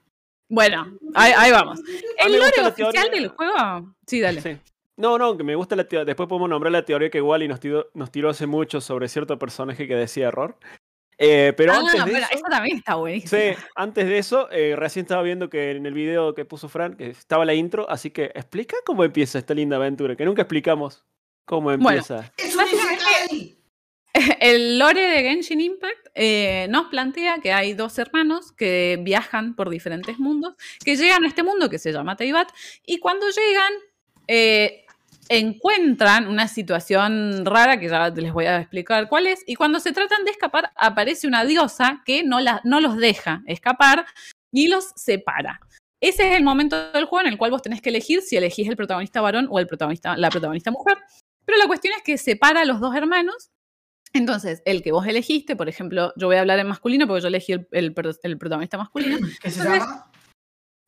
Bueno, 0.48 0.98
ahí, 1.14 1.32
ahí 1.36 1.50
vamos. 1.52 1.80
El 2.18 2.32
lore 2.32 2.52
oficial 2.66 2.92
teoría- 2.92 3.10
del 3.10 3.28
juego. 3.28 3.94
Sí, 4.06 4.20
dale. 4.20 4.40
Sí. 4.40 4.56
No, 4.96 5.18
no, 5.18 5.36
que 5.36 5.44
me 5.44 5.54
gusta 5.54 5.76
la 5.76 5.84
teoría. 5.86 6.04
Después 6.04 6.28
podemos 6.28 6.48
nombrar 6.48 6.72
la 6.72 6.84
teoría 6.84 7.10
que 7.10 7.20
Wally 7.20 7.48
nos 7.48 7.60
tiró, 7.60 7.90
nos 7.94 8.10
tiró 8.10 8.30
hace 8.30 8.46
mucho 8.46 8.80
sobre 8.80 9.08
cierto 9.08 9.38
personaje 9.38 9.86
que 9.86 9.94
decía 9.94 10.28
error. 10.28 10.56
Eh, 11.18 11.52
pero 11.56 11.72
Ah, 11.72 11.76
antes 11.78 11.92
de 11.94 12.00
bueno, 12.00 12.18
eso, 12.18 12.28
eso 12.32 12.44
también 12.50 12.76
está 12.78 12.94
buenísimo. 12.96 13.40
Sí, 13.40 13.58
antes 13.74 14.06
de 14.06 14.18
eso, 14.18 14.50
eh, 14.50 14.74
recién 14.76 15.04
estaba 15.04 15.22
viendo 15.22 15.48
que 15.48 15.70
en 15.72 15.86
el 15.86 15.94
video 15.94 16.34
que 16.34 16.44
puso 16.44 16.68
Fran, 16.68 16.96
que 16.96 17.08
estaba 17.10 17.44
la 17.44 17.54
intro, 17.54 17.88
así 17.88 18.10
que 18.10 18.26
explica 18.34 18.76
cómo 18.84 19.02
empieza 19.04 19.38
esta 19.38 19.54
linda 19.54 19.76
aventura, 19.76 20.14
que 20.16 20.24
nunca 20.26 20.42
explicamos 20.42 21.04
cómo 21.46 21.62
Bueno. 21.76 21.88
empieza. 21.88 22.30
¡Es 22.36 22.54
un 22.54 22.62
Básicamente- 22.62 23.02
Isekai! 23.30 23.56
El 24.40 24.78
lore 24.78 25.00
de 25.02 25.22
Genshin 25.28 25.60
Impact 25.60 26.08
eh, 26.14 26.66
nos 26.70 26.86
plantea 26.88 27.38
que 27.40 27.52
hay 27.52 27.74
dos 27.74 27.98
hermanos 27.98 28.50
que 28.52 28.98
viajan 29.02 29.54
por 29.54 29.68
diferentes 29.70 30.18
mundos, 30.18 30.54
que 30.84 30.96
llegan 30.96 31.24
a 31.24 31.28
este 31.28 31.42
mundo 31.42 31.68
que 31.68 31.78
se 31.78 31.92
llama 31.92 32.16
Teyvat, 32.16 32.48
y 32.86 32.98
cuando 32.98 33.26
llegan 33.28 33.72
eh, 34.26 34.84
encuentran 35.28 36.28
una 36.28 36.48
situación 36.48 37.44
rara 37.44 37.78
que 37.78 37.88
ya 37.88 38.08
les 38.10 38.32
voy 38.32 38.46
a 38.46 38.60
explicar 38.60 39.08
cuál 39.08 39.26
es, 39.26 39.42
y 39.46 39.54
cuando 39.54 39.80
se 39.80 39.92
tratan 39.92 40.24
de 40.24 40.30
escapar 40.30 40.72
aparece 40.76 41.26
una 41.26 41.44
diosa 41.44 42.02
que 42.06 42.22
no, 42.22 42.40
la- 42.40 42.60
no 42.64 42.80
los 42.80 42.96
deja 42.96 43.42
escapar 43.46 44.06
y 44.52 44.68
los 44.68 44.92
separa. 44.96 45.60
Ese 46.00 46.30
es 46.30 46.36
el 46.36 46.42
momento 46.44 46.90
del 46.92 47.04
juego 47.06 47.26
en 47.26 47.32
el 47.32 47.38
cual 47.38 47.50
vos 47.50 47.62
tenés 47.62 47.82
que 47.82 47.88
elegir 47.90 48.22
si 48.22 48.36
elegís 48.36 48.68
el 48.68 48.76
protagonista 48.76 49.20
varón 49.20 49.46
o 49.50 49.58
el 49.58 49.66
protagonista, 49.66 50.16
la 50.16 50.30
protagonista 50.30 50.70
mujer. 50.70 50.96
Pero 51.46 51.56
la 51.58 51.66
cuestión 51.66 51.94
es 51.96 52.02
que 52.02 52.18
separa 52.18 52.60
a 52.60 52.64
los 52.66 52.80
dos 52.80 52.94
hermanos 52.94 53.50
entonces, 54.12 54.62
el 54.64 54.82
que 54.82 54.92
vos 54.92 55.06
elegiste, 55.06 55.56
por 55.56 55.68
ejemplo, 55.68 56.12
yo 56.16 56.26
voy 56.28 56.36
a 56.36 56.40
hablar 56.40 56.58
en 56.58 56.68
masculino 56.68 57.06
porque 57.06 57.20
yo 57.22 57.28
elegí 57.28 57.52
el, 57.52 57.68
el 57.72 57.92
pro- 57.92 58.12
el 58.22 58.38
protagonista 58.38 58.78
masculino, 58.78 59.18
¿Qué 59.42 59.50
se 59.50 59.60
Entonces- 59.60 59.82
llama? 59.82 60.10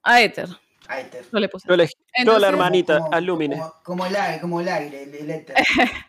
Aether. 0.03 0.49
Aether. 0.87 1.25
Yo 1.31 1.39
le 1.39 1.49
puse. 1.51 1.69
Yo 1.69 1.75
elegí 1.75 1.93
yo 1.99 2.05
Entonces- 2.15 2.41
la 2.43 2.49
hermanita, 2.49 2.99
Como- 3.01 3.13
Alumine. 3.13 3.57
Como, 3.59 3.75
como 3.85 4.07
el 4.07 4.17
aire, 4.17 4.41
como 4.41 4.61
el 4.63 4.69
aire, 4.69 5.03
el, 5.03 5.15
el 5.15 5.31
éter. 5.31 5.57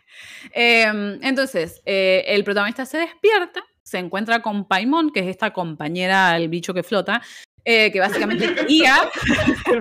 Eh, 0.54 1.18
entonces, 1.22 1.82
eh, 1.84 2.24
el 2.28 2.44
protagonista 2.44 2.84
se 2.86 2.98
despierta, 2.98 3.62
se 3.82 3.98
encuentra 3.98 4.40
con 4.42 4.66
Paimon, 4.66 5.10
que 5.12 5.20
es 5.20 5.26
esta 5.26 5.52
compañera, 5.52 6.36
el 6.36 6.48
bicho 6.48 6.72
que 6.74 6.82
flota, 6.82 7.22
eh, 7.64 7.90
que 7.92 8.00
básicamente 8.00 8.46
guía. 8.68 8.96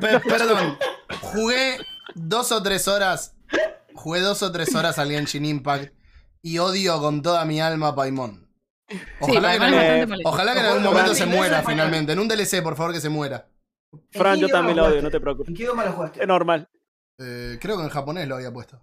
Pe- 0.01 0.19
perdón, 0.29 0.77
jugué 1.21 1.77
dos 2.15 2.51
o 2.51 2.61
tres 2.61 2.87
horas. 2.87 3.35
Jugué 3.99 4.21
dos 4.21 4.41
o 4.43 4.51
tres 4.51 4.73
horas 4.75 4.97
al 4.97 5.09
Genshin 5.11 5.43
Impact 5.45 5.93
y 6.41 6.57
odio 6.59 6.99
con 7.01 7.21
toda 7.21 7.43
mi 7.43 7.59
alma 7.59 7.89
a 7.89 7.95
Paimon. 7.95 8.47
Ojalá, 9.19 9.19
Sí, 9.19 9.31
que, 9.31 9.37
en 9.37 9.45
algún- 9.45 9.77
bastante 9.77 10.05
molesto. 10.07 10.29
ojalá 10.29 10.53
que 10.53 10.59
en 10.59 10.65
algún 10.65 10.83
Ojo, 10.83 10.91
momento 10.91 11.11
en 11.11 11.17
se 11.17 11.25
muera 11.25 11.63
finalmente. 11.63 12.13
En 12.13 12.19
un 12.19 12.27
DLC, 12.29 12.61
por 12.63 12.75
favor, 12.77 12.93
que 12.93 13.01
se 13.01 13.09
muera. 13.09 13.47
Fran, 14.11 14.35
¿En 14.35 14.39
yo 14.39 14.47
también 14.47 14.77
la 14.77 14.83
odio, 14.85 15.01
no 15.01 15.11
te 15.11 15.19
preocupes. 15.19 15.49
¿En 15.49 15.55
qué 15.55 15.63
idioma 15.63 15.83
lo 15.83 15.91
jugaste? 15.91 16.21
Es 16.21 16.27
normal. 16.27 16.69
Eh, 17.19 17.57
creo 17.61 17.75
que 17.77 17.83
en 17.83 17.89
japonés 17.89 18.27
lo 18.27 18.35
había 18.35 18.51
puesto. 18.53 18.79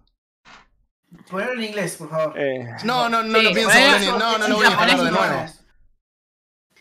Ponelo 1.31 1.53
en 1.53 1.63
inglés, 1.63 1.95
por 1.95 2.09
favor. 2.09 2.39
Eh, 2.39 2.67
No, 2.83 3.09
no, 3.09 3.23
no 3.23 3.39
Sí, 3.39 3.43
lo 3.45 3.53
pienso 3.53 3.73
ni- 3.99 4.05
No, 4.05 4.37
no 4.37 4.45
En 4.45 4.51
lo 4.51 4.55
voy 4.57 4.65
a 4.65 4.69
instalar 4.69 4.97
de 4.99 5.03
no 5.05 5.11
nuevo. 5.11 5.45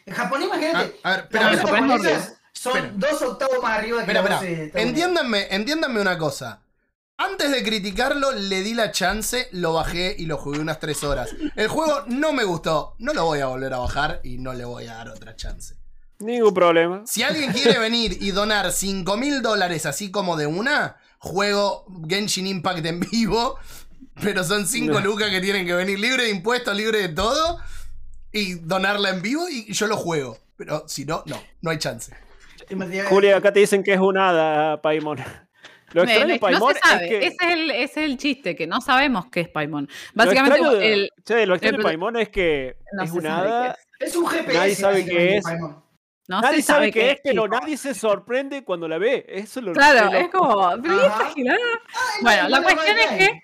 En 0.04 0.14
japonés, 0.14 0.48
Ah, 0.52 0.56
imagínate. 0.56 1.00
a 1.02 1.10
ver, 1.16 1.58
japonesas 1.58 2.40
son 2.52 2.76
Espera. 2.76 2.92
dos 2.96 3.22
octavos 3.22 3.62
más 3.62 3.78
arriba 3.78 3.96
que 3.98 4.02
espera, 4.12 4.20
espera. 4.20 4.40
de 4.40 4.52
Unidos. 4.54 4.70
Entiéndanme, 4.76 5.46
entiéndanme 5.50 6.00
una 6.00 6.18
cosa. 6.18 6.60
Antes 7.18 7.50
de 7.50 7.62
criticarlo, 7.62 8.32
le 8.32 8.60
di 8.60 8.74
la 8.74 8.90
chance, 8.90 9.48
lo 9.52 9.72
bajé 9.72 10.14
y 10.18 10.26
lo 10.26 10.36
jugué 10.36 10.58
unas 10.58 10.78
tres 10.80 11.02
horas. 11.02 11.30
El 11.56 11.68
juego 11.68 12.02
no 12.08 12.32
me 12.34 12.44
gustó, 12.44 12.94
no 12.98 13.14
lo 13.14 13.24
voy 13.24 13.40
a 13.40 13.46
volver 13.46 13.72
a 13.72 13.78
bajar 13.78 14.20
y 14.22 14.36
no 14.38 14.52
le 14.52 14.64
voy 14.66 14.86
a 14.86 14.94
dar 14.96 15.08
otra 15.08 15.34
chance. 15.34 15.74
ningún 16.18 16.52
problema. 16.52 17.02
Si 17.06 17.22
alguien 17.22 17.52
quiere 17.52 17.78
venir 17.78 18.18
y 18.20 18.32
donar 18.32 18.70
5 18.70 19.16
mil 19.16 19.40
dólares 19.42 19.86
así 19.86 20.10
como 20.10 20.36
de 20.36 20.46
una, 20.46 20.96
juego 21.18 21.86
Genshin 22.06 22.46
Impact 22.46 22.84
en 22.84 23.00
vivo 23.00 23.58
pero 24.22 24.44
son 24.44 24.66
5 24.66 24.92
No. 24.94 25.00
lucas 25.00 25.28
que 25.30 25.40
tienen 25.40 25.66
que 25.66 25.74
venir 25.74 25.98
libre 25.98 26.24
de 26.24 26.30
impuestos, 26.30 26.74
libre 26.74 26.98
de 27.00 27.08
todo, 27.10 27.58
y 28.32 28.54
donarla 28.54 29.10
en 29.10 29.20
vivo 29.22 29.46
y 29.48 29.70
yo 29.72 29.86
lo 29.86 29.96
juego. 29.98 30.38
Pero 30.56 30.84
si 30.86 31.04
no, 31.04 31.22
no, 31.26 31.38
no 31.60 31.70
hay 31.70 31.78
chance. 31.78 32.14
Julia, 33.10 33.36
acá 33.36 33.52
te 33.52 33.60
dicen 33.60 33.82
que 33.82 33.92
es 33.92 34.00
un 34.00 34.16
hada, 34.16 34.80
Paimon. 34.80 35.18
Lo 35.96 36.04
Me- 36.04 36.12
extraño 36.12 36.34
de 36.34 36.58
no 36.60 36.68
se 36.70 36.78
sabe. 36.78 37.04
es 37.04 37.08
que. 37.10 37.26
Ese, 37.26 37.36
es 37.40 37.52
el, 37.52 37.70
ese 37.70 38.04
es 38.04 38.10
el 38.10 38.16
chiste, 38.18 38.54
que 38.54 38.66
no 38.66 38.80
sabemos 38.80 39.26
qué 39.30 39.40
es 39.40 39.48
Paimon. 39.48 39.86
lo 39.86 39.90
Básicamente, 40.14 40.58
extraño 40.58 40.78
de- 40.78 40.92
el, 40.92 41.10
che, 41.24 41.46
lo 41.46 41.54
extraño 41.54 41.70
el 41.70 41.76
de 41.76 41.82
pro- 41.82 41.88
Paimon 41.88 42.16
es 42.16 42.28
que 42.28 42.76
no 42.92 43.02
es 43.02 43.10
un 43.12 43.26
hada. 43.26 43.76
es. 43.98 44.08
Es 44.08 44.16
un 44.16 44.26
GPS. 44.26 44.58
Nadie 44.58 44.74
sabe 44.74 45.04
qué 45.04 45.36
es. 45.38 45.44
Paimon. 45.44 45.84
No 46.28 46.40
nadie 46.40 46.56
se 46.56 46.62
sabe 46.62 46.90
qué 46.92 47.10
es, 47.12 47.20
pero 47.22 47.46
nadie 47.46 47.76
se 47.76 47.94
sorprende 47.94 48.64
cuando 48.64 48.88
la 48.88 48.98
ve. 48.98 49.24
Eso 49.28 49.60
es 49.60 49.66
lo 49.66 49.72
Claro, 49.72 50.10
lo- 50.10 50.18
es 50.18 50.28
como. 50.28 50.82
¿Pero 50.82 50.94
¿y 50.94 50.98
esta 50.98 51.16
Ajá. 51.20 51.30
gilada? 51.34 51.58
Ay, 51.88 52.22
Bueno, 52.22 52.42
no, 52.42 52.48
la 52.48 52.62
cuestión 52.62 52.98
es 52.98 53.06
que 53.18 53.40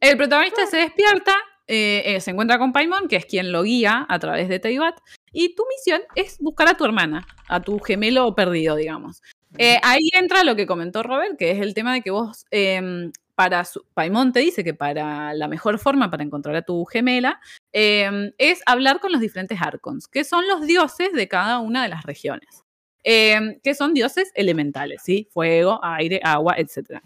el 0.00 0.16
protagonista 0.16 0.66
se 0.66 0.76
despierta, 0.78 1.34
eh, 1.68 2.02
eh, 2.04 2.20
se 2.20 2.32
encuentra 2.32 2.58
con 2.58 2.72
Paimon, 2.72 3.08
que 3.08 3.16
es 3.16 3.26
quien 3.26 3.52
lo 3.52 3.62
guía 3.62 4.04
a 4.08 4.18
través 4.18 4.48
de 4.48 4.58
Teibat, 4.58 4.98
y 5.32 5.54
tu 5.54 5.64
misión 5.68 6.02
es 6.14 6.38
buscar 6.40 6.68
a 6.68 6.74
tu 6.76 6.84
hermana, 6.84 7.26
a 7.48 7.60
tu 7.60 7.78
gemelo 7.78 8.34
perdido, 8.34 8.74
digamos. 8.76 9.22
Eh, 9.58 9.78
ahí 9.82 10.08
entra 10.12 10.44
lo 10.44 10.56
que 10.56 10.66
comentó 10.66 11.02
Robert, 11.02 11.36
que 11.38 11.50
es 11.50 11.60
el 11.60 11.74
tema 11.74 11.94
de 11.94 12.02
que 12.02 12.10
vos, 12.10 12.46
em, 12.50 13.12
para 13.34 13.64
su, 13.64 13.84
te 14.32 14.40
dice 14.40 14.64
que 14.64 14.74
para 14.74 15.34
la 15.34 15.48
mejor 15.48 15.78
forma 15.78 16.10
para 16.10 16.22
encontrar 16.22 16.56
a 16.56 16.62
tu 16.62 16.84
gemela 16.86 17.40
em, 17.72 18.32
es 18.38 18.62
hablar 18.66 19.00
con 19.00 19.12
los 19.12 19.20
diferentes 19.20 19.60
Archons, 19.60 20.08
que 20.08 20.24
son 20.24 20.46
los 20.48 20.66
dioses 20.66 21.12
de 21.12 21.28
cada 21.28 21.58
una 21.58 21.82
de 21.82 21.88
las 21.88 22.04
regiones, 22.04 22.64
em, 23.04 23.60
que 23.62 23.74
son 23.74 23.94
dioses 23.94 24.32
elementales, 24.34 25.02
¿sí? 25.04 25.28
Fuego, 25.32 25.80
aire, 25.82 26.20
agua, 26.24 26.54
etc. 26.56 27.00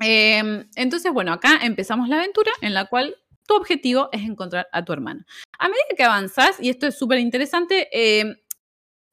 Entonces, 0.00 1.12
bueno, 1.12 1.32
acá 1.32 1.60
empezamos 1.62 2.08
la 2.08 2.16
aventura 2.16 2.50
en 2.60 2.74
la 2.74 2.86
cual 2.86 3.16
tu 3.46 3.54
objetivo 3.54 4.08
es 4.12 4.22
encontrar 4.22 4.68
a 4.72 4.84
tu 4.84 4.92
hermana. 4.92 5.24
A 5.58 5.68
medida 5.68 5.84
que 5.96 6.02
avanzás, 6.02 6.58
y 6.60 6.70
esto 6.70 6.86
es 6.86 6.98
súper 6.98 7.18
interesante, 7.18 7.88
em, 7.92 8.36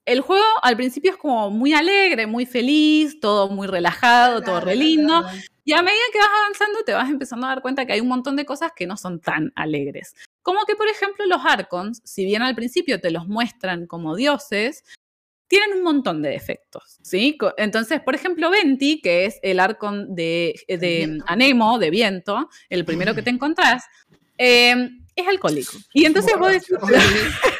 el 0.04 0.20
juego 0.20 0.44
al 0.62 0.76
principio 0.76 1.12
es 1.12 1.16
como 1.16 1.50
muy 1.50 1.72
alegre, 1.72 2.26
muy 2.26 2.46
feliz, 2.46 3.20
todo 3.20 3.48
muy 3.48 3.66
relajado, 3.66 4.42
todo 4.42 4.60
re 4.60 4.76
lindo. 4.76 5.24
Y 5.64 5.72
a 5.72 5.82
medida 5.82 6.02
que 6.12 6.18
vas 6.18 6.28
avanzando, 6.42 6.82
te 6.84 6.92
vas 6.92 7.08
empezando 7.10 7.46
a 7.46 7.50
dar 7.50 7.62
cuenta 7.62 7.86
que 7.86 7.92
hay 7.92 8.00
un 8.00 8.08
montón 8.08 8.34
de 8.36 8.44
cosas 8.44 8.72
que 8.74 8.86
no 8.86 8.96
son 8.96 9.20
tan 9.20 9.52
alegres. 9.54 10.14
Como 10.42 10.64
que, 10.64 10.74
por 10.74 10.88
ejemplo, 10.88 11.26
los 11.26 11.44
Archons, 11.44 12.00
si 12.04 12.24
bien 12.24 12.42
al 12.42 12.54
principio 12.54 13.00
te 13.00 13.10
los 13.10 13.28
muestran 13.28 13.86
como 13.86 14.16
dioses, 14.16 14.82
tienen 15.46 15.78
un 15.78 15.82
montón 15.82 16.22
de 16.22 16.30
defectos, 16.30 16.98
¿sí? 17.02 17.36
Entonces, 17.56 18.00
por 18.00 18.14
ejemplo, 18.14 18.50
Venti, 18.50 19.00
que 19.00 19.26
es 19.26 19.38
el 19.42 19.60
Archon 19.60 20.14
de, 20.14 20.54
de 20.68 20.76
viento. 20.76 21.24
Anemo, 21.28 21.78
de 21.78 21.90
viento, 21.90 22.48
el 22.68 22.84
primero 22.84 23.14
que 23.14 23.22
te 23.22 23.30
encontrás, 23.30 23.84
eh, 24.38 24.90
es 25.16 25.28
alcohólico. 25.28 25.76
Y 25.92 26.04
entonces 26.06 26.38
vos 26.38 26.52
decís, 26.52 26.70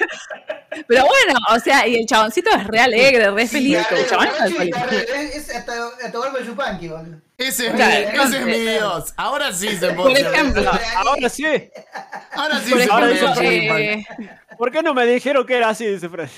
pero 0.86 1.05
bueno, 1.07 1.39
o 1.55 1.59
sea, 1.59 1.86
y 1.86 1.97
el 1.97 2.07
chaboncito 2.07 2.51
es 2.51 2.66
re 2.66 2.81
alegre, 2.81 3.31
re 3.31 3.47
feliz, 3.47 3.78
el 3.90 4.07
chabón 4.09 4.28
es 4.28 4.51
es- 5.11 5.36
es 5.48 5.57
hasta 5.57 5.73
hasta 6.05 6.43
Yupanqui, 6.44 6.89
boludo. 6.89 7.16
Ese 7.39 7.69
es, 7.69 7.73
Claro, 7.73 8.11
mi, 8.12 8.19
ese 8.23 8.36
es 8.39 8.47
mi 8.47 8.59
Dios. 8.59 9.15
Ahora 9.16 9.52
sí 9.52 9.69
se 9.77 9.93
Por 9.93 10.11
puede. 10.12 10.20
ejemplo, 10.20 10.70
Ahora 10.97 11.28
sí. 11.28 11.44
Ahora 12.32 12.61
sí 12.61 12.70
por 12.70 12.81
se 12.82 12.90
ahora 12.90 13.07
puede. 13.07 13.15
ejemplo, 13.15 13.77
sí. 13.77 13.85
eh, 13.85 14.07
¿Por 14.59 14.70
qué 14.70 14.82
no 14.82 14.93
me 14.93 15.07
dijeron 15.07 15.47
que 15.47 15.57
era 15.57 15.70
así? 15.70 15.86
Dice 15.86 16.09
Fred. 16.09 16.28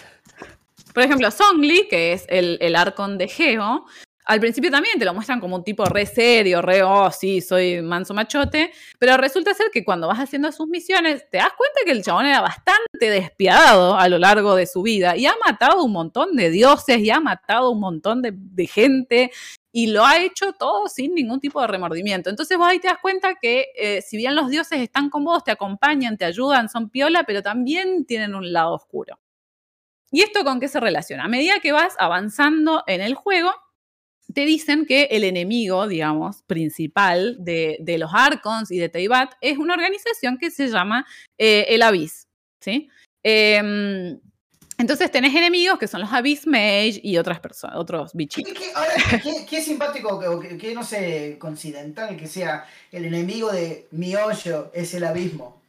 Por 0.95 1.03
ejemplo, 1.03 1.31
Songli, 1.31 1.89
que 1.89 2.13
es 2.13 2.25
el, 2.29 2.59
el 2.61 2.77
Arcon 2.77 3.19
de 3.19 3.27
Geo, 3.27 3.85
al 4.25 4.41
principio 4.41 4.71
también 4.71 4.99
te 4.99 5.05
lo 5.05 5.15
muestran 5.15 5.41
como 5.41 5.57
un 5.57 5.65
tipo 5.65 5.85
re 5.85 6.07
serio, 6.07 6.63
re, 6.63 6.83
oh, 6.83 7.11
sí, 7.11 7.41
soy 7.41 7.83
manso 7.83 8.15
machote, 8.15 8.73
pero 8.99 9.17
resulta 9.17 9.53
ser 9.55 9.71
que 9.73 9.85
cuando 9.85 10.07
vas 10.07 10.19
haciendo 10.19 10.53
sus 10.53 10.69
misiones, 10.69 11.29
te 11.31 11.39
das 11.39 11.53
cuenta 11.57 11.81
que 11.85 11.91
el 11.91 12.05
chabón 12.05 12.27
era 12.27 12.41
bastante 12.41 13.11
despiadado 13.11 13.97
a 13.97 14.09
lo 14.09 14.19
largo 14.19 14.55
de 14.55 14.67
su 14.67 14.83
vida 14.83 15.17
y 15.17 15.27
ha 15.27 15.35
matado 15.45 15.83
un 15.83 15.93
montón 15.93 16.37
de 16.37 16.51
dioses 16.51 16.99
y 16.99 17.11
ha 17.11 17.21
matado 17.21 17.71
un 17.71 17.81
montón 17.81 18.23
de, 18.23 18.33
gente 18.67 19.33
y 19.73 19.89
lo 19.89 20.07
ha 20.07 20.23
hecho 20.23 20.53
todo 20.53 20.87
sin 20.87 21.15
ningún 21.15 21.41
tipo 21.41 21.61
de 21.61 21.67
remordimiento. 21.67 22.31
Entonces 22.31 22.57
vos 22.57 22.69
ahí 22.69 22.79
te 22.79 22.87
das 22.87 22.99
cuenta 23.03 23.35
que 23.41 23.67
eh, 23.75 24.03
si 24.03 24.17
bien 24.17 24.37
los 24.37 24.49
dioses 24.51 24.81
están 24.81 25.11
con 25.11 25.25
vos, 25.25 25.43
te 25.43 25.51
acompañan, 25.51 26.17
te 26.17 26.25
ayudan, 26.25 26.69
son 26.69 26.91
piola, 26.91 27.25
pero 27.25 27.43
también 27.43 28.05
tienen 28.05 28.37
un 28.37 28.53
lado 28.53 28.75
oscuro. 28.75 29.19
¿Y 30.13 30.21
esto 30.21 30.45
con 30.45 30.61
qué 30.61 30.69
se 30.69 30.79
relaciona? 30.79 31.25
A 31.25 31.29
medida 31.29 31.55
que 31.61 31.73
vas 31.73 31.97
avanzando 31.99 32.85
en 32.87 33.01
el 33.01 33.15
juego, 33.15 33.51
te 34.33 34.45
dicen 34.45 34.87
que 34.87 35.05
el 35.11 35.25
enemigo, 35.25 35.87
digamos, 35.87 36.43
principal 36.43 37.37
de, 37.39 37.77
de 37.81 37.99
los 37.99 38.11
Archons 38.13 38.71
y 38.71 38.79
de 38.79 38.89
Teyvat 38.89 39.35
es 39.41 39.59
una 39.59 39.75
organización 39.75 40.39
que 40.39 40.51
se 40.51 40.69
llama 40.69 41.07
eh, 41.39 41.67
el 41.69 41.83
Abyss, 41.83 42.27
¿sí? 42.61 42.89
Em, 43.25 44.19
entonces 44.79 45.11
tenés 45.13 45.35
enemigos 45.35 45.79
que 45.79 45.87
son 45.87 46.01
los 46.01 46.13
Abyss 46.13 46.47
Mage 46.47 47.01
y 47.03 47.17
otras 47.19 47.39
personas, 47.41 47.77
otros 47.77 48.11
¿Qué, 48.13 48.19
bichitos. 48.19 48.53
qué- 48.55 48.73
ahora, 48.75 48.93
qué- 49.23 49.47
qué 49.49 49.61
simpático 49.63 50.19
que, 50.41 50.49
que- 50.49 50.59
que 50.59 50.75
no 50.75 50.83
sé, 50.83 51.37
coincidental 51.39 52.17
que 52.17 52.27
sea 52.27 52.67
el 52.91 53.05
enemigo 53.05 53.53
de 53.53 53.87
mi 53.93 54.17
hoyo 54.17 54.71
es 54.75 54.93
el 54.95 55.05
abismo. 55.05 55.61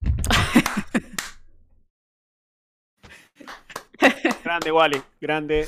Grande, 4.44 4.72
Wally. 4.72 5.02
Grande. 5.20 5.66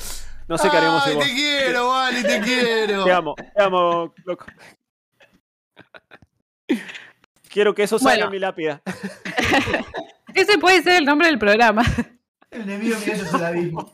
No 0.49 0.57
sé 0.57 0.69
qué 0.69 0.77
haremos 0.77 1.03
Ay, 1.05 1.17
te 1.17 1.25
quiero, 1.33 1.89
Wally, 1.91 2.23
te 2.23 2.41
quiero. 2.43 3.03
Te 3.05 3.11
amo, 3.11 3.35
te 3.35 3.61
amo, 3.63 4.13
loco. 4.25 4.45
Quiero 7.49 7.73
que 7.73 7.83
eso 7.83 7.97
salga 7.99 8.13
Bueno. 8.15 8.25
en 8.25 8.31
mi 8.31 8.39
lápida. 8.39 8.81
Ese 10.33 10.57
puede 10.57 10.81
ser 10.83 10.93
el 10.97 11.05
nombre 11.05 11.27
del 11.27 11.39
programa. 11.39 11.83
El 12.51 12.61
enemigo 12.61 12.97
hoyo 12.97 13.13
es 13.13 13.33
el 13.33 13.43
abismo. 13.45 13.93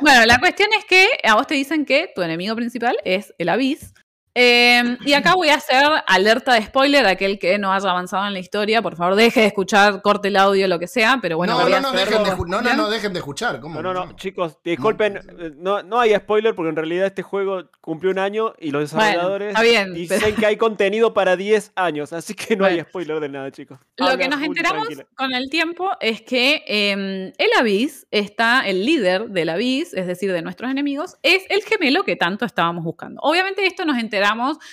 Bueno, 0.00 0.26
la 0.26 0.38
cuestión 0.38 0.68
es 0.76 0.84
que 0.84 1.06
a 1.24 1.34
vos 1.34 1.46
te 1.46 1.54
dicen 1.54 1.84
que 1.84 2.10
tu 2.14 2.22
enemigo 2.22 2.54
principal 2.56 2.96
es 3.04 3.32
el 3.38 3.48
Abyss. 3.48 3.92
Eh, 4.40 4.96
y 5.04 5.14
acá 5.14 5.34
voy 5.34 5.48
a 5.48 5.56
hacer 5.56 5.84
alerta 6.06 6.54
de 6.54 6.62
spoiler. 6.62 7.06
Aquel 7.06 7.38
que 7.40 7.58
no 7.58 7.72
haya 7.72 7.90
avanzado 7.90 8.26
en 8.28 8.34
la 8.34 8.38
historia, 8.38 8.80
por 8.82 8.94
favor, 8.94 9.16
deje 9.16 9.40
de 9.40 9.46
escuchar, 9.46 10.00
corte 10.00 10.28
el 10.28 10.36
audio, 10.36 10.68
lo 10.68 10.78
que 10.78 10.86
sea. 10.86 11.18
Pero 11.20 11.36
bueno, 11.36 11.54
no, 11.54 11.62
voy 11.62 11.72
no, 11.72 11.76
a 11.78 11.80
no, 11.80 11.92
dejen 11.92 12.22
de, 12.22 12.30
no, 12.30 12.62
no, 12.62 12.74
no, 12.76 12.88
dejen 12.88 13.12
de 13.12 13.18
escuchar. 13.18 13.58
¿Cómo? 13.60 13.82
No, 13.82 13.92
no, 13.92 14.06
no, 14.06 14.12
chicos, 14.16 14.58
disculpen, 14.62 15.18
no, 15.56 15.82
no 15.82 15.98
hay 15.98 16.14
spoiler 16.14 16.54
porque 16.54 16.70
en 16.70 16.76
realidad 16.76 17.06
este 17.06 17.22
juego 17.22 17.68
cumplió 17.80 18.12
un 18.12 18.20
año 18.20 18.54
y 18.60 18.70
los 18.70 18.92
Bueno, 18.92 19.06
desarrolladores 19.06 19.48
está 19.48 19.62
bien, 19.62 19.92
dicen 19.94 20.20
pero- 20.22 20.36
que 20.36 20.46
hay 20.46 20.56
contenido 20.56 21.12
para 21.12 21.36
10 21.36 21.72
años, 21.74 22.12
así 22.12 22.34
que 22.34 22.54
no 22.54 22.64
hay 22.64 22.74
Bueno. 22.74 22.88
spoiler 22.90 23.20
de 23.20 23.28
nada, 23.28 23.50
chicos. 23.50 23.78
Lo 23.96 24.16
que 24.16 24.28
nos 24.28 24.40
enteramos 24.40 24.86
tranquila. 24.86 25.06
con 25.16 25.32
el 25.32 25.50
tiempo 25.50 25.90
es 26.00 26.22
que 26.22 26.62
eh, 26.68 27.32
el 27.36 27.48
Abyss 27.58 28.06
está, 28.12 28.60
el 28.68 28.84
líder 28.86 29.30
del 29.30 29.48
Abyss, 29.48 29.94
es 29.94 30.06
decir, 30.06 30.32
de 30.32 30.42
nuestros 30.42 30.70
enemigos, 30.70 31.16
es 31.24 31.42
el 31.48 31.62
gemelo 31.64 32.04
que 32.04 32.14
tanto 32.14 32.44
estábamos 32.44 32.84
buscando. 32.84 33.20
Obviamente 33.22 33.66
esto 33.66 33.84
nos 33.84 33.98
enteramos 33.98 34.27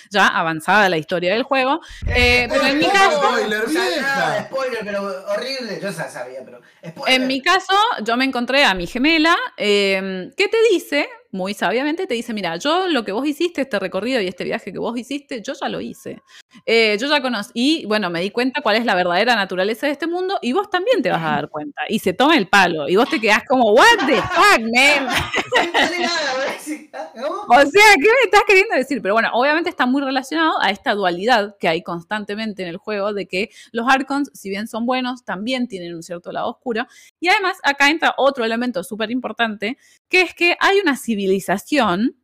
ya 0.10 0.28
avanzada 0.28 0.90
la 0.90 0.98
historia 0.98 1.34
del 1.34 1.44
juego, 1.44 1.80
eh, 2.08 2.48
pero 2.50 2.66
en 2.66 2.78
mi 2.78 2.86
oh, 2.86 2.92
caso... 2.92 3.22
Spoiler, 3.22 3.68
vieja. 3.68 4.46
spoiler, 4.46 4.80
pero 4.84 5.04
horrible. 5.30 5.80
Yo 5.82 5.90
ya 5.90 6.10
sabía, 6.10 6.40
pero. 6.44 6.62
Spoiler. 6.88 7.22
En 7.22 7.28
mi 7.28 7.42
caso, 7.42 7.76
yo 8.04 8.18
me 8.18 8.26
encontré 8.26 8.64
a 8.64 8.74
mi 8.74 8.88
gemela, 8.88 9.36
eh, 9.58 10.32
que 10.36 10.48
te 10.48 10.58
dice, 10.72 11.08
muy 11.36 11.54
sabiamente, 11.54 12.08
te 12.08 12.14
dice, 12.14 12.34
mira, 12.34 12.56
yo 12.56 12.88
lo 12.88 13.04
que 13.04 13.12
vos 13.12 13.28
hiciste, 13.28 13.62
este 13.62 13.78
recorrido 13.78 14.22
y 14.22 14.28
este 14.28 14.44
viaje 14.44 14.72
que 14.72 14.80
vos 14.80 14.98
hiciste, 14.98 15.44
yo 15.44 15.54
ya 15.54 15.70
lo 15.70 15.82
hice. 15.82 16.22
Eh, 16.66 16.98
yo 17.00 17.08
ya 17.08 17.22
conocí, 17.22 17.52
y 17.54 17.86
bueno, 17.86 18.10
me 18.10 18.22
di 18.22 18.32
cuenta 18.32 18.62
cuál 18.62 18.78
es 18.78 18.86
la 18.86 18.96
verdadera 18.96 19.36
naturaleza 19.36 19.86
de 19.86 19.94
este 19.94 20.08
mundo 20.08 20.40
y 20.42 20.54
vos 20.54 20.70
también 20.70 21.02
te 21.02 21.10
vas 21.10 21.22
a 21.22 21.32
dar 21.32 21.50
cuenta. 21.50 21.82
Y 21.90 22.00
se 22.00 22.14
toma 22.14 22.38
el 22.38 22.48
palo 22.48 22.88
y 22.88 22.96
vos 22.96 23.10
te 23.10 23.20
quedás 23.20 23.44
como, 23.48 23.74
what 23.74 24.08
the 24.08 24.16
fuck, 24.16 24.62
man. 24.62 25.10
O 27.48 27.56
sea, 27.60 27.96
¿qué 27.96 28.08
me 28.08 28.26
estás 28.26 28.44
queriendo 28.48 28.76
decir? 28.76 29.02
Pero 29.02 29.14
bueno, 29.14 29.30
obviamente 29.34 29.70
está 29.70 29.86
muy 29.86 30.02
relacionado 30.02 30.62
a 30.62 30.70
esta 30.70 30.94
dualidad 30.94 31.56
que 31.60 31.68
hay 31.68 31.84
constantemente 31.84 32.64
en 32.64 32.70
el 32.70 32.78
juego 32.78 33.14
de 33.14 33.28
que 33.28 33.50
los 33.72 33.88
Archons, 33.88 34.32
si 34.34 34.50
bien 34.50 34.68
son 34.68 34.86
buenos, 34.86 35.24
también 35.26 35.68
tienen 35.68 35.96
un 35.96 36.04
cierto 36.04 36.32
lado 36.32 36.50
oscuro. 36.50 36.86
Y 37.20 37.30
además 37.30 37.58
acá 37.64 37.90
entra 37.90 38.14
otro 38.18 38.46
elemento 38.46 38.84
súper 38.84 39.12
importante, 39.12 39.78
que 40.10 40.22
es 40.22 40.34
que 40.34 40.58
hay 40.60 40.80
una 40.80 40.98
civilización 40.98 42.16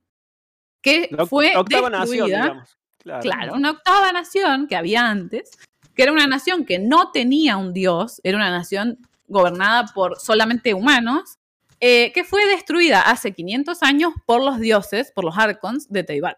que 0.81 1.09
La, 1.11 1.25
fue 1.25 1.55
octava 1.55 1.89
nación, 1.89 2.09
destruida. 2.17 2.41
digamos. 2.43 2.77
Claro. 2.97 3.21
Claro, 3.21 3.53
una 3.55 3.71
octava 3.71 4.11
nación 4.11 4.67
que 4.67 4.75
había 4.75 5.07
antes, 5.09 5.51
que 5.95 6.03
era 6.03 6.11
una 6.11 6.27
nación 6.27 6.65
que 6.65 6.79
no 6.79 7.11
tenía 7.11 7.57
un 7.57 7.73
dios, 7.73 8.21
era 8.23 8.37
una 8.37 8.51
nación 8.51 8.99
gobernada 9.27 9.85
por 9.93 10.19
solamente 10.19 10.73
humanos, 10.73 11.39
eh, 11.81 12.11
que 12.13 12.23
fue 12.23 12.45
destruida 12.45 13.01
hace 13.01 13.33
500 13.33 13.83
años 13.83 14.13
por 14.25 14.43
los 14.43 14.59
dioses, 14.59 15.11
por 15.13 15.25
los 15.25 15.37
Archons 15.37 15.89
de 15.89 16.03
Teyvat. 16.03 16.37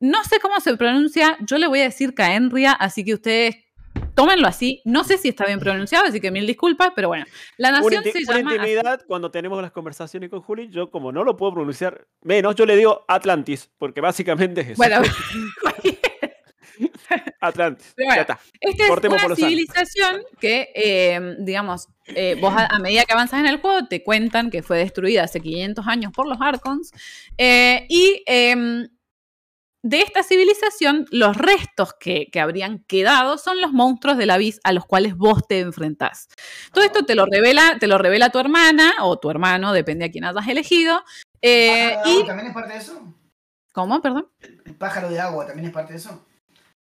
No 0.00 0.24
sé 0.24 0.40
cómo 0.40 0.58
se 0.60 0.76
pronuncia, 0.76 1.36
yo 1.40 1.58
le 1.58 1.66
voy 1.66 1.80
a 1.80 1.84
decir 1.84 2.14
Caenria, 2.14 2.72
así 2.72 3.04
que 3.04 3.14
ustedes 3.14 3.56
tómenlo 4.18 4.48
así. 4.48 4.82
No 4.84 5.04
sé 5.04 5.16
si 5.16 5.28
está 5.28 5.46
bien 5.46 5.60
pronunciado, 5.60 6.06
así 6.06 6.20
que 6.20 6.32
mil 6.32 6.44
disculpas, 6.44 6.90
pero 6.96 7.06
bueno, 7.06 7.24
la 7.56 7.70
nación 7.70 8.02
se 8.02 8.10
una 8.10 8.38
llama... 8.38 8.50
así. 8.50 8.58
intimidad 8.58 9.04
cuando 9.06 9.30
tenemos 9.30 9.62
las 9.62 9.70
conversaciones 9.70 10.28
con 10.28 10.40
Juli, 10.40 10.68
yo 10.70 10.90
como 10.90 11.12
no 11.12 11.22
lo 11.22 11.36
puedo 11.36 11.54
pronunciar 11.54 12.08
menos, 12.22 12.56
yo 12.56 12.66
le 12.66 12.74
digo 12.74 13.04
Atlantis, 13.06 13.70
porque 13.78 14.00
básicamente 14.00 14.62
es 14.62 14.68
eso. 14.70 14.76
Bueno, 14.76 15.02
Atlantis. 17.40 17.94
Bueno, 17.96 18.14
ya 18.14 18.20
está. 18.22 18.40
Esta 18.60 18.82
es 18.84 18.88
Cortemos 18.88 19.18
por 19.22 19.26
una 19.32 19.34
años. 19.36 19.48
civilización 19.50 20.22
que, 20.40 20.70
eh, 20.74 21.36
digamos, 21.40 21.88
eh, 22.06 22.36
vos 22.40 22.54
a, 22.56 22.66
a 22.66 22.78
medida 22.78 23.04
que 23.04 23.12
avanzas 23.12 23.40
en 23.40 23.46
el 23.46 23.60
juego 23.60 23.86
te 23.88 24.02
cuentan 24.02 24.50
que 24.50 24.62
fue 24.62 24.78
destruida 24.78 25.24
hace 25.24 25.40
500 25.40 25.86
años 25.86 26.12
por 26.12 26.26
los 26.28 26.38
Archons. 26.40 26.90
eh, 27.36 27.86
y 27.88 28.22
em, 28.26 28.88
de 29.84 30.00
esta 30.00 30.24
civilización, 30.24 31.06
los 31.12 31.36
restos 31.36 31.94
que, 32.00 32.26
que 32.32 32.40
habrían 32.40 32.80
quedado 32.88 33.38
son 33.38 33.60
los 33.60 33.72
monstruos 33.72 34.18
del 34.18 34.30
Abyss 34.30 34.58
a 34.64 34.72
los 34.72 34.84
cuales 34.84 35.14
vos 35.16 35.46
te 35.48 35.60
enfrentás. 35.60 36.28
Todo 36.72 36.82
esto 36.84 37.04
te 37.06 37.14
lo 37.14 37.26
revela, 37.26 37.76
te 37.78 37.86
lo 37.86 37.96
revela 37.96 38.30
tu 38.30 38.40
hermana 38.40 38.92
o 39.02 39.18
tu 39.20 39.30
hermano, 39.30 39.72
depende 39.72 40.04
a 40.06 40.10
quién 40.10 40.24
hayas 40.24 40.48
elegido. 40.48 41.02
eh, 41.42 41.94
¿Pájaro 41.94 42.02
de 42.02 42.10
agua 42.10 42.24
y, 42.24 42.26
¿También 42.26 42.46
es 42.48 42.54
parte 42.54 42.72
de 42.72 42.78
eso? 42.80 43.14
¿Cómo? 43.72 44.02
Perdón. 44.02 44.28
¿El 44.64 44.74
pájaro 44.74 45.08
de 45.10 45.20
agua 45.20 45.46
también 45.46 45.68
es 45.68 45.72
parte 45.72 45.92
de 45.92 45.98
eso? 46.00 46.26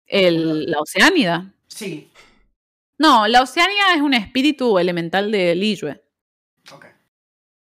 El- 0.08 0.66
la 0.66 0.80
Oceánida. 0.80 1.54
Sí. 1.68 2.10
No, 2.98 3.28
la 3.28 3.42
Oceánida 3.44 3.94
es 3.96 4.02
un 4.02 4.14
espíritu 4.14 4.80
elemental 4.80 5.32
de 5.32 5.54
Liyue. 5.56 6.02
Ok. 6.74 6.86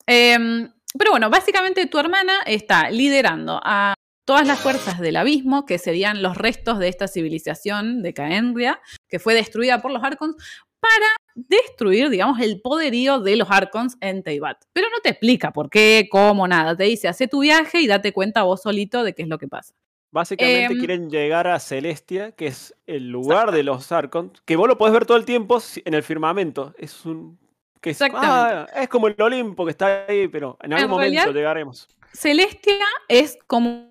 Em, 0.08 0.72
pero 0.98 1.12
bueno, 1.12 1.30
básicamente 1.30 1.86
tu 1.86 1.98
hermana 2.00 2.42
está 2.46 2.90
liderando 2.90 3.62
a 3.64 3.94
todas 4.26 4.46
las 4.48 4.60
fuerzas 4.60 5.00
del 5.00 5.16
abismo, 5.16 5.66
que 5.66 5.78
serían 5.78 6.22
los 6.22 6.38
restos 6.38 6.80
de 6.80 6.88
esta 6.90 7.08
civilización 7.08 8.02
de 8.02 8.14
Caenria, 8.14 8.82
que 9.08 9.20
fue 9.20 9.34
destruida 9.34 9.82
por 9.82 9.92
los 9.92 10.04
Archons, 10.04 10.36
para 10.80 11.08
destruir, 11.36 12.10
digamos, 12.10 12.40
el 12.40 12.60
poderío 12.62 13.20
de 13.20 13.36
los 13.36 13.50
Archons 13.52 13.98
en 14.02 14.24
Teyvat. 14.24 14.58
Pero 14.74 14.90
no 14.90 15.00
te 15.02 15.10
explica 15.10 15.52
por 15.54 15.70
qué, 15.70 16.08
cómo, 16.12 16.48
nada. 16.48 16.76
Te 16.76 16.86
dice, 16.86 17.08
hace 17.08 17.28
tu 17.28 17.40
viaje 17.42 17.80
y 17.82 17.88
date 17.88 18.12
cuenta 18.14 18.44
vos 18.44 18.62
solito 18.64 19.04
de 19.04 19.14
qué 19.14 19.22
es 19.22 19.28
lo 19.28 19.38
que 19.38 19.48
pasa. 19.48 19.74
Básicamente 20.12 20.74
Em, 20.74 20.78
quieren 20.80 21.10
llegar 21.10 21.48
a 21.48 21.60
Celestia, 21.60 22.34
que 22.34 22.48
es 22.48 22.76
el 22.86 23.10
lugar 23.10 23.52
de 23.52 23.64
los 23.64 23.92
Archons, 23.92 24.42
que 24.46 24.58
vos 24.58 24.68
lo 24.68 24.78
podés 24.78 24.94
ver 24.94 25.06
todo 25.06 25.18
el 25.18 25.26
tiempo 25.26 25.62
en 25.86 25.94
el 25.94 26.04
firmamento. 26.04 26.74
Es 26.78 27.06
un. 27.06 27.40
Que 27.80 27.92
es, 27.92 28.02
ah, 28.02 28.68
es 28.76 28.88
como 28.90 29.08
el 29.08 29.16
Olimpo 29.20 29.66
que 29.66 29.72
está 29.72 30.06
ahí, 30.08 30.28
pero 30.28 30.58
en 30.62 30.74
algún 30.74 30.84
En 30.84 30.90
momento 30.92 31.14
realidad- 31.16 31.34
llegaremos. 31.34 31.88
Celestia 32.14 32.86
es 33.08 33.40
como, 33.48 33.90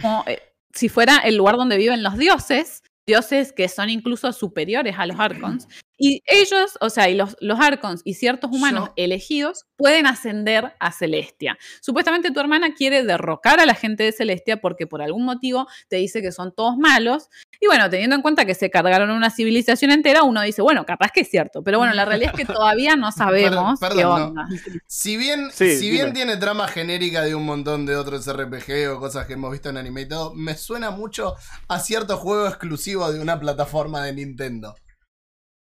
como, 0.00 0.24
eh, 0.26 0.40
si 0.72 0.88
fuera 0.88 1.18
el 1.18 1.36
lugar 1.36 1.56
donde 1.56 1.76
viven 1.76 2.02
los 2.02 2.16
dioses, 2.16 2.82
dioses 3.06 3.52
que 3.52 3.68
son 3.68 3.90
incluso 3.90 4.32
superiores 4.32 4.96
a 4.98 5.06
los 5.06 5.20
Archons. 5.20 5.68
Y 5.98 6.22
ellos, 6.26 6.78
o 6.80 6.90
sea, 6.90 7.08
y 7.08 7.14
los, 7.14 7.36
los 7.40 7.58
Archons 7.58 8.02
y 8.04 8.14
ciertos 8.14 8.50
humanos 8.52 8.86
Yo- 8.88 8.92
elegidos 8.96 9.66
pueden 9.76 10.06
ascender 10.06 10.72
a 10.78 10.92
Celestia. 10.92 11.58
Supuestamente 11.80 12.30
tu 12.30 12.38
hermana 12.40 12.72
quiere 12.74 13.02
derrocar 13.02 13.58
a 13.60 13.66
la 13.66 13.74
gente 13.74 14.04
de 14.04 14.12
Celestia 14.12 14.60
porque 14.60 14.86
por 14.86 15.02
algún 15.02 15.24
motivo 15.24 15.66
te 15.88 15.96
dice 15.96 16.22
que 16.22 16.30
son 16.32 16.54
todos 16.54 16.76
malos. 16.76 17.28
Y 17.60 17.66
bueno, 17.66 17.90
teniendo 17.90 18.14
en 18.16 18.22
cuenta 18.22 18.44
que 18.44 18.54
se 18.54 18.70
cargaron 18.70 19.10
una 19.10 19.30
civilización 19.30 19.90
entera, 19.90 20.22
uno 20.22 20.40
dice, 20.42 20.62
bueno, 20.62 20.86
capaz 20.86 21.10
que 21.10 21.20
es 21.22 21.30
cierto. 21.30 21.62
Pero 21.64 21.78
bueno, 21.78 21.92
la 21.94 22.04
realidad 22.04 22.32
es 22.34 22.46
que 22.46 22.52
todavía 22.52 22.94
no 22.96 23.10
sabemos 23.12 23.80
Perdón, 23.80 23.96
qué 23.98 24.02
no. 24.04 24.14
onda. 24.14 24.46
Si 24.86 25.16
bien, 25.16 25.50
Sí, 25.52 25.76
si 25.76 25.90
bien 25.90 26.12
tiene 26.12 26.36
trama 26.36 26.68
genérica 26.68 27.22
de 27.22 27.34
un 27.34 27.44
montón 27.44 27.86
de 27.86 27.96
otros 27.96 28.24
RPG 28.32 28.88
o 28.94 29.00
cosas 29.00 29.26
que 29.26 29.32
hemos 29.32 29.50
visto 29.50 29.68
en 29.68 29.76
anime 29.76 30.02
y 30.02 30.08
todo, 30.08 30.32
me 30.34 30.56
suena 30.56 30.90
mucho 30.92 31.34
a 31.66 31.80
cierto 31.80 32.16
juego 32.18 32.46
exclusivo 32.46 33.10
de 33.12 33.20
una 33.20 33.40
plataforma 33.40 34.04
de 34.04 34.12
Nintendo. 34.12 34.76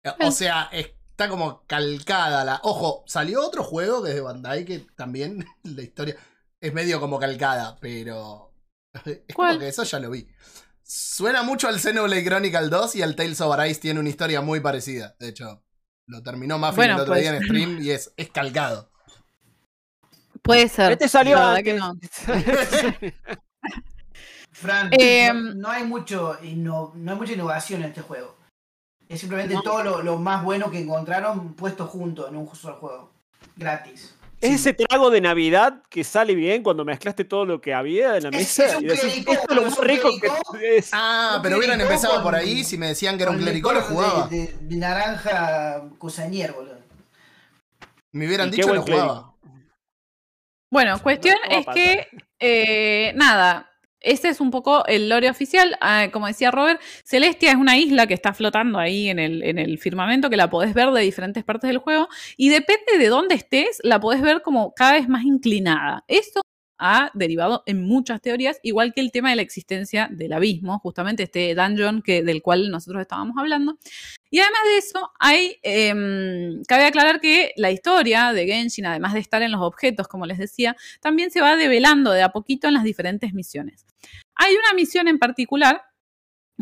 O 0.05 0.29
Eh. 0.29 0.33
sea, 0.33 0.69
está 0.73 1.29
como 1.29 1.65
calcada 1.67 2.45
la. 2.45 2.61
Ojo, 2.63 3.05
salió 3.07 3.45
otro 3.47 3.63
juego 3.63 4.03
que 4.03 4.11
es 4.11 4.15
de 4.15 4.21
Bandai 4.23 4.65
que 4.65 4.81
también 4.97 5.45
la 5.65 5.83
historia 5.83 6.17
es 6.61 6.73
medio 6.73 7.01
como 7.01 7.19
calcada, 7.19 7.77
pero. 7.81 8.53
Es 9.05 9.35
¿Cuál? 9.35 9.51
como 9.55 9.61
que 9.61 9.69
eso 9.69 9.85
ya 9.85 9.99
lo 10.01 10.11
vi. 10.11 10.27
Suena 10.83 11.43
mucho 11.45 11.69
al 11.69 11.79
Xenoblade 11.79 12.25
Chronicle 12.25 12.69
2 12.69 12.97
y 12.97 13.03
al 13.03 13.15
Tales 13.15 13.41
of 13.41 13.53
Arise 13.53 13.81
tiene 13.81 14.01
una 14.01 14.09
historia 14.09 14.41
muy 14.41 14.59
parecida. 14.59 15.15
De 15.21 15.29
hecho, 15.29 15.63
lo 16.09 16.23
terminó 16.25 16.59
Muffin 16.59 16.75
Bueno, 16.77 16.95
el 16.97 17.01
otro 17.03 17.13
pues. 17.15 17.21
día 17.23 17.37
en 17.37 17.45
stream 17.45 17.81
y 17.81 17.91
es, 17.91 18.13
es 18.17 18.31
calcado. 18.31 18.91
Puede 20.43 20.69
ser. 20.69 20.91
Este 20.93 21.09
salió 21.09 21.37
la 21.39 21.63
que 21.63 21.75
no. 21.75 21.95
Fran, 24.53 24.89
Em, 24.93 25.45
no, 25.51 25.55
no 25.55 25.69
hay 25.71 25.85
mucho 25.85 26.37
inno- 26.43 26.93
no 26.95 27.13
hay 27.13 27.19
mucha 27.19 27.33
innovación 27.35 27.83
en 27.83 27.91
este 27.91 28.01
juego. 28.03 28.37
Es 29.11 29.19
simplemente 29.21 29.57
todo 29.65 29.83
lo, 29.83 30.03
lo 30.03 30.19
más 30.19 30.45
bueno 30.45 30.71
que 30.71 30.79
encontraron 30.79 31.55
puesto 31.55 31.85
junto 31.87 32.29
en 32.29 32.37
un 32.37 32.55
solo 32.55 32.77
juego. 32.77 33.13
Gratis. 33.57 34.15
Es 34.41 34.53
ese 34.53 34.73
trago 34.73 35.11
de 35.11 35.21
Navidad 35.21 35.83
que 35.91 36.05
sale 36.05 36.35
bien 36.35 36.63
cuando 36.63 36.85
mezclaste 36.85 37.25
todo 37.25 37.45
lo 37.45 37.61
que 37.61 37.75
había 37.75 38.17
en 38.17 38.23
la 38.23 38.29
Es- 38.31 38.37
mesa 38.37 38.67
es 38.67 38.77
un 38.77 38.85
y 38.85 38.87
decís, 38.87 39.01
clericó, 39.03 39.33
esto 39.33 39.47
es 39.51 39.57
lo 39.57 39.63
más 39.63 39.79
rico 39.81 40.09
clericó. 40.09 40.53
que 40.59 40.77
es. 40.79 40.91
Ah, 40.93 41.41
pero 41.43 41.59
hubieran 41.59 41.81
empezado 41.81 42.23
por 42.23 42.35
ahí 42.37 42.63
si 42.65 42.79
me 42.79 42.87
decían 42.87 43.17
que 43.17 43.25
era 43.25 43.33
un 43.33 43.39
clericó, 43.39 43.73
lo 43.73 43.83
jugaba. 43.83 44.29
De, 44.29 44.37
de- 44.47 44.57
de 44.61 44.77
naranja 44.77 45.83
cusañer, 45.99 46.53
boludo. 46.53 46.79
Me 48.13 48.27
hubieran 48.29 48.51
dicho, 48.51 48.69
buen 48.69 48.77
lo 48.77 48.83
jugaba. 48.83 49.35
clérigo. 49.43 49.61
Bueno, 50.71 51.03
cuestión 51.03 51.37
No 51.51 51.59
es 51.59 51.67
que, 51.75 52.09
eh, 52.39 53.13
nada, 53.17 53.70
ese 54.01 54.29
es 54.29 54.41
un 54.41 54.51
poco 54.51 54.85
el 54.87 55.09
lore 55.09 55.31
oficial. 55.31 55.77
Ah, 55.81 56.09
como 56.13 56.27
decía 56.27 56.51
Robert, 56.51 56.81
Celestia 57.05 57.51
es 57.51 57.57
una 57.57 57.77
isla 57.77 58.07
que 58.07 58.15
está 58.15 58.33
flotando 58.35 58.79
ahí 58.79 59.09
en 59.09 59.19
el, 59.19 59.43
en 59.43 59.59
el 59.59 59.79
firmamento, 59.79 60.31
que 60.31 60.37
la 60.37 60.51
podés 60.51 60.75
ver 60.75 60.91
de 60.91 61.03
diferentes 61.03 61.45
partes 61.45 61.69
del 61.69 61.79
juego, 61.79 62.09
y 62.37 62.49
depende 62.51 62.99
de 62.99 63.09
dónde 63.09 63.35
estés, 63.35 63.79
la 63.83 64.01
podés 64.01 64.23
ver 64.23 64.43
como 64.43 64.73
cada 64.75 64.93
vez 64.93 65.09
más 65.09 65.25
inclinada. 65.25 66.05
Esto 66.09 66.41
ha 66.81 67.11
derivado 67.15 67.63
en 67.67 67.83
muchas 67.83 68.21
teorías, 68.23 68.59
igual 68.63 68.93
que 68.95 69.01
el 69.01 69.13
tema 69.13 69.31
de 69.31 69.37
la 69.37 69.43
existencia 69.43 70.09
del 70.11 70.33
abismo, 70.33 70.79
justamente 70.79 71.25
este 71.25 71.55
dungeon 71.55 72.03
que, 72.03 72.23
del 72.23 72.43
cual 72.43 72.71
nosotros 72.71 73.03
estábamos 73.03 73.37
hablando. 73.39 73.79
Y 74.31 74.39
además 74.39 74.61
de 74.65 74.79
eso, 74.79 75.13
em, 75.63 76.63
cabe 76.65 76.85
aclarar 76.85 77.21
que 77.21 77.53
la 77.57 77.71
historia 77.71 78.33
de 78.33 78.47
Genshin, 78.47 78.87
además 78.87 79.13
de 79.13 79.21
estar 79.21 79.43
en 79.43 79.53
los 79.53 79.61
objetos, 79.61 80.09
como 80.09 80.25
les 80.25 80.39
decía, 80.39 80.75
también 81.01 81.31
se 81.31 81.41
va 81.41 81.57
develando 81.57 82.13
de 82.13 82.23
a 82.23 82.31
poquito 82.31 82.67
en 82.67 82.75
las 82.75 82.85
diferentes 82.85 83.35
misiones. 83.35 83.85
Hay 84.37 84.55
una 84.55 84.73
misión 84.75 85.07
en 85.09 85.19
particular, 85.19 85.83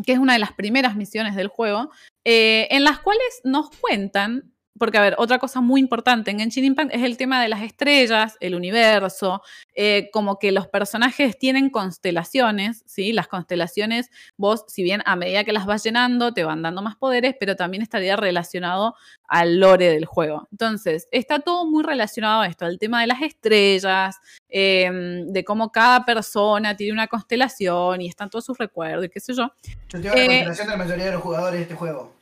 que 0.05 0.13
es 0.13 0.19
una 0.19 0.33
de 0.33 0.39
las 0.39 0.53
primeras 0.53 0.95
misiones 0.95 1.35
del 1.35 1.47
juego, 1.47 1.91
eh, 2.25 2.67
en 2.71 2.83
las 2.83 2.99
cuales 2.99 3.41
nos 3.45 3.69
cuentan, 3.69 4.51
porque 4.79 4.97
a 4.97 5.01
ver, 5.01 5.15
otra 5.17 5.37
cosa 5.37 5.61
muy 5.61 5.79
importante 5.79 6.31
en 6.31 6.39
Genshin 6.39 6.65
Impact 6.65 6.93
es 6.93 7.03
el 7.03 7.17
tema 7.17 7.41
de 7.41 7.49
las 7.49 7.61
estrellas, 7.61 8.37
el 8.39 8.55
universo, 8.55 9.41
eh, 9.75 10.09
como 10.11 10.39
que 10.39 10.51
los 10.51 10.67
personajes 10.67 11.37
tienen 11.37 11.69
constelaciones, 11.69 12.83
¿sí? 12.87 13.13
Las 13.13 13.27
constelaciones, 13.27 14.09
vos, 14.37 14.63
si 14.67 14.81
bien 14.81 15.03
a 15.05 15.15
medida 15.15 15.43
que 15.43 15.53
las 15.53 15.65
vas 15.65 15.83
llenando, 15.83 16.33
te 16.33 16.43
van 16.43 16.61
dando 16.61 16.81
más 16.81 16.95
poderes, 16.95 17.35
pero 17.39 17.55
también 17.55 17.83
estaría 17.83 18.15
relacionado 18.15 18.95
al 19.27 19.59
lore 19.59 19.89
del 19.91 20.05
juego. 20.05 20.47
Entonces, 20.51 21.07
está 21.11 21.39
todo 21.39 21.65
muy 21.67 21.83
relacionado 21.83 22.41
a 22.41 22.47
esto, 22.47 22.65
al 22.65 22.79
tema 22.79 23.01
de 23.01 23.07
las 23.07 23.21
estrellas, 23.21 24.17
eh, 24.49 24.89
de 25.27 25.43
cómo 25.43 25.71
cada 25.71 26.05
persona 26.05 26.75
tiene 26.75 26.93
una 26.93 27.07
constelación 27.07 28.01
y 28.01 28.07
están 28.07 28.29
todos 28.29 28.45
sus 28.45 28.57
recuerdos 28.57 29.05
y 29.05 29.09
qué 29.09 29.19
sé 29.19 29.33
yo. 29.33 29.51
Yo 29.89 30.01
tengo 30.01 30.15
la 30.15 30.21
Eh, 30.21 30.27
constelación 30.27 30.67
de 30.67 30.71
la 30.71 30.77
mayoría 30.83 31.05
de 31.05 31.11
los 31.11 31.21
jugadores 31.21 31.57
de 31.57 31.61
este 31.63 31.75
juego. 31.75 32.15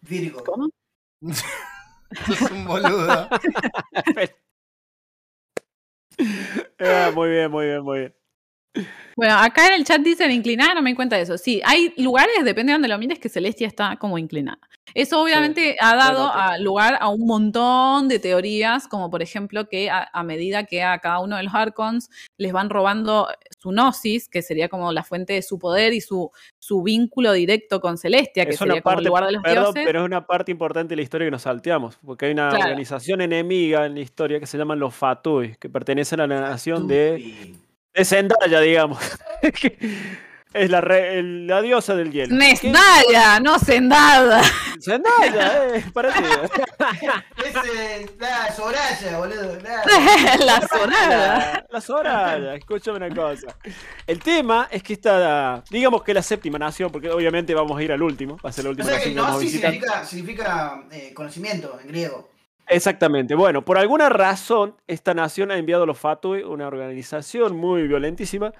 Virgo. 0.00 0.44
¿Cómo? 0.44 0.68
Sos 2.26 2.50
un 2.50 2.64
boludo. 2.64 3.28
Ah, 6.78 7.10
muy 7.12 7.28
bien, 7.30 7.50
muy 7.50 7.66
bien, 7.66 7.82
muy 7.82 7.98
bien. 7.98 8.14
Bueno, 9.16 9.34
acá 9.38 9.68
en 9.68 9.74
el 9.74 9.84
chat 9.84 10.00
dicen 10.00 10.30
inclinada, 10.32 10.74
no 10.74 10.82
me 10.82 10.90
di 10.90 10.96
cuenta 10.96 11.14
de 11.16 11.22
eso. 11.22 11.38
Sí, 11.38 11.60
hay 11.64 11.94
lugares, 11.96 12.34
depende 12.44 12.72
de 12.72 12.74
donde 12.74 12.88
lo 12.88 12.98
mires, 12.98 13.20
que 13.20 13.28
Celestia 13.28 13.68
está 13.68 13.96
como 13.96 14.18
inclinada. 14.18 14.58
Eso 14.92 15.20
obviamente 15.22 15.76
ha 15.80 15.96
dado 15.96 16.30
a 16.32 16.58
lugar 16.58 16.98
a 17.00 17.08
un 17.08 17.26
montón 17.26 18.08
de 18.08 18.18
teorías, 18.20 18.86
como 18.86 19.10
por 19.10 19.22
ejemplo 19.22 19.68
que 19.68 19.90
a, 19.90 20.08
a 20.12 20.22
medida 20.22 20.64
que 20.64 20.82
a 20.82 20.98
cada 20.98 21.20
uno 21.20 21.36
de 21.36 21.42
los 21.44 21.54
Archons 21.54 22.10
les 22.38 22.52
van 22.52 22.70
robando 22.70 23.28
su 23.60 23.70
gnosis, 23.70 24.28
que 24.28 24.42
sería 24.42 24.68
como 24.68 24.92
la 24.92 25.02
fuente 25.04 25.32
de 25.32 25.42
su 25.42 25.58
poder 25.58 25.92
y 25.94 26.00
su, 26.00 26.30
su 26.60 26.82
vínculo 26.82 27.32
directo 27.32 27.80
con 27.80 27.98
Celestia, 27.98 28.44
que 28.44 28.52
Es 28.54 28.60
una 28.60 28.74
sería 28.74 28.82
como 28.82 28.92
el 28.92 28.96
parte, 28.96 29.08
lugar 29.08 29.26
de 29.26 29.32
los 29.32 29.42
perdón, 29.42 29.64
dioses. 29.74 29.82
pero 29.84 30.00
es 30.00 30.04
una 30.06 30.26
parte 30.26 30.52
importante 30.52 30.90
de 30.90 30.96
la 30.96 31.02
historia 31.02 31.26
que 31.26 31.30
nos 31.32 31.42
salteamos, 31.42 31.96
porque 32.04 32.26
hay 32.26 32.32
una 32.32 32.50
Claro. 32.50 32.64
organización 32.64 33.20
enemiga 33.20 33.86
en 33.86 33.94
la 33.94 34.00
historia 34.00 34.38
que 34.38 34.46
se 34.46 34.58
llaman 34.58 34.78
los 34.78 34.94
Fatui, 34.94 35.56
que 35.58 35.68
pertenecen 35.68 36.20
a 36.20 36.26
la 36.26 36.40
nación 36.40 36.86
de. 36.86 37.54
De 37.94 38.04
Zendaya, 38.04 38.60
digamos. 38.60 38.98
Es 40.54 40.70
la, 40.70 40.80
re- 40.80 41.18
el- 41.18 41.48
la 41.48 41.60
diosa 41.62 41.96
del 41.96 42.12
hielo. 42.12 42.28
¿Qué? 42.28 42.36
Nesdaya, 42.70 43.40
no 43.40 43.58
Zendaya. 43.58 44.40
Zendaya, 44.80 45.66
eh, 45.74 45.84
parecido. 45.92 46.44
Ese, 47.44 48.06
la 48.20 48.52
Soraya, 48.54 49.18
boludo. 49.18 49.58
la- 49.60 50.60
Soraya. 50.68 51.66
La, 51.68 51.80
Soraya, 51.80 52.54
escúchame 52.54 52.98
una 52.98 53.08
cosa. 53.12 53.48
El 54.06 54.20
tema 54.20 54.68
es 54.70 54.84
que 54.84 54.92
esta, 54.92 55.64
digamos 55.70 56.04
que 56.04 56.14
la 56.14 56.22
séptima 56.22 56.56
nación, 56.56 56.92
porque 56.92 57.10
obviamente 57.10 57.52
vamos 57.52 57.76
a 57.76 57.82
ir 57.82 57.90
al 57.90 58.00
último, 58.02 58.38
va 58.44 58.50
a 58.50 58.52
ser 58.52 58.62
la 58.64 58.70
O 58.70 58.72
última 58.74 58.88
sea 58.90 59.00
que 59.00 59.06
nación 59.06 59.14
que 59.14 59.20
vamos 59.20 59.34
a 59.34 59.38
gnosis 59.40 59.52
visitar. 59.52 59.72
significa, 59.72 60.04
significa 60.04 60.84
eh, 60.92 61.12
conocimiento 61.14 61.80
en 61.82 61.88
griego. 61.88 62.30
Exactamente. 62.66 63.34
Bueno, 63.34 63.64
por 63.64 63.78
alguna 63.78 64.08
razón, 64.08 64.76
esta 64.86 65.12
nación 65.14 65.50
ha 65.50 65.58
enviado 65.58 65.82
a 65.82 65.86
los 65.86 65.98
Fatui, 65.98 66.42
una 66.42 66.66
organización 66.66 67.56
muy 67.56 67.86
violentísima, 67.86 68.52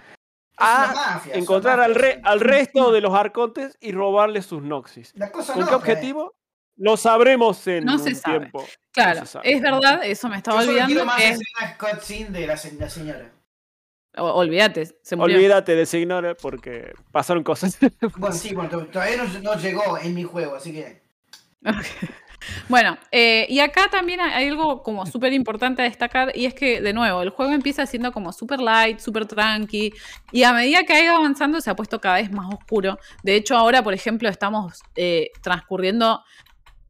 a 0.57 0.93
mafia, 0.95 1.35
encontrar 1.35 1.81
al, 1.81 1.95
re- 1.95 2.21
al 2.23 2.41
resto 2.41 2.93
de 2.93 3.01
los 3.01 3.13
arcontes 3.15 3.77
y 3.81 3.93
robarles 3.93 4.47
sus 4.47 4.63
noxis. 4.63 5.13
La 5.17 5.33
cosa 5.33 5.53
¿Con 5.55 5.63
no, 5.63 5.67
qué 5.69 5.73
eh. 5.73 5.77
objetivo? 5.77 6.35
Lo 6.77 6.97
sabremos 6.97 7.67
en 7.67 7.85
No 7.85 7.99
se 7.99 8.11
un 8.11 8.15
sabe. 8.17 8.39
tiempo. 8.41 8.67
Claro, 8.93 9.21
No 9.21 9.27
se 9.27 9.33
sabe. 9.33 9.53
es 9.53 9.63
verdad, 9.63 10.01
eso 10.05 10.29
me 10.29 10.37
estaba 10.37 10.61
Yo 10.65 10.73
quiero 10.87 11.03
olvidando. 11.03 11.41
más 11.61 11.77
cutscene 11.79 12.31
de 12.39 12.47
la, 12.47 12.57
se- 12.57 12.75
la 12.75 12.89
señora. 12.91 13.31
o- 14.17 14.33
olvídate, 14.33 14.87
se 15.03 15.17
murió. 15.17 15.37
Olvídate 15.37 15.75
de 15.77 15.87
Signore 15.87 16.35
porque 16.35 16.93
pasaron 17.11 17.43
cosas. 17.43 17.79
Bueno, 18.17 18.35
sí, 18.35 18.55
bueno, 18.55 18.71
to- 18.71 18.87
todavía 18.87 19.17
no, 19.25 19.41
no 19.41 19.55
llegó 19.57 19.99
en 19.99 20.15
mi 20.15 20.25
juego, 20.25 20.55
así 20.57 20.73
que. 20.73 21.03
Bueno, 22.69 22.99
eh, 23.13 23.47
y 23.49 23.61
acá 23.61 23.89
también 23.91 24.21
hay 24.21 24.49
algo 24.49 24.83
como 24.83 25.07
súper 25.07 25.33
importante 25.33 25.83
a 25.83 25.85
destacar 25.85 26.33
y 26.37 26.47
es 26.47 26.55
que, 26.55 26.81
de 26.81 26.93
nuevo, 26.93 27.23
el 27.23 27.31
juego 27.31 27.53
empieza 27.53 27.87
siendo 27.87 28.13
como 28.13 28.33
súper 28.33 28.61
light, 28.61 28.99
súper 28.99 29.27
tranqui 29.27 29.93
y 30.33 30.43
a 30.43 30.53
medida 30.53 30.85
que 30.85 30.93
ha 30.93 31.03
ido 31.05 31.17
avanzando 31.17 31.61
se 31.61 31.71
ha 31.71 31.77
puesto 31.77 32.01
cada 32.01 32.17
vez 32.17 32.31
más 32.31 32.53
oscuro. 32.53 32.99
De 33.23 33.37
hecho, 33.37 33.57
ahora, 33.57 33.83
por 33.83 33.95
ejemplo, 33.95 34.29
estamos 34.29 34.81
eh, 34.97 35.31
transcurriendo 35.43 36.23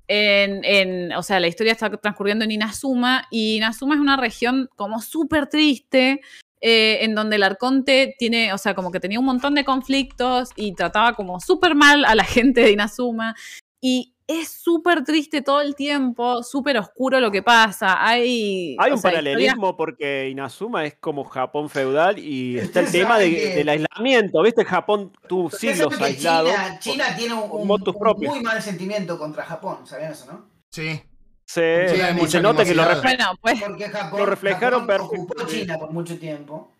en, 0.07 0.65
en- 0.65 1.13
o 1.15 1.23
sea, 1.23 1.41
la 1.41 1.47
historia 1.49 1.73
está 1.73 1.91
transcurriendo 1.91 2.45
en 2.45 2.51
Inazuma 2.51 3.27
y 3.31 3.57
Inazuma 3.57 3.95
es 3.95 4.01
una 4.01 4.17
región 4.17 4.69
como 4.77 5.01
súper 5.01 5.47
triste. 5.49 6.21
eh, 6.67 7.05
en 7.05 7.15
donde 7.15 7.37
el 7.37 7.43
Arconte 7.43 8.15
tiene, 8.19 8.55
o 8.55 8.59
sea, 8.59 8.75
como 8.75 8.91
que 8.91 8.99
tenía 8.99 9.19
un 9.21 9.27
montón 9.27 9.55
de 9.55 9.65
conflictos 9.67 10.49
y 10.57 10.73
trataba 10.73 11.13
como 11.13 11.39
súper 11.39 11.75
mal 11.75 12.07
a 12.07 12.15
la 12.15 12.25
gente 12.25 12.63
de 12.63 12.71
Inazuma. 12.73 13.35
Y 13.83 14.14
es 14.27 14.49
súper 14.63 15.05
triste 15.05 15.43
todo 15.43 15.61
el 15.61 15.75
tiempo, 15.75 16.43
súper 16.43 16.79
oscuro 16.79 17.21
lo 17.21 17.31
que 17.31 17.43
pasa. 17.43 18.03
Hay, 18.07 18.75
Hay 18.79 18.93
un 18.93 18.99
sea, 18.99 19.11
paralelismo 19.11 19.77
porque 19.77 20.29
Inazuma 20.31 20.85
es 20.87 20.95
como 20.95 21.25
Japón 21.25 21.69
feudal 21.69 22.19
y 22.19 22.59
está 22.59 22.81
el 22.81 22.91
tema 22.91 23.19
de- 23.19 23.55
del 23.57 23.69
aislamiento. 23.69 24.43
¿Viste? 24.43 24.65
Japón 24.65 25.13
tuvo 25.29 25.51
siglos 25.51 25.79
saben 25.95 25.99
que 25.99 26.05
aislado. 26.05 26.49
China, 26.49 26.79
China 26.81 27.05
tiene 27.17 27.35
un, 27.35 27.67
muy 27.67 28.41
mal 28.43 28.63
sentimiento 28.63 29.19
contra 29.19 29.45
Japón, 29.45 29.87
¿sabían 29.87 30.13
eso, 30.13 30.27
no? 30.33 30.49
Sí. 30.71 31.01
Se, 31.47 31.89
Sí, 31.91 32.01
y 32.11 32.15
mucha 32.15 32.31
se 32.39 32.41
nota 32.41 32.65
que 32.65 32.75
lo. 32.75 32.85
Bueno, 33.03 33.27
pues 33.43 33.61
Porque 33.63 33.85
Japón, 33.91 34.19
Lo 34.19 34.27
reflejaron 34.27 34.87
Japón 34.87 35.09
perfecto, 35.27 35.49
sí. 35.49 35.61
China 35.61 35.79
por 35.79 35.91
mucho 35.93 36.19
tiempo. 36.19 36.71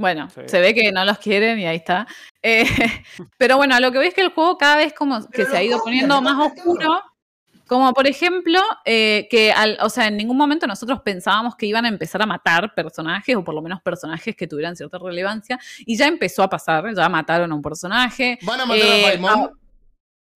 Bueno, 0.00 0.28
Sí. 0.30 0.42
se 0.46 0.60
ve 0.60 0.74
que 0.74 0.92
no 0.92 1.04
los 1.04 1.18
quieren 1.18 1.58
y 1.58 1.66
ahí 1.66 1.76
está. 1.78 2.06
Eh, 2.48 2.64
pero 3.38 3.56
bueno, 3.56 3.74
a 3.74 3.80
lo 3.80 3.92
que 3.92 3.98
veis 3.98 4.10
es 4.10 4.14
que 4.14 4.22
el 4.22 4.30
juego 4.30 4.56
cada 4.56 4.76
vez 4.76 4.92
como 4.94 5.20
que 5.20 5.28
Pero 5.38 5.50
se 5.50 5.56
ha 5.56 5.62
ido 5.62 5.78
poniendo 5.82 6.20
más 6.22 6.52
oscuro. 6.52 7.02
Como 7.66 7.92
por 7.92 8.06
ejemplo, 8.06 8.60
eh, 8.86 9.28
que 9.30 9.52
al, 9.52 9.76
o 9.82 9.90
sea, 9.90 10.06
en 10.06 10.16
ningún 10.16 10.38
momento 10.38 10.66
nosotros 10.66 11.02
pensábamos 11.02 11.54
que 11.54 11.66
iban 11.66 11.84
a 11.84 11.88
empezar 11.88 12.22
a 12.22 12.26
matar 12.26 12.74
personajes, 12.74 13.36
o 13.36 13.44
por 13.44 13.54
lo 13.54 13.60
menos 13.60 13.82
personajes 13.82 14.34
que 14.34 14.46
tuvieran 14.46 14.74
cierta 14.74 14.96
relevancia, 14.98 15.58
y 15.80 15.94
ya 15.98 16.06
empezó 16.06 16.42
a 16.42 16.48
pasar, 16.48 16.94
ya 16.94 17.06
mataron 17.10 17.52
a 17.52 17.54
un 17.54 17.60
personaje. 17.60 18.38
¿Van 18.42 18.62
a 18.62 18.64
matar 18.64 18.86
Eh, 18.86 19.04
a 19.04 19.08
Paimon? 19.10 19.50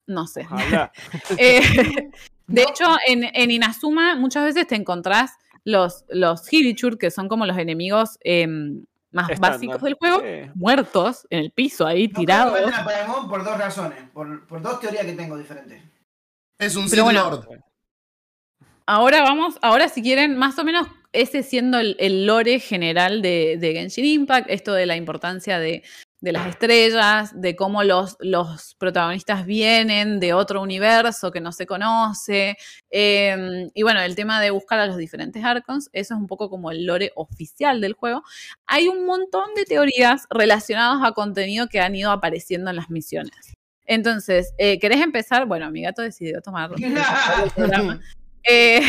No 0.07 0.27
sé. 0.27 0.47
Eh, 1.39 1.63
de 2.47 2.63
hecho, 2.63 2.85
en, 3.07 3.25
en 3.33 3.51
Inazuma 3.51 4.15
muchas 4.17 4.45
veces 4.45 4.67
te 4.67 4.75
encontrás 4.75 5.31
los, 5.65 6.05
los 6.11 6.53
Hirichur, 6.53 6.99
que 6.99 7.11
son 7.11 7.29
como 7.29 7.47
los 7.47 7.57
enemigos 7.57 8.19
em, 8.21 8.85
más 9.13 9.31
Estándar. 9.31 9.53
básicos 9.53 9.83
del 9.83 9.95
juego, 9.95 10.21
Sí. 10.21 10.51
muertos 10.55 11.27
en 11.31 11.39
el 11.41 11.51
piso 11.53 11.87
ahí 11.87 12.09
No 12.09 12.13
creo 12.15 12.15
que 12.15 12.21
tirados. 12.21 12.75
a 12.75 12.85
Paimon 12.85 13.29
por 13.29 13.45
dos 13.45 13.59
razones, 13.59 13.99
por, 14.13 14.47
por 14.47 14.61
dos 14.63 14.81
teorías 14.81 15.05
que 15.05 15.13
tengo 15.13 15.37
diferentes. 15.39 15.83
Es 16.59 16.75
un 16.77 16.85
pero 16.91 17.03
Sith 17.03 17.05
bueno. 17.05 17.31
Lord. 17.31 17.49
Ahora 18.87 19.23
vamos, 19.23 19.59
ahora 19.63 19.89
si 19.89 20.03
quieren, 20.03 20.37
más 20.37 20.59
o 20.59 20.65
menos 20.65 20.87
ese 21.13 21.43
siendo 21.43 21.79
el, 21.79 21.97
el 22.01 22.27
lore 22.27 22.59
general 22.59 23.23
de, 23.23 23.57
de 23.61 23.73
Genshin 23.75 24.05
Impact, 24.05 24.49
esto 24.51 24.73
de 24.73 24.87
la 24.87 24.97
importancia 24.97 25.59
de, 25.59 25.83
de 26.23 26.33
las 26.33 26.47
estrellas, 26.47 27.33
de 27.39 27.57
cómo 27.57 27.83
los, 27.83 28.17
los 28.21 28.77
protagonistas 28.79 29.45
vienen 29.45 30.21
de 30.21 30.33
otro 30.33 30.63
universo 30.63 31.33
que 31.33 31.41
no 31.41 31.51
se 31.53 31.67
conoce, 31.67 32.57
eh, 32.91 33.69
y 33.75 33.83
bueno, 33.83 34.01
el 34.01 34.15
tema 34.15 34.41
de 34.41 34.51
buscar 34.53 34.79
a 34.79 34.87
los 34.87 34.97
diferentes 34.97 35.45
arcons, 35.45 35.91
eso 35.93 36.15
es 36.15 36.21
un 36.21 36.29
poco 36.29 36.49
como 36.49 36.71
el 36.71 36.87
lore 36.87 37.11
oficial 37.17 37.81
del 37.81 37.95
juego. 37.95 38.23
Hay 38.67 38.87
un 38.89 39.05
montón 39.05 39.53
de 39.57 39.65
teorías 39.65 40.27
relacionadas 40.31 41.01
a 41.03 41.13
contenido 41.13 41.67
que 41.67 41.81
han 41.81 41.95
ido 41.97 42.13
apareciendo 42.13 42.71
en 42.71 42.77
las 42.77 42.89
misiones. 42.89 43.53
Entonces, 43.85 44.55
eh, 44.59 44.79
¿querés 44.79 45.01
empezar? 45.01 45.45
Bueno, 45.47 45.69
mi 45.73 45.83
gato 45.83 46.03
decidió 46.03 46.41
tomar 46.41 46.71
el 46.79 47.51
programa. 47.51 48.01
Eh, 48.49 48.81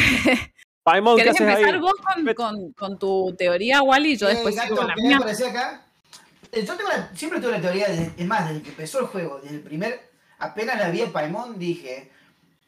Paimon, 0.83 1.17
¿qué 1.17 1.23
¿Querés 1.23 1.41
empezar 1.41 1.73
ahí? 1.75 1.79
vos 1.79 1.93
con, 1.93 2.33
con- 2.35 2.71
con 2.73 2.99
tu 2.99 3.35
teoría, 3.37 3.81
Wally? 3.81 4.11
Y 4.13 4.17
yo 4.17 4.27
Eh, 4.29 4.33
después 4.35 4.55
gato, 4.55 4.67
sigo 4.67 4.77
con 4.77 4.87
la 4.87 4.93
¿querés 4.93 5.39
mía. 5.39 5.49
acá? 5.49 5.85
Eh, 6.53 6.63
Yo 6.65 6.77
tengo 6.77 6.89
la- 6.89 7.09
siempre 7.15 7.39
tuve 7.41 7.51
la 7.53 7.61
teoría, 7.61 7.87
es 7.87 8.25
más, 8.27 8.47
desde 8.47 8.61
que 8.61 8.69
empezó 8.69 8.99
el 8.99 9.07
juego, 9.07 9.39
desde 9.41 9.55
el 9.55 9.61
primer, 9.63 10.11
apenas 10.39 10.77
la 10.77 10.89
vi 10.89 11.01
en 11.01 11.11
Paimon, 11.11 11.57
dije, 11.57 12.11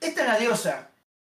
esta 0.02 0.22
es 0.22 0.28
la 0.28 0.38
diosa 0.40 0.90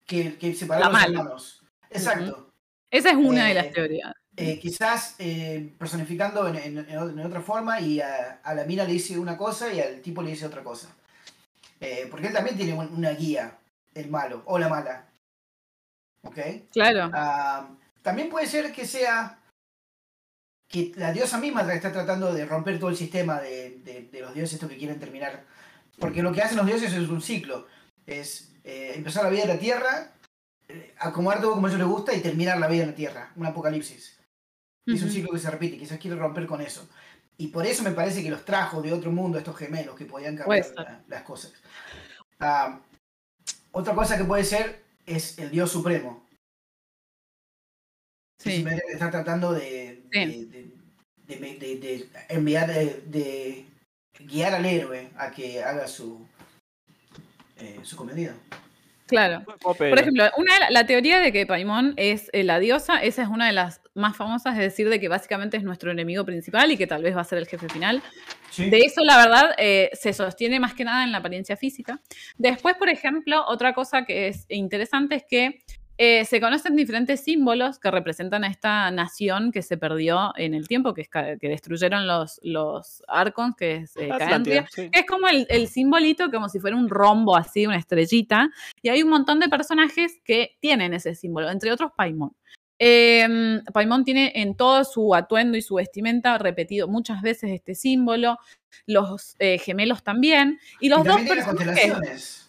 que, 0.05 0.37
que 0.37 0.53
separó 0.53 0.81
La 0.81 0.85
los 0.87 0.93
mala. 0.93 1.19
hermanos. 1.19 1.63
Exacto. 1.89 2.53
Esa 2.89 3.11
es 3.11 3.15
una 3.15 3.45
de 3.45 3.51
Eh, 3.51 3.53
las 3.55 3.71
teorías. 3.71 4.13
Eh, 4.35 4.59
quizás 4.59 5.15
eh, 5.19 5.73
personificando 5.77 6.47
en, 6.47 7.19
otra 7.19 7.41
forma 7.41 7.79
y 7.79 7.99
a, 8.01 8.39
a 8.43 8.53
la 8.55 8.63
mina 8.65 8.83
le 8.85 8.93
dice 8.93 9.17
una 9.19 9.37
cosa 9.37 9.71
y 9.73 9.79
al 9.79 10.01
tipo 10.01 10.21
le 10.21 10.31
dice 10.31 10.45
otra 10.45 10.63
cosa. 10.63 10.87
Eh, 11.79 12.07
porque 12.11 12.27
él 12.27 12.33
también 12.33 12.57
tiene 12.57 12.73
un- 12.73 12.93
una 12.93 13.11
guía, 13.11 13.57
el 13.93 14.09
malo 14.09 14.41
o 14.45 14.57
la 14.59 14.69
mala. 14.69 15.05
¿Ok? 16.23 16.37
Claro. 16.71 17.09
Ah, 17.13 17.67
también 18.01 18.29
puede 18.29 18.47
ser 18.47 18.71
que 18.71 18.85
sea 18.85 19.37
que 20.71 20.91
la 20.95 21.11
diosa 21.11 21.37
misma 21.37 21.61
está 21.73 21.91
tratando 21.91 22.33
de 22.33 22.45
romper 22.45 22.79
todo 22.79 22.89
el 22.89 22.95
sistema 22.95 23.39
de, 23.41 23.79
de- 23.83 24.09
de 24.11 24.21
los 24.21 24.33
dioses 24.33 24.53
estos 24.53 24.69
que 24.69 24.77
quieren 24.77 24.99
terminar. 24.99 25.43
Porque 25.99 26.23
lo 26.23 26.31
que 26.31 26.41
hacen 26.41 26.57
los 26.57 26.65
dioses 26.65 26.93
es 26.93 27.09
un 27.09 27.21
ciclo. 27.21 27.67
Es 28.07 28.53
eh, 28.63 28.93
empezar 28.95 29.23
la 29.23 29.29
vida 29.29 29.43
en 29.43 29.49
la 29.49 29.59
tierra, 29.59 30.13
eh, 30.69 30.93
acomodar 30.97 31.41
todo 31.41 31.51
como 31.53 31.67
a 31.67 31.69
ellos 31.69 31.79
les 31.79 31.87
gusta 31.89 32.13
y 32.15 32.21
terminar 32.21 32.57
la 32.59 32.67
vida 32.67 32.83
en 32.83 32.89
la 32.91 32.95
tierra. 32.95 33.31
Un 33.35 33.45
apocalipsis. 33.45 34.17
Y 34.85 34.95
Es 34.95 35.03
un 35.03 35.11
ciclo 35.11 35.31
que 35.31 35.39
se 35.39 35.51
repite, 35.51 35.77
quizás 35.77 35.99
quiere 35.99 36.15
romper 36.17 36.47
con 36.47 36.61
eso. 36.61 36.89
Y 37.37 37.47
por 37.47 37.65
eso 37.65 37.83
me 37.83 37.91
parece 37.91 38.23
que 38.23 38.31
los 38.31 38.45
trajo 38.45 38.81
de 38.81 38.93
otro 38.93 39.11
mundo 39.11 39.37
estos 39.37 39.55
gemelos 39.57 39.95
que 39.95 40.05
podían 40.05 40.35
cambiar 40.37 40.47
la- 40.75 41.03
las 41.07 41.21
cosas. 41.23 41.51
Ah, 42.39 42.79
otra 43.71 43.93
cosa 43.93 44.17
que 44.17 44.23
puede 44.23 44.43
ser 44.43 44.83
es 45.05 45.37
el 45.37 45.51
dios 45.51 45.71
supremo. 45.71 46.20
Sí. 48.43 48.51
simplemente 48.53 48.91
está 48.91 49.11
tratando 49.11 49.53
de, 49.53 50.01
Sí. 50.11 50.19
de, 50.19 50.45
de- 50.45 51.39
de- 51.39 51.55
de- 51.55 51.75
de 51.77 52.09
enviar, 52.29 52.67
de, 52.73 53.01
de 53.05 53.65
guiar 54.19 54.53
al 54.55 54.65
héroe 54.65 55.09
a 55.17 55.31
que 55.31 55.63
haga 55.63 55.87
su, 55.87 56.25
eh, 57.59 57.79
su 57.83 57.95
cometido. 57.95 58.33
Claro. 59.07 59.43
Por 59.61 59.99
ejemplo, 59.99 60.23
una 60.37 60.69
la, 60.69 60.85
teoría 60.85 61.19
de 61.19 61.33
que 61.33 61.45
Paimon 61.45 61.93
es 61.97 62.29
eh, 62.31 62.45
la 62.45 62.59
diosa, 62.59 63.03
esa 63.03 63.23
es 63.23 63.27
una 63.27 63.45
de 63.47 63.51
las 63.51 63.81
más 63.93 64.15
famosas, 64.15 64.53
es 64.53 64.61
decir, 64.61 64.87
de 64.87 65.01
que 65.01 65.09
básicamente 65.09 65.57
es 65.57 65.63
nuestro 65.63 65.91
enemigo 65.91 66.23
principal 66.23 66.71
y 66.71 66.77
que 66.77 66.87
tal 66.87 67.03
vez 67.03 67.13
va 67.15 67.19
a 67.21 67.25
ser 67.25 67.37
el 67.37 67.45
jefe 67.47 67.67
final. 67.67 68.01
De 68.57 68.79
eso, 68.79 69.01
la 69.03 69.17
verdad, 69.17 69.53
eh, 69.57 69.89
se 69.93 70.13
sostiene 70.13 70.61
más 70.61 70.73
que 70.73 70.85
nada 70.85 71.03
en 71.03 71.11
la 71.11 71.17
apariencia 71.17 71.57
física. 71.57 71.99
Después, 72.37 72.75
por 72.75 72.87
ejemplo, 72.87 73.43
otra 73.47 73.73
cosa 73.73 74.05
que 74.05 74.29
es 74.29 74.45
interesante 74.47 75.15
es 75.15 75.23
que 75.29 75.59
eh, 75.97 76.25
se 76.25 76.41
conocen 76.41 76.75
diferentes 76.75 77.23
símbolos 77.23 77.79
que 77.79 77.91
representan 77.91 78.43
a 78.43 78.47
esta 78.47 78.89
nación 78.91 79.51
que 79.51 79.61
se 79.61 79.77
perdió 79.77 80.33
en 80.35 80.53
el 80.53 80.67
tiempo, 80.67 80.93
que, 80.93 81.01
es 81.01 81.09
que 81.09 81.47
destruyeron 81.47 82.07
los, 82.07 82.39
los 82.43 83.03
Arcons, 83.07 83.55
que 83.55 83.75
es 83.75 83.95
eh. 83.97 84.09
Es 84.91 85.05
como 85.05 85.27
el, 85.27 85.45
el 85.49 85.67
simbolito, 85.67 86.31
como 86.31 86.49
si 86.49 86.59
fuera 86.59 86.75
un 86.75 86.89
rombo 86.89 87.35
así, 87.35 87.65
una 87.67 87.77
estrellita. 87.77 88.49
Y 88.81 88.89
hay 88.89 89.03
un 89.03 89.09
montón 89.09 89.39
de 89.39 89.49
personajes 89.49 90.19
que 90.23 90.57
tienen 90.59 90.93
ese 90.93 91.15
símbolo, 91.15 91.49
entre 91.49 91.71
otros 91.71 91.91
Paimon. 91.95 92.31
Eh, 92.83 93.61
Paimon 93.71 94.03
tiene 94.03 94.31
en 94.33 94.55
todo 94.55 94.83
su 94.83 95.13
atuendo 95.13 95.55
y 95.55 95.61
su 95.61 95.75
vestimenta 95.75 96.39
repetido 96.39 96.87
muchas 96.87 97.21
veces 97.21 97.51
este 97.51 97.75
símbolo, 97.75 98.39
los 98.87 99.35
eh, 99.37 99.59
gemelos 99.59 100.03
también, 100.03 100.59
y 100.79 100.89
los 100.89 101.05
y 101.05 101.07
dos 101.07 101.21
personajes. 101.21 102.40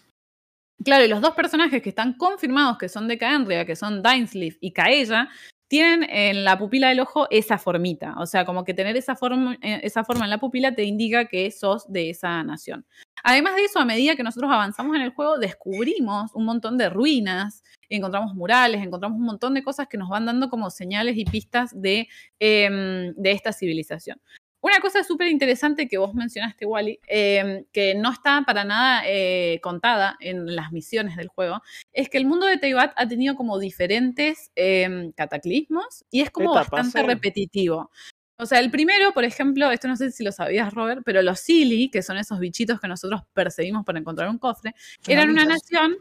Claro, 0.84 1.04
y 1.04 1.08
los 1.08 1.20
dos 1.20 1.34
personajes 1.34 1.82
que 1.82 1.88
están 1.88 2.14
confirmados 2.14 2.78
que 2.78 2.88
son 2.88 3.08
de 3.08 3.18
Caenria, 3.18 3.64
que 3.64 3.76
son 3.76 4.02
Dainsleif 4.02 4.56
y 4.60 4.72
Kaella, 4.72 5.28
tienen 5.72 6.06
en 6.10 6.44
la 6.44 6.58
pupila 6.58 6.90
del 6.90 7.00
ojo 7.00 7.26
esa 7.30 7.56
formita. 7.56 8.14
O 8.18 8.26
sea, 8.26 8.44
como 8.44 8.62
que 8.62 8.74
tener 8.74 8.94
esa 8.98 9.16
forma, 9.16 9.56
eh, 9.62 9.80
esa 9.82 10.04
forma 10.04 10.24
en 10.24 10.30
la 10.30 10.36
pupila 10.36 10.74
te 10.74 10.84
indica 10.84 11.24
que 11.24 11.50
sos 11.50 11.90
de 11.90 12.10
esa 12.10 12.42
nación. 12.44 12.84
Además 13.24 13.56
de 13.56 13.64
eso, 13.64 13.78
a 13.78 13.86
medida 13.86 14.14
que 14.14 14.22
nosotros 14.22 14.52
avanzamos 14.52 14.94
en 14.96 15.00
el 15.00 15.14
juego, 15.14 15.38
descubrimos 15.38 16.34
un 16.34 16.44
montón 16.44 16.76
de 16.76 16.90
ruinas, 16.90 17.62
encontramos 17.88 18.34
murales, 18.34 18.82
encontramos 18.82 19.18
un 19.18 19.24
montón 19.24 19.54
de 19.54 19.62
cosas 19.62 19.88
que 19.88 19.96
nos 19.96 20.10
van 20.10 20.26
dando 20.26 20.50
como 20.50 20.68
señales 20.68 21.16
y 21.16 21.24
pistas 21.24 21.70
de, 21.74 22.06
em, 22.38 23.14
de 23.14 23.30
esta 23.30 23.54
civilización. 23.54 24.20
Una 24.62 24.78
cosa 24.78 25.02
súper 25.02 25.26
interesante 25.26 25.88
que 25.88 25.98
vos 25.98 26.14
mencionaste, 26.14 26.64
Wally, 26.66 27.00
em, 27.08 27.64
que 27.72 27.96
no 27.96 28.12
está 28.12 28.42
para 28.46 28.62
nada 28.62 29.02
eh, 29.04 29.58
contada 29.60 30.16
en 30.20 30.54
las 30.54 30.70
misiones 30.70 31.16
del 31.16 31.26
juego, 31.26 31.60
es 31.92 32.08
que 32.08 32.16
el 32.16 32.26
mundo 32.26 32.46
de 32.46 32.58
Teyvat 32.58 32.92
ha 32.94 33.08
tenido 33.08 33.34
como 33.34 33.58
diferentes 33.58 34.52
em, 34.54 35.10
cataclismos 35.12 36.04
y 36.12 36.20
es 36.20 36.30
como 36.30 36.54
bastante 36.54 37.02
repetitivo. 37.02 37.90
O 38.36 38.46
sea, 38.46 38.60
el 38.60 38.70
primero, 38.70 39.12
por 39.12 39.24
ejemplo, 39.24 39.68
esto 39.72 39.88
no 39.88 39.96
sé 39.96 40.12
si 40.12 40.22
lo 40.22 40.30
sabías, 40.30 40.72
Robert, 40.72 41.02
pero 41.04 41.22
los 41.22 41.40
Silly, 41.40 41.90
que 41.90 42.02
son 42.02 42.16
esos 42.16 42.38
bichitos 42.38 42.80
que 42.80 42.86
nosotros 42.86 43.22
perseguimos 43.32 43.84
para 43.84 43.98
encontrar 43.98 44.28
un 44.28 44.38
cofre, 44.38 44.74
eran 45.08 45.30
una 45.30 45.44
nación, 45.44 45.96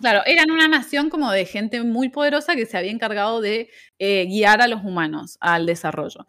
claro, 0.00 0.22
eran 0.24 0.50
una 0.50 0.66
nación 0.66 1.10
como 1.10 1.30
de 1.30 1.44
gente 1.44 1.82
muy 1.82 2.08
poderosa 2.08 2.56
que 2.56 2.64
se 2.64 2.78
había 2.78 2.90
encargado 2.90 3.42
de 3.42 3.68
eh, 3.98 4.24
guiar 4.26 4.62
a 4.62 4.66
los 4.66 4.82
humanos 4.82 5.36
al 5.40 5.66
desarrollo. 5.66 6.26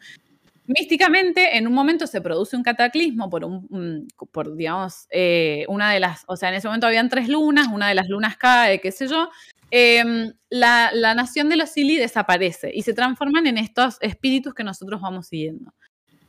Místicamente, 0.65 1.57
en 1.57 1.67
un 1.67 1.73
momento 1.73 2.07
se 2.07 2.21
produce 2.21 2.55
un 2.55 2.63
cataclismo 2.63 3.29
por 3.29 3.43
un, 3.43 4.07
por, 4.31 4.55
digamos, 4.55 5.07
eh, 5.09 5.65
una 5.67 5.91
de 5.91 5.99
las, 5.99 6.23
o 6.27 6.37
sea, 6.37 6.49
en 6.49 6.55
ese 6.55 6.67
momento 6.67 6.87
habían 6.87 7.09
tres 7.09 7.27
lunas, 7.27 7.67
una 7.71 7.89
de 7.89 7.95
las 7.95 8.07
lunas 8.07 8.37
cae, 8.37 8.79
qué 8.79 8.91
sé 8.91 9.07
yo, 9.07 9.29
em, 9.71 10.31
la, 10.49 10.91
la 10.93 11.15
nación 11.15 11.49
de 11.49 11.57
los 11.57 11.69
Silly 11.69 11.97
desaparece 11.97 12.71
y 12.73 12.83
se 12.83 12.93
transforman 12.93 13.45
en 13.47 13.57
estos 13.57 13.97
espíritus 13.99 14.53
que 14.53 14.63
nosotros 14.63 15.01
vamos 15.01 15.27
siguiendo. 15.27 15.73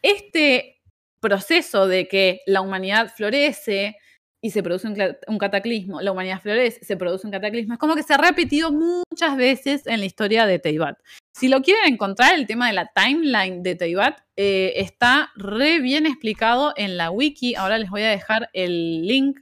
Este 0.02 0.82
proceso 1.20 1.86
de 1.86 2.08
que 2.08 2.40
la 2.46 2.60
humanidad 2.60 3.12
florece 3.14 3.96
y 4.44 4.50
se 4.50 4.62
produce 4.62 4.86
un, 4.86 5.38
cataclismo, 5.38 6.02
la 6.02 6.12
humanidad 6.12 6.38
florece, 6.38 6.84
se 6.84 6.98
produce 6.98 7.26
un 7.26 7.30
cataclismo, 7.30 7.72
es 7.72 7.78
como 7.78 7.94
que 7.94 8.02
se 8.02 8.12
ha 8.12 8.18
repetido 8.18 8.70
muchas 8.70 9.38
veces 9.38 9.86
en 9.86 10.00
la 10.00 10.04
historia 10.04 10.44
de 10.44 10.58
Teyvat. 10.58 10.98
Si 11.34 11.48
lo 11.48 11.62
quieren 11.62 11.92
encontrar, 11.92 12.36
el 12.36 12.46
tema 12.46 12.68
de 12.68 12.74
la 12.74 12.92
timeline 12.94 13.64
de 13.64 13.74
Teyvat 13.74 14.20
eh, 14.36 14.74
está 14.76 15.32
re 15.34 15.80
bien 15.80 16.06
explicado 16.06 16.72
en 16.76 16.96
la 16.96 17.10
wiki. 17.10 17.56
Ahora 17.56 17.76
les 17.76 17.90
voy 17.90 18.02
a 18.02 18.10
dejar 18.10 18.50
el 18.52 19.04
link. 19.04 19.40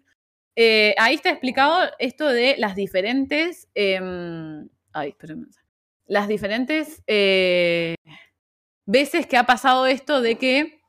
Eh, 0.56 0.94
ahí 0.97 1.16
está 1.16 1.28
explicado 1.28 1.90
esto 1.98 2.28
de 2.28 2.56
las 2.56 2.77
diferentes. 2.77 3.69
em, 3.74 4.70
ay, 4.94 5.10
espérenme. 5.10 5.48
Las 6.06 6.28
diferentes 6.28 7.02
eh, 7.06 7.94
veces 8.86 9.27
que 9.27 9.36
ha 9.36 9.44
pasado 9.44 9.86
esto 9.86 10.23
de 10.23 10.39
que 10.39 10.81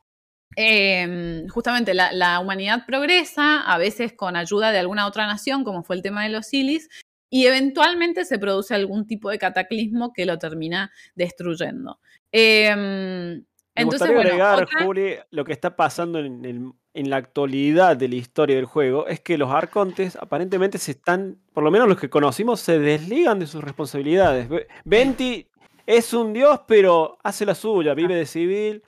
em, 0.56 1.46
justamente 1.48 1.92
la 1.92 2.40
humanidad 2.40 2.86
progresa, 2.86 3.60
a 3.60 3.76
veces 3.76 4.14
con 4.14 4.36
ayuda 4.36 4.72
de 4.72 4.78
alguna 4.78 5.06
otra 5.06 5.26
nación, 5.26 5.64
como 5.64 5.82
fue 5.82 5.96
el 5.96 6.02
tema 6.02 6.22
de 6.22 6.30
los 6.30 6.46
Silis, 6.46 6.88
y 7.36 7.46
eventualmente 7.46 8.24
se 8.24 8.38
produce 8.38 8.76
algún 8.76 9.08
tipo 9.08 9.28
de 9.28 9.38
cataclismo 9.38 10.12
que 10.12 10.24
lo 10.24 10.38
termina 10.38 10.92
destruyendo. 11.16 11.98
Em, 12.30 13.38
Me 13.38 13.42
entonces, 13.82 14.08
gustaría 14.08 14.14
bueno, 14.14 14.30
agregar, 14.44 14.62
otra- 14.62 14.84
Juli, 14.84 15.14
lo 15.32 15.44
que 15.44 15.52
está 15.52 15.74
pasando 15.74 16.20
en, 16.20 16.44
el- 16.44 16.70
en 16.94 17.10
la 17.10 17.16
actualidad 17.16 17.96
de 17.96 18.06
la 18.06 18.14
historia 18.14 18.54
del 18.54 18.66
juego 18.66 19.08
es 19.08 19.18
que 19.18 19.36
los 19.36 19.50
arcontes 19.50 20.14
aparentemente 20.14 20.78
se 20.78 20.92
están, 20.92 21.38
por 21.52 21.64
lo 21.64 21.72
menos 21.72 21.88
los 21.88 21.98
que 21.98 22.08
conocimos, 22.08 22.60
se 22.60 22.78
desligan 22.78 23.40
de 23.40 23.48
sus 23.48 23.64
responsabilidades. 23.64 24.48
Ve- 24.48 24.68
Venti 24.84 25.48
es 25.86 26.14
un 26.14 26.32
dios, 26.34 26.60
pero 26.68 27.18
hace 27.24 27.44
la 27.44 27.56
suya, 27.56 27.94
vive 27.94 28.14
de 28.14 28.26
civil, 28.26 28.80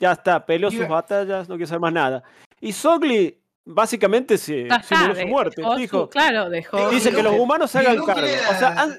ya 0.00 0.12
está, 0.12 0.44
peleó 0.44 0.72
sus 0.72 0.88
batallas, 0.88 1.48
no 1.48 1.54
quiere 1.54 1.68
saber 1.68 1.80
más 1.82 1.92
nada. 1.92 2.24
Y 2.60 2.72
Sogli 2.72 3.38
básicamente 3.68 4.36
se 4.38 4.62
está, 4.62 4.82
simuló 4.82 5.14
su 5.14 5.26
muerte. 5.26 5.60
dejó 5.62 5.72
su- 5.74 5.78
Dijo, 5.78 6.10
claro, 6.10 6.50
dejó. 6.50 6.90
dice 6.90 7.10
que 7.12 7.22
los 7.22 7.34
humanos 7.38 7.70
se 7.70 7.78
hagan 7.78 7.96
cargo. 8.04 8.22
tiene 8.22 8.38
O 8.38 8.54
sea, 8.58 8.74
la- 8.74 8.82
han- 8.82 8.98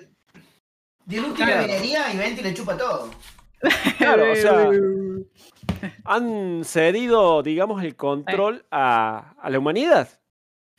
Claro. 1.34 1.62
minería 1.64 2.14
y 2.14 2.18
Venti 2.18 2.42
le 2.44 2.54
chupa 2.54 2.78
todo. 2.78 3.10
Claro, 3.98 4.32
o 4.32 4.36
sea, 4.36 4.70
han 6.06 6.64
cedido, 6.64 7.42
digamos, 7.44 7.84
el 7.84 7.96
control 7.96 8.66
a, 8.72 9.34
a 9.42 9.50
la 9.50 9.60
humanidad. 9.60 10.08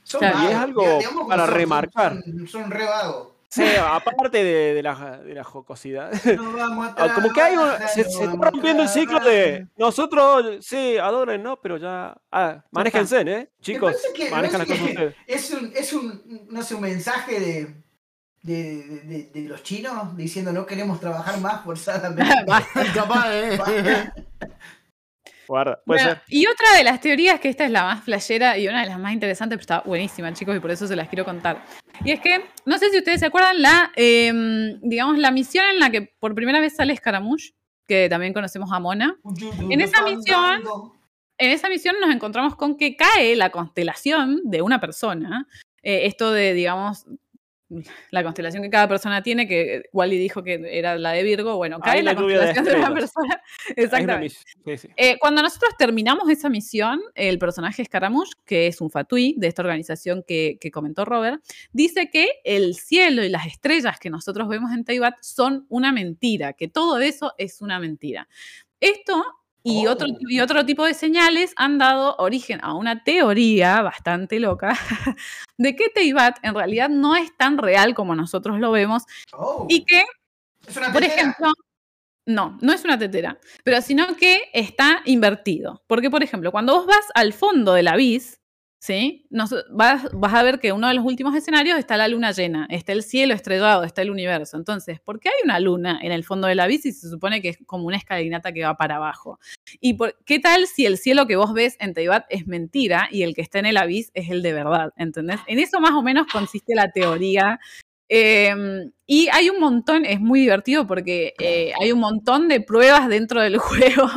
Son. 0.03 0.23
Y 0.23 0.47
es 0.47 0.55
algo 0.57 0.83
digamos 0.99 1.29
para 1.29 1.47
son- 1.47 1.55
remarcar. 1.55 2.17
Son, 2.25 2.49
son 2.49 2.71
re 2.71 2.85
vagos. 2.85 3.29
Sí, 3.51 3.65
aparte 3.77 4.45
de, 4.45 4.75
de 4.75 4.83
la, 4.83 5.19
de 5.19 5.35
la 5.35 5.43
jocosidad. 5.43 6.13
No 6.37 6.53
vamos 6.53 6.87
a 6.89 6.95
Ah, 6.97 7.15
Como 7.15 7.33
que 7.33 7.41
hay 7.43 7.57
un- 7.57 7.89
se, 7.93 8.03
está 8.03 8.27
rompiendo 8.27 8.85
el 8.85 8.89
ciclo 8.89 9.19
de 9.21 9.67
nosotros, 9.77 10.65
sí, 10.65 10.97
adoren, 10.99 11.43
¿no? 11.43 11.61
Pero 11.61 11.77
ya. 11.77 12.17
Ah, 12.31 12.65
manéjense, 12.71 13.23
¿eh? 13.23 13.51
Chicos, 13.61 13.97
manejan 14.31 14.61
las 14.61 14.69
parece 14.69 14.73
cosas 14.73 14.77
que 14.79 14.85
ustedes. 14.93 15.15
Es 15.27 15.51
un, 15.51 15.73
es 15.75 15.93
un, 15.93 16.47
no 16.49 16.63
sé, 16.63 16.77
un 16.77 16.81
mensaje 16.83 17.41
de, 17.41 17.75
de, 18.43 18.83
de- 18.87 19.01
de- 19.01 19.31
de 19.35 19.49
los 19.49 19.63
chinos 19.65 20.17
diciendo 20.17 20.53
no 20.53 20.65
queremos 20.65 21.01
trabajar 21.01 21.41
más 21.41 21.65
forzadamente. 21.65 22.33
Capaz, 22.95 23.27
¿eh? 23.35 23.59
Guarda, 25.51 25.83
puede 25.85 26.01
Bueno, 26.05 26.15
ser. 26.15 26.23
y 26.29 26.47
otra 26.47 26.77
de 26.77 26.85
las 26.85 27.01
teorías, 27.01 27.41
que 27.41 27.49
esta 27.49 27.65
es 27.65 27.73
la 27.73 27.83
más 27.83 28.05
flashera 28.05 28.57
y 28.57 28.69
una 28.69 28.83
de 28.83 28.87
las 28.87 29.01
más 29.01 29.13
interesantes, 29.13 29.57
pero 29.57 29.61
está 29.63 29.81
buenísima, 29.81 30.33
chicos, 30.33 30.57
y 30.57 30.61
por 30.61 30.71
eso 30.71 30.87
se 30.87 30.95
las 30.95 31.09
quiero 31.09 31.25
contar. 31.25 31.65
Y 32.05 32.13
es 32.13 32.21
que, 32.21 32.45
no 32.67 32.79
sé 32.79 32.89
si 32.91 32.99
ustedes 32.99 33.19
se 33.19 33.27
acuerdan, 33.27 33.61
la, 33.61 33.91
em, 33.97 34.79
digamos, 34.81 35.19
la 35.19 35.33
misión 35.33 35.65
en 35.67 35.81
la 35.81 35.91
que 35.91 36.03
por 36.21 36.37
primera 36.37 36.61
vez 36.61 36.77
sale 36.77 36.95
Scaramouche, 36.95 37.51
que 37.89 38.09
también 38.09 38.33
conocemos 38.33 38.71
a 38.73 38.79
Mona. 38.79 39.17
En 39.69 39.81
esa 39.81 40.03
misión- 40.05 40.63
En 41.37 41.51
esa 41.51 41.69
misión 41.69 41.97
nos 42.01 42.15
encontramos 42.15 42.55
con 42.55 42.77
que 42.77 42.95
cae 42.97 43.35
la 43.35 43.51
constelación 43.51 44.43
de 44.45 44.63
una 44.63 44.79
persona. 44.79 45.49
Eh, 45.83 46.07
esto 46.07 46.31
de, 46.33 46.53
digamos, 46.55 47.07
la 48.11 48.23
constelación 48.23 48.63
que 48.63 48.71
cada 48.71 48.89
persona 48.89 49.23
tiene, 49.23 49.47
que 49.47 49.85
Wally 49.93 50.19
dijo 50.19 50.43
que 50.43 50.61
era 50.71 50.97
la 50.97 51.13
de 51.13 51.23
Virgo, 51.23 51.57
bueno, 51.57 51.79
cae 51.81 52.03
la 52.03 52.13
de 52.13 52.17
constelación 52.17 52.65
de, 52.65 52.75
una 52.75 52.95
persona. 52.95 53.43
Una 53.71 53.75
Exactamente. 53.77 54.37
sí, 54.65 54.79
sí. 54.79 54.89
Eh, 54.97 55.19
cuando 55.21 55.43
nosotros 55.43 55.73
terminamos 55.79 56.29
esa 56.29 56.49
misión, 56.49 57.01
el 57.15 57.39
personaje 57.39 57.85
Scaramouche, 57.85 58.33
que 58.45 58.67
es 58.67 58.81
un 58.81 58.91
fatui 58.91 59.35
de 59.39 59.47
esta 59.47 59.63
organización 59.63 60.25
que, 60.27 60.59
que 60.61 60.71
comentó 60.71 61.05
Robert, 61.05 61.43
dice 61.73 62.11
que 62.11 62.29
el 62.45 62.75
cielo 62.75 63.23
y 63.25 63.29
las 63.29 63.47
estrellas 63.47 63.99
que 64.01 64.11
nosotros 64.11 64.49
vemos 64.49 64.73
en 64.73 64.85
Taibat 64.85 65.15
son 65.21 65.67
una 65.69 65.93
mentira, 65.93 66.53
que 66.53 66.69
todo 66.69 66.99
eso 66.99 67.35
es 67.39 67.61
una 67.61 67.79
mentira. 67.79 68.29
Esto 68.81 69.23
y, 69.63 69.87
Oh. 69.87 69.93
otro, 69.93 70.07
y 70.29 70.41
otro 70.41 70.65
tipo 70.67 70.85
de 70.87 70.95
señales 70.95 71.53
han 71.57 71.79
dado 71.79 72.17
origen 72.19 72.61
a 72.63 72.75
una 72.75 73.05
teoría 73.05 73.83
bastante 73.83 74.41
loca 74.41 74.71
de 75.59 75.77
que 75.77 75.89
Teibat 75.91 76.39
en 76.43 76.55
realidad 76.55 76.89
no 76.89 77.17
es 77.17 77.37
tan 77.37 77.59
real 77.59 77.95
como 77.95 78.15
nosotros 78.15 78.59
lo 78.61 78.71
vemos 78.73 79.05
Oh, 79.33 79.67
y 79.69 79.85
que 79.85 80.05
es 80.67 80.77
una 80.77 80.93
por 80.93 81.05
ejemplo, 81.05 81.53
no, 82.27 82.59
no 82.63 82.73
es 82.73 82.85
una 82.85 82.99
tetera, 82.99 83.39
pero 83.65 83.83
sino 83.83 84.17
que 84.17 84.45
está 84.55 85.03
invertido. 85.07 85.83
Porque, 85.89 86.11
por 86.11 86.23
ejemplo, 86.25 86.53
cuando 86.53 86.75
vos 86.77 86.87
vas 86.87 87.07
al 87.15 87.33
fondo 87.35 87.75
del 87.75 87.89
abyss, 87.89 88.40
¿sí? 88.81 89.27
Vas, 89.71 90.05
a 90.21 90.43
ver 90.43 90.59
que 90.59 90.73
uno 90.73 90.89
de 90.89 90.95
los 90.95 91.05
últimos 91.05 91.37
escenarios 91.37 91.79
está 91.79 91.97
la 91.97 92.09
luna 92.09 92.33
llena, 92.33 92.67
está 92.71 92.93
el 92.93 93.03
cielo 93.03 93.35
estrellado, 93.35 93.85
está 93.85 94.03
el 94.03 94.11
universo. 94.11 94.57
Entonces, 94.57 94.99
¿por 95.01 95.21
qué 95.21 95.29
hay 95.29 95.45
una 95.45 95.61
luna 95.61 96.01
en 96.03 96.11
el 96.13 96.25
fondo 96.25 96.49
del 96.49 96.61
abyss 96.61 96.87
y 96.87 96.93
se 96.93 97.09
supone 97.09 97.43
que 97.43 97.51
es 97.51 97.59
como 97.67 97.87
una 97.87 97.99
escalinata 97.99 98.53
que 98.53 98.65
va 98.65 98.77
para 98.77 98.97
abajo? 98.97 99.39
¿Y 99.81 99.95
por, 99.95 100.17
qué 100.25 100.41
tal 100.41 100.67
si 100.67 100.87
el 100.87 100.97
cielo 100.99 101.27
que 101.27 101.37
vos 101.37 101.53
ves 101.53 101.77
en 101.79 101.95
Teibat 101.95 102.25
es 102.31 102.47
mentira 102.47 103.09
y 103.13 103.23
el 103.23 103.35
que 103.35 103.43
está 103.43 103.59
en 103.59 103.67
el 103.67 103.77
abyss 103.77 104.11
es 104.15 104.31
el 104.31 104.43
de 104.43 104.55
verdad? 104.55 104.93
¿Entendés? 104.97 105.41
En 105.47 105.59
eso 105.59 105.79
más 105.81 105.93
o 105.93 106.03
menos 106.03 106.27
consiste 106.27 106.75
la 106.75 106.91
teoría 106.91 107.61
eh, 108.09 108.91
y 109.07 109.29
hay 109.29 109.51
un 109.51 109.61
montón, 109.61 110.05
es 110.05 110.21
muy 110.21 110.41
divertido 110.41 110.87
porque 110.87 111.35
eh, 111.39 111.73
hay 111.81 111.93
un 111.93 112.01
montón 112.01 112.49
de 112.49 112.61
pruebas 112.61 113.09
dentro 113.09 113.41
del 113.41 113.59
juego 113.59 114.09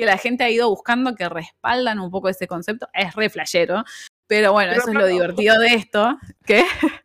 que 0.00 0.06
la 0.06 0.18
gente 0.18 0.42
ha 0.42 0.50
ido 0.50 0.68
buscando 0.68 1.14
que 1.14 1.28
respaldan 1.28 2.00
un 2.00 2.10
poco 2.10 2.28
ese 2.28 2.48
concepto. 2.48 2.88
Es 2.92 3.14
re 3.14 3.30
flashero, 3.30 3.84
pero 4.26 4.52
bueno, 4.52 4.70
Pero 4.72 4.82
eso 4.82 4.90
es 4.90 4.96
lo 4.96 5.06
divertido 5.06 5.58
de 5.58 5.74
esto. 5.74 6.18
¿Qué? 6.44 6.64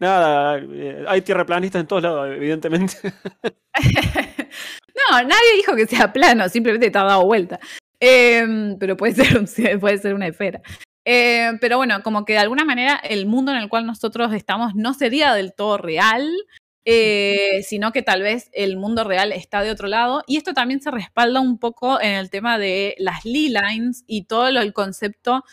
Nada, 0.00 0.58
eh, 0.58 1.04
hay 1.06 1.22
tierraplanistas 1.22 1.80
en 1.80 1.86
todos 1.86 2.02
lados, 2.02 2.28
evidentemente. 2.34 2.96
no, 3.74 5.22
nadie 5.22 5.56
dijo 5.56 5.74
que 5.76 5.86
sea 5.86 6.12
plano, 6.12 6.48
simplemente 6.48 6.86
está 6.86 7.04
dado 7.04 7.24
vuelta. 7.24 7.60
Eh, 8.00 8.76
pero 8.80 8.96
puede 8.96 9.14
ser, 9.14 9.78
puede 9.80 9.98
ser 9.98 10.14
una 10.14 10.26
esfera. 10.26 10.60
Eh, 11.04 11.52
pero 11.60 11.78
bueno, 11.78 12.02
como 12.02 12.24
que 12.24 12.34
de 12.34 12.38
alguna 12.38 12.64
manera 12.64 12.94
el 12.96 13.26
mundo 13.26 13.52
en 13.52 13.58
el 13.58 13.68
cual 13.68 13.86
nosotros 13.86 14.32
estamos 14.32 14.74
no 14.74 14.94
sería 14.94 15.34
del 15.34 15.52
todo 15.52 15.78
real, 15.78 16.28
eh, 16.84 17.62
sino 17.66 17.92
que 17.92 18.02
tal 18.02 18.22
vez 18.22 18.50
el 18.52 18.76
mundo 18.76 19.04
real 19.04 19.32
está 19.32 19.62
de 19.62 19.70
otro 19.70 19.86
lado. 19.88 20.22
Y 20.26 20.36
esto 20.36 20.52
también 20.54 20.80
se 20.80 20.90
respalda 20.90 21.40
un 21.40 21.58
poco 21.58 22.00
en 22.00 22.12
el 22.14 22.30
tema 22.30 22.58
de 22.58 22.94
las 22.98 23.24
Lee 23.24 23.48
Lines 23.50 24.04
y 24.06 24.24
todo 24.24 24.50
lo- 24.50 24.60
el 24.60 24.72
concepto 24.72 25.44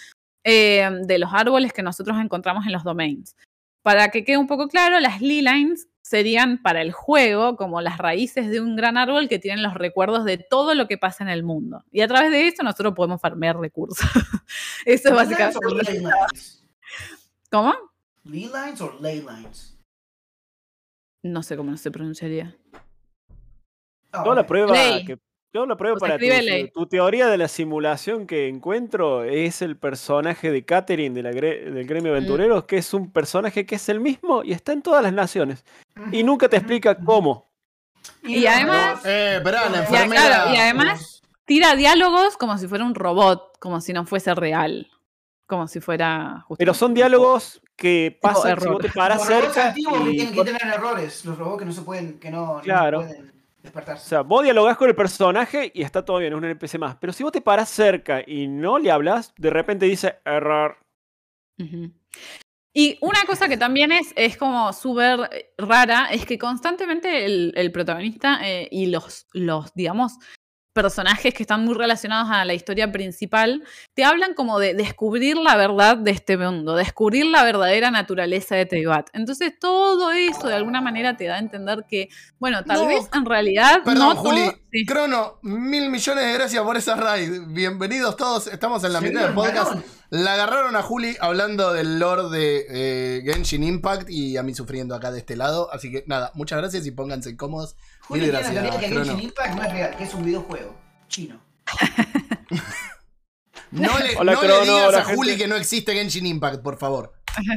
eh, 0.44 0.90
de 1.04 1.20
los 1.20 1.32
árboles 1.34 1.74
que 1.74 1.84
nosotros 1.84 2.18
encontramos 2.20 2.66
en 2.66 2.72
los 2.72 2.84
domains. 2.84 3.36
Para 3.84 4.10
que 4.10 4.24
quede 4.24 4.38
un 4.38 4.48
poco 4.48 4.68
claro, 4.68 5.00
las 5.00 5.22
Lee 5.22 5.42
Lines 5.42 5.88
serían 6.02 6.62
para 6.64 6.82
el 6.82 6.92
juego 6.92 7.56
como 7.56 7.82
las 7.82 7.98
raíces 8.00 8.50
de 8.50 8.60
un 8.60 8.76
gran 8.76 8.98
árbol 8.98 9.30
que 9.30 9.38
tienen 9.38 9.62
los 9.62 9.76
recuerdos 9.76 10.26
de 10.26 10.38
todo 10.40 10.74
lo 10.74 10.88
que 10.88 10.98
pasa 10.98 11.24
en 11.24 11.30
el 11.30 11.44
mundo. 11.44 11.84
Y 11.92 12.02
a 12.02 12.08
través 12.08 12.32
de 12.32 12.48
eso 12.48 12.64
nosotros 12.64 12.94
podemos 12.96 13.22
farmear 13.22 13.58
recursos. 13.60 14.00
eso 14.86 15.10
es 15.10 15.14
¿Ley 15.14 15.14
lines 15.14 15.38
básicamente. 15.40 15.94
lines? 15.94 16.66
¿Cómo? 17.52 17.76
¿Ley 18.24 18.50
lines 18.52 18.82
o 18.82 18.98
ley 19.00 19.20
lines? 19.22 19.78
No 21.24 21.44
sé 21.44 21.58
cómo 21.58 21.76
se 21.78 21.92
pronunciaría. 21.92 22.56
Ah, 24.12 24.24
Yo 24.26 24.34
la 24.34 24.46
prueba 24.46 24.74
Ley. 24.74 25.06
que 25.06 25.18
yo 25.52 25.66
la 25.66 25.76
prueba 25.76 25.98
para 25.98 26.18
tu, 26.20 26.26
tu 26.74 26.86
teoría 26.86 27.28
de 27.28 27.38
la 27.38 27.48
simulación 27.48 28.28
que 28.28 28.48
encuentro 28.48 29.24
es 29.24 29.64
el 29.64 29.78
personaje 29.78 30.52
de 30.52 30.64
Catherine 30.64 31.16
de 31.16 31.24
la 31.24 31.32
gre- 31.32 31.72
del 31.72 31.88
gremio 31.88 32.12
Mm. 32.12 32.16
aventureros, 32.16 32.66
que 32.66 32.78
es 32.78 32.94
un 32.94 33.12
personaje 33.12 33.66
que 33.66 33.76
es 33.76 33.90
el 33.90 34.00
mismo 34.00 34.44
y 34.44 34.52
está 34.52 34.74
en 34.74 34.84
todas 34.84 35.02
las 35.02 35.12
naciones. 35.12 35.66
Y 36.12 36.22
nunca 36.24 36.48
te 36.50 36.58
explica 36.58 36.96
cómo. 36.96 37.50
Y 38.24 38.46
además- 38.46 39.02
Eh, 39.06 39.42
la 39.44 39.52
Y 39.52 39.80
enfermera. 39.80 40.22
claro, 40.22 40.54
y 40.54 40.58
además- 40.58 41.22
tira 41.46 41.76
diálogos 41.76 42.38
como 42.38 42.58
si 42.60 42.68
fuera 42.68 42.86
un 42.86 42.94
robot, 42.94 43.58
como 43.60 43.82
si 43.82 43.92
no 43.92 44.06
fuese 44.06 44.34
real. 44.36 44.88
Como 45.48 45.68
si 45.68 45.80
fuera. 45.80 46.46
Pero 46.60 46.76
son 46.76 46.94
diálogos 46.94 47.60
que 47.80 48.18
pasan 48.22 48.60
si 48.60 48.68
vos 48.68 48.80
te 48.80 48.90
paras 48.90 49.18
Los 49.20 49.28
robots 49.30 49.54
cerca. 49.54 49.68
antiguos 49.70 50.04
que 50.04 50.10
y- 50.12 50.16
tienen 50.18 50.34
que 50.34 50.44
tener 50.44 50.62
errores, 50.76 51.26
los 51.26 51.38
robots 51.38 51.60
que 51.60 51.66
no 51.66 51.72
se 51.72 51.82
pueden, 51.82 52.20
que 52.20 52.30
no, 52.32 52.56
no 52.58 52.62
Claro. 52.62 53.00
pueden 53.02 53.30
O 53.30 53.62
despertarse. 53.64 54.08
sea, 54.10 54.22
vos 54.22 54.44
dialogás 54.44 54.78
con 54.78 54.90
el 54.90 54.96
personaje 54.96 55.72
y 55.74 55.82
está 55.82 56.04
todo 56.06 56.18
bien, 56.20 56.34
es 56.34 56.38
un 56.38 56.46
NPC 56.46 56.78
más. 56.78 56.96
Pero 56.98 57.14
si 57.14 57.24
vos 57.24 57.32
te 57.32 57.42
paras 57.42 57.70
cerca 57.70 58.22
y 58.26 58.48
no 58.48 58.78
le 58.80 58.92
hablas, 58.92 59.34
de 59.38 59.50
repente 59.50 59.86
dice 59.86 60.20
error. 60.26 60.78
Y 62.74 62.98
una 63.02 63.24
cosa 63.26 63.48
que 63.50 63.58
también 63.58 63.92
es, 63.92 64.14
es 64.16 64.38
como 64.38 64.72
súper 64.74 65.52
rara 65.58 66.08
es 66.12 66.26
que 66.26 66.38
constantemente 66.38 67.26
el, 67.26 67.52
el 67.56 67.72
protagonista 67.72 68.40
eh, 68.48 68.68
y 68.72 68.86
los, 68.86 69.28
los, 69.34 69.74
digamos, 69.74 70.14
personajes 70.84 71.34
que 71.34 71.44
están 71.44 71.66
muy 71.66 71.74
relacionados 71.76 72.30
a 72.32 72.46
la 72.46 72.54
historia 72.54 72.90
principal 72.90 73.64
te 73.94 74.06
hablan 74.06 74.34
como 74.34 74.60
de 74.60 74.74
descubrir 74.74 75.36
la 75.36 75.58
verdad 75.58 75.98
de 75.98 76.12
este 76.12 76.38
mundo, 76.38 76.76
descubrir 76.76 77.26
la 77.26 77.44
verdadera 77.44 77.92
naturaleza 77.92 78.56
de 78.56 78.66
Teyvat. 78.66 79.10
Entonces 79.14 79.52
todo 79.60 80.12
eso 80.12 80.48
de 80.48 80.54
alguna 80.56 80.80
manera 80.80 81.18
te 81.18 81.26
da 81.26 81.36
a 81.36 81.40
entender 81.40 81.86
que, 81.90 82.08
bueno, 82.40 82.64
tal 82.64 82.80
No. 82.84 82.88
vez 82.88 83.10
en 83.14 83.26
realidad 83.26 83.82
Perdón, 83.84 84.08
no 84.10 84.16
todo- 84.16 84.32
Juli. 84.32 84.52
sí. 84.72 84.86
Crono, 84.86 85.40
mil 85.42 85.90
millones 85.90 86.24
de 86.26 86.34
gracias 86.34 86.64
por 86.64 86.78
esa 86.78 86.96
raid. 86.96 87.42
Bienvenidos 87.48 88.16
todos. 88.16 88.48
Estamos 88.48 88.82
en 88.86 88.94
la 88.94 89.02
mitad 89.02 89.20
del 89.20 89.30
el 89.30 89.36
podcast. 89.36 89.74
La 90.12 90.34
agarraron 90.36 90.76
a 90.76 90.82
Juli 90.82 91.16
hablando 91.20 91.72
del 91.74 92.00
lore 92.00 92.30
de 92.36 92.66
eh, 92.70 93.22
Genshin 93.26 93.64
Impact 93.64 94.10
y 94.10 94.38
a 94.38 94.44
mí 94.44 94.56
sufriendo 94.56 94.96
acá 94.96 95.12
de 95.12 95.20
este 95.20 95.36
lado. 95.36 95.70
Así 95.72 95.92
que 95.92 96.04
nada, 96.08 96.32
muchas 96.36 96.58
gracias 96.58 96.86
y 96.88 96.92
pónganse 96.92 97.36
cómodos. 97.38 97.76
Juli 98.10 98.22
Mil 98.22 98.32
tiene 98.32 98.44
la 98.44 98.52
teoría 98.52 98.72
gracias, 98.72 98.80
que 98.82 98.96
Genshin 98.96 99.04
Crono. 99.06 99.24
Impact 99.24 99.56
no 99.56 99.64
es 99.64 99.72
real, 99.72 99.98
que 99.98 100.04
es 100.04 100.14
un 100.16 100.26
videojuego 100.26 100.76
chino. 101.08 101.42
No 103.72 104.00
le, 104.00 104.16
Hola, 104.18 104.34
no 104.34 104.42
le 104.42 104.48
digas 104.48 104.88
hola, 104.88 104.98
a 105.00 105.04
Juli 105.04 105.30
gente. 105.30 105.44
que 105.44 105.48
no 105.48 105.56
existe 105.56 105.94
Genshin 105.94 106.26
Impact, 106.26 106.62
por 106.64 106.78
favor. 106.78 107.14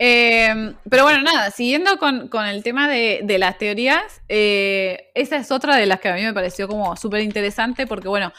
Eh, 0.00 0.74
pero 0.90 1.04
bueno, 1.04 1.22
nada, 1.22 1.52
siguiendo 1.52 1.98
con, 1.98 2.26
con 2.28 2.44
el 2.46 2.64
tema 2.64 2.88
de, 2.88 3.20
de 3.22 3.38
las 3.38 3.56
teorías, 3.58 4.22
eh, 4.28 5.12
esa 5.14 5.36
es 5.36 5.52
otra 5.52 5.76
de 5.76 5.86
las 5.86 6.00
que 6.00 6.08
a 6.08 6.14
mí 6.14 6.22
me 6.22 6.34
pareció 6.34 6.66
como 6.66 6.96
súper 6.96 7.20
interesante 7.20 7.86
porque, 7.86 8.08
bueno, 8.08 8.32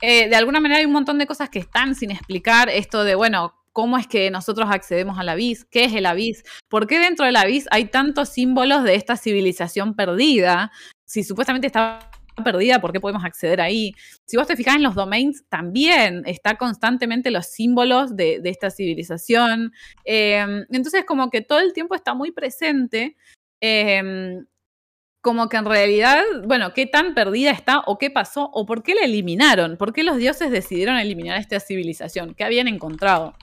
eh, 0.00 0.28
de 0.30 0.36
alguna 0.36 0.60
manera 0.60 0.80
hay 0.80 0.86
un 0.86 0.92
montón 0.92 1.18
de 1.18 1.26
cosas 1.26 1.50
que 1.50 1.58
están 1.58 1.94
sin 1.94 2.10
explicar. 2.10 2.70
Esto 2.70 3.04
de, 3.04 3.14
bueno, 3.14 3.54
cómo 3.74 3.98
es 3.98 4.06
que 4.06 4.30
nosotros 4.30 4.68
accedemos 4.70 5.18
al 5.18 5.28
Abyss, 5.28 5.66
qué 5.70 5.84
es 5.84 5.92
el 5.92 6.06
Abyss, 6.06 6.44
por 6.68 6.86
qué 6.86 6.98
dentro 6.98 7.26
del 7.26 7.36
Abyss 7.36 7.66
hay 7.70 7.86
tantos 7.86 8.30
símbolos 8.30 8.84
de 8.84 8.94
esta 8.94 9.18
civilización 9.18 9.94
perdida, 9.94 10.72
si 11.04 11.24
supuestamente 11.24 11.66
está 11.66 12.10
perdida, 12.42 12.80
¿por 12.80 12.92
qué 12.92 13.00
podemos 13.00 13.24
acceder 13.24 13.60
ahí? 13.60 13.92
Si 14.24 14.36
vos 14.36 14.46
te 14.46 14.56
fijas 14.56 14.76
en 14.76 14.82
los 14.82 14.94
domains, 14.94 15.44
también 15.48 16.22
está 16.24 16.56
constantemente 16.56 17.30
los 17.30 17.46
símbolos 17.46 18.16
de, 18.16 18.40
esta 18.44 18.70
civilización. 18.70 19.72
Eh, 20.04 20.64
entonces, 20.70 21.04
como 21.04 21.30
que 21.30 21.42
todo 21.42 21.60
el 21.60 21.72
tiempo 21.72 21.94
está 21.94 22.14
muy 22.14 22.32
presente. 22.32 23.16
eh, 23.60 24.42
como 25.24 25.48
que 25.48 25.56
en 25.56 25.64
realidad, 25.64 26.22
bueno, 26.44 26.74
qué 26.74 26.84
tan 26.84 27.14
perdida 27.14 27.50
está 27.50 27.80
o 27.86 27.96
qué 27.96 28.10
pasó 28.10 28.50
o 28.52 28.66
por 28.66 28.82
qué 28.82 28.94
la 28.94 29.06
eliminaron, 29.06 29.78
por 29.78 29.94
qué 29.94 30.02
los 30.02 30.18
dioses 30.18 30.50
decidieron 30.50 30.98
eliminar 30.98 31.40
esta 31.40 31.60
civilización, 31.60 32.34
qué 32.34 32.44
habían 32.44 32.68
encontrado. 32.68 33.34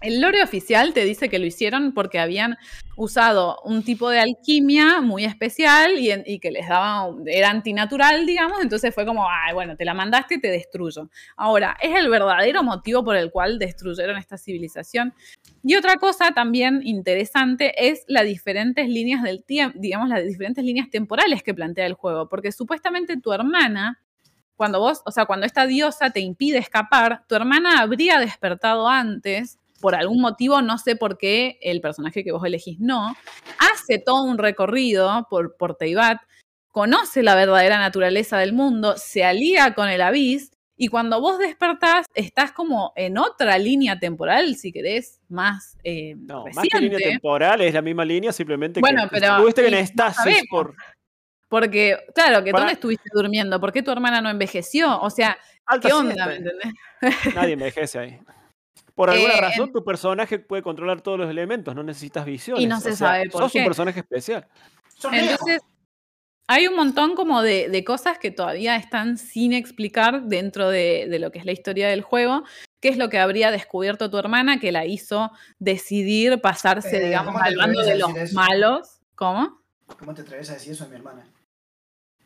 El 0.00 0.20
lore 0.20 0.42
oficial 0.42 0.92
te 0.92 1.04
dice 1.04 1.28
que 1.28 1.38
lo 1.38 1.46
hicieron 1.46 1.92
porque 1.92 2.18
habían 2.18 2.56
usado 2.98 3.60
un 3.64 3.84
tipo 3.84 4.10
de 4.10 4.18
alquimia 4.18 5.00
muy 5.00 5.24
especial 5.24 5.92
y, 5.98 6.40
que 6.40 6.50
les 6.50 6.68
daba, 6.68 7.14
era 7.26 7.48
antinatural, 7.50 8.26
digamos, 8.26 8.60
entonces 8.60 8.92
fue 8.92 9.06
como, 9.06 9.28
ay, 9.28 9.54
bueno, 9.54 9.76
te 9.76 9.84
la 9.84 9.94
mandaste 9.94 10.38
te 10.38 10.48
destruyo. 10.48 11.08
Ahora, 11.36 11.76
¿es 11.80 11.96
el 11.96 12.08
verdadero 12.08 12.62
motivo 12.64 13.04
por 13.04 13.16
el 13.16 13.30
cual 13.30 13.58
destruyeron 13.58 14.18
esta 14.18 14.36
civilización? 14.36 15.14
Y 15.62 15.76
otra 15.76 15.96
cosa 15.96 16.32
también 16.32 16.80
interesante 16.84 17.88
es 17.88 18.04
las 18.08 18.24
diferentes 18.24 18.88
líneas 18.88 19.22
del 19.22 19.44
tiempo, 19.44 19.78
digamos, 19.80 20.08
las 20.08 20.24
diferentes 20.24 20.64
líneas 20.64 20.90
temporales 20.90 21.42
que 21.42 21.54
plantea 21.54 21.86
el 21.86 21.94
juego, 21.94 22.28
porque 22.28 22.50
supuestamente 22.50 23.16
tu 23.16 23.32
hermana, 23.32 24.00
cuando 24.56 24.80
vos, 24.80 25.02
o 25.04 25.12
sea, 25.12 25.26
cuando 25.26 25.46
esta 25.46 25.66
diosa 25.66 26.10
te 26.10 26.20
impide 26.20 26.58
escapar, 26.58 27.24
tu 27.28 27.36
hermana 27.36 27.80
habría 27.80 28.18
despertado 28.18 28.88
antes, 28.88 29.58
por 29.80 29.94
algún 29.94 30.20
motivo, 30.20 30.60
no 30.62 30.78
sé 30.78 30.96
por 30.96 31.18
qué 31.18 31.58
el 31.62 31.80
personaje 31.80 32.24
que 32.24 32.32
vos 32.32 32.44
elegís 32.44 32.78
no, 32.80 33.14
hace 33.58 33.98
todo 33.98 34.22
un 34.24 34.38
recorrido 34.38 35.26
por, 35.30 35.56
por 35.56 35.76
Teyvat, 35.76 36.18
conoce 36.68 37.22
la 37.22 37.34
verdadera 37.34 37.78
naturaleza 37.78 38.38
del 38.38 38.52
mundo, 38.52 38.94
se 38.96 39.24
alía 39.24 39.74
con 39.74 39.88
el 39.88 40.00
Abyss, 40.02 40.50
y 40.80 40.86
cuando 40.88 41.20
vos 41.20 41.38
despertás, 41.40 42.06
estás 42.14 42.52
como 42.52 42.92
en 42.94 43.18
otra 43.18 43.58
línea 43.58 43.98
temporal, 43.98 44.54
si 44.54 44.70
querés, 44.72 45.20
más 45.28 45.76
eh, 45.82 46.14
No, 46.16 46.44
más 46.54 46.68
que 46.70 46.78
línea 46.80 46.98
temporal, 46.98 47.60
es 47.62 47.74
la 47.74 47.82
misma 47.82 48.04
línea, 48.04 48.30
simplemente 48.32 48.78
Bueno, 48.78 49.02
que 49.08 49.18
pero- 49.20 49.36
estuviste 49.38 49.66
en 49.66 49.74
no 49.74 50.32
por 50.50 50.76
Porque, 51.48 51.96
claro, 52.14 52.44
que 52.44 52.52
Para- 52.52 52.60
¿dónde 52.62 52.74
estuviste 52.74 53.08
durmiendo? 53.12 53.58
¿Por 53.58 53.72
qué 53.72 53.82
tu 53.82 53.90
hermana 53.90 54.20
no 54.20 54.30
envejeció? 54.30 55.00
O 55.00 55.10
sea, 55.10 55.36
alta 55.66 55.88
¿qué 55.88 55.94
onda? 55.94 56.26
¿Me 56.26 56.36
entendés? 56.36 56.72
Nadie 57.34 57.54
envejece 57.54 57.98
ahí. 57.98 58.20
Por 58.98 59.10
alguna 59.10 59.34
Eh, 59.34 59.40
razón, 59.40 59.70
tu 59.72 59.84
personaje 59.84 60.40
puede 60.40 60.60
controlar 60.64 61.00
todos 61.02 61.20
los 61.20 61.30
elementos, 61.30 61.72
no 61.72 61.84
necesitas 61.84 62.24
visiones. 62.26 62.66
no 62.68 62.80
se 62.80 62.90
o 62.90 62.96
sea, 62.96 63.08
sabe 63.10 63.30
por 63.30 63.42
sos 63.42 63.52
qué. 63.52 63.60
un 63.60 63.64
personaje 63.66 64.00
especial. 64.00 64.48
Entonces, 65.12 65.60
hay 66.48 66.66
un 66.66 66.74
montón 66.74 67.14
como 67.14 67.40
de, 67.42 67.68
de 67.68 67.84
cosas 67.84 68.18
que 68.18 68.32
todavía 68.32 68.74
están 68.74 69.16
sin 69.16 69.52
explicar 69.52 70.22
dentro 70.24 70.68
de, 70.68 71.06
de 71.08 71.18
lo 71.20 71.30
que 71.30 71.38
es 71.38 71.44
la 71.44 71.52
historia 71.52 71.88
del 71.88 72.02
juego. 72.02 72.42
¿Qué 72.80 72.88
es 72.88 72.96
lo 72.96 73.08
que 73.08 73.20
habría 73.20 73.52
descubierto 73.52 74.10
tu 74.10 74.18
hermana 74.18 74.58
que 74.58 74.72
la 74.72 74.84
hizo 74.84 75.30
decidir 75.60 76.40
pasarse, 76.40 76.96
Eh, 76.96 77.06
digamos, 77.06 77.34
¿cómo 77.34 77.44
te 77.44 77.50
al 77.50 77.56
bando 77.56 77.80
a 77.80 77.84
de 77.84 77.98
los 77.98 78.16
eso? 78.16 78.34
malos? 78.34 78.98
¿Cómo? 79.14 79.60
¿Cómo 79.96 80.12
te 80.12 80.22
atreves 80.22 80.50
a 80.50 80.54
decir 80.54 80.72
eso 80.72 80.82
de 80.84 80.90
mi 80.90 80.96
hermana? 80.96 81.24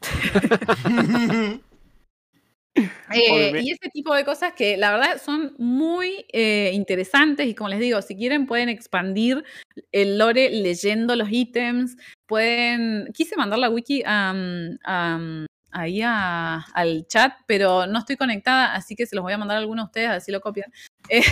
Eh, 3.14 3.52
y 3.62 3.70
ese 3.72 3.90
tipo 3.92 4.14
de 4.14 4.24
cosas 4.24 4.54
que 4.54 4.76
la 4.78 4.92
verdad 4.92 5.20
son 5.22 5.54
muy 5.58 6.24
eh, 6.32 6.70
interesantes 6.72 7.46
y 7.46 7.54
como 7.54 7.68
les 7.68 7.80
digo, 7.80 8.00
si 8.00 8.16
quieren 8.16 8.46
pueden 8.46 8.68
expandir 8.70 9.44
el 9.92 10.16
lore 10.18 10.48
leyendo 10.50 11.14
los 11.16 11.30
ítems, 11.30 11.96
pueden... 12.26 13.08
Quise 13.12 13.36
mandar 13.36 13.58
la 13.58 13.68
wiki 13.68 14.02
ahí 15.74 16.02
a- 16.02 16.64
al 16.74 17.06
chat, 17.06 17.34
pero 17.46 17.86
no 17.86 17.98
estoy 17.98 18.16
conectada, 18.16 18.74
así 18.74 18.94
que 18.94 19.06
se 19.06 19.16
los 19.16 19.22
voy 19.22 19.32
a 19.32 19.38
mandar 19.38 19.56
a 19.56 19.60
algunos 19.60 19.84
de 19.86 19.88
ustedes, 19.88 20.08
así 20.10 20.32
lo 20.32 20.40
copian. 20.40 20.70
Eh. 21.08 21.22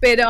Pero, 0.00 0.26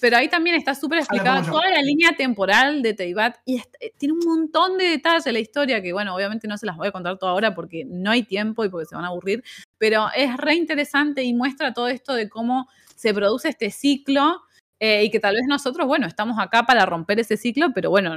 pero 0.00 0.16
ahí 0.16 0.28
también 0.28 0.56
está 0.56 0.74
súper 0.74 0.98
explicada 1.00 1.40
toda 1.52 1.68
la 1.70 1.82
línea 1.82 2.12
temporal 2.16 2.82
de 2.82 2.94
Teyvat 2.94 3.38
y 3.44 3.56
eh, 3.58 3.92
tiene 3.98 4.14
un 4.14 4.20
montón 4.24 4.78
de 4.78 4.84
detalles 4.84 5.32
la 5.32 5.38
historia 5.38 5.82
que, 5.82 5.92
bueno, 5.92 6.14
obviamente 6.14 6.46
no 6.48 6.56
se 6.56 6.66
las 6.66 6.76
voy 6.76 6.88
a 6.88 6.92
contar 6.92 7.18
toda 7.18 7.32
ahora 7.32 7.54
porque 7.54 7.84
no 7.84 8.10
hay 8.10 8.22
tiempo 8.22 8.64
y 8.64 8.68
porque 8.68 8.86
se 8.86 8.94
van 8.94 9.04
a 9.04 9.08
aburrir, 9.08 9.42
pero 9.78 10.06
es 10.14 10.36
re 10.36 10.54
interesante 10.54 11.22
y 11.22 11.34
muestra 11.34 11.72
todo 11.72 11.88
esto 11.88 12.14
de 12.14 12.28
cómo 12.28 12.68
se 12.94 13.12
produce 13.14 13.48
este 13.48 13.70
ciclo 13.70 14.42
eh, 14.78 15.04
y 15.04 15.10
que 15.10 15.20
tal 15.20 15.34
vez 15.34 15.44
nosotros, 15.48 15.86
bueno, 15.86 16.06
estamos 16.06 16.38
acá 16.38 16.64
para 16.64 16.86
romper 16.86 17.20
ese 17.20 17.36
ciclo, 17.36 17.72
pero 17.74 17.90
bueno, 17.90 18.16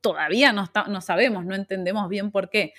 todavía 0.00 0.52
no, 0.52 0.64
está- 0.64 0.84
no 0.88 1.00
sabemos, 1.00 1.44
no 1.44 1.54
entendemos 1.54 2.08
bien 2.08 2.30
por 2.30 2.48
qué. 2.50 2.72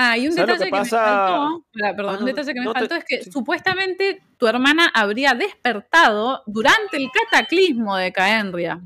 Ah, 0.00 0.16
y 0.16 0.28
un 0.28 0.32
¿Sabes 0.32 0.46
lo 0.48 0.52
detalle 0.54 0.70
que 0.70 0.76
que, 0.76 0.80
pasa? 0.80 1.00
me 1.00 1.06
faltó, 1.08 1.66
perdón, 1.96 2.14
Ah, 2.14 2.18
un 2.20 2.24
detalle 2.26 2.54
que 2.54 2.60
me 2.60 2.66
no 2.66 2.72
te- 2.72 2.78
faltó 2.78 2.94
es 2.94 3.04
que 3.04 3.24
sí. 3.24 3.32
supuestamente 3.32 4.22
tu 4.36 4.46
hermana 4.46 4.88
habría 4.94 5.34
despertado 5.34 6.44
durante 6.46 6.98
el 6.98 7.10
cataclismo 7.10 7.96
de 7.96 8.12
Caenria. 8.12 8.80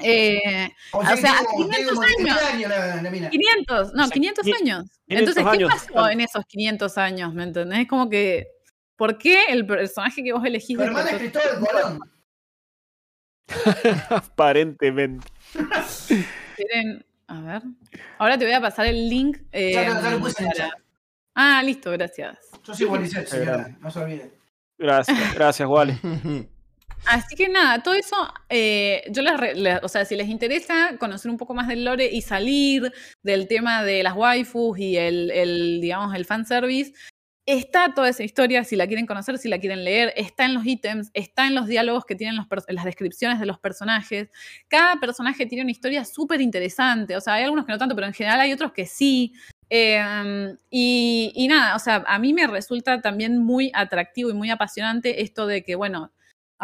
Eh, 0.00 0.70
O 0.92 0.98
O 1.00 1.04
sea, 1.04 1.16
tiene 1.54 1.76
500 1.76 1.94
como 1.94 2.02
17 2.06 2.30
años 2.46 2.70
la, 2.70 3.02
la 3.02 3.10
mina. 3.10 3.28
500, 3.28 3.92
no, 3.94 4.04
O 4.04 4.06
sea, 4.06 4.12
500 4.14 4.46
qui- 4.46 4.54
años. 4.60 4.84
500 5.06 5.06
Entonces, 5.08 5.44
¿qué 5.44 5.50
años. 5.50 5.70
pasó 5.92 6.08
en 6.10 6.20
esos 6.22 6.44
500 6.46 6.98
años? 6.98 7.34
¿Me 7.34 7.42
entendés? 7.44 7.78
Es 7.80 7.86
como 7.88 8.08
que, 8.08 8.46
¿por 8.96 9.18
qué 9.18 9.44
el 9.50 9.66
personaje 9.66 10.24
que 10.24 10.32
vos 10.32 10.44
elegís 10.46 10.78
Tu 10.78 10.82
hermana 10.82 11.10
es? 11.10 11.16
Cristóbal 11.18 11.58
Colón. 11.60 12.00
Aparentemente. 14.08 15.26
A 17.28 17.40
ver. 17.40 17.62
Ahora 18.18 18.38
te 18.38 18.44
voy 18.44 18.54
a 18.54 18.60
pasar 18.60 18.86
el 18.86 19.08
link. 19.08 19.38
eh, 19.52 19.72
Ya 19.72 19.88
lo- 19.88 20.02
ya 20.02 20.10
lo 20.10 20.18
puse 20.20 20.42
en 20.42 20.50
el 20.50 20.56
para- 20.56 20.70
chat. 20.70 20.78
Ah, 21.34 21.62
listo, 21.64 21.90
gracias. 21.90 22.38
Yo 22.64 22.74
soy 22.74 22.86
grande. 22.88 23.26
señora. 23.26 23.76
No 23.80 23.90
se 23.90 23.98
olviden. 23.98 24.32
Gracias, 24.78 25.34
gracias, 25.34 25.68
Wally. 25.68 25.98
Así 27.06 27.36
que 27.36 27.48
nada, 27.48 27.82
todo 27.82 27.94
eso, 27.94 28.16
eh, 28.48 29.02
yo 29.10 29.20
les, 29.22 29.82
o 29.82 29.88
sea, 29.88 30.04
si 30.06 30.16
les 30.16 30.28
interesa 30.28 30.96
conocer 30.98 31.30
un 31.30 31.36
poco 31.36 31.52
más 31.52 31.68
del 31.68 31.84
lore 31.84 32.06
y 32.10 32.22
salir 32.22 32.90
del 33.22 33.46
tema 33.46 33.84
de 33.84 34.02
las 34.02 34.14
waifus 34.16 34.78
y 34.78 34.96
el, 34.96 35.30
el, 35.30 35.80
digamos, 35.82 36.14
el 36.14 36.24
fanservice, 36.24 36.94
está 37.46 37.92
toda 37.94 38.08
esa 38.08 38.24
historia, 38.24 38.64
si 38.64 38.76
la 38.76 38.86
quieren 38.86 39.06
conocer, 39.06 39.38
si 39.38 39.48
la 39.48 39.58
quieren 39.58 39.84
leer, 39.84 40.12
está 40.16 40.46
en 40.46 40.54
los 40.54 40.64
ítems, 40.64 41.10
está 41.14 41.46
en 41.46 41.54
los 41.54 41.66
diálogos 41.66 42.04
que 42.04 42.14
tienen 42.14 42.36
las 42.68 42.84
descripciones 42.84 43.40
de 43.40 43.46
los 43.46 43.58
personajes. 43.58 44.30
Cada 44.68 44.96
personaje 44.96 45.46
tiene 45.46 45.62
una 45.62 45.70
historia 45.70 46.04
súper 46.04 46.40
interesante, 46.40 47.16
o 47.16 47.20
sea, 47.20 47.34
hay 47.34 47.44
algunos 47.44 47.66
que 47.66 47.72
no 47.72 47.78
tanto, 47.78 47.94
pero 47.94 48.06
en 48.06 48.14
general 48.14 48.40
hay 48.40 48.52
otros 48.52 48.72
que 48.72 48.86
sí. 48.86 49.34
Eh, 49.70 50.54
y, 50.70 51.32
y 51.34 51.48
nada, 51.48 51.74
o 51.76 51.78
sea, 51.78 52.04
a 52.06 52.18
mí 52.18 52.32
me 52.32 52.46
resulta 52.46 53.00
también 53.00 53.38
muy 53.38 53.70
atractivo 53.74 54.30
y 54.30 54.34
muy 54.34 54.50
apasionante 54.50 55.22
esto 55.22 55.46
de 55.46 55.64
que, 55.64 55.74
bueno, 55.74 56.12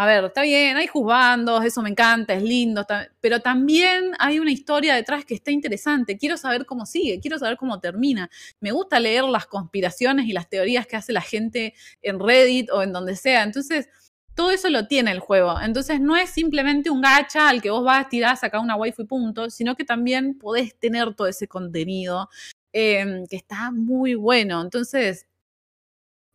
a 0.01 0.07
ver, 0.07 0.25
está 0.25 0.41
bien, 0.41 0.79
hay 0.79 0.87
juzgandos, 0.87 1.63
eso 1.63 1.83
me 1.83 1.91
encanta, 1.91 2.33
es 2.33 2.43
lindo, 2.43 2.87
pero 3.21 3.41
también 3.41 4.13
hay 4.19 4.39
una 4.39 4.51
historia 4.51 4.95
detrás 4.95 5.27
que 5.27 5.35
está 5.35 5.51
interesante. 5.51 6.17
Quiero 6.17 6.39
saber 6.39 6.65
cómo 6.65 6.87
sigue, 6.87 7.21
quiero 7.21 7.39
saber 7.39 7.59
cómo 7.59 7.81
termina. 7.81 8.31
Me 8.61 8.73
gusta 8.73 8.99
leer 8.99 9.25
las 9.25 9.45
conspiraciones 9.45 10.25
y 10.25 10.33
las 10.33 10.49
teorías 10.49 10.87
que 10.87 10.97
hace 10.97 11.13
la 11.13 11.21
gente 11.21 11.75
en 12.01 12.19
Reddit 12.19 12.71
o 12.71 12.83
en 12.83 12.95
donde 12.95 13.15
sea. 13.15 13.43
Entonces, 13.43 13.91
todo 14.35 14.51
eso 14.51 14.71
lo 14.71 14.87
tiene 14.87 15.11
el 15.11 15.21
juego. 15.21 15.61
Entonces, 15.61 16.01
no 16.01 16.17
es 16.17 16.31
simplemente 16.31 16.89
un 16.89 17.03
gacha 17.03 17.51
al 17.51 17.61
que 17.61 17.69
vos 17.69 17.85
vas, 17.85 18.09
tirás, 18.09 18.41
sacás 18.41 18.63
una 18.63 18.77
waifu 18.77 19.03
y 19.03 19.05
punto, 19.05 19.51
sino 19.51 19.77
que 19.77 19.85
también 19.85 20.39
podés 20.39 20.75
tener 20.79 21.15
todo 21.15 21.27
ese 21.27 21.47
contenido 21.47 22.31
eh, 22.73 23.25
que 23.29 23.37
está 23.37 23.71
muy 23.71 24.15
bueno. 24.15 24.63
Entonces, 24.63 25.27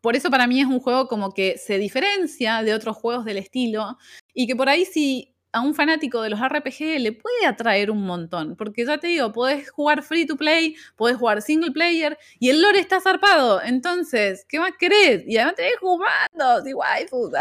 por 0.05 0.15
eso 0.15 0.29
para 0.29 0.45
mí 0.45 0.61
es 0.61 0.67
un 0.67 0.79
juego 0.79 1.07
como 1.07 1.33
que 1.33 1.57
se 1.57 1.79
diferencia 1.79 2.61
de 2.61 2.75
otros 2.75 2.95
juegos 2.95 3.25
del 3.25 3.37
estilo 3.37 3.97
y 4.35 4.45
que 4.45 4.55
por 4.55 4.69
ahí 4.69 4.85
si 4.85 5.31
a 5.51 5.61
un 5.61 5.73
fanático 5.73 6.21
de 6.21 6.29
los 6.29 6.39
RPG 6.39 6.99
le 6.99 7.11
puede 7.11 7.47
atraer 7.47 7.89
un 7.89 8.05
montón, 8.05 8.55
porque 8.55 8.85
ya 8.85 8.99
te 8.99 9.07
digo, 9.07 9.31
podés 9.31 9.71
jugar 9.71 10.03
free 10.03 10.27
to 10.27 10.35
play, 10.35 10.75
podés 10.95 11.17
jugar 11.17 11.41
single 11.41 11.71
player 11.71 12.19
y 12.39 12.49
el 12.51 12.61
lore 12.61 12.77
está 12.79 13.01
zarpado, 13.01 13.61
entonces, 13.63 14.45
¿qué 14.47 14.59
más 14.59 14.73
querés? 14.77 15.23
Y 15.25 15.37
además 15.37 15.55
tenés 15.55 15.77
jugando, 15.79 16.63
sí, 16.63 16.73
waifu. 16.73 17.31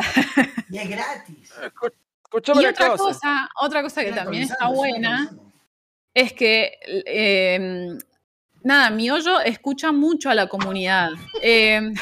Y 0.70 0.78
es 0.78 0.88
gratis. 0.88 1.52
Escu- 1.60 1.92
Escuchame 2.24 2.62
Y 2.62 2.66
otra 2.66 2.88
cosa. 2.90 3.04
cosa, 3.04 3.48
otra 3.60 3.82
cosa 3.82 4.02
que 4.04 4.12
también 4.12 4.44
está 4.44 4.68
buena 4.68 5.30
es 6.14 6.32
que, 6.32 6.72
eh, 7.06 7.98
nada, 8.62 8.90
mi 8.90 9.10
hoyo 9.10 9.40
escucha 9.40 9.92
mucho 9.92 10.30
a 10.30 10.34
la 10.34 10.46
comunidad. 10.48 11.10
Eh, 11.42 11.92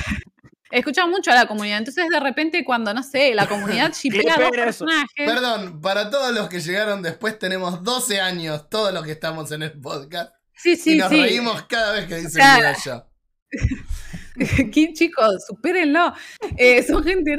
escucha 0.73 1.07
mucho 1.07 1.31
a 1.31 1.35
la 1.35 1.47
comunidad. 1.47 1.78
Entonces, 1.78 2.09
de 2.09 2.19
repente, 2.19 2.65
cuando, 2.65 2.93
no 2.93 3.03
sé, 3.03 3.35
la 3.35 3.47
comunidad 3.47 3.93
shipea 3.94 4.36
dos 4.36 4.51
personajes. 4.51 5.09
Perdón, 5.16 5.81
para 5.81 6.11
todos 6.11 6.32
los 6.35 6.49
que 6.49 6.61
llegaron 6.61 7.03
después, 7.03 7.39
tenemos 7.39 7.85
12 7.85 8.20
años, 8.20 8.69
todos 8.69 8.93
los 8.93 9.05
que 9.05 9.12
estamos 9.12 9.53
en 9.53 9.62
el 9.62 9.73
podcast. 9.81 10.32
Sí, 10.57 10.73
y 10.73 10.77
sí, 10.77 10.97
nos 10.97 11.09
sí. 11.11 11.20
reímos 11.20 11.62
cada 11.62 11.93
vez 11.93 12.07
que 12.07 12.16
dicen 12.16 12.32
Claro. 12.32 12.78
yo. 12.85 13.07
¿Qué, 14.73 14.93
chicos? 14.94 15.44
Supérenlo. 15.47 16.12
Eh, 16.57 16.82
son 16.82 17.05
gente. 17.05 17.36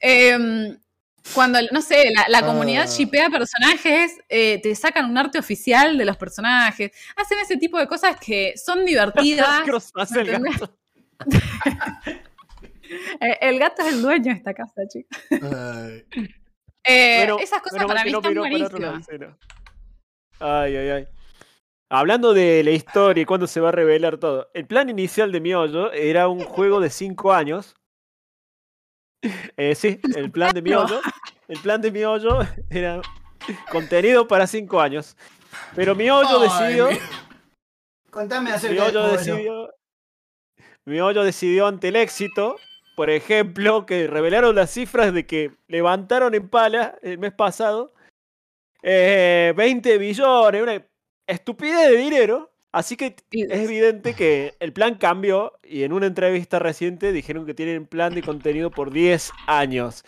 Eh, 0.00 0.76
cuando, 1.34 1.58
no 1.72 1.82
sé, 1.82 2.10
la, 2.14 2.24
la 2.28 2.46
comunidad 2.46 2.86
Ah. 2.88 2.90
shipea 2.96 3.28
personajes, 3.28 4.12
eh, 4.28 4.58
te 4.62 4.74
sacan 4.74 5.10
un 5.10 5.18
arte 5.18 5.38
oficial 5.38 5.98
de 5.98 6.04
los 6.06 6.16
personajes, 6.16 6.90
hacen 7.16 7.38
ese 7.38 7.56
tipo 7.58 7.78
de 7.78 7.86
cosas 7.86 8.16
que 8.18 8.54
son 8.56 8.84
divertidas. 8.86 9.62
Eh, 13.20 13.38
el 13.40 13.58
gato 13.58 13.82
es 13.82 13.92
el 13.94 14.02
dueño 14.02 14.24
de 14.32 14.38
esta 14.38 14.52
casa, 14.54 14.82
chicos. 14.88 15.18
Eh, 16.84 17.18
Bueno, 17.26 17.38
esas 17.40 17.60
cosas 17.62 17.84
para 17.84 18.04
mí 18.04 18.10
no 18.10 18.18
están 18.18 18.34
buenísimas. 18.34 19.06
Ay, 20.38 20.76
ay, 20.76 20.88
ay. 20.88 21.08
Hablando 21.90 22.32
de 22.32 22.62
la 22.64 22.70
historia 22.70 23.22
y 23.22 23.26
cuándo 23.26 23.46
se 23.46 23.60
va 23.60 23.68
a 23.70 23.72
revelar 23.72 24.18
todo. 24.18 24.48
El 24.54 24.66
plan 24.66 24.88
inicial 24.88 25.30
de 25.32 25.40
Miollo 25.40 25.92
era 25.92 26.28
un 26.28 26.40
juego 26.40 26.80
de 26.80 26.88
5 26.90 27.32
años. 27.32 27.74
Eh, 29.56 29.74
sí, 29.74 30.00
el 30.16 30.30
plan 30.30 30.52
de 30.54 30.62
Miollo. 30.62 31.00
El 31.48 31.58
plan 31.60 31.80
de 31.80 31.90
Miollo 31.90 32.38
era 32.70 33.02
contenido 33.70 34.26
para 34.28 34.46
5 34.46 34.80
años. 34.80 35.16
Pero 35.74 35.94
Miollo 35.94 36.40
Ay, 36.40 36.48
decidió. 36.48 36.90
mi- 36.90 36.98
Contame 38.10 38.52
acerca 38.52 38.74
Miollo 38.84 39.08
decidió. 39.08 39.74
Miollo 40.86 41.22
decidió 41.24 41.66
ante 41.66 41.88
el 41.88 41.96
éxito, 41.96 42.56
por 43.00 43.08
ejemplo, 43.08 43.86
que 43.86 44.06
revelaron 44.08 44.54
las 44.54 44.72
cifras 44.72 45.14
de 45.14 45.24
que 45.24 45.52
levantaron 45.68 46.34
en 46.34 46.50
pala 46.50 46.98
el 47.00 47.16
mes 47.16 47.32
pasado 47.32 47.94
eh, 48.82 49.54
20 49.56 49.96
billones, 49.96 50.62
una 50.62 50.86
estupidez 51.26 51.88
de 51.92 51.96
dinero. 51.96 52.52
Así 52.72 52.98
que 52.98 53.16
es 53.30 53.60
evidente 53.64 54.12
que 54.12 54.52
el 54.60 54.74
plan 54.74 54.96
cambió 54.96 55.54
y 55.62 55.84
en 55.84 55.94
una 55.94 56.08
entrevista 56.08 56.58
reciente 56.58 57.10
dijeron 57.10 57.46
que 57.46 57.54
tienen 57.54 57.86
plan 57.86 58.14
de 58.14 58.20
contenido 58.22 58.70
por 58.70 58.90
10 58.92 59.32
años. 59.46 60.04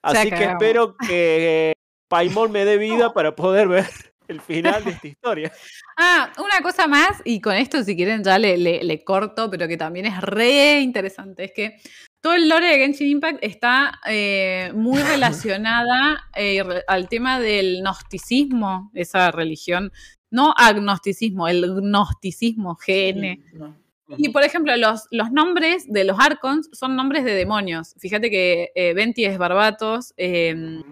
Así 0.00 0.28
que 0.30 0.44
espero 0.52 0.96
que 0.98 1.72
Paimon 2.08 2.52
me 2.52 2.64
dé 2.64 2.76
vida 2.78 3.12
para 3.12 3.34
poder 3.34 3.66
ver 3.66 3.86
el 4.28 4.40
final 4.40 4.84
de 4.84 4.92
esta 4.92 5.08
historia. 5.08 5.52
Ah, 5.98 6.32
una 6.38 6.60
cosa 6.62 6.86
más, 6.86 7.20
y 7.24 7.40
con 7.40 7.54
esto 7.56 7.82
si 7.82 7.96
quieren 7.96 8.22
ya 8.22 8.38
le, 8.38 8.56
le- 8.56 8.84
le 8.84 9.02
corto, 9.02 9.50
pero 9.50 9.66
que 9.66 9.76
también 9.76 10.06
es 10.06 10.20
re 10.20 10.78
interesante, 10.80 11.42
es 11.44 11.52
que 11.52 11.76
todo 12.26 12.34
el 12.34 12.48
lore 12.48 12.66
de 12.66 12.78
Genshin 12.78 13.06
Impact 13.06 13.38
está 13.40 14.00
eh, 14.04 14.72
muy 14.74 15.00
relacionada 15.14 16.24
eh, 16.34 16.60
al 16.88 17.08
tema 17.08 17.38
del 17.38 17.82
gnosticismo, 17.82 18.90
esa 18.94 19.30
religión, 19.30 19.92
no 20.28 20.52
agnosticismo, 20.56 21.46
el 21.46 21.64
gnosticismo, 21.64 22.76
GN. 22.84 23.36
Sí, 23.36 23.42
no. 23.52 23.76
Y 24.16 24.30
por 24.30 24.42
ejemplo, 24.42 24.76
los, 24.76 25.04
los 25.12 25.30
nombres 25.30 25.84
de 25.86 26.02
los 26.02 26.18
Archons 26.18 26.68
son 26.72 26.96
nombres 26.96 27.22
de 27.22 27.32
demonios. 27.32 27.94
Fíjate 28.00 28.28
que 28.28 28.72
eh, 28.74 28.92
Venti 28.92 29.24
es 29.24 29.38
Barbatos, 29.38 30.12
eh, 30.16 30.82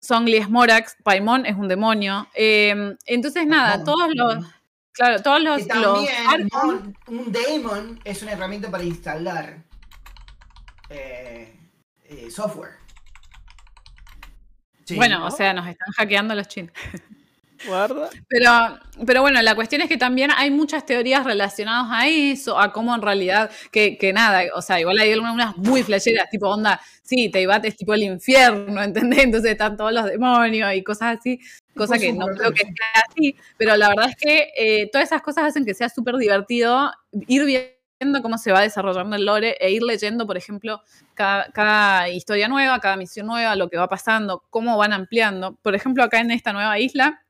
Songli 0.00 0.38
es 0.38 0.50
Morax, 0.50 0.96
Paimon 1.04 1.46
es 1.46 1.54
un 1.54 1.68
demonio. 1.68 2.26
Eh, 2.34 2.96
entonces, 3.06 3.46
nada, 3.46 3.84
todos 3.84 4.10
los. 4.12 4.44
Claro, 4.90 5.22
todos 5.22 5.40
los. 5.40 5.66
Que 5.68 5.74
los 5.76 6.04
también 6.04 6.48
Archons- 6.50 6.94
un, 7.06 7.18
un 7.18 7.32
daemon 7.32 8.00
es 8.02 8.22
una 8.24 8.32
herramienta 8.32 8.72
para 8.72 8.82
instalar 8.82 9.62
eh, 10.94 11.52
eh, 12.04 12.30
software. 12.30 12.72
Sí, 14.84 14.96
bueno, 14.96 15.20
¿no? 15.20 15.26
o 15.26 15.30
sea, 15.30 15.52
nos 15.52 15.66
están 15.66 15.92
hackeando 15.96 16.34
los 16.34 16.46
chinos. 16.48 16.72
Guarda. 17.66 18.10
Pero, 18.28 18.50
pero 19.06 19.22
bueno, 19.22 19.40
la 19.40 19.54
cuestión 19.54 19.80
es 19.80 19.88
que 19.88 19.96
también 19.96 20.30
hay 20.36 20.50
muchas 20.50 20.84
teorías 20.84 21.24
relacionadas 21.24 21.86
a 21.90 22.06
eso, 22.06 22.58
a 22.58 22.72
cómo 22.72 22.94
en 22.94 23.00
realidad, 23.00 23.50
que, 23.72 23.96
que 23.96 24.12
nada, 24.12 24.42
o 24.54 24.60
sea, 24.60 24.80
igual 24.80 24.98
hay 24.98 25.12
algunas 25.12 25.56
muy 25.56 25.82
flasheras, 25.82 26.28
tipo 26.28 26.48
onda, 26.48 26.78
sí, 27.02 27.30
Teibat 27.30 27.64
es 27.64 27.76
tipo 27.76 27.94
el 27.94 28.02
infierno, 28.02 28.82
¿entendés? 28.82 29.20
Entonces 29.20 29.52
están 29.52 29.78
todos 29.78 29.92
los 29.92 30.04
demonios 30.04 30.74
y 30.74 30.84
cosas 30.84 31.18
así, 31.18 31.40
cosa 31.74 31.98
que 31.98 32.12
no 32.12 32.26
creo 32.26 32.52
que 32.52 32.64
que 32.64 32.72
sea 32.72 33.04
así, 33.08 33.36
pero 33.56 33.76
la 33.76 33.88
verdad 33.88 34.10
es 34.10 34.16
que 34.16 34.50
eh, 34.56 34.90
todas 34.92 35.08
esas 35.08 35.22
cosas 35.22 35.44
hacen 35.44 35.64
que 35.64 35.72
sea 35.72 35.88
súper 35.88 36.16
divertido 36.16 36.92
ir 37.26 37.44
viendo 37.44 37.83
cómo 38.22 38.38
se 38.38 38.52
va 38.52 38.62
desarrollando 38.62 39.16
el 39.16 39.24
lore 39.24 39.56
e 39.60 39.70
ir 39.70 39.82
leyendo, 39.82 40.26
por 40.26 40.36
ejemplo, 40.36 40.82
cada, 41.14 41.50
cada 41.52 42.08
historia 42.08 42.48
nueva, 42.48 42.80
cada 42.80 42.96
misión 42.96 43.26
nueva, 43.26 43.56
lo 43.56 43.68
que 43.68 43.76
va 43.76 43.88
pasando, 43.88 44.44
cómo 44.50 44.76
van 44.76 44.92
ampliando. 44.92 45.56
Por 45.62 45.74
ejemplo, 45.74 46.02
acá 46.02 46.20
en 46.20 46.30
esta 46.30 46.52
nueva 46.52 46.78
isla, 46.78 47.24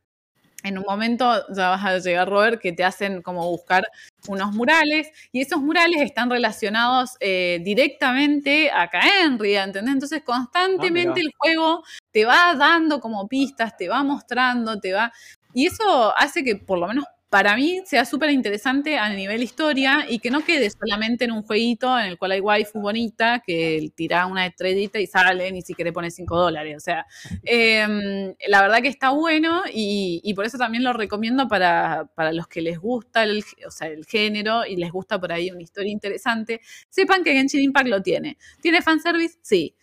en 0.65 0.79
un 0.79 0.85
momento 0.89 1.31
ya 1.55 1.69
vas 1.69 1.85
a 1.85 1.99
llegar, 1.99 2.29
Robert, 2.29 2.61
que 2.61 2.73
te 2.73 2.85
hacen 2.85 3.21
como 3.23 3.49
buscar 3.51 3.87
unos 4.29 4.53
murales 4.53 5.09
y 5.31 5.43
esos 5.43 5.61
murales 5.61 6.01
están 6.01 6.31
relacionados 6.31 7.17
eh, 7.21 7.61
directamente 7.63 8.71
a 8.71 8.89
Kaenria, 8.89 9.65
¿entendés? 9.65 9.93
Entonces 9.93 10.23
constantemente 10.25 11.21
mira. 11.21 11.27
el 11.27 11.33
juego 11.37 11.85
te 12.11 12.25
va 12.25 12.55
dando 12.55 12.99
como 12.99 13.29
pistas, 13.29 13.77
te 13.77 13.89
va 13.89 14.03
mostrando, 14.03 14.81
te 14.81 14.95
va... 14.95 15.13
Y 15.53 15.67
eso 15.67 16.17
hace 16.17 16.43
que 16.43 16.57
por 16.57 16.79
lo 16.79 16.89
menos 16.89 17.05
para 17.35 17.57
mí 17.57 17.81
sea 17.85 18.05
súper 18.05 18.31
interesante 18.31 18.97
a 18.97 19.09
nivel 19.09 19.43
historia 19.43 20.07
y 20.09 20.21
que 20.21 20.31
no 20.31 20.45
quede 20.45 20.71
solamente 20.71 21.25
en 21.25 21.33
un 21.33 21.43
jueguito 21.43 21.99
en 21.99 22.07
el 22.07 22.17
cual 22.17 22.31
hay 22.31 22.39
waifu 22.39 22.79
bonita 22.81 23.43
que 23.45 23.91
tira 23.97 24.27
una 24.27 24.47
estrellita 24.47 25.01
y 25.01 25.09
sale 25.09 25.51
ni 25.51 25.61
siquiera 25.61 25.91
pone 25.91 26.13
5 26.13 26.37
dólares. 26.39 26.77
O 26.77 26.79
sea, 26.79 27.05
eh, 27.43 28.33
la 28.47 28.63
verdad 28.63 28.81
que 28.83 28.87
está 28.87 29.11
bueno 29.11 29.63
y, 29.67 30.21
y 30.23 30.35
por 30.35 30.45
eso 30.45 30.59
también 30.59 30.85
lo 30.85 30.93
recomiendo 30.93 31.49
para, 31.49 32.09
para 32.15 32.33
los 32.33 32.47
que 32.47 32.63
les 32.63 32.79
gusta 32.79 33.25
el, 33.25 33.43
o 33.67 33.71
sea, 33.73 33.89
el 33.89 34.07
género 34.07 34.65
y 34.65 34.77
les 34.77 34.93
gusta 34.93 35.19
por 35.21 35.33
ahí 35.33 35.51
una 35.51 35.63
historia 35.63 35.91
interesante. 35.91 36.61
Sepan 36.89 37.25
que 37.25 37.33
Genshin 37.33 37.63
Impact 37.63 37.89
lo 37.89 38.01
tiene. 38.01 38.39
¿Tiene 38.63 38.81
fanservice? 38.81 39.39
Sí. 39.43 39.75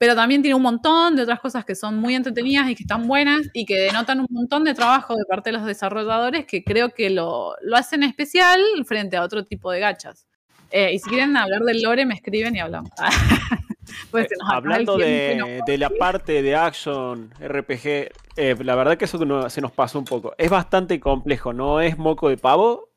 Pero 0.00 0.14
también 0.14 0.40
tiene 0.40 0.54
un 0.54 0.62
montón 0.62 1.14
de 1.14 1.24
otras 1.24 1.40
cosas 1.40 1.66
que 1.66 1.74
son 1.74 1.98
muy 1.98 2.14
entretenidas 2.14 2.70
y 2.70 2.74
que 2.74 2.84
están 2.84 3.06
buenas 3.06 3.42
y 3.52 3.66
que 3.66 3.80
denotan 3.80 4.20
un 4.20 4.28
montón 4.30 4.64
de 4.64 4.72
trabajo 4.72 5.14
de 5.14 5.26
parte 5.26 5.50
de 5.50 5.58
los 5.58 5.66
desarrolladores 5.66 6.46
que 6.46 6.64
creo 6.64 6.88
que 6.88 7.10
lo, 7.10 7.54
lo 7.60 7.76
hacen 7.76 8.02
especial 8.02 8.62
frente 8.86 9.18
a 9.18 9.22
otro 9.22 9.44
tipo 9.44 9.70
de 9.70 9.80
gachas. 9.80 10.26
Eh, 10.70 10.94
y 10.94 10.98
si 11.00 11.10
quieren 11.10 11.36
hablar 11.36 11.60
del 11.64 11.82
lore, 11.82 12.06
me 12.06 12.14
escriben 12.14 12.56
y 12.56 12.60
hablamos. 12.60 12.90
Pues 14.12 14.30
el 14.30 14.38
Hablando 14.48 14.96
de, 14.96 15.60
de 15.66 15.78
la 15.78 15.90
parte 15.90 16.42
de 16.42 16.54
action 16.54 17.32
RPG, 17.40 18.12
eh, 18.36 18.56
la 18.60 18.76
verdad 18.76 18.96
que 18.96 19.04
eso 19.04 19.18
se 19.50 19.60
nos 19.60 19.72
pasó 19.72 19.98
un 19.98 20.04
poco. 20.04 20.32
Es 20.38 20.48
bastante 20.48 21.00
complejo, 21.00 21.52
no 21.52 21.80
es 21.80 21.98
moco 21.98 22.28
de 22.28 22.36
pavo. 22.36 22.89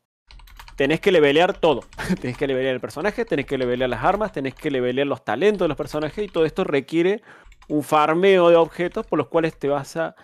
Tenés 0.76 1.00
que 1.00 1.12
levelear 1.12 1.56
todo. 1.58 1.84
tenés 2.20 2.36
que 2.36 2.46
levelear 2.46 2.74
el 2.74 2.80
personaje, 2.80 3.24
tenés 3.24 3.46
que 3.46 3.58
levelear 3.58 3.88
las 3.90 4.02
armas, 4.04 4.32
tenés 4.32 4.54
que 4.54 4.70
levelear 4.70 5.06
los 5.06 5.24
talentos 5.24 5.64
de 5.64 5.68
los 5.68 5.76
personajes 5.76 6.24
y 6.24 6.28
todo 6.28 6.44
esto 6.44 6.64
requiere 6.64 7.22
un 7.68 7.82
farmeo 7.82 8.48
de 8.50 8.56
objetos 8.56 9.06
por 9.06 9.18
los 9.18 9.28
cuales 9.28 9.56
te 9.58 9.68
vas 9.68 9.96
a 9.96 10.14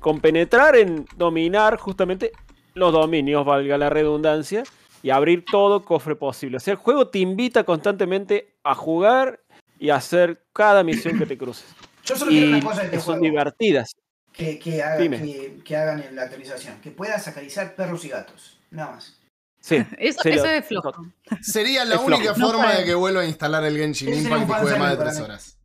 compenetrar 0.00 0.76
en 0.76 1.06
dominar 1.16 1.78
justamente 1.78 2.32
los 2.74 2.92
dominios, 2.92 3.44
valga 3.44 3.78
la 3.78 3.88
redundancia. 3.90 4.62
y 5.02 5.10
abrir 5.10 5.44
todo 5.44 5.84
cofre 5.84 6.16
posible. 6.16 6.56
O 6.56 6.60
sea, 6.60 6.72
el 6.72 6.78
juego 6.78 7.08
te 7.08 7.18
invita 7.18 7.64
constantemente 7.64 8.54
a 8.64 8.74
jugar 8.74 9.38
y 9.78 9.90
a 9.90 9.96
hacer 9.96 10.44
cada 10.54 10.82
misión 10.82 11.18
que 11.18 11.26
te 11.26 11.36
cruces. 11.36 11.66
Yo 12.04 12.16
solo 12.16 12.30
quiero 12.30 12.48
una 12.48 12.60
cosa 12.62 12.80
de 12.80 12.86
este 12.86 13.00
son 13.00 13.18
juego. 13.18 13.22
divertidas. 13.24 13.92
Que, 14.32 14.58
que, 14.58 14.82
haga- 14.82 14.96
Dime. 14.96 15.18
que, 15.20 15.58
que 15.62 15.76
hagan 15.76 16.00
en 16.02 16.16
la 16.16 16.22
actualización. 16.22 16.80
Que 16.80 16.90
puedas 16.90 17.28
acariciar 17.28 17.74
perros 17.74 18.02
y 18.06 18.08
gatos. 18.08 18.58
Nada 18.70 18.92
más. 18.92 19.20
Sí, 19.66 19.76
Eso, 19.98 20.20
serio. 20.22 20.44
eso 20.44 20.52
es 20.52 20.66
flojo. 20.66 20.92
Sería 21.40 21.86
la 21.86 21.94
Es 21.94 22.00
única 22.02 22.34
forma 22.34 22.74
de 22.74 22.84
que 22.84 22.94
vuelva 22.94 23.22
a 23.22 23.24
instalar 23.26 23.64
el 23.64 23.74
Genshin 23.78 24.12
Impact 24.12 24.42
y 24.42 24.52
juegue 24.52 24.78
más 24.78 24.90
de 24.90 24.96
tres 25.04 25.20
horas. 25.20 25.58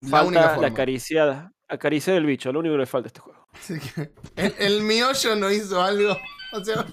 La 0.00 0.22
única 0.22 0.40
Falta 0.40 0.40
la 0.48 0.54
forma. 0.54 0.68
acariciada. 0.68 1.52
Acariciar 1.68 2.16
el 2.16 2.24
bicho, 2.26 2.50
lo 2.50 2.60
único 2.60 2.74
que 2.74 2.78
le 2.78 2.86
falta 2.86 3.06
a 3.06 3.08
este 3.08 3.20
juego. 3.20 3.46
El, 4.36 4.54
el 4.58 4.82
miollo 4.82 5.36
no 5.36 5.50
hizo 5.50 5.82
algo. 5.82 6.16
O 6.54 6.62
sea, 6.62 6.84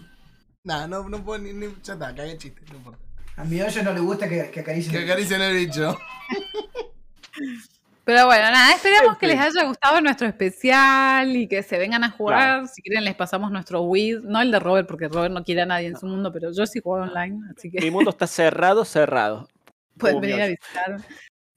nada, 0.64 0.88
no, 0.88 1.08
no 1.10 1.22
puedo 1.24 1.40
ni, 1.44 1.52
ni- 1.52 1.76
Ya 1.84 1.94
está, 1.94 2.16
cagué 2.16 2.38
chiste, 2.38 2.62
no 2.72 2.78
importa. 2.78 3.00
A 3.38 3.44
mi 3.44 3.62
hoyo 3.62 3.84
no 3.84 3.94
le 3.94 4.00
gusta 4.02 4.28
que, 4.30 4.50
que 4.52 4.60
acaricien. 4.62 4.94
Que 4.96 5.04
acaricien 5.04 5.42
el 5.42 5.56
bicho. 5.56 5.98
Pero 8.10 8.26
bueno, 8.26 8.50
nada, 8.50 8.74
esperamos 8.74 9.20
que 9.20 9.28
les 9.28 9.40
haya 9.40 9.66
gustado 9.66 10.02
nuestro 10.02 10.26
especial 10.26 11.36
y 11.36 11.48
que 11.48 11.62
se 11.62 11.78
vengan 11.78 12.04
a 12.04 12.10
jugar. 12.10 12.40
Claro. 12.40 12.68
Si 12.68 12.82
quieren, 12.82 13.06
les 13.06 13.14
pasamos 13.14 13.52
nuestro 13.52 13.84
Wii. 13.84 14.22
No 14.24 14.42
el 14.42 14.50
de 14.50 14.58
Robert, 14.58 14.88
porque 14.88 15.08
Robert 15.08 15.32
no 15.32 15.44
quiere 15.44 15.62
a 15.62 15.68
nadie 15.68 15.90
en 15.90 15.96
su 15.96 16.08
mundo, 16.08 16.34
pero 16.34 16.52
yo 16.52 16.66
sí 16.66 16.80
juego 16.84 17.04
online, 17.04 17.40
así 17.56 17.70
que 17.70 17.80
Mi 17.80 17.92
mundo 17.92 18.10
está 18.10 18.26
cerrado, 18.26 18.84
cerrado. 18.84 19.48
pueden 20.00 20.22
venir 20.22 20.42
a 20.42 20.48
visitar. 20.48 20.98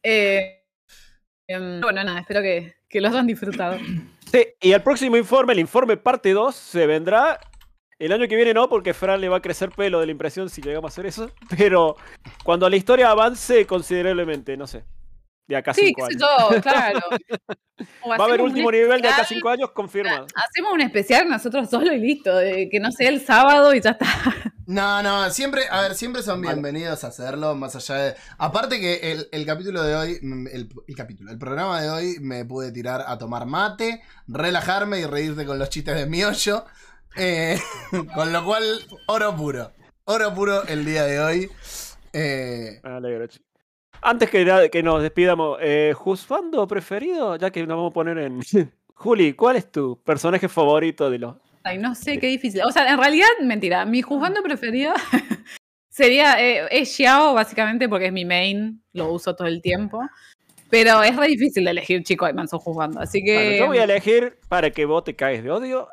Eh, 0.03 0.63
em, 1.47 1.81
bueno, 1.81 2.05
nada, 2.05 2.21
espero 2.21 2.43
que, 2.43 2.75
que 2.87 3.01
los 3.01 3.13
hayan 3.13 3.29
disfrutado. 3.29 3.79
Sí, 4.31 4.49
y 4.61 4.73
el 4.73 4.83
próximo 4.83 5.17
informe, 5.17 5.55
el 5.55 5.59
informe 5.59 5.97
parte 5.97 6.35
2, 6.35 6.55
se 6.55 6.87
vendrá 6.87 7.41
el 7.99 8.13
año 8.13 8.29
que 8.29 8.37
viene, 8.37 8.53
no, 8.53 8.69
porque 8.69 8.93
Fran 8.93 9.23
le 9.23 9.31
va 9.31 9.39
a 9.39 9.43
crecer 9.43 9.71
pelo 9.71 10.01
de 10.01 10.05
la 10.07 10.13
impresión 10.13 10.51
si 10.51 10.61
llegamos 10.61 10.91
a 10.91 10.93
hacer 10.93 11.07
eso. 11.07 11.31
Pero 11.57 11.97
cuando 12.45 12.69
la 12.69 12.77
historia 12.77 13.11
avance 13.11 13.67
considerablemente, 13.67 14.55
no 14.59 14.67
sé, 14.67 14.85
de 15.49 15.57
acá 15.57 15.73
a 15.73 15.75
Sí, 15.75 15.87
5 15.89 16.07
qué 16.09 16.15
sé 16.15 16.25
años. 16.25 16.51
yo, 16.55 16.61
claro. 16.63 17.01
Va 18.09 18.17
a 18.17 18.25
haber 18.29 18.41
último 18.43 18.71
nivel 18.71 19.01
de 19.03 19.09
acá 19.09 19.25
5 19.25 19.49
años 19.49 19.71
confirmado. 19.73 20.27
Hacemos 20.35 20.73
un 20.73 20.81
especial 20.83 21.29
nosotros 21.29 21.69
solo 21.69 21.93
y 21.93 21.99
listo, 21.99 22.35
de 22.37 22.69
que 22.71 22.79
no 22.81 22.91
sea 22.93 23.09
el 23.09 23.21
sábado 23.25 23.75
y 23.75 23.81
ya 23.81 23.91
está. 23.91 24.07
No, 24.67 25.03
no, 25.03 25.29
siempre, 25.31 25.63
a 25.71 25.83
ver, 25.83 25.95
siempre 25.97 26.23
son 26.23 26.41
Vale. 26.41 26.55
bienvenidos 26.55 27.03
a 27.03 27.09
hacerlo, 27.09 27.55
más 27.57 27.75
allá 27.75 27.97
de... 27.97 28.15
Aparte 28.39 28.79
que 28.81 29.11
el, 29.13 29.29
el 29.33 29.45
capítulo 29.45 29.83
de 29.83 29.97
hoy, 29.97 30.19
mm, 30.23 30.47
el, 30.47 30.69
el 30.87 30.97
capítulo, 30.97 31.33
el 31.33 31.39
programa 31.39 31.83
de 31.83 31.91
hoy 31.91 32.17
me 32.21 32.45
pude 32.45 32.71
tirar 32.71 33.05
a 33.07 33.19
tomar 33.19 33.45
mate, 33.47 34.01
relajarme 34.29 35.01
y 35.01 35.05
reírte 35.07 35.45
con 35.45 35.59
los 35.59 35.69
chistes 35.69 35.97
de 35.97 36.07
mi 36.07 36.23
hoyo. 36.23 36.65
eh, 37.17 37.59
con 38.15 38.33
lo 38.33 38.45
cual, 38.45 38.65
oro 39.09 39.35
puro. 39.37 39.73
Oro 40.05 40.33
puro 40.33 40.63
el 40.69 40.85
día 40.85 41.05
de 41.05 41.21
hoy. 41.21 41.51
Eh, 42.13 42.81
Me 42.85 42.91
alegro, 42.91 43.27
chico. 43.27 43.45
Antes 44.05 44.31
que, 44.31 44.69
que 44.73 44.83
nos 44.83 45.01
despidamos, 45.01 45.59
eh, 45.61 45.95
¿Juzgando 45.95 46.67
preferido? 46.67 47.37
Ya 47.37 47.51
que 47.51 47.61
nos 47.61 47.77
vamos 47.77 47.91
a 47.91 47.95
poner 47.95 48.19
en... 48.19 48.41
Juli, 48.95 49.33
¿cuál 49.33 49.57
es 49.57 49.71
tu 49.71 50.01
personaje 50.03 50.49
favorito 50.49 51.09
de 51.09 51.19
los... 51.19 51.37
Ay, 51.63 51.79
no 51.79 51.95
sé, 51.95 52.19
qué 52.19 52.27
difícil. 52.27 52.63
O 52.65 52.73
sea, 52.73 52.91
en 52.91 52.99
realidad, 52.99 53.29
mentira. 53.43 53.85
Mi 53.85 54.03
juzgando 54.03 54.43
preferido 54.43 54.93
sería. 55.89 56.41
Eh, 56.41 56.67
es 56.73 56.89
Xiao, 56.97 57.35
básicamente, 57.35 57.89
porque 57.89 58.07
es 58.07 58.13
mi 58.13 58.25
main. 58.25 58.83
Lo 58.93 59.13
uso 59.13 59.37
todo 59.37 59.47
el 59.47 59.63
tiempo. 59.63 60.01
Pero 60.71 61.03
es 61.05 61.15
re 61.17 61.29
difícil 61.29 61.65
de 61.65 61.71
elegir 61.71 62.03
chico 62.03 62.27
de 62.27 62.33
manso 62.33 62.59
jugando. 62.59 63.01
Así 63.01 63.23
que. 63.23 63.35
Bueno, 63.35 63.57
yo 63.57 63.67
voy 63.69 63.79
a 63.79 63.85
elegir, 63.85 64.39
para 64.49 64.71
que 64.71 64.85
vos 64.87 65.05
te 65.05 65.15
caes 65.15 65.45
de 65.45 65.53
odio, 65.53 65.89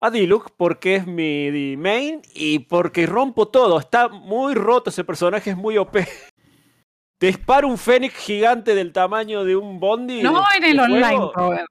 a 0.00 0.10
Diluc 0.10 0.50
porque 0.56 0.96
es 0.96 1.06
mi 1.06 1.76
main 1.76 2.20
y 2.34 2.60
porque 2.60 3.06
rompo 3.06 3.46
todo. 3.46 3.78
Está 3.78 4.08
muy 4.08 4.54
roto 4.54 4.90
ese 4.90 5.04
personaje, 5.04 5.50
es 5.50 5.56
muy 5.56 5.78
OP. 5.78 5.96
Te 7.22 7.28
disparo 7.28 7.68
un 7.68 7.78
fénix 7.78 8.16
gigante 8.16 8.74
del 8.74 8.92
tamaño 8.92 9.44
de 9.44 9.54
un 9.54 9.78
bondi. 9.78 10.24
no 10.24 10.42
en 10.56 10.64
el 10.64 10.80
online, 10.80 11.30
Robert. 11.32 11.68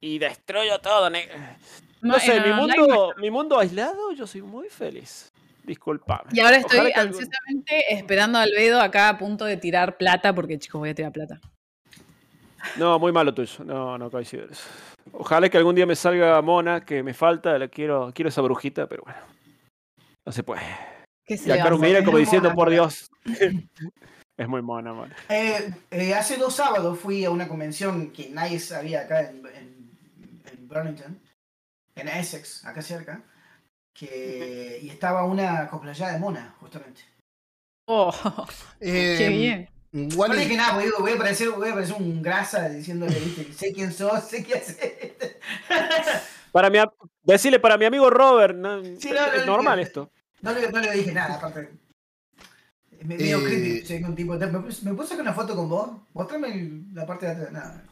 Y 0.00 0.18
destruyo 0.18 0.78
todo. 0.78 1.10
ne- 1.10 1.28
No, 2.00 2.14
No 2.14 2.18
sé, 2.18 2.40
mi 2.40 2.50
mundo, 2.54 3.12
mi 3.18 3.30
mundo 3.30 3.58
aislado, 3.58 4.12
yo 4.12 4.26
soy 4.26 4.40
muy 4.40 4.70
feliz. 4.70 5.28
Disculpame. 5.64 6.30
Y 6.32 6.40
ahora 6.40 6.56
estoy 6.56 6.78
Ojalá 6.78 6.94
que 6.94 6.98
algún- 6.98 7.14
ansiosamente 7.14 7.92
esperando 7.94 8.38
a 8.38 8.42
Albedo 8.44 8.80
acá 8.80 9.10
a 9.10 9.18
punto 9.18 9.44
de 9.44 9.58
tirar 9.58 9.98
plata, 9.98 10.34
porque 10.34 10.58
chicos, 10.58 10.78
voy 10.78 10.88
a 10.88 10.94
tirar 10.94 11.12
plata. 11.12 11.38
No, 12.76 12.98
muy 12.98 13.12
malo 13.12 13.34
tuyo. 13.34 13.62
No, 13.62 13.98
no 13.98 14.10
coincido 14.10 14.46
eso. 14.50 14.66
Ojalá 15.12 15.50
que 15.50 15.58
algún 15.58 15.74
día 15.74 15.84
me 15.84 15.94
salga 15.94 16.40
Mona, 16.40 16.86
que 16.86 17.02
me 17.02 17.12
falta. 17.12 17.58
La 17.58 17.68
quiero, 17.68 18.12
quiero 18.14 18.30
esa 18.30 18.40
brujita, 18.40 18.86
pero 18.86 19.02
bueno. 19.04 19.20
No 20.24 20.32
se 20.32 20.42
puede. 20.42 20.62
¿Qué 21.26 21.36
se 21.36 21.50
Y 21.50 21.52
acá 21.52 21.68
mira 21.76 22.02
como 22.02 22.16
diciendo, 22.16 22.48
mona, 22.48 22.56
por. 22.56 22.70
Dios. 22.70 23.10
es 24.40 24.48
muy 24.48 24.62
mona, 24.62 24.94
mona. 24.94 25.14
Eh, 25.28 25.70
eh, 25.90 26.14
hace 26.14 26.38
dos 26.38 26.54
sábados 26.54 26.98
fui 26.98 27.24
a 27.26 27.30
una 27.30 27.46
convención 27.46 28.10
que 28.10 28.30
nadie 28.30 28.58
sabía 28.58 29.02
acá 29.02 29.20
en, 29.20 29.44
en, 29.54 30.42
en 30.50 30.68
Burlington, 30.68 31.20
en 31.94 32.08
Essex, 32.08 32.64
acá 32.64 32.80
cerca, 32.80 33.22
que, 33.92 34.78
y 34.82 34.88
estaba 34.88 35.24
una 35.24 35.68
cosplayada 35.68 36.14
de 36.14 36.18
mona, 36.20 36.54
justamente. 36.58 37.02
Oh, 37.86 38.10
eh, 38.80 39.14
qué 39.18 39.28
bien. 39.28 39.68
No 39.92 40.16
Wally, 40.16 40.36
le 40.36 40.42
dije 40.44 40.56
nada, 40.56 40.72
porque 40.72 40.86
digo, 40.86 41.00
voy 41.00 41.12
a 41.12 41.18
parecer, 41.18 41.50
voy 41.50 41.68
a 41.68 41.74
parecer 41.74 41.96
un 41.96 42.22
grasa 42.22 42.68
diciéndole, 42.70 43.18
viste, 43.20 43.52
sé 43.52 43.74
quién 43.74 43.92
sos, 43.92 44.24
sé 44.24 44.42
qué 44.42 44.54
haces. 44.54 44.78
Para 46.52 46.70
mi, 46.70 46.78
decirle 47.22 47.60
para 47.60 47.76
mi 47.76 47.84
amigo 47.84 48.08
Robert, 48.08 48.56
no, 48.56 48.82
Sí, 48.98 49.10
no, 49.10 49.14
no, 49.26 49.32
es 49.32 49.46
no, 49.46 49.52
normal 49.52 49.76
no. 49.76 49.82
esto. 49.82 50.10
No 50.40 50.52
le, 50.52 50.70
no 50.70 50.80
le 50.80 50.92
dije 50.92 51.12
nada, 51.12 51.34
aparte. 51.34 51.70
Es 53.00 53.06
me- 53.06 53.16
medio 53.16 53.38
Eh, 53.38 53.44
creepy, 53.44 53.86
soy 53.86 54.04
un 54.04 54.14
tipo. 54.14 54.34
¿Me, 54.34 54.46
¿Me 54.46 54.94
puedo 54.94 55.06
sacar 55.06 55.22
una 55.22 55.32
foto 55.32 55.56
con 55.56 55.68
vos? 55.68 55.90
Mostrame 56.12 56.82
la 56.92 57.06
parte 57.06 57.26
de 57.26 57.32
atrás. 57.32 57.50
Nada. 57.52 57.82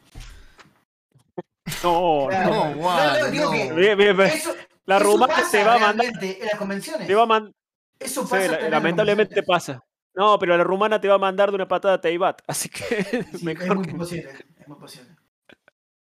No, 1.82 2.26
Claro. 2.28 2.50
no. 2.54 2.74
no, 2.74 2.76
Wally, 2.86 3.20
no, 3.22 3.30
digo 3.30 3.44
no. 3.44 3.50
que- 3.52 3.72
Bien, 3.72 3.96
bien, 3.98 4.16
bien. 4.16 4.28
Eso, 4.30 4.50
La 4.86 4.96
eso 4.96 5.04
rumana 5.06 5.34
pasa 5.34 5.50
te 5.50 5.64
va 5.64 5.74
a 5.74 5.78
mandar. 5.78 6.06
en 6.22 6.46
las 6.46 6.54
convenciones. 6.56 7.06
Te 7.06 7.14
va 7.14 7.22
a 7.22 7.26
man- 7.26 7.54
Eso 7.98 8.22
sí, 8.24 8.28
pasa 8.30 8.46
la- 8.48 8.56
en 8.56 8.62
las 8.62 8.70
lamentablemente 8.70 9.42
pasa. 9.42 9.82
No, 10.14 10.38
pero 10.38 10.56
la 10.56 10.64
rumana 10.64 11.00
te 11.00 11.08
va 11.08 11.14
a 11.14 11.18
mandar 11.18 11.50
de 11.50 11.54
una 11.56 11.68
patada 11.68 11.94
a 11.94 12.00
Teibat. 12.00 12.42
Así 12.46 12.68
que 12.68 12.84
Sí, 13.04 13.18
es 13.32 13.42
mejor 13.42 13.76
muy 13.76 13.86
que. 13.86 13.94
posible, 13.94 14.30
es 14.58 14.68
muy 14.68 14.78
posible. 14.78 15.08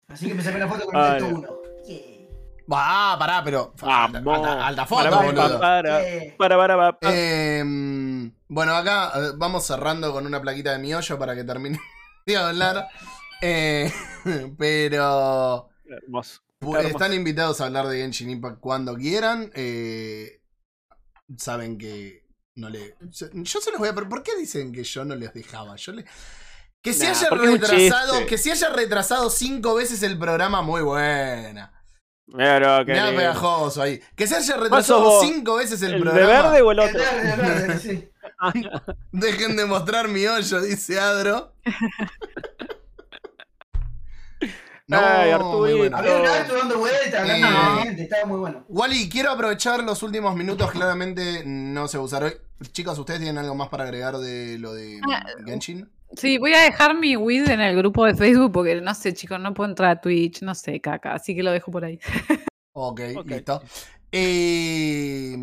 Así 0.07 0.27
que 0.27 0.33
me 0.33 0.41
saqué 0.41 0.57
una 0.57 0.67
foto 0.67 0.85
con 0.85 0.95
el 0.95 1.01
no. 1.01 1.11
Delta 1.13 1.27
1. 1.27 1.61
Yeah. 1.85 1.99
Ah, 2.71 3.15
pará, 3.19 3.43
pero. 3.43 3.73
Alta, 3.81 4.19
Vamos. 4.21 4.47
alta- 4.47 4.67
alta 4.67 4.85
foto, 4.85 5.03
Para, 5.03 5.15
para, 5.17 5.25
boludo. 5.27 5.59
para, 5.59 5.81
para, 6.37 6.57
para, 6.57 6.57
para, 6.77 6.99
para. 6.99 7.13
Eh, 7.15 8.31
bueno, 8.49 8.75
acá 8.75 9.11
eh, 9.15 9.31
vamos 9.35 9.65
cerrando 9.65 10.11
con 10.13 10.25
una 10.25 10.41
plaquita 10.41 10.71
de 10.71 10.79
mi 10.79 10.93
hoyo 10.93 11.17
para 11.19 11.35
que 11.35 11.43
termine 11.43 11.79
de 12.25 12.37
hablar. 12.37 12.87
Eh, 13.41 13.91
pero 14.57 15.69
Hermoso. 15.85 16.41
están 16.83 17.13
invitados 17.13 17.61
a 17.61 17.65
hablar 17.65 17.87
de 17.87 17.99
Genshin 18.01 18.29
Impact 18.29 18.59
cuando 18.59 18.95
quieran. 18.95 19.51
Eh, 19.55 20.41
saben 21.37 21.77
que 21.77 22.23
no 22.55 22.69
le. 22.69 22.95
Yo, 23.11 23.61
se 23.61 23.71
los 23.71 23.79
voy 23.79 23.89
a. 23.89 23.93
¿Por 23.93 24.23
qué 24.23 24.35
dicen 24.37 24.71
que 24.71 24.83
yo 24.83 25.05
no 25.05 25.15
les 25.15 25.33
dejaba? 25.33 25.75
Yo 25.75 25.91
le. 25.91 26.05
Que 26.81 26.93
se 26.93 27.05
Nah, 27.05 27.11
haya 27.11 27.29
retrasado, 27.31 28.25
que 28.27 28.37
se 28.37 28.51
haya 28.51 28.69
retrasado 28.69 29.29
cinco 29.29 29.75
veces 29.75 30.03
el 30.03 30.17
programa, 30.17 30.61
muy 30.61 30.81
buena. 30.81 31.73
Pero, 32.35 32.85
qué 32.85 32.93
Me 32.93 33.13
pegajoso 33.13 33.81
ahí. 33.81 34.01
Que 34.15 34.27
se 34.27 34.35
haya 34.35 34.57
retrasado 34.57 35.21
cinco 35.21 35.55
veces 35.55 35.81
el, 35.81 35.93
¿El 35.95 35.99
de 36.03 36.09
programa. 36.09 36.49
verde 36.49 36.61
o 36.61 36.71
el 36.71 36.79
El 36.79 36.85
otro? 36.89 36.99
verde, 36.99 37.31
el 37.33 37.39
verde, 37.41 37.79
sí. 37.79 38.09
Dejen 39.11 39.55
de 39.55 39.65
mostrar 39.65 40.07
mi 40.07 40.26
hoyo, 40.26 40.61
dice 40.61 40.99
Adro. 40.99 41.53
Ay, 44.89 45.26
muy 45.26 45.31
Arturito. 45.34 45.77
bueno. 45.80 45.97
Había 45.97 46.15
un 46.18 46.23
dando 46.59 46.77
vueltas, 46.80 47.14
hablando 47.22 47.47
con 47.47 47.53
la 47.76 47.81
gente, 47.84 48.03
estaba 48.03 48.26
muy 48.26 48.39
bueno. 48.39 48.64
Wally, 48.69 49.09
quiero 49.09 49.31
aprovechar 49.31 49.84
los 49.84 50.01
últimos 50.01 50.34
minutos, 50.35 50.72
claramente 50.72 51.43
no 51.45 51.89
se 51.89 51.97
va 51.97 52.03
a 52.03 52.05
usar 52.05 52.23
hoy. 52.23 52.34
Chicos, 52.72 52.97
¿ustedes 52.97 53.19
tienen 53.19 53.38
algo 53.38 53.53
más 53.53 53.68
para 53.68 53.84
agregar 53.84 54.18
de 54.18 54.57
lo 54.57 54.73
de 54.73 54.99
Ah, 55.11 55.26
Genshin? 55.45 55.89
Sí, 56.15 56.38
voy 56.38 56.53
a 56.53 56.61
dejar 56.61 56.95
mi 56.97 57.18
Wii 57.18 57.51
en 57.51 57.59
el 57.59 57.76
grupo 57.76 58.05
de 58.05 58.15
Facebook 58.15 58.53
porque 58.53 58.80
no 58.80 58.95
sé, 58.95 59.14
chicos, 59.14 59.41
no 59.41 59.53
puedo 59.53 59.69
entrar 59.69 59.89
a 59.91 59.99
Twitch, 60.01 60.41
no 60.41 60.55
sé, 60.55 60.80
caca, 60.80 61.14
así 61.14 61.35
que 61.35 61.43
lo 61.43 61.51
dejo 61.51 61.69
por 61.69 61.84
ahí. 61.84 61.99
Ok, 62.72 63.01
Ok. 63.18 63.27
listo. 63.27 63.61
Eh, 64.09 65.35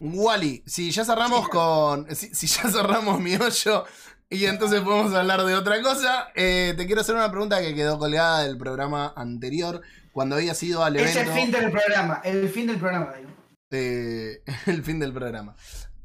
Wally, 0.00 0.62
si 0.66 0.90
ya 0.90 1.04
cerramos 1.04 1.48
con. 1.48 2.14
Si, 2.14 2.34
si 2.34 2.46
ya 2.46 2.68
cerramos 2.70 3.20
mi 3.20 3.34
hoyo 3.36 3.84
y 4.28 4.44
entonces 4.46 4.80
podemos 4.80 5.14
hablar 5.14 5.44
de 5.44 5.54
otra 5.54 5.80
cosa, 5.82 6.28
eh, 6.34 6.74
te 6.76 6.86
quiero 6.86 7.00
hacer 7.00 7.14
una 7.14 7.30
pregunta 7.30 7.60
que 7.60 7.74
quedó 7.74 7.98
colgada 7.98 8.42
del 8.42 8.58
programa 8.58 9.12
anterior, 9.16 9.80
cuando 10.12 10.36
había 10.36 10.54
sido 10.54 10.82
al 10.84 10.96
Es 10.96 11.14
evento. 11.16 11.32
el 11.32 11.38
fin 11.40 11.50
del 11.52 11.70
programa, 11.70 12.20
el 12.24 12.48
fin 12.48 12.66
del 12.66 12.76
programa, 12.78 13.12
digo. 13.16 13.30
eh, 13.70 14.42
el 14.66 14.82
fin 14.82 14.98
del 14.98 15.12
programa. 15.12 15.54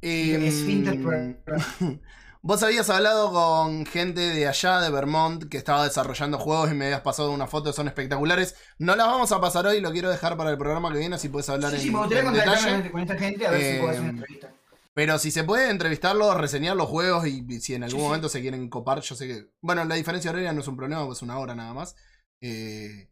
Es 0.02 0.56
fin 0.66 0.84
del 0.84 0.96
Em, 0.96 1.02
programa. 1.04 1.36
Vos 2.44 2.64
habías 2.64 2.90
hablado 2.90 3.32
con 3.32 3.86
gente 3.86 4.20
de 4.22 4.48
allá, 4.48 4.82
de 4.82 4.90
Vermont, 4.90 5.44
que 5.48 5.58
estaba 5.58 5.84
desarrollando 5.84 6.40
juegos 6.40 6.72
y 6.72 6.74
me 6.74 6.86
habías 6.86 7.02
pasado 7.02 7.32
unas 7.32 7.50
fotos, 7.52 7.76
son 7.76 7.88
espectaculares. 7.88 8.56
No 8.80 8.96
las 8.96 9.06
vamos 9.08 9.32
a 9.32 9.40
pasar 9.40 9.68
hoy, 9.68 9.80
lo 9.80 9.92
quiero 9.92 10.10
dejar 10.10 10.38
para 10.38 10.50
el 10.50 10.58
programa 10.58 10.92
que 10.92 10.98
viene, 10.98 11.20
si 11.20 11.30
puedes 11.30 11.48
hablar 11.50 11.70
Sí, 11.72 11.76
en, 11.78 11.82
sí, 11.84 11.92
me 11.92 12.00
gustaría 12.00 12.24
en 12.28 12.34
detalle. 12.34 12.92
con 12.92 13.02
esta 13.02 13.16
gente 13.18 13.46
a 13.46 13.52
ver 13.52 13.62
si 13.74 13.80
puedo 13.80 13.90
hacer 13.92 14.02
una 14.02 14.10
Eh, 14.10 14.14
entrevista. 14.14 14.54
Pero 14.94 15.20
si 15.20 15.30
se 15.32 15.44
puede 15.44 15.70
entrevistarlos, 15.70 16.36
reseñar 16.36 16.76
los 16.76 16.90
juegos 16.90 17.28
y, 17.28 17.46
y 17.48 17.62
si 17.62 17.76
en 17.76 17.84
algún 17.84 18.00
Sí, 18.00 18.02
sí. 18.02 18.08
momento 18.08 18.28
se 18.30 18.42
quieren 18.42 18.70
copar, 18.70 19.02
yo 19.02 19.16
sé 19.16 19.28
que. 19.28 19.46
Bueno, 19.62 19.86
la 19.86 19.96
diferencia 19.96 20.32
horaria 20.32 20.52
no 20.52 20.62
es 20.62 20.68
un 20.68 20.76
problema, 20.76 21.06
pues 21.06 21.20
es 21.20 21.22
una 21.22 21.38
hora 21.38 21.54
nada 21.56 21.74
más. 21.76 21.96
Eh, 22.42 23.08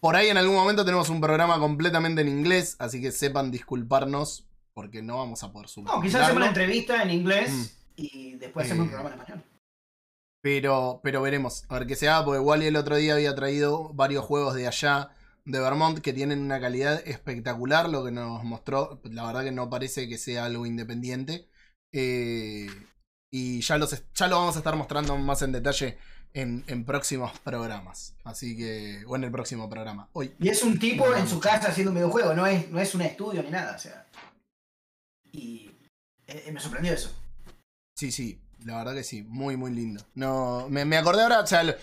por 0.00 0.16
ahí 0.16 0.28
en 0.28 0.36
algún 0.36 0.54
momento 0.54 0.84
tenemos 0.84 1.08
un 1.08 1.20
programa 1.20 1.58
completamente 1.58 2.20
en 2.20 2.28
inglés, 2.28 2.76
así 2.78 3.00
que 3.00 3.10
sepan 3.10 3.50
disculparnos 3.50 4.46
porque 4.74 5.02
no 5.02 5.16
vamos 5.16 5.42
a 5.42 5.50
poder 5.50 5.68
subir. 5.68 5.88
No, 5.88 6.00
quizás 6.02 6.22
hacemos 6.22 6.36
una 6.36 6.48
entrevista 6.48 7.02
en 7.02 7.10
inglés 7.10 7.74
y 7.96 8.36
después 8.36 8.66
hacemos 8.66 8.86
Eh, 8.86 8.88
un 8.88 8.90
programa 8.90 9.14
en 9.14 9.20
español. 9.20 9.44
Pero, 10.42 11.00
pero 11.02 11.22
veremos, 11.22 11.64
a 11.68 11.78
ver 11.78 11.86
qué 11.86 11.96
se 11.96 12.08
haga, 12.08 12.24
porque 12.24 12.38
Wally 12.38 12.66
el 12.66 12.76
otro 12.76 12.96
día 12.96 13.14
había 13.14 13.34
traído 13.34 13.94
varios 13.94 14.24
juegos 14.24 14.54
de 14.54 14.66
allá, 14.66 15.10
de 15.46 15.58
Vermont, 15.58 16.00
que 16.00 16.12
tienen 16.12 16.40
una 16.40 16.60
calidad 16.60 17.02
espectacular, 17.06 17.88
lo 17.88 18.04
que 18.04 18.10
nos 18.10 18.44
mostró, 18.44 19.00
la 19.04 19.26
verdad 19.26 19.44
que 19.44 19.52
no 19.52 19.70
parece 19.70 20.08
que 20.08 20.18
sea 20.18 20.44
algo 20.44 20.66
independiente. 20.66 21.48
Eh, 21.94 22.66
y 23.32 23.60
ya, 23.62 23.78
los, 23.78 24.04
ya 24.14 24.28
lo 24.28 24.36
vamos 24.36 24.56
a 24.56 24.58
estar 24.58 24.76
mostrando 24.76 25.16
más 25.16 25.40
en 25.42 25.52
detalle 25.52 25.96
en, 26.34 26.62
en 26.66 26.84
próximos 26.84 27.38
programas. 27.40 28.14
Así 28.24 28.56
que, 28.56 29.02
o 29.06 29.16
en 29.16 29.24
el 29.24 29.30
próximo 29.30 29.68
programa. 29.70 30.10
Hoy. 30.12 30.34
Y 30.40 30.50
es 30.50 30.62
un 30.62 30.78
tipo 30.78 31.14
en 31.14 31.26
su 31.26 31.40
casa 31.40 31.68
haciendo 31.68 31.90
un 31.90 31.96
videojuego, 31.96 32.34
no 32.34 32.46
es, 32.46 32.70
no 32.70 32.80
es 32.80 32.94
un 32.94 33.00
estudio 33.00 33.42
ni 33.42 33.50
nada, 33.50 33.76
o 33.76 33.78
sea. 33.78 34.06
Y 35.32 35.70
eh, 36.26 36.50
me 36.52 36.60
sorprendió 36.60 36.92
eso. 36.92 37.23
Sí, 37.94 38.10
sí, 38.10 38.40
la 38.64 38.76
verdad 38.78 38.94
que 38.94 39.04
sí, 39.04 39.22
muy, 39.22 39.56
muy 39.56 39.70
lindo. 39.72 40.04
No, 40.14 40.66
me, 40.68 40.84
me 40.84 40.96
acordé 40.96 41.22
ahora, 41.22 41.40
o 41.40 41.46
sea, 41.46 41.62
lo, 41.62 41.74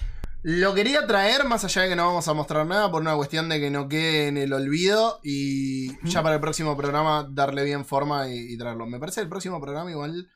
lo 0.43 0.73
quería 0.73 1.07
traer 1.07 1.45
más 1.45 1.63
allá 1.63 1.83
de 1.83 1.89
que 1.89 1.95
no 1.95 2.05
vamos 2.07 2.27
a 2.27 2.33
mostrar 2.33 2.65
nada 2.65 2.91
por 2.91 3.01
una 3.01 3.15
cuestión 3.15 3.47
de 3.49 3.59
que 3.59 3.69
no 3.69 3.87
quede 3.87 4.27
en 4.27 4.37
el 4.37 4.51
olvido 4.53 5.19
y 5.23 5.97
ya 6.09 6.21
para 6.21 6.35
el 6.35 6.41
próximo 6.41 6.75
programa 6.75 7.27
darle 7.31 7.63
bien 7.63 7.85
forma 7.85 8.27
y, 8.29 8.53
y 8.53 8.57
traerlo. 8.57 8.85
Me 8.87 8.99
parece 8.99 9.21
que 9.21 9.23
el 9.23 9.29
próximo 9.29 9.61
programa 9.61 9.89
igual 9.91 10.29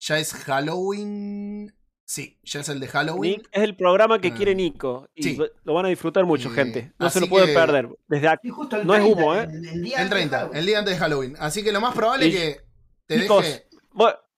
ya 0.00 0.18
es 0.18 0.32
Halloween. 0.32 1.74
Sí, 2.06 2.40
ya 2.42 2.60
es 2.60 2.68
el 2.68 2.80
de 2.80 2.88
Halloween. 2.88 3.32
Nick 3.38 3.48
es 3.52 3.62
el 3.62 3.76
programa 3.76 4.20
que 4.20 4.28
Ah. 4.28 4.34
quiere 4.34 4.54
Nico. 4.56 5.08
Y 5.14 5.22
Sí. 5.22 5.38
lo 5.64 5.74
van 5.74 5.86
a 5.86 5.90
disfrutar 5.90 6.24
mucho, 6.24 6.48
Eh, 6.48 6.54
gente. 6.54 6.92
No 6.98 7.08
se 7.10 7.20
lo 7.20 7.28
pueden 7.28 7.48
que- 7.48 7.54
perder. 7.54 7.88
Desde 8.08 8.26
aquí. 8.28 8.48
Y 8.48 8.50
justo 8.50 8.76
el 8.76 8.86
No 8.86 8.94
es 8.94 9.00
30, 9.02 9.20
humo, 9.22 9.34
¿eh? 9.36 9.42
El, 9.44 9.68
el 9.68 9.82
día 9.82 9.96
El 9.98 10.02
antes 10.02 10.10
de 10.10 10.16
30, 10.16 10.36
Halloween. 10.38 10.58
el 10.58 10.66
día 10.66 10.78
antes 10.80 10.94
de 10.94 10.98
Halloween. 10.98 11.36
Así 11.38 11.62
que 11.62 11.70
lo 11.72 11.80
más 11.80 11.94
probable 11.94 12.26
es 12.28 12.34
que 12.34 12.60
te 13.06 13.20
Chicos, 13.20 13.44
deje. 13.44 13.66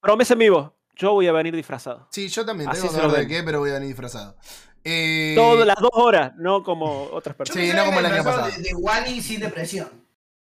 Promesa 0.03 0.33
en 0.35 0.41
vivo. 0.41 0.77
Yo 0.97 1.13
voy 1.13 1.27
a 1.29 1.33
venir 1.33 1.55
disfrazado. 1.55 2.09
Sí, 2.11 2.29
yo 2.29 2.45
también 2.45 2.69
así 2.69 2.83
tengo 2.83 2.93
se 2.93 3.01
que 3.15 3.21
de 3.23 3.27
qué, 3.29 3.43
pero 3.43 3.61
voy 3.61 3.71
a 3.71 3.75
venir 3.75 3.89
disfrazado. 3.89 4.37
Eh, 4.85 5.33
Todas 5.37 5.67
las 5.67 5.77
dos 5.77 5.91
horas, 5.95 6.33
no 6.37 6.63
como 6.65 7.05
otras 7.05 7.37
personas. 7.37 7.65
Sí, 7.65 7.73
no 7.75 7.85
como 7.85 8.01
que 8.01 8.07
el 8.07 8.13
año 8.13 8.25
pasado. 8.25 8.51
De, 8.51 8.63
de 8.63 8.75
Wally 8.75 9.23
sin 9.23 9.41
depresión. 9.41 9.89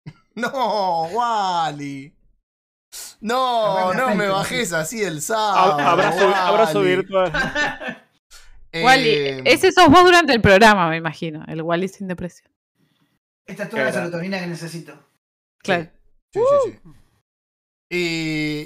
No, 0.37 1.05
Wally. 1.13 2.13
No, 3.21 3.95
no 3.95 4.17
me 4.17 4.27
bajes 4.27 4.73
así 4.73 5.01
el 5.01 5.23
sábado. 5.23 5.79
Abrazo, 5.79 6.25
Wally. 6.27 6.35
abrazo 6.35 6.81
virtual. 6.83 7.33
Eh, 8.77 8.83
Wally, 8.85 9.43
ese 9.45 9.71
sos 9.71 9.89
vos 9.89 10.03
durante 10.03 10.33
el 10.33 10.41
programa, 10.41 10.89
me 10.89 10.97
imagino. 10.97 11.45
El 11.47 11.63
Wally 11.63 11.87
sin 11.87 12.09
depresión. 12.09 12.51
Esta 13.47 13.63
es 13.63 13.71
toda 13.71 13.85
la 13.85 13.93
serotonina 13.93 14.41
que 14.41 14.49
necesito. 14.49 14.99
Claro. 15.59 15.87
Sí, 16.33 16.41
sí, 16.65 16.73
sí. 16.73 16.91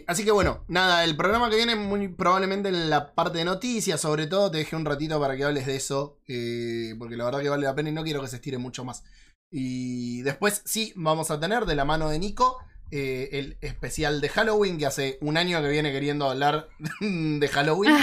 Así 0.07 0.25
que 0.25 0.31
bueno, 0.31 0.65
nada, 0.69 1.05
el 1.05 1.17
programa 1.17 1.51
que 1.51 1.57
viene 1.57 1.77
muy 1.77 2.09
probablemente 2.09 2.69
en 2.69 2.89
la 2.89 3.15
parte 3.15 3.39
de 3.39 3.45
noticias, 3.45 4.01
sobre 4.01 4.27
todo, 4.27 4.51
te 4.51 4.59
dejé 4.59 4.77
un 4.77 4.85
ratito 4.85 5.21
para 5.21 5.37
que 5.37 5.45
hables 5.45 5.67
de 5.67 5.77
eso, 5.77 6.19
eh, 6.27 6.95
porque 6.99 7.17
la 7.17 7.25
verdad 7.25 7.41
que 7.41 7.49
vale 7.49 7.65
la 7.65 7.75
pena 7.75 7.91
y 7.91 7.93
no 7.93 8.05
quiero 8.05 8.23
que 8.23 8.29
se 8.29 8.37
estire 8.37 8.59
mucho 8.59 8.85
más. 8.85 9.05
Y 9.51 10.23
después 10.23 10.63
sí, 10.65 10.93
vamos 10.97 11.31
a 11.31 11.41
tener 11.41 11.67
de 11.67 11.75
la 11.75 11.85
mano 11.85 12.09
de 12.09 12.19
Nico 12.19 12.59
eh, 12.91 13.29
el 13.33 13.59
especial 13.61 14.21
de 14.21 14.29
Halloween, 14.31 14.79
que 14.79 14.87
hace 14.87 15.19
un 15.21 15.37
año 15.37 15.61
que 15.61 15.69
viene 15.69 15.93
queriendo 15.93 16.31
hablar 16.31 16.69
de 17.01 17.49
Halloween. 17.49 17.97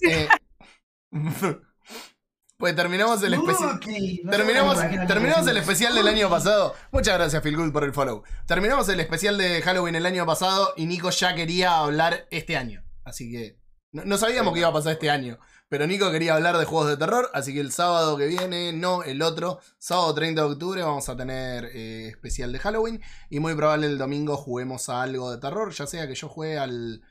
Pues 2.56 2.76
terminamos 2.76 3.22
el 3.22 3.34
especial. 3.34 3.80
No 4.22 4.30
Terminamos, 4.30 4.78
terminamos 5.08 5.46
el 5.48 5.56
especial 5.56 5.94
del 5.94 6.06
año 6.06 6.30
pasado. 6.30 6.74
Muchas 6.92 7.18
gracias, 7.18 7.42
Phil 7.42 7.56
Good, 7.56 7.72
por 7.72 7.84
el 7.84 7.92
follow. 7.92 8.22
Terminamos 8.46 8.88
el 8.88 9.00
especial 9.00 9.36
de 9.36 9.60
Halloween 9.60 9.96
el 9.96 10.06
año 10.06 10.24
pasado 10.24 10.72
y 10.76 10.86
Nico 10.86 11.10
ya 11.10 11.34
quería 11.34 11.78
hablar 11.78 12.28
este 12.30 12.56
año. 12.56 12.84
Así 13.04 13.30
que 13.30 13.58
no, 13.90 14.04
no 14.04 14.18
sabíamos 14.18 14.52
que 14.54 14.60
iba 14.60 14.68
a 14.68 14.72
pasar 14.72 14.92
este 14.92 15.10
año. 15.10 15.38
Pero 15.68 15.88
Nico 15.88 16.12
quería 16.12 16.34
hablar 16.34 16.56
de 16.56 16.64
juegos 16.64 16.88
de 16.88 16.96
terror. 16.96 17.28
Así 17.34 17.52
que 17.52 17.60
el 17.60 17.72
sábado 17.72 18.16
que 18.16 18.26
viene, 18.26 18.72
no 18.72 19.02
el 19.02 19.22
otro, 19.22 19.58
sábado 19.78 20.14
30 20.14 20.40
de 20.40 20.46
octubre, 20.46 20.82
vamos 20.82 21.08
a 21.08 21.16
tener 21.16 21.64
eh, 21.74 22.08
especial 22.08 22.52
de 22.52 22.60
Halloween. 22.60 23.02
Y 23.30 23.40
muy 23.40 23.56
probable 23.56 23.88
el 23.88 23.98
domingo 23.98 24.36
juguemos 24.36 24.88
a 24.88 25.02
algo 25.02 25.32
de 25.32 25.38
terror. 25.38 25.72
Ya 25.72 25.88
sea 25.88 26.06
que 26.06 26.14
yo 26.14 26.28
juegue 26.28 26.58
al. 26.58 27.02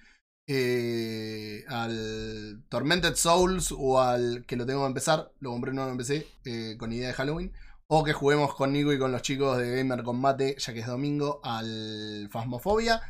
Eh, 0.48 1.64
al 1.68 2.64
Tormented 2.70 3.15
Souls 3.15 3.74
o 3.78 4.02
al 4.02 4.45
que 4.45 4.56
lo 4.56 4.65
tengo 4.65 4.82
que 4.82 4.88
empezar, 4.88 5.32
lo 5.40 5.52
compré 5.52 5.74
no 5.74 5.86
lo 5.86 5.91
empecé, 5.91 6.28
eh, 6.45 6.76
con 6.78 6.91
idea 6.91 7.07
de 7.07 7.14
Halloween, 7.14 7.53
o 7.88 8.03
que 8.03 8.14
juguemos 8.14 8.53
con 8.56 8.74
Nico 8.74 8.91
y 8.94 8.99
con 8.99 9.11
los 9.11 9.22
chicos 9.22 9.57
de 9.57 9.78
Gamer 9.78 10.03
Combate, 10.03 10.56
ya 10.57 10.74
que 10.74 10.80
es 10.80 10.88
domingo, 10.88 11.40
al 11.44 12.30
Phasmophobia, 12.32 13.02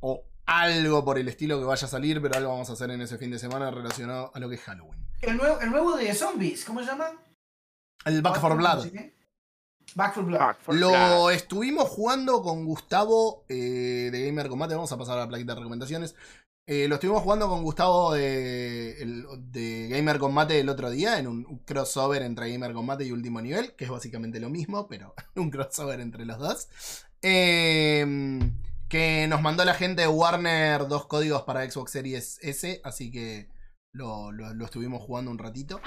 o 0.00 0.24
algo 0.46 1.04
por 1.04 1.18
el 1.18 1.28
estilo 1.28 1.58
que 1.58 1.64
vaya 1.64 1.86
a 1.86 1.90
salir, 1.90 2.20
pero 2.20 2.36
algo 2.36 2.50
vamos 2.50 2.70
a 2.70 2.74
hacer 2.74 2.90
en 2.90 3.00
ese 3.00 3.18
fin 3.18 3.30
de 3.30 3.38
semana 3.38 3.70
relacionado 3.70 4.30
a 4.34 4.40
lo 4.40 4.48
que 4.48 4.56
es 4.56 4.62
Halloween. 4.62 5.06
El 5.22 5.36
nuevo, 5.36 5.60
el 5.60 5.70
nuevo 5.70 5.96
de 5.96 6.12
zombies, 6.14 6.64
¿cómo 6.64 6.80
se 6.80 6.86
llama? 6.86 7.10
El 8.04 8.20
Back 8.20 8.40
for 8.40 8.56
Blood. 8.56 8.86
Back 9.94 10.14
for 10.14 10.24
Blood. 10.24 10.56
For 10.60 10.74
Lo 10.74 10.88
Blood. 10.90 11.32
estuvimos 11.32 11.88
jugando 11.88 12.42
con 12.42 12.64
Gustavo 12.64 13.44
eh, 13.48 14.10
de 14.10 14.26
Gamer 14.26 14.48
Combate. 14.48 14.74
Vamos 14.74 14.92
a 14.92 14.98
pasar 14.98 15.18
a 15.18 15.20
la 15.20 15.28
plaquita 15.28 15.52
de 15.52 15.60
recomendaciones. 15.60 16.14
Eh, 16.66 16.88
lo 16.88 16.94
estuvimos 16.94 17.22
jugando 17.22 17.46
con 17.48 17.62
Gustavo 17.62 18.14
de, 18.14 18.96
de 19.50 19.88
Gamer 19.90 20.18
Combate 20.18 20.60
el 20.60 20.70
otro 20.70 20.88
día 20.90 21.18
en 21.18 21.26
un 21.26 21.44
crossover 21.66 22.22
entre 22.22 22.50
Gamer 22.50 22.72
Combate 22.72 23.04
y 23.04 23.12
Último 23.12 23.42
Nivel, 23.42 23.74
que 23.76 23.84
es 23.84 23.90
básicamente 23.90 24.40
lo 24.40 24.48
mismo, 24.48 24.88
pero 24.88 25.14
un 25.36 25.50
crossover 25.50 26.00
entre 26.00 26.24
los 26.24 26.38
dos. 26.38 26.68
Eh, 27.20 28.38
que 28.88 29.26
nos 29.28 29.42
mandó 29.42 29.64
la 29.64 29.74
gente 29.74 30.02
de 30.02 30.08
Warner 30.08 30.88
dos 30.88 31.06
códigos 31.06 31.42
para 31.42 31.68
Xbox 31.70 31.90
Series 31.90 32.38
S, 32.42 32.80
así 32.84 33.10
que 33.10 33.48
lo, 33.92 34.32
lo- 34.32 34.54
lo 34.54 34.64
estuvimos 34.64 35.02
jugando 35.02 35.30
un 35.30 35.38
ratito. 35.38 35.80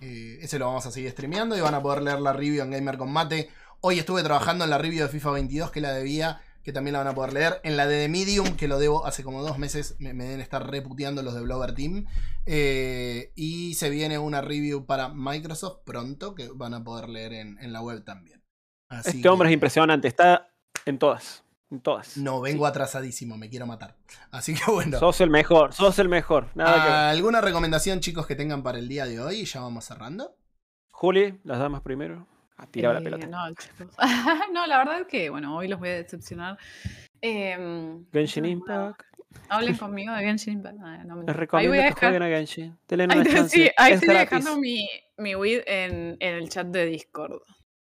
Eh, 0.00 0.38
ese 0.40 0.58
lo 0.58 0.66
vamos 0.66 0.84
a 0.86 0.90
seguir 0.90 1.10
streameando 1.12 1.56
y 1.56 1.60
van 1.60 1.74
a 1.74 1.82
poder 1.82 2.02
leer 2.02 2.20
la 2.20 2.32
review 2.32 2.60
en 2.62 2.70
Gamer 2.72 2.98
Combate. 2.98 3.50
Hoy 3.80 3.98
estuve 4.00 4.22
trabajando 4.24 4.64
en 4.64 4.70
la 4.70 4.78
review 4.78 5.02
de 5.04 5.08
FIFA 5.10 5.30
22 5.32 5.70
que 5.70 5.80
la 5.80 5.92
debía, 5.92 6.40
que 6.64 6.72
también 6.72 6.94
la 6.94 7.00
van 7.00 7.08
a 7.08 7.14
poder 7.14 7.34
leer. 7.34 7.60
En 7.62 7.76
la 7.76 7.86
de 7.86 8.04
The 8.04 8.08
Medium, 8.08 8.56
que 8.56 8.66
lo 8.66 8.78
debo 8.78 9.06
hace 9.06 9.22
como 9.22 9.42
dos 9.42 9.58
meses, 9.58 9.96
me, 9.98 10.14
me 10.14 10.24
deben 10.24 10.40
estar 10.40 10.68
reputeando 10.68 11.22
los 11.22 11.34
de 11.34 11.42
Blogger 11.42 11.74
Team. 11.74 12.06
Eh, 12.46 13.32
y 13.36 13.74
se 13.74 13.90
viene 13.90 14.18
una 14.18 14.40
review 14.40 14.86
para 14.86 15.10
Microsoft 15.10 15.82
pronto, 15.84 16.34
que 16.34 16.48
van 16.48 16.72
a 16.72 16.82
poder 16.82 17.10
leer 17.10 17.34
en, 17.34 17.58
en 17.60 17.72
la 17.72 17.82
web 17.82 18.02
también. 18.02 18.42
Así 18.88 19.18
Este 19.18 19.28
hombre 19.28 19.50
es 19.50 19.54
impresionante. 19.54 20.08
Está 20.08 20.50
en 20.86 20.98
todas. 20.98 21.44
En 21.70 21.80
todas. 21.80 22.16
No, 22.16 22.40
vengo 22.40 22.66
atrasadísimo, 22.66 23.36
me 23.36 23.50
quiero 23.50 23.66
matar. 23.66 23.96
Así 24.30 24.54
que 24.54 24.70
bueno. 24.70 24.98
Sos 24.98 25.20
el 25.20 25.30
mejor. 25.30 25.74
Sos 25.74 25.98
el 25.98 26.08
mejor. 26.08 26.48
Nada 26.54 26.82
que. 26.82 26.90
¿Alguna 26.90 27.42
recomendación, 27.42 28.00
chicos, 28.00 28.26
que 28.26 28.36
tengan 28.36 28.62
para 28.62 28.78
el 28.78 28.88
día 28.88 29.04
de 29.04 29.20
hoy? 29.20 29.40
Y 29.40 29.44
ya 29.44 29.60
vamos 29.60 29.84
cerrando. 29.84 30.36
Juli, 30.90 31.40
las 31.44 31.58
damas 31.58 31.82
primero. 31.82 32.26
Ah, 32.56 32.66
tiraba 32.70 32.94
la 32.94 33.00
Eh, 33.00 33.04
pelota. 33.04 33.26
No, 33.26 33.54
chicos. 33.54 33.96
no, 34.52 34.66
la 34.66 34.78
verdad 34.78 35.00
es 35.00 35.06
que, 35.06 35.28
bueno, 35.30 35.56
hoy 35.56 35.68
los 35.68 35.80
voy 35.80 35.88
a 35.88 35.94
decepcionar. 35.96 36.56
Em, 37.20 38.04
Genshin 38.12 38.44
Impact. 38.44 39.02
Hablen 39.48 39.76
conmigo 39.78 40.12
de 40.14 40.22
Genshin 40.24 40.54
Impact. 40.54 40.76
No, 40.78 40.86
no, 40.86 40.92
Les 40.94 41.06
mentira. 41.16 41.32
Ahí 41.32 41.36
recomiendo 41.40 41.70
voy 41.70 41.78
a 41.78 41.82
que 41.82 41.88
dejar. 41.94 42.10
jueguen 42.10 42.22
a 42.22 42.26
Genshin. 42.36 42.78
Denle 42.88 43.04
Ahí, 43.10 43.18
una 43.18 43.24
te- 43.24 43.30
chance. 43.32 43.56
sí, 43.56 43.70
ahí 43.76 43.92
es 43.92 44.00
estoy 44.02 44.14
gratis. 44.14 44.30
dejando 44.38 44.60
mi, 44.60 44.88
mi 45.18 45.34
weed 45.34 45.62
en, 45.66 46.16
en 46.20 46.34
el 46.34 46.48
chat 46.48 46.66
de 46.68 46.86
Discord 46.86 47.40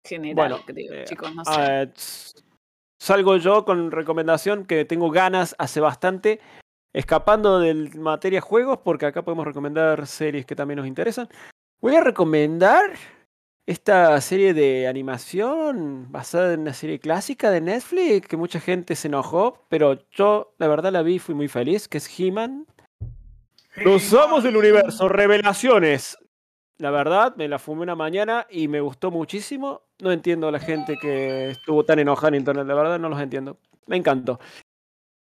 general, 0.05 0.35
Bueno, 0.35 0.61
creo, 0.67 0.93
eh, 0.93 1.05
chicos, 1.05 1.35
no 1.35 1.45
sé. 1.45 1.87
Tss, 1.95 2.45
salgo 3.01 3.37
yo 3.37 3.65
con 3.65 3.91
recomendación 3.91 4.65
que 4.67 4.85
tengo 4.85 5.11
ganas 5.11 5.55
hace 5.59 5.81
bastante. 5.81 6.41
Escapando 6.95 7.61
del 7.61 7.95
materia 7.99 8.41
juegos, 8.41 8.79
porque 8.83 9.07
acá 9.07 9.23
podemos 9.23 9.47
recomendar 9.47 10.07
series 10.07 10.47
que 10.47 10.57
también 10.57 10.79
nos 10.79 10.87
interesan. 10.87 11.29
Voy 11.81 11.95
a 11.95 12.01
recomendar 12.03 12.91
esta 13.69 14.19
serie 14.23 14.55
de 14.55 14.89
animación 14.89 16.11
basada 16.11 16.55
en 16.55 16.61
una 16.61 16.73
serie 16.73 16.99
clásica 16.99 17.51
de 17.51 17.61
Netflix 17.61 18.27
que 18.27 18.39
mucha 18.39 18.61
gente 18.61 18.97
se 18.97 19.09
enojó, 19.09 19.67
pero 19.69 19.99
yo 20.11 20.55
la 20.57 20.69
verdad 20.69 20.91
la 20.91 21.03
vi 21.03 21.17
y 21.17 21.19
fui 21.19 21.35
muy 21.35 21.49
feliz, 21.49 21.87
que 21.87 21.99
es 21.99 22.19
He-Man. 22.19 22.67
Los 23.77 24.15
amos 24.15 24.43
del 24.43 24.57
universo, 24.57 25.07
revelaciones. 25.11 26.17
La 26.79 26.91
verdad, 26.91 27.37
me 27.37 27.47
la 27.47 27.59
fumé 27.59 27.83
una 27.83 27.95
mañana 27.95 28.47
y 28.49 28.69
me 28.69 28.81
gustó 28.81 29.11
muchísimo. 29.11 29.83
No 29.99 30.13
entiendo 30.13 30.49
a 30.49 30.53
la 30.53 30.61
gente 30.61 30.97
que 30.97 31.51
estuvo 31.51 31.85
tan 31.85 31.99
enojada 31.99 32.29
en 32.29 32.37
internet, 32.37 32.67
la 32.67 32.75
verdad 32.75 32.99
no 32.99 33.11
los 33.11 33.21
entiendo. 33.21 33.59
Me 33.87 33.97
encantó. 33.97 34.41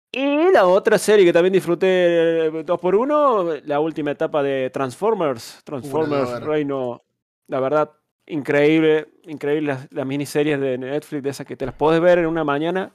Y 0.10 0.54
la 0.54 0.68
otra 0.68 0.98
serie 0.98 1.26
que 1.26 1.34
también 1.34 1.52
disfruté 1.52 2.50
2x1, 2.50 3.64
la 3.66 3.82
última 3.82 4.12
etapa 4.12 4.42
de 4.42 4.70
Transformers, 4.70 5.60
Transformers. 5.66 6.42
Reino, 6.42 7.04
la 7.48 7.60
verdad, 7.60 7.92
increíble, 8.34 9.08
increíble 9.24 9.74
las, 9.74 9.92
las 9.92 10.06
miniseries 10.06 10.60
de 10.60 10.78
Netflix, 10.78 11.24
de 11.24 11.30
esas 11.30 11.46
que 11.48 11.56
te 11.56 11.66
las 11.66 11.76
podés 11.76 12.02
ver 12.02 12.20
en 12.20 12.28
una 12.28 12.44
mañana. 12.44 12.94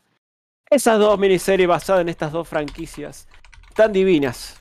Esas 0.69 0.99
dos 0.99 1.19
miniseries 1.19 1.69
basadas 1.69 2.03
en 2.03 2.09
estas 2.09 2.33
dos 2.33 2.49
franquicias, 2.49 3.29
tan 3.75 3.93
divinas. 3.93 4.61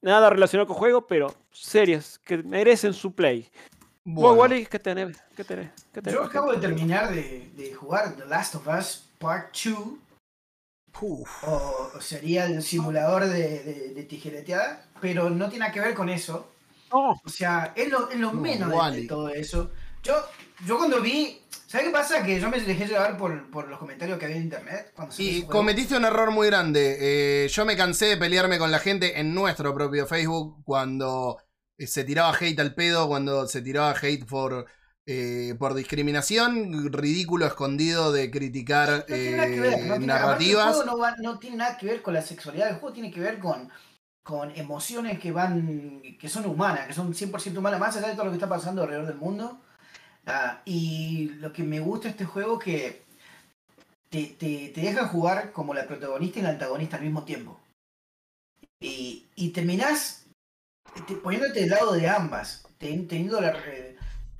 Nada 0.00 0.30
relacionado 0.30 0.66
con 0.66 0.76
juego, 0.76 1.06
pero 1.06 1.34
series 1.50 2.18
que 2.20 2.38
merecen 2.38 2.94
su 2.94 3.12
play. 3.12 3.48
¿Vos, 4.04 4.22
Bueno, 4.36 4.40
Wally, 4.40 4.66
qué 4.66 4.78
tenés? 4.78 5.18
¿Qué 5.36 5.44
tenés? 5.44 5.70
¿Qué 5.92 6.00
tenés? 6.00 6.18
Yo 6.18 6.24
acabo 6.24 6.52
de 6.52 6.58
terminar 6.58 7.12
de, 7.12 7.50
de 7.54 7.74
jugar 7.74 8.14
The 8.16 8.24
Last 8.26 8.54
of 8.54 8.66
Us 8.68 9.04
Part 9.18 9.54
2, 9.64 9.76
uf, 11.02 11.44
o, 11.44 11.90
o 11.96 12.00
sería 12.00 12.46
el 12.46 12.62
simulador 12.62 13.26
de, 13.26 13.62
de- 13.64 13.94
de 13.94 14.02
tijereteada, 14.04 14.86
pero 15.00 15.28
no 15.28 15.48
tiene 15.48 15.60
nada 15.60 15.72
que 15.72 15.80
ver 15.80 15.94
con 15.94 16.08
eso. 16.08 16.48
O 16.90 17.28
sea, 17.28 17.72
es 17.76 17.90
lo, 17.90 18.08
es 18.08 18.18
lo 18.18 18.32
No, 18.32 18.40
menos 18.40 18.92
de- 18.94 19.06
todo 19.06 19.28
eso. 19.28 19.70
Yo, 20.02 20.14
yo 20.66 20.78
cuando 20.78 21.00
vi. 21.00 21.40
¿Sabes 21.66 21.88
qué 21.88 21.92
pasa? 21.92 22.22
Que 22.24 22.40
yo 22.40 22.48
me 22.48 22.58
dejé 22.60 22.86
llevar 22.86 23.18
por, 23.18 23.50
por 23.50 23.68
los 23.68 23.78
comentarios 23.78 24.18
que 24.18 24.24
había 24.24 24.38
en 24.38 24.44
internet. 24.44 24.92
Cuando 24.96 25.14
Y 25.18 25.42
cometiste 25.42 25.96
un 25.96 26.04
error 26.06 26.30
muy 26.30 26.46
grande. 26.46 26.96
Eh, 27.44 27.48
yo 27.48 27.66
me 27.66 27.76
cansé 27.76 28.06
de 28.06 28.16
pelearme 28.16 28.58
con 28.58 28.70
la 28.70 28.78
gente 28.78 29.20
en 29.20 29.34
nuestro 29.34 29.74
propio 29.74 30.06
Facebook 30.06 30.62
cuando 30.64 31.36
eh, 31.76 31.86
se 31.86 32.04
tiraba 32.04 32.34
hate 32.34 32.58
al 32.60 32.74
pedo, 32.74 33.06
cuando 33.06 33.46
se 33.46 33.60
tiraba 33.60 33.94
hate 34.00 34.24
por, 34.24 34.64
eh, 35.04 35.54
por 35.58 35.74
discriminación, 35.74 36.90
ridículo 36.90 37.44
escondido 37.46 38.12
de 38.12 38.30
criticar 38.30 38.88
No 38.90 39.04
tiene 39.04 39.36
nada 39.36 39.48
que 39.48 39.60
ver, 39.60 39.70
no 39.72 39.76
tiene- 39.76 39.86
aparte, 39.86 40.06
narrativas. 40.06 40.66
El 40.68 40.72
juego 40.72 40.90
no, 40.90 40.98
va- 40.98 41.16
no 41.18 41.38
tiene 41.38 41.56
nada 41.58 41.76
que 41.76 41.84
ver 41.86 42.00
con 42.00 42.14
la 42.14 42.22
sexualidad, 42.22 42.68
el 42.70 42.76
juego 42.76 42.94
tiene 42.94 43.10
que 43.10 43.20
ver 43.20 43.38
con, 43.38 43.70
con 44.22 44.56
emociones 44.56 45.18
que 45.18 45.32
van, 45.32 46.00
que 46.18 46.28
son 46.30 46.46
humanas, 46.46 46.86
que 46.86 46.94
son 46.94 47.12
100% 47.12 47.58
humanas, 47.58 47.78
más 47.78 47.94
allá 47.96 48.08
de 48.08 48.14
todo 48.14 48.24
lo 48.24 48.30
que 48.30 48.36
está 48.38 48.48
pasando 48.48 48.82
alrededor 48.82 49.06
del 49.06 49.16
mundo. 49.18 49.60
Ah, 50.30 50.60
y 50.66 51.30
lo 51.40 51.52
que 51.52 51.62
me 51.62 51.80
gusta 51.80 52.04
de 52.08 52.10
este 52.10 52.24
juego 52.26 52.58
es 52.58 52.64
que 52.64 53.02
te, 54.10 54.24
te, 54.38 54.68
te 54.74 54.80
deja 54.80 55.08
jugar 55.08 55.52
como 55.52 55.72
la 55.74 55.86
protagonista 55.86 56.38
y 56.38 56.42
la 56.42 56.50
antagonista 56.50 56.96
al 56.98 57.02
mismo 57.04 57.24
tiempo. 57.24 57.58
Y, 58.80 59.26
y 59.36 59.48
terminás 59.50 60.26
te- 61.06 61.14
poniéndote 61.14 61.60
del 61.60 61.70
lado 61.70 61.92
de 61.94 62.08
ambas, 62.08 62.66
ten- 62.78 63.08
teniendo 63.08 63.40
la... 63.40 63.56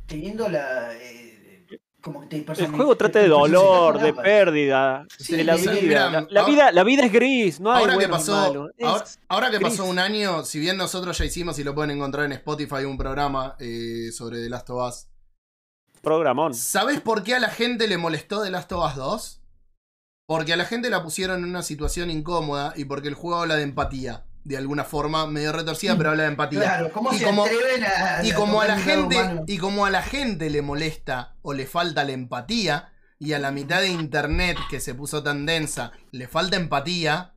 Teniendo 0.06 0.48
la 0.48 0.94
eh, 0.96 1.66
como 2.00 2.20
que 2.22 2.28
te 2.42 2.62
el 2.62 2.70
juego 2.70 2.96
trata 2.96 3.18
de 3.18 3.28
dolor, 3.28 3.98
de 4.00 4.14
pérdida, 4.14 5.04
Sí, 5.18 5.36
de 5.36 5.44
la 5.44 5.56
vida. 5.56 5.72
mira, 5.72 6.10
la, 6.10 6.26
la 6.30 6.40
ahora- 6.40 6.52
vida. 6.52 6.72
La 6.72 6.84
vida 6.84 7.04
es 7.04 7.12
gris, 7.12 7.60
no 7.60 7.72
hay 7.72 7.80
ahora 7.80 7.92
que 7.92 7.96
bueno 7.96 8.08
y 8.08 8.18
pasó, 8.18 8.32
malo. 8.32 8.70
Ahora, 8.82 9.04
ahora 9.28 9.50
que 9.50 9.60
pasó 9.60 9.84
un 9.84 9.98
año, 9.98 10.44
si 10.44 10.60
bien 10.60 10.76
nosotros 10.78 11.18
ya 11.18 11.24
hicimos 11.26 11.58
y 11.58 11.64
lo 11.64 11.74
pueden 11.74 11.90
encontrar 11.90 12.24
en 12.24 12.32
Spotify 12.32 12.84
un 12.84 12.96
programa 12.96 13.56
eh, 13.58 14.10
sobre 14.12 14.38
The 14.40 14.48
Last 14.48 14.70
of 14.70 14.88
Us, 14.88 15.06
programón. 15.98 16.54
¿sabes 16.54 17.00
por 17.00 17.22
qué 17.22 17.34
a 17.34 17.40
la 17.40 17.50
gente 17.50 17.86
le 17.88 17.98
molestó 17.98 18.42
The 18.42 18.50
Last 18.50 18.72
of 18.72 18.84
Us 18.90 18.94
2? 18.96 19.40
Porque 20.26 20.52
a 20.52 20.56
la 20.56 20.64
gente 20.64 20.90
la 20.90 21.02
pusieron 21.02 21.38
en 21.42 21.48
una 21.48 21.62
situación 21.62 22.10
incómoda 22.10 22.72
y 22.76 22.84
porque 22.84 23.08
el 23.08 23.14
juego 23.14 23.40
habla 23.40 23.56
de 23.56 23.62
empatía. 23.62 24.24
De 24.44 24.56
alguna 24.56 24.84
forma, 24.84 25.26
medio 25.26 25.52
retorcida, 25.52 25.96
pero 25.96 26.10
habla 26.10 26.22
de 26.24 26.28
empatía. 26.30 26.60
Claro, 26.60 26.92
¿cómo 26.92 27.12
Y 27.12 27.18
se 27.18 27.24
como- 27.24 27.44
atreven 27.44 27.84
a, 27.84 28.24
Y 28.24 28.32
como 28.32 28.60
a 28.60 28.66
la 28.66 28.78
gente, 28.78 29.16
humano? 29.16 29.44
y 29.46 29.58
como 29.58 29.84
a 29.86 29.90
la 29.90 30.02
gente 30.02 30.48
le 30.50 30.62
molesta 30.62 31.36
o 31.42 31.52
le 31.52 31.66
falta 31.66 32.04
la 32.04 32.12
empatía, 32.12 32.92
y 33.18 33.32
a 33.32 33.38
la 33.40 33.50
mitad 33.50 33.80
de 33.80 33.88
internet 33.88 34.56
que 34.70 34.78
se 34.80 34.94
puso 34.94 35.22
tan 35.24 35.44
densa 35.44 35.90
le 36.12 36.28
falta 36.28 36.56
empatía, 36.56 37.34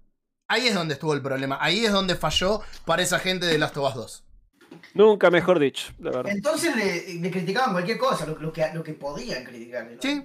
ahí 0.48 0.68
es 0.68 0.76
donde 0.76 0.94
estuvo 0.94 1.14
el 1.14 1.22
problema. 1.24 1.58
Ahí 1.60 1.86
es 1.86 1.92
donde 1.92 2.16
falló 2.16 2.62
para 2.86 3.02
esa 3.02 3.18
gente 3.20 3.46
de 3.48 3.58
Last 3.58 3.76
of 3.78 3.90
Us 3.90 3.96
2. 3.96 4.24
Nunca 4.94 5.30
mejor 5.32 5.60
dicho, 5.60 5.94
la 6.00 6.12
verdad. 6.12 6.32
Entonces 6.32 6.76
le, 6.76 7.14
le 7.16 7.32
criticaban 7.32 7.72
cualquier 7.72 7.98
cosa, 7.98 8.26
lo, 8.26 8.38
lo 8.38 8.52
que, 8.52 8.66
lo 8.74 8.84
que 8.84 8.94
podían 8.94 9.44
criticarle. 9.44 9.96
¿no? 9.96 10.02
Sí. 10.02 10.24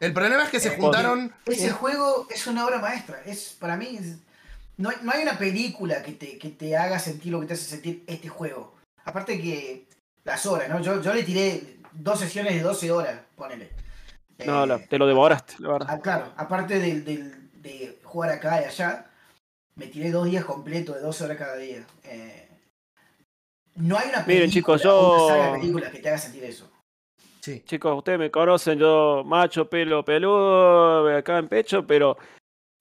El 0.00 0.12
problema 0.12 0.44
es 0.44 0.50
que 0.50 0.60
se 0.60 0.68
Eh, 0.68 0.76
juntaron. 0.78 1.32
Ese 1.46 1.70
juego 1.70 2.26
es 2.30 2.46
una 2.46 2.66
obra 2.66 2.78
maestra. 2.80 3.20
Es, 3.26 3.56
para 3.58 3.76
mí, 3.76 3.96
es- 3.98 4.18
no, 4.76 4.90
hay- 4.90 4.96
no 5.02 5.12
hay 5.12 5.22
una 5.22 5.38
película 5.38 6.02
que 6.02 6.12
te, 6.12 6.38
que 6.38 6.50
te 6.50 6.76
haga 6.76 6.98
sentir 6.98 7.32
lo 7.32 7.40
que 7.40 7.46
te 7.46 7.54
hace 7.54 7.64
sentir 7.64 8.04
este 8.06 8.28
juego. 8.28 8.74
Aparte 9.04 9.40
que 9.40 9.86
las 10.24 10.44
horas, 10.46 10.68
¿no? 10.68 10.80
Yo, 10.80 11.00
yo 11.00 11.14
le 11.14 11.22
tiré 11.22 11.76
dos 11.92 12.18
sesiones 12.20 12.54
de 12.54 12.60
12 12.60 12.90
horas, 12.90 13.20
ponele. 13.36 13.70
No, 14.44 14.64
Eh, 14.64 14.66
la- 14.66 14.78
te 14.78 14.98
lo 14.98 15.06
devoraste, 15.06 15.54
la 15.60 15.68
verdad. 15.72 15.88
Ah, 15.90 15.98
claro, 16.00 16.32
aparte 16.36 16.78
del, 16.78 17.04
del- 17.04 17.50
de 17.62 17.98
jugar 18.04 18.30
acá 18.32 18.60
y 18.60 18.64
allá, 18.64 19.06
me 19.76 19.86
tiré 19.86 20.10
dos 20.10 20.26
días 20.26 20.44
completos 20.44 20.96
de 20.96 21.00
12 21.02 21.24
horas 21.24 21.36
cada 21.38 21.56
día. 21.56 21.86
Eh, 22.04 22.45
no 23.76 23.96
hay 23.98 24.08
una 24.08 24.24
película, 24.24 24.26
Miren, 24.34 24.50
chicos, 24.50 24.80
o 24.80 24.84
yo- 24.84 25.24
una 25.26 25.34
saga 25.34 25.52
de 25.52 25.58
películas 25.60 25.90
que 25.92 25.98
te 26.00 26.08
haga 26.08 26.18
sentir 26.18 26.44
eso. 26.44 26.70
Sí. 27.40 27.62
Chicos, 27.64 27.96
ustedes 27.96 28.18
me 28.18 28.30
conocen, 28.30 28.78
yo 28.78 29.22
macho, 29.24 29.68
pelo, 29.70 30.04
peludo, 30.04 31.16
acá 31.16 31.38
en 31.38 31.48
pecho, 31.48 31.86
pero 31.86 32.16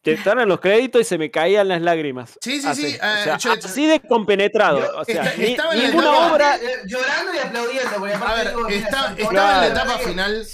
te 0.01 0.13
están 0.13 0.39
en 0.39 0.49
los 0.49 0.59
créditos 0.59 1.01
y 1.01 1.03
se 1.03 1.17
me 1.17 1.29
caían 1.31 1.67
las 1.67 1.81
lágrimas. 1.81 2.37
Sí, 2.41 2.61
sí, 2.61 2.67
Así, 2.67 2.81
sí. 2.91 2.95
o 2.95 2.99
sea, 2.99 3.35
eh, 3.35 3.37
yo- 3.39 3.51
así 3.53 3.85
de 3.87 3.99
compenetrado. 4.01 4.79
Yo- 4.79 4.99
o 4.99 5.05
sea, 5.05 5.23
está- 5.23 5.37
ni- 5.37 5.45
estaba 5.45 5.73
en 5.73 5.79
la 5.81 5.87
ninguna 5.87 6.09
etapa- 6.09 6.33
obra. 6.33 6.57
Llorando 6.85 7.33
y 7.33 7.37
aplaudiendo. 7.39 7.89
porque 7.99 8.13
A 8.13 8.17
aparte 8.17 8.43
ver, 8.43 8.55
digo, 8.55 8.67
mira, 8.69 8.79
está- 8.79 9.01
Santoro, 9.03 9.29
estaba 9.29 9.53
en 9.53 9.61
la 9.61 9.67
etapa 9.67 9.97
final. 9.99 10.47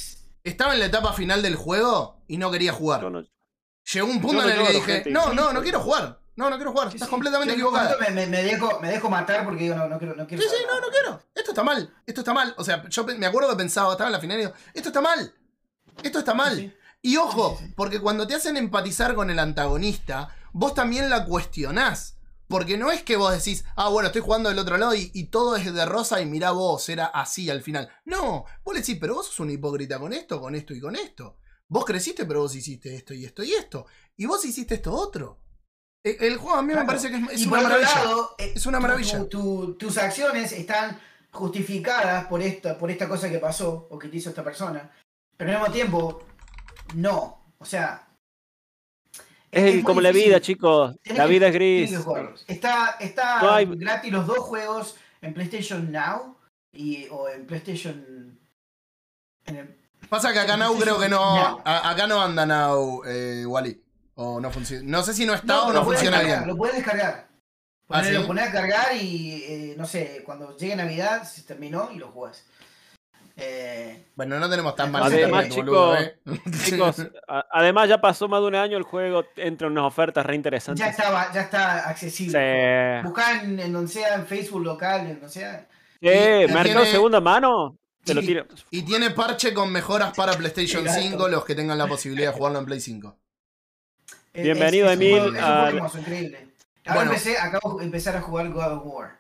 Estaba 0.44 0.74
en 0.74 0.80
la 0.80 0.86
etapa 0.88 1.14
final 1.14 1.42
del 1.42 1.56
juego 1.56 2.24
y 2.28 2.38
no 2.38 2.50
quería 2.52 2.74
jugar. 2.74 3.04
No- 3.12 3.24
Llegó 3.94 4.08
un 4.08 4.22
punto 4.22 4.42
no 4.42 4.50
en 4.50 4.60
el 4.60 4.66
que 4.68 4.74
dije, 4.74 4.92
gente, 4.94 5.10
no, 5.12 5.34
no, 5.34 5.52
no 5.54 5.62
quiero 5.62 5.80
jugar. 5.82 6.20
No, 6.42 6.50
no 6.50 6.56
quiero 6.56 6.72
jugar. 6.72 6.90
Sí, 6.90 6.96
Estás 6.98 7.08
sí. 7.08 7.12
completamente 7.12 7.56
momento 7.56 7.98
Me, 8.00 8.10
me- 8.12 8.26
me 8.28 8.42
dejo, 8.44 8.80
me 8.80 8.90
dejo 8.90 9.10
matar 9.10 9.46
porque 9.46 9.64
digo, 9.64 9.76
no, 9.76 9.88
no 9.88 10.00
quiero, 10.00 10.16
no 10.16 10.26
quiero 10.26 10.42
Sí, 10.44 10.50
sí, 10.50 10.64
no, 10.68 10.80
no 10.82 10.88
quiero. 10.88 11.22
Esto 11.36 11.52
está 11.52 11.64
mal. 11.64 11.94
Esto 12.06 12.22
está 12.22 12.34
mal. 12.34 12.56
O 12.58 12.64
sea, 12.64 12.84
yo 12.90 13.06
me 13.06 13.26
acuerdo 13.28 13.50
que 13.52 13.56
pensaba, 13.58 13.92
estaba 13.92 14.08
en 14.08 14.14
la 14.14 14.20
final 14.20 14.38
y 14.38 14.42
digo, 14.46 14.54
esto 14.74 14.90
está 14.90 15.02
mal. 15.02 15.34
Esto 16.02 16.20
está 16.20 16.34
mal. 16.34 16.56
Sí. 16.58 16.74
Y 17.04 17.18
ojo, 17.18 17.60
porque 17.76 18.00
cuando 18.00 18.26
te 18.28 18.34
hacen 18.36 18.58
empatizar 18.58 19.14
con 19.16 19.30
el 19.30 19.38
antagonista, 19.40 20.36
vos 20.52 20.74
también 20.74 21.10
la 21.10 21.26
cuestionás. 21.26 22.18
Porque 22.48 22.78
no 22.78 22.92
es 22.92 23.02
que 23.04 23.16
vos 23.16 23.32
decís, 23.32 23.64
ah, 23.78 23.88
bueno, 23.88 24.08
estoy 24.08 24.22
jugando 24.22 24.50
del 24.50 24.60
otro 24.60 24.76
lado 24.78 24.94
y, 24.94 25.10
y 25.14 25.26
todo 25.28 25.56
es 25.56 25.74
de 25.74 25.86
rosa 25.86 26.20
y 26.20 26.26
mirá 26.26 26.52
vos, 26.52 26.90
era 26.90 27.06
así 27.06 27.50
al 27.50 27.62
final. 27.62 27.90
No, 28.04 28.44
vos 28.66 28.74
le 28.74 28.82
decís, 28.82 28.98
pero 29.00 29.14
vos 29.16 29.28
sos 29.28 29.40
un 29.40 29.52
hipócrita 29.52 30.00
con 30.00 30.12
esto, 30.12 30.42
con 30.42 30.54
esto 30.56 30.74
y 30.74 30.82
con 30.82 30.96
esto. 30.98 31.38
Vos 31.70 31.86
creciste, 31.86 32.26
pero 32.26 32.42
vos 32.42 32.54
hiciste 32.54 32.94
esto 32.94 33.14
y 33.14 33.24
esto 33.24 33.42
y 33.44 33.54
esto. 33.54 33.86
Y 34.18 34.26
vos 34.26 34.44
hiciste 34.44 34.76
esto 34.76 34.92
otro. 34.94 35.40
E- 36.04 36.18
El 36.28 36.38
juego 36.38 36.58
a 36.58 36.62
mí 36.64 36.74
me 36.74 36.84
parece 36.86 37.10
que 37.10 37.18
es, 37.18 37.30
es 37.32 37.42
y 37.42 37.48
una 37.48 37.50
por 37.50 37.60
otro 37.60 37.70
maravilla. 37.80 38.04
lado, 38.06 38.36
eh, 38.40 38.54
Es 38.56 38.66
una 38.66 38.78
tu- 38.78 38.82
maravilla. 38.82 39.20
tu- 39.20 39.28
tu- 39.28 39.74
tus 39.76 39.98
acciones 39.98 40.52
están 40.52 41.00
justificadas 41.32 42.26
por 42.26 42.42
esta, 42.42 42.78
por 42.78 42.90
esta 42.92 43.08
cosa 43.08 43.30
que 43.30 43.38
pasó 43.40 43.88
o 43.90 43.98
que 44.00 44.08
te 44.08 44.18
hizo 44.18 44.30
esta 44.30 44.44
persona. 44.44 44.92
Pero 45.38 45.52
al 45.52 45.58
mismo 45.60 45.74
tiempo, 45.74 46.24
no. 46.96 47.44
O 47.60 47.66
sea. 47.66 48.08
Es 49.52 49.84
como 49.84 50.00
la 50.02 50.12
vida, 50.12 50.40
chicos. 50.40 50.96
Tenés 51.04 51.18
La 51.18 51.26
que- 51.26 51.30
vida 51.32 51.48
es 51.48 51.54
gris. 51.54 51.94
Está, 52.48 52.98
está 53.00 53.42
No 53.42 53.52
hay- 53.52 53.66
gratis 53.66 54.12
los 54.12 54.26
dos 54.26 54.40
juegos 54.40 54.96
en 55.22 55.34
PlayStation 55.34 55.92
Now 55.92 56.38
y, 56.74 57.08
o 57.12 57.28
en 57.30 57.46
PlayStation. 57.46 58.40
En 59.46 59.56
el, 59.56 59.78
Pasa 60.10 60.34
que 60.34 60.40
acá 60.40 60.58
Now 60.58 60.78
creo 60.80 61.00
que 61.00 61.10
no. 61.10 61.22
a- 61.64 61.90
acá 61.92 62.08
no 62.08 62.22
anda 62.22 62.46
Now, 62.46 63.04
eh, 63.06 63.46
Wally. 63.46 63.82
O 64.16 64.40
no 64.40 64.52
funciona. 64.52 64.84
No 64.86 65.04
sé 65.04 65.14
si 65.14 65.26
no 65.26 65.34
está 65.34 65.64
o 65.64 65.68
lo 65.74 65.80
no 65.80 65.86
funciona 65.86 66.22
bien. 66.22 66.46
Lo 66.48 66.56
puedes 66.58 66.76
descargar. 66.76 67.28
¿Ah, 67.90 68.04
sí? 68.04 68.12
Lo 68.14 68.26
pones 68.28 68.48
a 68.48 68.52
cargar 68.52 68.96
y 68.96 69.44
eh, 69.44 69.76
no 69.78 69.86
sé, 69.86 70.22
cuando 70.26 70.56
llegue 70.58 70.76
Navidad 70.78 71.24
se 71.24 71.42
terminó 71.44 71.90
y 71.94 71.98
lo 71.98 72.08
jugás. 72.10 72.46
Eh, 73.38 74.06
Bueno, 74.16 74.40
no 74.40 74.50
tenemos 74.50 74.76
tan 74.76 74.92
mal 74.92 75.04
Además, 75.04 75.46
internet, 75.46 75.66
boludo, 75.66 75.98
¿eh? 75.98 76.18
Chicos, 76.66 77.00
a- 77.28 77.46
además 77.52 77.90
ya 77.90 78.00
pasó 78.00 78.28
más 78.28 78.42
de 78.42 78.48
un 78.48 78.56
año 78.56 78.78
el 78.78 78.84
juego, 78.84 79.24
entra 79.36 79.68
en 79.68 79.74
unas 79.74 79.86
ofertas 79.86 80.26
re 80.26 80.34
ya 80.34 80.36
interesantes. 80.36 80.86
estaba, 80.88 81.32
ya 81.34 81.42
está 81.42 81.90
accesible. 81.90 83.00
Sí. 83.02 83.08
Buscá 83.08 83.42
en, 83.42 83.60
en 83.60 83.74
donde 83.74 83.92
sea, 83.92 84.16
en 84.16 84.26
Facebook 84.28 84.64
local, 84.64 85.02
en 85.02 85.14
donde 85.20 85.30
sea. 85.30 85.68
Eh, 86.02 86.46
y 86.50 86.54
mercado 86.54 86.82
tiene- 86.82 86.92
segunda 86.92 87.20
mano, 87.22 87.78
te 88.04 88.14
lo 88.14 88.22
Sí. 88.22 88.28
tiro. 88.28 88.46
Y 88.70 88.84
tiene 88.84 89.10
parche 89.12 89.54
con 89.54 89.72
mejoras 89.72 90.14
para 90.16 90.34
PlayStation 90.34 90.82
Exacto. 90.86 91.02
5, 91.10 91.28
los 91.30 91.46
que 91.46 91.56
tengan 91.56 91.78
la 91.78 91.88
posibilidad 91.88 92.32
de 92.32 92.38
jugarlo 92.38 92.60
en 92.60 92.66
Play 92.66 92.80
5. 92.80 93.18
Bienvenido, 94.34 94.88
es- 94.88 94.94
es 94.94 94.98
un 94.98 95.04
Emil, 95.04 95.18
Es 95.18 95.28
un 95.30 95.36
hermoso, 95.38 96.00
increíble. 96.00 96.48
Ahora 96.86 96.96
Bueno. 96.96 97.12
empecé, 97.12 97.38
acabo 97.38 97.78
de 97.80 97.86
empezar 97.86 98.16
a 98.18 98.22
jugar 98.22 98.50
God 98.52 98.72
of 98.74 98.82
War. 98.86 99.20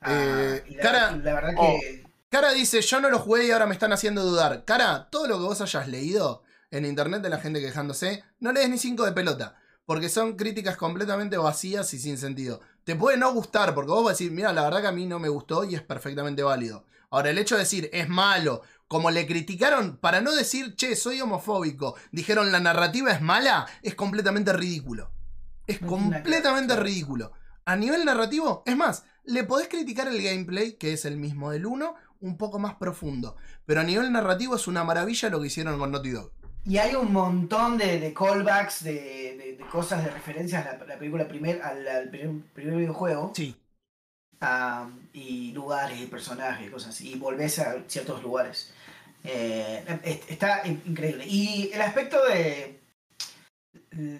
Ah, 0.00 0.12
Eh, 0.12 0.64
la, 0.70 0.82
cara- 0.82 1.10
la 1.16 1.34
verdad 1.34 1.50
oh. 1.58 1.78
que. 1.80 2.04
Cara 2.30 2.52
dice, 2.52 2.80
yo 2.80 3.00
no 3.00 3.10
lo 3.10 3.18
jugué 3.18 3.46
y 3.46 3.50
ahora 3.50 3.66
me 3.66 3.74
están 3.74 3.92
haciendo 3.92 4.22
dudar. 4.24 4.64
Cara, 4.64 5.08
todo 5.10 5.26
lo 5.26 5.36
que 5.36 5.44
vos 5.44 5.60
hayas 5.60 5.88
leído 5.88 6.42
en 6.70 6.84
internet 6.84 7.22
de 7.22 7.28
la 7.28 7.38
gente 7.38 7.60
quejándose, 7.60 8.22
no 8.38 8.52
lees 8.52 8.68
ni 8.68 8.78
cinco 8.78 9.04
de 9.04 9.12
pelota. 9.12 9.56
Porque 9.84 10.08
son 10.08 10.36
críticas 10.36 10.76
completamente 10.76 11.36
vacías 11.36 11.92
y 11.94 11.98
sin 11.98 12.16
sentido. 12.16 12.60
Te 12.84 12.94
puede 12.94 13.16
no 13.18 13.32
gustar, 13.34 13.74
porque 13.74 13.90
vos 13.90 14.04
vas 14.04 14.10
a 14.10 14.14
decir, 14.14 14.30
mira, 14.30 14.52
la 14.52 14.62
verdad 14.62 14.80
que 14.82 14.86
a 14.86 14.92
mí 14.92 15.06
no 15.06 15.18
me 15.18 15.28
gustó 15.28 15.64
y 15.64 15.74
es 15.74 15.82
perfectamente 15.82 16.42
válido. 16.44 16.86
Ahora, 17.10 17.30
el 17.30 17.38
hecho 17.38 17.56
de 17.56 17.62
decir, 17.62 17.90
es 17.92 18.08
malo, 18.08 18.62
como 18.86 19.10
le 19.10 19.26
criticaron, 19.26 19.96
para 19.96 20.20
no 20.20 20.32
decir, 20.32 20.76
che, 20.76 20.94
soy 20.94 21.20
homofóbico, 21.20 21.96
dijeron 22.12 22.52
la 22.52 22.60
narrativa 22.60 23.10
es 23.10 23.20
mala, 23.20 23.66
es 23.82 23.94
completamente 23.96 24.52
ridículo. 24.52 25.10
Es 25.66 25.80
No 25.82 25.88
completamente 25.88 26.76
ridículo. 26.76 27.32
A 27.64 27.76
nivel 27.76 28.04
narrativo, 28.04 28.62
es 28.64 28.76
más, 28.76 29.04
le 29.24 29.44
podés 29.44 29.68
criticar 29.68 30.08
el 30.08 30.22
gameplay, 30.22 30.74
que 30.74 30.92
es 30.92 31.04
el 31.04 31.16
mismo 31.16 31.50
del 31.50 31.66
1, 31.66 31.94
un 32.20 32.36
poco 32.36 32.58
más 32.58 32.74
profundo. 32.76 33.36
Pero 33.66 33.80
a 33.80 33.84
nivel 33.84 34.10
narrativo 34.12 34.54
es 34.56 34.66
una 34.68 34.84
maravilla 34.84 35.30
lo 35.30 35.40
que 35.40 35.48
hicieron 35.48 35.78
con 35.78 35.90
Naughty 35.90 36.10
Dog. 36.10 36.32
Y 36.64 36.78
hay 36.78 36.94
un 36.94 37.12
montón 37.12 37.78
de, 37.78 37.98
de 37.98 38.12
callbacks, 38.14 38.84
de, 38.84 38.92
de- 38.92 39.56
de 39.58 39.66
cosas, 39.70 40.04
de 40.04 40.10
referencias 40.10 40.66
a 40.66 40.72
la, 40.76 40.84
la 40.84 40.98
película 40.98 41.26
primer, 41.26 41.60
al, 41.62 41.86
al 41.88 42.08
primer, 42.10 42.44
primer 42.54 42.76
videojuego. 42.76 43.32
Sí. 43.34 43.56
Y 45.12 45.52
lugares 45.52 46.00
y 46.00 46.06
personajes 46.06 46.66
y 46.68 46.70
cosas 46.70 46.90
así. 46.94 47.12
Y 47.12 47.18
volvés 47.18 47.58
a 47.58 47.76
ciertos 47.86 48.22
lugares. 48.22 48.72
Eh, 49.24 49.84
es- 50.02 50.30
está 50.30 50.66
in- 50.66 50.82
increíble. 50.86 51.26
Y 51.26 51.70
el 51.72 51.82
aspecto 51.82 52.24
de. 52.26 52.80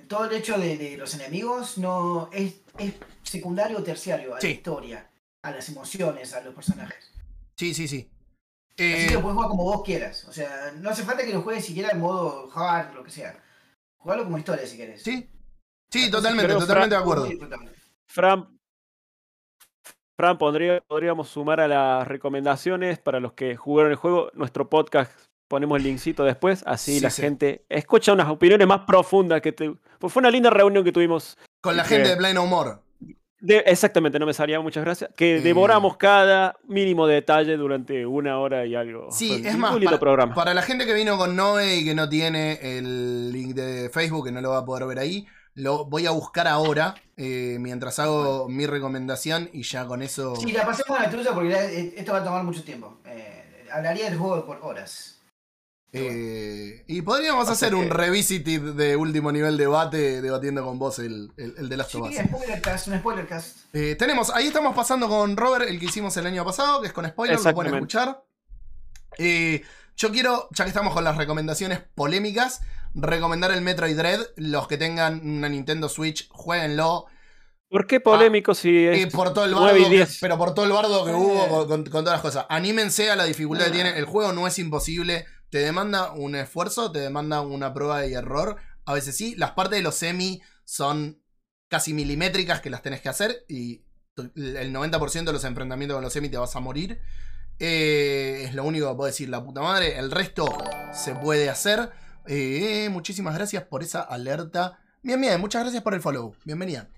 Todo 0.08 0.24
el 0.26 0.36
hecho 0.36 0.58
de, 0.58 0.76
de 0.76 0.96
los 0.96 1.14
enemigos 1.14 1.78
no 1.78 2.28
es, 2.32 2.54
es 2.78 2.94
secundario 3.22 3.78
o 3.78 3.82
terciario 3.82 4.34
a 4.34 4.40
Sí. 4.40 4.48
la 4.48 4.52
historia, 4.52 5.10
a 5.42 5.50
las 5.52 5.68
emociones, 5.68 6.34
a 6.34 6.40
los 6.40 6.54
personajes. 6.54 7.10
Sí, 7.56 7.72
sí, 7.72 7.86
sí. 7.88 8.10
Así 8.74 8.84
Eh, 8.84 9.06
que 9.08 9.14
lo 9.14 9.20
puedes 9.22 9.34
jugar 9.36 9.48
como 9.50 9.64
vos 9.64 9.82
quieras. 9.84 10.24
O 10.24 10.32
sea, 10.32 10.72
no 10.76 10.90
hace 10.90 11.04
falta 11.04 11.24
que 11.24 11.32
lo 11.32 11.42
juegues 11.42 11.64
siquiera 11.64 11.90
en 11.90 12.00
modo 12.00 12.50
hard, 12.54 12.94
lo 12.94 13.04
que 13.04 13.10
sea. 13.10 13.40
Jugalo 13.98 14.24
como 14.24 14.38
historia 14.38 14.66
si 14.66 14.76
querés. 14.76 15.02
sí. 15.02 15.28
Sí, 15.92 16.08
totalmente, 16.10 16.52
totalmente 16.54 16.94
de 16.94 17.00
acuerdo. 17.00 17.28
Fran, 18.06 18.59
Fran 20.20 20.36
pondría- 20.36 20.82
podríamos 20.86 21.30
sumar 21.30 21.60
a 21.62 21.66
las 21.66 22.06
recomendaciones 22.06 22.98
para 22.98 23.20
los 23.20 23.32
que 23.32 23.56
jugaron 23.56 23.90
el 23.90 23.96
juego. 23.96 24.30
Nuestro 24.34 24.68
podcast 24.68 25.10
ponemos 25.48 25.78
el 25.78 25.84
linkcito 25.84 26.24
después, 26.24 26.62
así 26.66 26.96
Sí, 26.96 27.00
la 27.00 27.08
sí. 27.08 27.22
gente 27.22 27.64
escucha 27.70 28.12
unas 28.12 28.28
opiniones 28.28 28.66
más 28.68 28.80
profundas 28.80 29.40
que 29.40 29.52
te... 29.52 29.72
Pues 29.98 30.12
fue 30.12 30.20
una 30.20 30.30
linda 30.30 30.50
reunión 30.50 30.84
que 30.84 30.92
tuvimos. 30.92 31.38
Con 31.62 31.74
la 31.74 31.84
que- 31.84 31.88
gente 32.04 32.16
de 32.16 32.34
More. 32.34 32.72
de- 33.40 33.62
exactamente, 33.64 34.18
no 34.18 34.26
me 34.26 34.34
salía, 34.34 34.60
muchas 34.60 34.84
gracias. 34.84 35.10
Que 35.16 35.36
Eh. 35.36 35.40
devoramos 35.40 35.96
cada 35.96 36.54
mínimo 36.68 37.06
detalle 37.06 37.56
durante 37.56 38.04
una 38.04 38.38
hora 38.40 38.66
y 38.66 38.74
algo. 38.74 39.10
Sí, 39.10 39.38
Fue 39.40 39.48
es 39.48 39.56
más, 39.56 39.74
para, 39.82 39.98
programa. 39.98 40.34
para 40.34 40.52
la 40.52 40.60
gente 40.60 40.84
que 40.84 40.92
vino 40.92 41.16
con 41.16 41.34
Noe 41.34 41.76
y 41.76 41.84
que 41.86 41.94
no 41.94 42.10
tiene 42.10 42.58
el 42.76 43.32
link 43.32 43.54
de 43.54 43.88
Facebook, 43.88 44.26
que 44.26 44.32
no 44.32 44.42
lo 44.42 44.50
va 44.50 44.58
a 44.58 44.64
poder 44.66 44.86
ver 44.86 44.98
ahí, 44.98 45.26
lo 45.54 45.84
voy 45.84 46.06
a 46.06 46.10
buscar 46.12 46.46
ahora 46.48 46.94
eh, 47.16 47.56
mientras 47.60 47.98
hago 47.98 48.48
mi 48.48 48.66
recomendación 48.66 49.50
y 49.52 49.62
ya 49.62 49.86
con 49.86 50.02
eso... 50.02 50.36
Sí, 50.36 50.52
la 50.52 50.64
pasemos 50.64 50.98
a 50.98 51.02
la 51.04 51.10
truza 51.10 51.34
porque 51.34 51.50
ya, 51.50 51.64
eh, 51.64 51.94
esto 51.96 52.12
va 52.12 52.18
a 52.18 52.24
tomar 52.24 52.44
mucho 52.44 52.62
tiempo. 52.64 52.98
Eh, 53.04 53.66
hablaría 53.72 54.04
del 54.06 54.16
juego 54.18 54.46
por 54.46 54.58
horas. 54.62 55.16
eh, 55.92 56.84
y 56.86 57.02
podríamos 57.02 57.42
O 57.42 57.44
sea 57.46 57.52
hacer 57.54 57.74
un 57.74 57.90
revisited 57.90 58.74
de 58.74 58.94
último 58.96 59.32
nivel 59.32 59.56
debate 59.56 60.22
debatiendo 60.22 60.64
con 60.64 60.78
vos 60.78 61.00
el, 61.00 61.32
el, 61.36 61.54
el 61.58 61.68
de 61.68 61.76
Last 61.76 61.90
Sí, 61.90 61.98
of 61.98 62.08
Us. 62.08 62.16
spoiler 62.16 62.60
cast, 62.62 62.86
un 62.88 62.98
spoiler 62.98 63.26
cast. 63.26 63.56
Eh, 63.72 63.96
tenemos, 63.98 64.30
ahí 64.30 64.46
estamos 64.46 64.74
pasando 64.74 65.08
con 65.08 65.36
Robert, 65.36 65.68
el 65.68 65.78
que 65.80 65.86
hicimos 65.86 66.16
el 66.16 66.26
año 66.26 66.44
pasado, 66.44 66.80
que 66.80 66.86
es 66.86 66.92
con 66.92 67.06
spoiler, 67.08 67.40
lo 67.40 67.54
pueden 67.54 67.74
escuchar. 67.74 68.22
Eh, 69.18 69.62
yo 69.96 70.10
quiero, 70.12 70.48
ya 70.52 70.64
que 70.64 70.70
estamos 70.70 70.94
con 70.94 71.04
las 71.04 71.16
recomendaciones 71.16 71.80
polémicas, 71.94 72.60
recomendar 72.94 73.50
el 73.52 73.60
Metroid 73.60 73.96
Dread. 73.96 74.20
Los 74.36 74.66
que 74.68 74.76
tengan 74.76 75.20
una 75.28 75.48
Nintendo 75.48 75.88
Switch, 75.88 76.28
jueguenlo. 76.30 77.06
¿Por 77.68 77.86
qué 77.86 78.00
polémico 78.00 78.52
si 78.54 78.70
Y 78.70 78.86
es 78.86 79.12
por 79.14 79.32
todo 79.32 79.44
el 79.44 79.52
9 79.52 79.66
bardo, 79.72 79.78
y 79.78 79.84
que- 79.84 79.96
10? 79.96 80.18
pero 80.20 80.36
por 80.36 80.54
todo 80.54 80.64
el 80.66 80.72
bardo 80.72 81.04
que 81.04 81.12
Eh. 81.12 81.14
hubo 81.14 81.48
con, 81.48 81.68
con- 81.68 81.84
con 81.84 82.04
todas 82.04 82.14
las 82.16 82.22
cosas. 82.22 82.46
Anímense 82.48 83.10
a 83.10 83.16
la 83.16 83.24
dificultad 83.24 83.66
que 83.66 83.70
Ah. 83.70 83.74
tiene. 83.74 83.98
El 83.98 84.06
juego 84.06 84.32
no 84.32 84.46
es 84.48 84.58
imposible. 84.58 85.24
Te 85.50 85.58
demanda 85.58 86.12
un 86.12 86.34
esfuerzo, 86.34 86.90
te 86.90 86.98
demanda 87.00 87.40
una 87.42 87.72
prueba 87.72 88.04
y 88.06 88.14
error. 88.14 88.56
A 88.86 88.94
veces 88.94 89.16
sí. 89.16 89.34
Las 89.36 89.52
partes 89.52 89.78
de 89.78 89.82
los 89.82 89.94
semi 89.94 90.42
son 90.64 91.22
casi 91.68 91.94
milimétricas 91.94 92.60
que 92.60 92.70
las 92.70 92.82
tenés 92.82 93.00
que 93.00 93.08
hacer. 93.08 93.44
Y 93.48 93.84
el 94.34 94.72
90% 94.72 95.30
de 95.30 95.34
los 95.34 95.44
enfrentamientos 95.44 95.94
con 95.94 96.02
los 96.02 96.12
semi 96.12 96.28
te 96.28 96.38
vas 96.38 96.54
a 96.56 96.60
morir. 96.60 97.00
Eh, 97.60 98.42
es 98.46 98.54
lo 98.54 98.64
único 98.64 98.88
que 98.88 98.94
puedo 98.96 99.06
decir, 99.06 99.28
la 99.28 99.44
puta 99.44 99.60
madre. 99.60 99.98
El 99.98 100.10
resto 100.10 100.46
se 100.92 101.14
puede 101.14 101.48
hacer. 101.50 101.90
Eh, 102.26 102.88
muchísimas 102.90 103.34
gracias 103.34 103.64
por 103.64 103.82
esa 103.82 104.02
alerta. 104.02 104.78
Bien, 105.02 105.20
bien, 105.20 105.40
muchas 105.40 105.62
gracias 105.62 105.82
por 105.82 105.94
el 105.94 106.00
follow. 106.00 106.34
Bienvenida. 106.44 106.88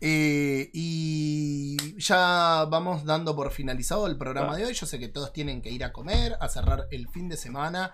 Eh, 0.00 0.70
y 0.72 1.98
ya 1.98 2.66
vamos 2.70 3.04
dando 3.04 3.34
por 3.34 3.50
finalizado 3.50 4.06
el 4.06 4.16
programa 4.16 4.56
de 4.56 4.66
hoy. 4.66 4.74
Yo 4.74 4.86
sé 4.86 4.98
que 4.98 5.08
todos 5.08 5.32
tienen 5.32 5.62
que 5.62 5.70
ir 5.70 5.84
a 5.84 5.92
comer, 5.92 6.36
a 6.40 6.48
cerrar 6.48 6.86
el 6.90 7.08
fin 7.08 7.28
de 7.28 7.36
semana. 7.36 7.92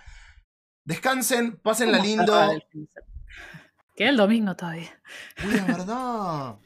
Descansen, 0.85 1.57
pásenla 1.63 1.99
¿Cómo 1.99 2.09
lindo. 2.09 2.51
Queda 3.97 4.11
el 4.11 4.17
domingo 4.17 4.55
todavía. 4.57 5.01
Uy, 5.45 5.55
es 5.55 5.67
verdad. 5.67 6.57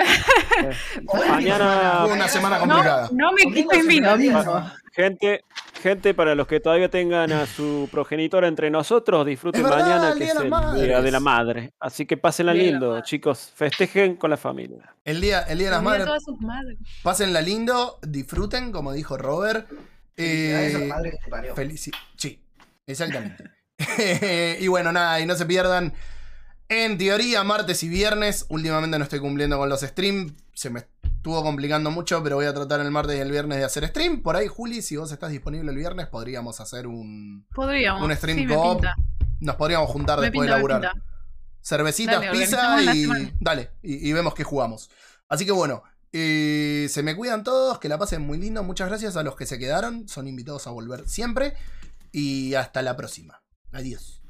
Mañana- 1.28 2.02
Fue 2.04 2.12
una 2.14 2.28
semana 2.28 2.58
No, 2.58 2.66
complicada. 2.66 3.08
no 3.12 3.32
me 3.32 3.42
Domingo 3.44 3.70
quiten 3.70 3.86
mi 3.86 3.94
se 3.96 4.00
me 4.00 4.08
olvida. 4.08 4.42
domingo. 4.42 4.70
Gente, 4.92 5.44
gente, 5.82 6.14
para 6.14 6.34
los 6.34 6.46
que 6.46 6.58
todavía 6.60 6.88
tengan 6.90 7.30
a 7.32 7.46
su 7.46 7.88
progenitora 7.92 8.48
entre 8.48 8.70
nosotros, 8.70 9.24
disfruten 9.24 9.62
verdad, 9.62 9.78
mañana 9.80 10.14
que 10.16 10.24
es 10.24 10.34
de 10.34 10.46
el 10.46 10.86
Día 10.86 11.00
de 11.00 11.10
la 11.12 11.20
Madre. 11.20 11.72
Así 11.78 12.06
que 12.06 12.16
pásenla 12.16 12.52
Día 12.52 12.64
lindo, 12.64 13.00
chicos. 13.02 13.52
Festejen 13.54 14.16
con 14.16 14.30
la 14.30 14.36
familia. 14.36 14.94
El 15.04 15.20
día, 15.20 15.42
el 15.42 15.58
día 15.58 15.68
de 15.68 15.74
las 15.76 15.82
madres, 15.82 16.08
madres. 16.40 16.78
pásenla 17.02 17.40
lindo, 17.40 17.98
disfruten, 18.02 18.72
como 18.72 18.92
dijo 18.92 19.16
Robert. 19.16 19.68
Felicidades 20.16 20.74
a 20.74 20.78
Eh, 20.78 20.88
la 20.88 20.94
madre 20.94 21.10
que 21.12 21.16
te 21.24 21.30
parió. 21.30 21.54
Felici 21.54 21.90
sí, 22.16 22.44
exactamente. 22.86 23.44
y 24.60 24.66
bueno, 24.68 24.92
nada, 24.92 25.20
y 25.20 25.26
no 25.26 25.34
se 25.36 25.46
pierdan. 25.46 25.92
En 26.70 26.96
teoría, 26.98 27.42
martes 27.42 27.82
y 27.82 27.88
viernes. 27.88 28.46
Últimamente 28.48 28.96
no 28.96 29.02
estoy 29.02 29.18
cumpliendo 29.18 29.58
con 29.58 29.68
los 29.68 29.80
streams. 29.80 30.34
Se 30.54 30.70
me 30.70 30.86
estuvo 31.02 31.42
complicando 31.42 31.90
mucho, 31.90 32.22
pero 32.22 32.36
voy 32.36 32.46
a 32.46 32.54
tratar 32.54 32.78
el 32.80 32.92
martes 32.92 33.16
y 33.16 33.20
el 33.20 33.32
viernes 33.32 33.58
de 33.58 33.64
hacer 33.64 33.88
stream. 33.88 34.22
Por 34.22 34.36
ahí, 34.36 34.46
Juli, 34.46 34.80
si 34.80 34.96
vos 34.96 35.10
estás 35.10 35.32
disponible 35.32 35.68
el 35.68 35.76
viernes, 35.76 36.06
podríamos 36.06 36.60
hacer 36.60 36.86
un. 36.86 37.44
Podríamos. 37.52 38.02
Un 38.02 38.14
stream 38.14 38.38
sí. 38.38 38.46
Nos 39.40 39.56
podríamos 39.56 39.90
juntar 39.90 40.20
Me 40.20 40.26
después 40.26 40.46
pinta, 40.46 40.54
de 40.54 40.62
laburar. 40.62 40.92
Cervecitas, 41.60 42.20
Dale, 42.20 42.38
pizza 42.38 42.82
y. 42.82 43.32
Dale, 43.40 43.72
y, 43.82 44.08
y 44.08 44.12
vemos 44.12 44.32
qué 44.32 44.44
jugamos. 44.44 44.90
Así 45.28 45.44
que 45.44 45.52
bueno, 45.52 45.82
eh, 46.12 46.86
se 46.88 47.02
me 47.02 47.16
cuidan 47.16 47.42
todos, 47.42 47.80
que 47.80 47.88
la 47.88 47.98
pasen 47.98 48.22
muy 48.22 48.38
lindo. 48.38 48.62
Muchas 48.62 48.88
gracias 48.88 49.16
a 49.16 49.24
los 49.24 49.34
que 49.34 49.44
se 49.44 49.58
quedaron. 49.58 50.06
Son 50.06 50.28
invitados 50.28 50.68
a 50.68 50.70
volver 50.70 51.08
siempre. 51.08 51.54
Y 52.12 52.54
hasta 52.54 52.80
la 52.82 52.96
próxima. 52.96 53.42
Adiós. 53.72 54.22